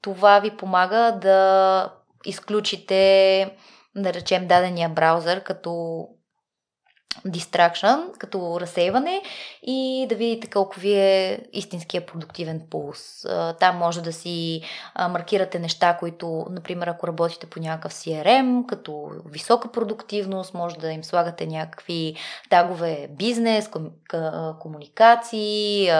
Това 0.00 0.40
ви 0.40 0.56
помага 0.56 1.18
да 1.20 1.92
изключите, 2.24 3.50
да 3.96 4.12
речем, 4.14 4.46
дадения 4.46 4.88
браузър, 4.88 5.42
като 5.42 6.02
distraction, 7.26 8.18
като 8.18 8.60
разсейване 8.60 9.22
и 9.62 10.06
да 10.08 10.14
видите 10.14 10.50
колко 10.50 10.80
ви 10.80 10.94
е 10.94 11.40
истинския 11.52 12.06
продуктивен 12.06 12.62
пулс. 12.70 13.26
Там 13.60 13.76
може 13.76 14.02
да 14.02 14.12
си 14.12 14.62
маркирате 15.08 15.58
неща, 15.58 15.96
които, 15.96 16.46
например, 16.50 16.86
ако 16.86 17.06
работите 17.06 17.46
по 17.46 17.60
някакъв 17.60 17.92
CRM, 17.92 18.66
като 18.66 19.10
висока 19.26 19.72
продуктивност, 19.72 20.54
може 20.54 20.76
да 20.76 20.92
им 20.92 21.04
слагате 21.04 21.46
някакви 21.46 22.16
тагове 22.50 23.08
бизнес, 23.10 23.70
комуникации, 24.60 25.90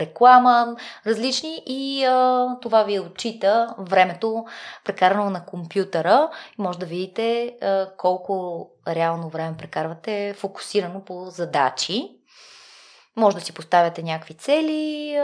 реклама, 0.00 0.76
различни 1.06 1.62
и 1.66 2.04
а, 2.04 2.46
това 2.62 2.82
ви 2.82 3.00
отчита 3.00 3.74
времето 3.78 4.44
прекарано 4.84 5.30
на 5.30 5.44
компютъра 5.44 6.30
и 6.58 6.62
може 6.62 6.78
да 6.78 6.86
видите 6.86 7.56
а, 7.62 7.88
колко 7.96 8.66
реално 8.88 9.28
време 9.28 9.56
прекарвате 9.56 10.34
фокусирано 10.38 11.04
по 11.04 11.24
задачи. 11.24 12.16
Може 13.16 13.36
да 13.36 13.42
си 13.42 13.52
поставяте 13.52 14.02
някакви 14.02 14.34
цели. 14.34 15.16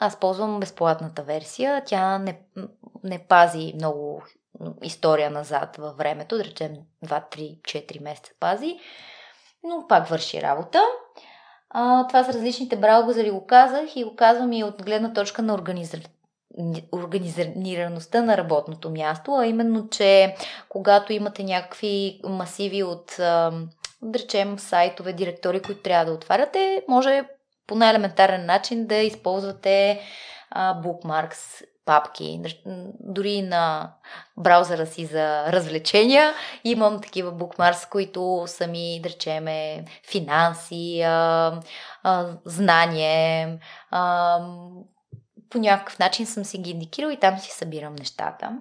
Аз 0.00 0.16
ползвам 0.20 0.60
безплатната 0.60 1.22
версия. 1.22 1.82
Тя 1.86 2.18
не, 2.18 2.40
не 3.04 3.18
пази 3.18 3.72
много 3.74 4.22
история 4.82 5.30
назад 5.30 5.76
във 5.76 5.96
времето, 5.96 6.36
да 6.36 6.44
речем 6.44 6.76
2, 7.04 7.36
3, 7.36 7.60
4 7.60 8.02
месеца 8.02 8.32
пази, 8.40 8.78
но 9.64 9.86
пак 9.88 10.08
върши 10.08 10.42
работа. 10.42 10.82
А, 11.70 12.06
това 12.06 12.24
са 12.24 12.32
различните 12.32 12.76
браузъри, 12.76 13.30
го 13.30 13.46
казах 13.46 13.96
и 13.96 14.04
го 14.04 14.16
казвам 14.16 14.52
и 14.52 14.64
от 14.64 14.82
гледна 14.82 15.12
точка 15.12 15.42
на 15.42 15.54
организа... 15.54 15.98
организираността 16.92 18.22
на 18.22 18.36
работното 18.36 18.90
място, 18.90 19.34
а 19.34 19.46
именно, 19.46 19.88
че 19.88 20.34
когато 20.68 21.12
имате 21.12 21.44
някакви 21.44 22.20
масиви 22.24 22.82
от, 22.82 23.14
да 24.02 24.18
речем, 24.18 24.58
сайтове, 24.58 25.12
директори, 25.12 25.62
които 25.62 25.82
трябва 25.82 26.04
да 26.04 26.12
отваряте, 26.12 26.84
може 26.88 27.24
по 27.66 27.74
най-елементарен 27.74 28.46
начин 28.46 28.86
да 28.86 28.96
използвате 28.96 30.00
bookmarks 30.54 31.64
папки, 31.86 32.40
дори 33.00 33.42
на 33.42 33.92
браузъра 34.36 34.86
си 34.86 35.06
за 35.06 35.52
развлечения. 35.52 36.32
Имам 36.64 37.00
такива 37.00 37.32
букмарс, 37.32 37.86
които 37.86 38.44
са 38.46 38.66
ми, 38.66 39.00
да 39.02 39.08
речеме, 39.08 39.84
финанси, 40.10 41.02
а, 41.02 41.60
а, 42.02 42.26
знание. 42.44 43.58
А, 43.90 44.40
по 45.50 45.58
някакъв 45.58 45.98
начин 45.98 46.26
съм 46.26 46.44
си 46.44 46.58
ги 46.58 46.70
индикирал 46.70 47.10
и 47.10 47.20
там 47.20 47.38
си 47.38 47.50
събирам 47.50 47.94
нещата. 47.94 48.58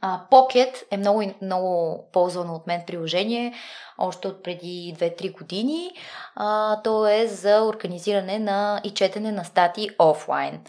А, 0.00 0.20
Pocket 0.30 0.82
е 0.90 0.96
много, 0.96 1.24
много 1.42 1.98
ползвано 2.12 2.54
от 2.54 2.66
мен 2.66 2.82
приложение, 2.86 3.54
още 3.98 4.28
от 4.28 4.42
преди 4.42 4.94
2-3 4.98 5.32
години. 5.38 5.90
А, 6.34 6.82
то 6.82 7.08
е 7.08 7.26
за 7.26 7.62
организиране 7.62 8.38
на 8.38 8.80
и 8.84 8.90
четене 8.90 9.32
на 9.32 9.44
статии 9.44 9.90
офлайн. 9.98 10.60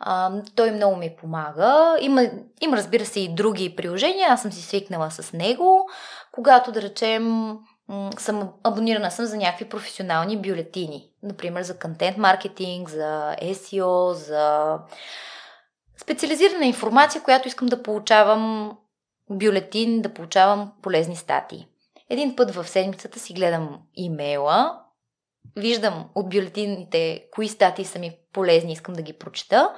А, 0.00 0.30
той 0.56 0.70
много 0.70 0.96
ми 0.96 1.16
помага. 1.20 1.96
Има, 2.00 2.22
има, 2.60 2.76
разбира 2.76 3.04
се, 3.04 3.20
и 3.20 3.34
други 3.34 3.76
приложения. 3.76 4.28
Аз 4.30 4.42
съм 4.42 4.52
си 4.52 4.62
свикнала 4.62 5.10
с 5.10 5.32
него. 5.32 5.88
Когато, 6.32 6.72
да 6.72 6.82
речем, 6.82 7.52
съм 8.18 8.48
абонирана 8.64 9.10
съм 9.10 9.26
за 9.26 9.36
някакви 9.36 9.68
професионални 9.68 10.36
бюлетини. 10.36 11.08
Например, 11.22 11.62
за 11.62 11.78
контент 11.78 12.16
маркетинг, 12.16 12.88
за 12.88 13.36
SEO, 13.42 14.12
за 14.12 14.78
специализирана 16.06 16.66
информация, 16.66 17.22
която 17.22 17.48
искам 17.48 17.68
да 17.68 17.82
получавам 17.82 18.72
бюлетин, 19.30 20.02
да 20.02 20.14
получавам 20.14 20.72
полезни 20.82 21.16
статии. 21.16 21.66
Един 22.10 22.36
път 22.36 22.54
в 22.54 22.68
седмицата 22.68 23.18
си 23.18 23.32
гледам 23.32 23.78
имейла, 23.94 24.80
виждам 25.56 26.04
от 26.14 26.30
бюлетините 26.30 27.24
кои 27.32 27.48
статии 27.48 27.84
са 27.84 27.98
ми 27.98 28.16
полезни, 28.32 28.72
искам 28.72 28.94
да 28.94 29.02
ги 29.02 29.12
прочета 29.12 29.74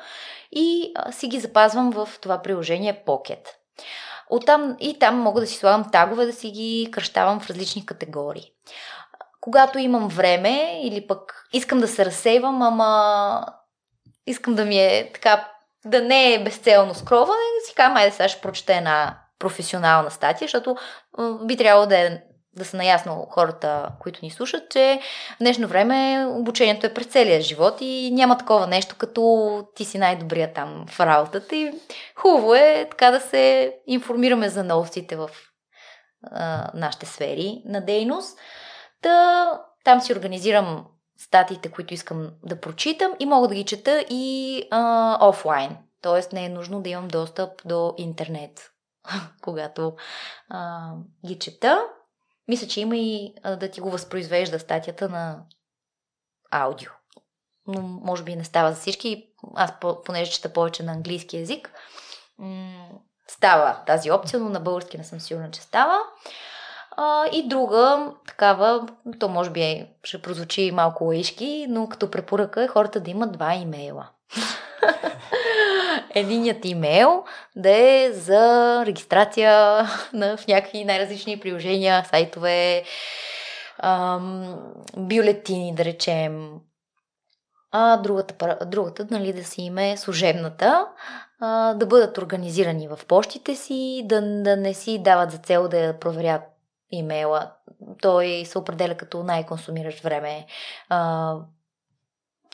и 0.53 0.95
си 1.11 1.29
ги 1.29 1.41
запазвам 1.41 1.91
в 1.91 2.09
това 2.21 2.43
приложение 2.43 3.05
Pocket. 3.07 3.49
Оттам 4.31 4.77
и 4.81 4.99
там 4.99 5.21
мога 5.21 5.41
да 5.41 5.47
си 5.47 5.57
слагам 5.57 5.91
тагове, 5.93 6.27
да 6.27 6.33
си 6.33 6.51
ги 6.51 6.89
кръщавам 6.91 7.41
в 7.41 7.51
различни 7.51 7.87
категории. 7.87 8.53
Когато 9.41 9.79
имам 9.79 10.09
време 10.09 10.81
или 10.85 11.07
пък 11.07 11.49
искам 11.53 11.79
да 11.79 11.89
се 11.89 12.05
разсейвам, 12.05 12.63
ама 12.63 13.47
искам 14.27 14.55
да 14.55 14.65
ми 14.65 14.79
е 14.79 15.11
така, 15.15 15.49
да 15.85 16.03
не 16.03 16.35
е 16.35 16.45
безцелно 16.45 16.95
скроване, 16.95 17.39
да 17.61 17.67
си 17.67 17.75
казвам, 17.75 17.97
айде 17.97 18.11
сега 18.11 18.29
ще 18.29 18.41
прочета 18.41 18.75
една 18.75 19.19
професионална 19.39 20.11
статия, 20.11 20.47
защото 20.47 20.77
би 21.45 21.57
трябвало 21.57 21.87
да 21.87 21.99
е 21.99 22.21
да 22.59 22.65
са 22.65 22.77
наясно 22.77 23.27
хората, 23.31 23.89
които 24.01 24.21
ни 24.23 24.31
слушат, 24.31 24.71
че 24.71 25.01
в 25.35 25.39
днешно 25.39 25.69
време 25.69 26.27
обучението 26.29 26.87
е 26.87 26.95
през 26.95 27.07
целия 27.07 27.41
живот 27.41 27.79
и 27.81 28.11
няма 28.13 28.39
такова 28.39 28.67
нещо, 28.67 28.95
като 28.99 29.63
ти 29.75 29.85
си 29.85 29.99
най-добрия 29.99 30.53
там 30.53 30.85
в 30.89 31.01
работата. 31.01 31.57
И 31.57 31.73
хубаво 32.17 32.55
е 32.55 32.87
така 32.91 33.11
да 33.11 33.21
се 33.21 33.75
информираме 33.87 34.49
за 34.49 34.65
новостите 34.65 35.17
в 35.17 35.31
а, 36.31 36.71
нашите 36.75 37.07
сфери 37.07 37.63
на 37.65 37.81
дейност. 37.81 38.39
Да, 39.03 39.51
там 39.85 40.01
си 40.01 40.13
организирам 40.13 40.87
статиите, 41.19 41.70
които 41.70 41.95
искам 41.95 42.31
да 42.43 42.61
прочитам 42.61 43.12
и 43.19 43.27
мога 43.27 43.49
да 43.49 43.55
ги 43.55 43.65
чета 43.65 44.05
и 44.11 44.62
а, 44.70 45.28
офлайн. 45.28 45.77
Тоест 46.03 46.32
не 46.32 46.45
е 46.45 46.49
нужно 46.49 46.82
да 46.82 46.89
имам 46.89 47.09
достъп 47.09 47.51
до 47.65 47.95
интернет, 47.97 48.70
когато 49.43 49.97
а, 50.49 50.90
ги 51.27 51.39
чета. 51.39 51.85
Мисля, 52.49 52.66
че 52.66 52.81
има 52.81 52.97
и 52.97 53.35
а, 53.43 53.57
да 53.57 53.70
ти 53.70 53.81
го 53.81 53.90
възпроизвежда 53.90 54.59
статията 54.59 55.09
на 55.09 55.43
аудио. 56.51 56.90
Но 57.66 57.82
може 57.82 58.23
би 58.23 58.36
не 58.36 58.45
става 58.45 58.73
за 58.73 58.81
всички. 58.81 59.28
Аз, 59.55 59.73
понеже 60.05 60.32
чета 60.32 60.53
повече 60.53 60.82
на 60.82 60.93
английски 60.93 61.36
язик, 61.36 61.73
м- 62.39 62.89
става 63.28 63.82
тази 63.86 64.11
опция, 64.11 64.40
но 64.40 64.49
на 64.49 64.61
български 64.61 64.99
не 64.99 65.05
съм 65.05 65.20
сигурна, 65.20 65.51
че 65.51 65.61
става. 65.61 65.99
А, 67.01 67.25
и 67.33 67.49
друга 67.49 68.12
такава, 68.27 68.87
то 69.19 69.29
може 69.29 69.51
би 69.51 69.62
е, 69.62 69.89
ще 70.03 70.23
прозвучи 70.23 70.70
малко 70.75 71.05
лаишки, 71.05 71.66
но 71.69 71.89
като 71.89 72.11
препоръка 72.11 72.62
е 72.62 72.69
хората 72.69 73.01
да 73.01 73.11
имат 73.11 73.33
два 73.33 73.55
имейла. 73.55 74.09
единият 76.15 76.65
имейл 76.65 77.25
да 77.57 77.70
е 77.70 78.12
за 78.12 78.83
регистрация 78.87 79.83
на, 80.12 80.37
в 80.37 80.47
някакви 80.47 80.85
най-различни 80.85 81.41
приложения, 81.41 82.05
сайтове, 82.05 82.85
ам, 83.79 84.57
бюлетини, 84.97 85.75
да 85.75 85.85
речем. 85.85 86.51
А 87.73 87.97
другата, 87.97 88.59
другата 88.66 89.07
нали, 89.11 89.33
да 89.33 89.45
си 89.45 89.62
име 89.62 89.97
служебната, 89.97 90.87
а, 91.41 91.75
да 91.75 91.87
бъдат 91.87 92.19
организирани 92.19 92.89
в 92.89 92.99
почтите 93.09 93.55
си, 93.55 94.03
да, 94.05 94.43
да 94.43 94.57
не 94.57 94.75
си 94.75 94.99
дават 95.03 95.31
за 95.31 95.39
цел 95.39 95.69
да 95.69 95.99
проверят 96.01 96.57
имейла. 96.90 97.52
Той 98.02 98.43
се 98.47 98.59
определя 98.59 98.94
като 98.94 99.23
най-консумиращ 99.23 100.01
време 100.01 100.47
а, 100.89 101.35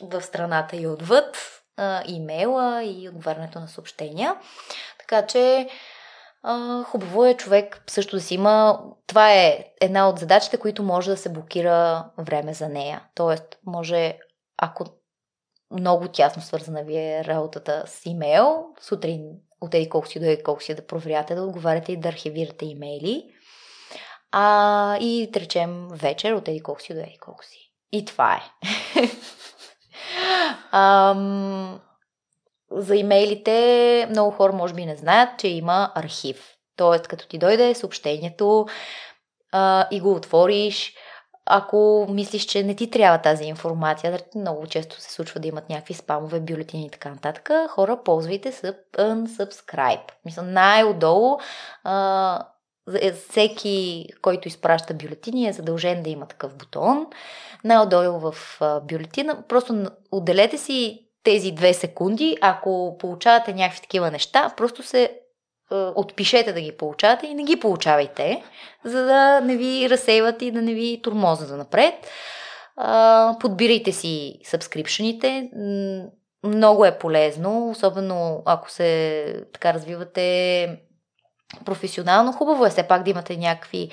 в 0.03 0.23
страната 0.23 0.77
и 0.77 0.87
отвъд 0.87 1.37
а, 1.77 2.03
имейла 2.07 2.85
и 2.85 3.09
отговарянето 3.09 3.61
на 3.61 3.69
съобщения. 3.69 4.37
Така 4.99 5.27
че 5.27 5.69
а, 6.43 6.83
хубаво 6.83 7.25
е 7.25 7.35
човек 7.35 7.83
също 7.87 8.17
да 8.17 8.23
си 8.23 8.35
има. 8.35 8.81
Това 9.07 9.33
е 9.33 9.65
една 9.81 10.09
от 10.09 10.19
задачите, 10.19 10.57
които 10.57 10.83
може 10.83 11.11
да 11.11 11.17
се 11.17 11.33
блокира 11.33 12.05
време 12.19 12.55
за 12.55 12.69
нея. 12.69 13.03
Тоест, 13.15 13.59
може, 13.67 14.19
ако 14.57 14.85
много 15.71 16.09
тясно 16.09 16.43
свързана 16.43 16.83
ви 16.83 16.97
е 16.97 17.25
работата 17.25 17.83
с 17.87 18.07
имейл, 18.07 18.65
сутрин 18.81 19.23
от 19.61 19.75
колко 19.91 20.09
си 20.09 20.21
до 20.21 20.43
колко 20.45 20.63
си 20.63 20.75
да 20.75 20.87
проверяте, 20.87 21.35
да 21.35 21.43
отговаряте 21.43 21.93
и 21.93 21.97
да 21.97 22.09
архивирате 22.09 22.67
имейли. 22.67 23.34
А, 24.37 24.97
и 25.01 25.31
да 25.33 25.41
речем 25.41 25.89
вечер 25.91 26.33
от 26.33 26.49
еди 26.49 26.63
колко 26.63 26.83
си 26.83 26.95
до 26.95 27.01
еди 27.01 27.19
колко 27.21 27.45
си. 27.45 27.73
И 27.93 28.05
това 28.05 28.35
е. 28.35 28.43
Ам, 30.77 31.81
за 32.71 32.97
имейлите 32.97 34.07
много 34.11 34.31
хора 34.31 34.53
може 34.53 34.75
би 34.75 34.87
не 34.87 34.97
знаят, 34.97 35.39
че 35.39 35.49
има 35.49 35.93
архив. 35.95 36.55
Тоест, 36.77 37.09
като 37.09 37.29
ти 37.29 37.39
дойде 37.39 37.75
съобщението 37.75 38.67
а, 39.53 39.89
и 39.91 40.01
го 40.01 40.13
отвориш, 40.13 40.95
ако 41.47 42.07
мислиш, 42.11 42.45
че 42.45 42.63
не 42.63 42.75
ти 42.75 42.91
трябва 42.91 43.19
тази 43.19 43.45
информация, 43.45 44.21
много 44.35 44.67
често 44.67 45.01
се 45.01 45.13
случва 45.13 45.41
да 45.41 45.49
имат 45.49 45.69
някакви 45.69 45.95
спамове, 45.95 46.41
бюлетини 46.41 46.87
и 46.87 46.91
така 46.91 47.11
нататък, 47.11 47.51
хора, 47.69 48.03
ползвайте 48.05 48.53
unsubscribe. 48.53 50.11
Мисля, 50.25 50.43
най-отдолу 50.43 51.39
а, 51.85 52.47
всеки, 53.29 54.07
който 54.23 54.49
изпраща 54.49 54.95
бюлетини, 54.95 55.49
е 55.49 55.53
задължен 55.53 56.03
да 56.03 56.11
има 56.11 56.27
такъв 56.27 56.57
бутон. 56.57 57.07
Най-отдолу 57.65 58.19
в 58.19 58.61
бюлетина, 58.83 59.43
просто 59.49 59.87
отделете 60.13 60.59
си 60.59 61.01
тези 61.23 61.53
две 61.53 61.75
секунди, 61.75 62.37
ако 62.41 62.97
получавате 62.99 63.55
някакви 63.55 63.81
такива 63.81 64.11
неща, 64.11 64.55
просто 64.57 64.83
се 64.83 65.21
отпишете 65.71 66.53
да 66.53 66.61
ги 66.61 66.73
получавате 66.73 67.27
и 67.27 67.35
не 67.35 67.45
ги 67.45 67.61
получавайте, 67.61 68.43
за 68.85 69.05
да 69.05 69.41
не 69.41 69.57
ви 69.57 69.91
разсейват 69.91 70.43
и 70.43 70.51
да 70.51 70.63
не 70.63 70.75
ви 70.75 71.01
турмоза 71.03 71.47
за 71.47 71.57
напред. 71.57 71.95
Подбирайте 73.41 73.93
си 73.93 74.39
сабскрипшените. 74.45 75.51
Много 76.45 76.85
е 76.85 76.99
полезно, 76.99 77.71
особено 77.71 78.43
ако 78.47 78.71
се 78.71 79.45
така 79.53 79.75
развивате 79.75 80.79
професионално. 81.65 82.33
Хубаво 82.33 82.67
е 82.67 82.71
все 82.71 82.83
пак 82.83 83.03
да 83.03 83.11
имате 83.11 83.37
някакви 83.37 83.91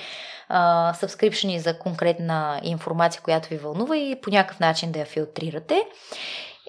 сабскрипшени 0.93 1.59
за 1.59 1.79
конкретна 1.79 2.59
информация, 2.63 3.21
която 3.21 3.49
ви 3.49 3.57
вълнува 3.57 3.97
и 3.97 4.21
по 4.21 4.29
някакъв 4.29 4.59
начин 4.59 4.91
да 4.91 4.99
я 4.99 5.05
филтрирате. 5.05 5.85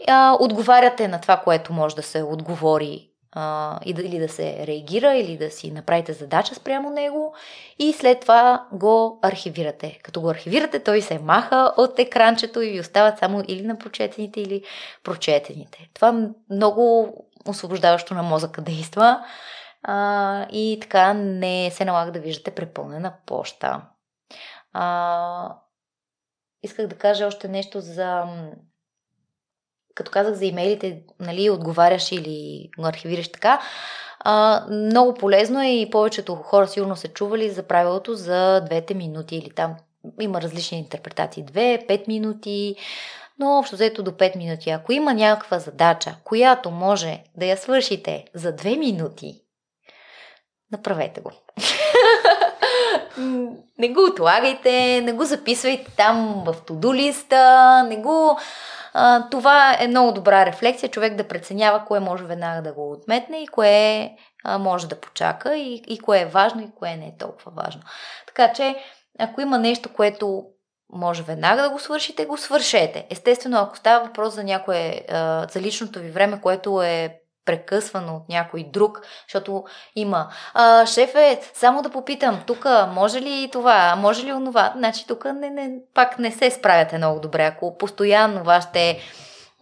А, 0.08 0.36
отговаряте 0.40 1.08
на 1.08 1.20
това, 1.20 1.36
което 1.36 1.72
може 1.72 1.96
да 1.96 2.02
се 2.02 2.22
отговори 2.22 3.08
а, 3.32 3.78
да, 3.86 4.02
или 4.02 4.18
да 4.18 4.28
се 4.28 4.66
реагира, 4.66 5.14
или 5.14 5.36
да 5.36 5.50
си 5.50 5.70
направите 5.70 6.12
задача 6.12 6.54
спрямо 6.54 6.90
него 6.90 7.34
и 7.78 7.92
след 7.92 8.20
това 8.20 8.66
го 8.72 9.18
архивирате. 9.22 9.98
Като 10.02 10.20
го 10.20 10.30
архивирате, 10.30 10.78
той 10.78 11.00
се 11.00 11.18
маха 11.18 11.72
от 11.76 11.98
екранчето 11.98 12.60
и 12.60 12.70
ви 12.70 12.80
остават 12.80 13.18
само 13.18 13.42
или 13.48 13.62
на 13.62 13.78
прочетените, 13.78 14.40
или 14.40 14.62
прочетените. 15.04 15.88
Това 15.94 16.14
много 16.50 17.14
освобождаващо 17.48 18.14
на 18.14 18.22
мозъка 18.22 18.60
действа 18.60 19.24
а, 19.82 20.46
и 20.52 20.78
така 20.80 21.12
не 21.12 21.70
се 21.70 21.84
налага 21.84 22.12
да 22.12 22.20
виждате 22.20 22.50
препълнена 22.50 23.14
поща. 23.26 23.82
А, 24.72 25.56
исках 26.62 26.86
да 26.86 26.98
кажа 26.98 27.26
още 27.26 27.48
нещо 27.48 27.80
за 27.80 28.24
като 29.94 30.10
казах 30.10 30.34
за 30.34 30.46
имейлите, 30.46 31.02
нали, 31.20 31.50
отговаряш 31.50 32.12
или 32.12 32.68
го 32.78 32.86
архивираш 32.86 33.28
така, 33.32 33.60
а, 34.20 34.66
много 34.70 35.14
полезно 35.14 35.62
е 35.62 35.68
и 35.68 35.90
повечето 35.90 36.34
хора 36.34 36.68
сигурно 36.68 36.96
са 36.96 37.08
чували 37.08 37.50
за 37.50 37.62
правилото 37.62 38.14
за 38.14 38.60
двете 38.60 38.94
минути 38.94 39.36
или 39.36 39.50
там 39.50 39.76
има 40.20 40.42
различни 40.42 40.78
интерпретации. 40.78 41.42
Две, 41.42 41.84
пет 41.88 42.08
минути, 42.08 42.76
но 43.38 43.58
общо 43.58 43.76
взето 43.76 44.02
до 44.02 44.10
5 44.10 44.36
минути. 44.36 44.70
Ако 44.70 44.92
има 44.92 45.14
някаква 45.14 45.58
задача, 45.58 46.16
която 46.24 46.70
може 46.70 47.22
да 47.36 47.46
я 47.46 47.56
свършите 47.56 48.24
за 48.34 48.56
2 48.56 48.78
минути, 48.78 49.41
направете 50.72 51.20
го. 51.20 51.30
не 53.78 53.88
го 53.88 54.04
отлагайте, 54.04 55.00
не 55.00 55.12
го 55.12 55.24
записвайте 55.24 55.90
там 55.96 56.42
в 56.46 56.54
туду 56.66 56.94
листа, 56.94 57.82
не 57.88 57.96
го 57.96 58.38
а, 58.94 59.28
това 59.30 59.76
е 59.80 59.88
много 59.88 60.12
добра 60.12 60.46
рефлексия, 60.46 60.90
човек 60.90 61.14
да 61.14 61.28
преценява 61.28 61.84
кое 61.84 62.00
може 62.00 62.24
веднага 62.24 62.62
да 62.62 62.72
го 62.72 62.92
отметне 62.92 63.42
и 63.42 63.46
кое 63.46 64.10
а, 64.44 64.58
може 64.58 64.88
да 64.88 65.00
почака 65.00 65.56
и, 65.56 65.82
и 65.86 65.98
кое 65.98 66.20
е 66.20 66.26
важно 66.26 66.60
и 66.60 66.74
кое 66.78 66.96
не 66.96 67.06
е 67.06 67.16
толкова 67.18 67.52
важно. 67.56 67.82
Така 68.26 68.52
че, 68.52 68.76
ако 69.18 69.40
има 69.40 69.58
нещо, 69.58 69.88
което 69.92 70.44
може 70.92 71.22
веднага 71.22 71.62
да 71.62 71.70
го 71.70 71.78
свършите, 71.78 72.26
го 72.26 72.36
свършете. 72.36 73.06
Естествено, 73.10 73.58
ако 73.58 73.76
става 73.76 74.04
въпрос 74.04 74.34
за 74.34 74.44
някое, 74.44 75.00
за 75.52 75.60
личното 75.60 75.98
ви 75.98 76.10
време, 76.10 76.40
което 76.40 76.82
е 76.82 77.21
прекъсвано 77.44 78.16
от 78.16 78.28
някой 78.28 78.64
друг, 78.72 79.00
защото 79.28 79.64
има 79.96 80.28
а, 80.54 80.86
шефе, 80.86 81.40
само 81.54 81.82
да 81.82 81.90
попитам, 81.90 82.42
тук 82.46 82.66
може 82.88 83.20
ли 83.20 83.48
това, 83.52 83.96
може 83.96 84.26
ли 84.26 84.32
онова, 84.32 84.72
значи 84.76 85.06
тук 85.06 85.24
не, 85.24 85.50
не, 85.50 85.78
пак 85.94 86.18
не 86.18 86.30
се 86.30 86.50
справяте 86.50 86.98
много 86.98 87.20
добре, 87.20 87.44
ако 87.44 87.78
постоянно 87.78 88.44
вашите 88.44 88.98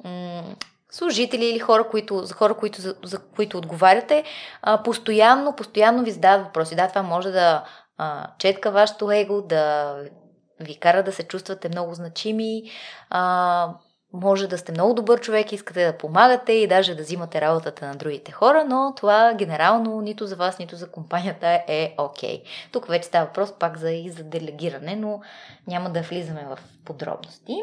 м- 0.04 0.42
служители 0.90 1.44
или 1.44 1.58
хора, 1.58 1.88
които, 1.88 2.24
за 2.24 2.34
хора, 2.34 2.54
които, 2.54 2.80
за, 2.80 2.94
за 3.04 3.18
които 3.18 3.58
отговаряте, 3.58 4.24
а, 4.62 4.82
постоянно, 4.82 5.56
постоянно 5.56 6.04
ви 6.04 6.10
задават 6.10 6.46
въпроси. 6.46 6.76
Да, 6.76 6.88
това 6.88 7.02
може 7.02 7.30
да 7.30 7.64
а, 7.98 8.26
четка 8.38 8.70
вашето 8.70 9.10
его, 9.10 9.42
да 9.42 9.94
ви 10.60 10.78
кара 10.78 11.02
да 11.02 11.12
се 11.12 11.22
чувствате 11.22 11.68
много 11.68 11.94
значими, 11.94 12.62
а, 13.10 13.68
може 14.12 14.46
да 14.46 14.58
сте 14.58 14.72
много 14.72 14.94
добър 14.94 15.20
човек, 15.20 15.52
искате 15.52 15.86
да 15.86 15.98
помагате 15.98 16.52
и 16.52 16.66
даже 16.66 16.94
да 16.94 17.02
взимате 17.02 17.40
работата 17.40 17.86
на 17.86 17.96
другите 17.96 18.32
хора, 18.32 18.64
но 18.64 18.92
това 18.96 19.34
генерално 19.34 20.00
нито 20.00 20.26
за 20.26 20.36
вас, 20.36 20.58
нито 20.58 20.76
за 20.76 20.90
компанията 20.90 21.64
е 21.68 21.94
окей. 21.98 22.42
Okay. 22.42 22.46
Тук 22.72 22.86
вече 22.86 23.08
става 23.08 23.26
въпрос 23.26 23.58
пак 23.58 23.78
за 23.78 23.90
и 23.90 24.10
за 24.10 24.24
делегиране, 24.24 24.96
но 24.96 25.20
няма 25.66 25.90
да 25.90 26.02
влизаме 26.02 26.46
в 26.50 26.58
подробности. 26.84 27.56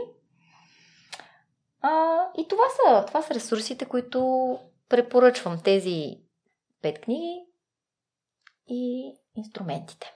А, 1.82 2.20
и 2.38 2.48
това 2.48 2.64
са, 2.70 3.06
това 3.06 3.22
са 3.22 3.34
ресурсите, 3.34 3.86
които 3.86 4.60
препоръчвам. 4.90 5.60
Тези 5.64 6.18
пет 6.82 7.02
книги 7.02 7.46
и 8.68 9.14
инструментите. 9.36 10.14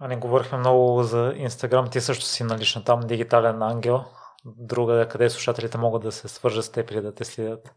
А 0.00 0.08
не 0.08 0.16
говорихме 0.16 0.58
много 0.58 1.02
за 1.02 1.32
Инстаграм. 1.36 1.90
Ти 1.90 2.00
също 2.00 2.24
си 2.24 2.44
налична 2.44 2.84
там 2.84 3.00
дигитален 3.00 3.62
ангел 3.62 4.04
друга, 4.44 5.08
къде 5.08 5.30
слушателите 5.30 5.78
могат 5.78 6.02
да 6.02 6.12
се 6.12 6.28
свържат 6.28 6.64
с 6.64 6.72
теб 6.72 6.90
или 6.90 7.00
да 7.00 7.14
те 7.14 7.24
следят? 7.24 7.72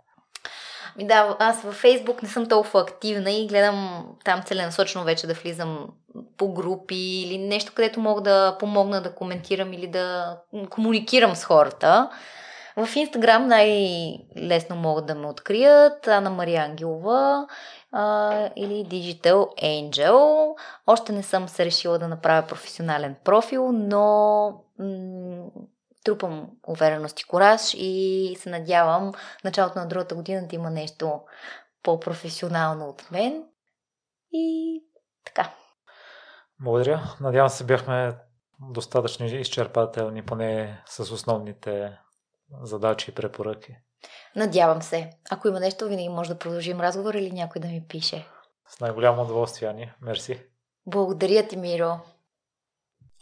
Да, 0.99 1.35
аз 1.39 1.61
във 1.61 1.75
Фейсбук 1.75 2.23
не 2.23 2.29
съм 2.29 2.49
толкова 2.49 2.81
активна 2.81 3.31
и 3.31 3.47
гледам 3.47 4.07
там 4.25 4.41
целенасочено 4.45 5.03
вече 5.03 5.27
да 5.27 5.33
влизам 5.33 5.87
по 6.37 6.53
групи 6.53 6.95
или 6.95 7.37
нещо, 7.37 7.71
където 7.75 7.99
мога 7.99 8.21
да 8.21 8.57
помогна 8.59 9.01
да 9.01 9.15
коментирам 9.15 9.73
или 9.73 9.87
да 9.87 10.37
комуникирам 10.69 11.35
с 11.35 11.43
хората. 11.43 12.09
В 12.77 12.95
Инстаграм 12.95 13.47
най-лесно 13.47 14.75
могат 14.75 15.05
да 15.05 15.15
ме 15.15 15.27
открият 15.27 16.07
Ана 16.07 16.29
Мария 16.29 16.63
Ангелова 16.63 17.47
а, 17.91 18.33
или 18.55 18.85
Digital 18.85 19.63
Angel. 19.63 20.53
Още 20.87 21.11
не 21.11 21.23
съм 21.23 21.49
се 21.49 21.65
решила 21.65 21.99
да 21.99 22.07
направя 22.07 22.47
професионален 22.47 23.15
профил, 23.23 23.71
но 23.71 24.47
м- 24.79 25.49
трупам 26.05 26.49
увереност 26.67 27.19
и 27.19 27.23
кораж 27.23 27.73
и 27.73 28.35
се 28.39 28.49
надявам 28.49 29.13
началото 29.43 29.79
на 29.79 29.87
другата 29.87 30.15
година 30.15 30.47
да 30.47 30.55
има 30.55 30.69
нещо 30.69 31.21
по-професионално 31.83 32.89
от 32.89 33.11
мен. 33.11 33.43
И 34.31 34.83
така. 35.25 35.53
Благодаря. 36.59 37.15
Надявам 37.21 37.49
се 37.49 37.63
бяхме 37.63 38.17
достатъчно 38.59 39.25
изчерпателни, 39.25 40.25
поне 40.25 40.83
с 40.85 40.99
основните 40.99 41.97
задачи 42.61 43.11
и 43.11 43.13
препоръки. 43.13 43.77
Надявам 44.35 44.81
се. 44.81 45.09
Ако 45.31 45.47
има 45.47 45.59
нещо, 45.59 45.87
винаги 45.87 46.09
може 46.09 46.29
да 46.29 46.39
продължим 46.39 46.81
разговор 46.81 47.13
или 47.13 47.31
някой 47.31 47.61
да 47.61 47.67
ми 47.67 47.83
пише. 47.87 48.27
С 48.69 48.79
най-голямо 48.79 49.21
удоволствие, 49.21 49.69
Ани. 49.69 49.91
Мерси. 50.01 50.41
Благодаря 50.85 51.47
ти, 51.47 51.57
Миро. 51.57 51.99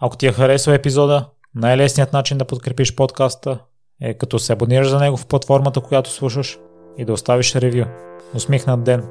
Ако 0.01 0.17
ти 0.17 0.27
е 0.27 0.31
харесал 0.31 0.71
епизода, 0.71 1.29
най-лесният 1.55 2.13
начин 2.13 2.37
да 2.37 2.45
подкрепиш 2.45 2.95
подкаста 2.95 3.59
е 4.01 4.13
като 4.13 4.39
се 4.39 4.53
абонираш 4.53 4.87
за 4.87 4.99
него 4.99 5.17
в 5.17 5.25
платформата, 5.25 5.81
която 5.81 6.09
слушаш 6.09 6.59
и 6.97 7.05
да 7.05 7.13
оставиш 7.13 7.55
ревю. 7.55 7.85
Усмихнат 8.35 8.83
ден! 8.83 9.03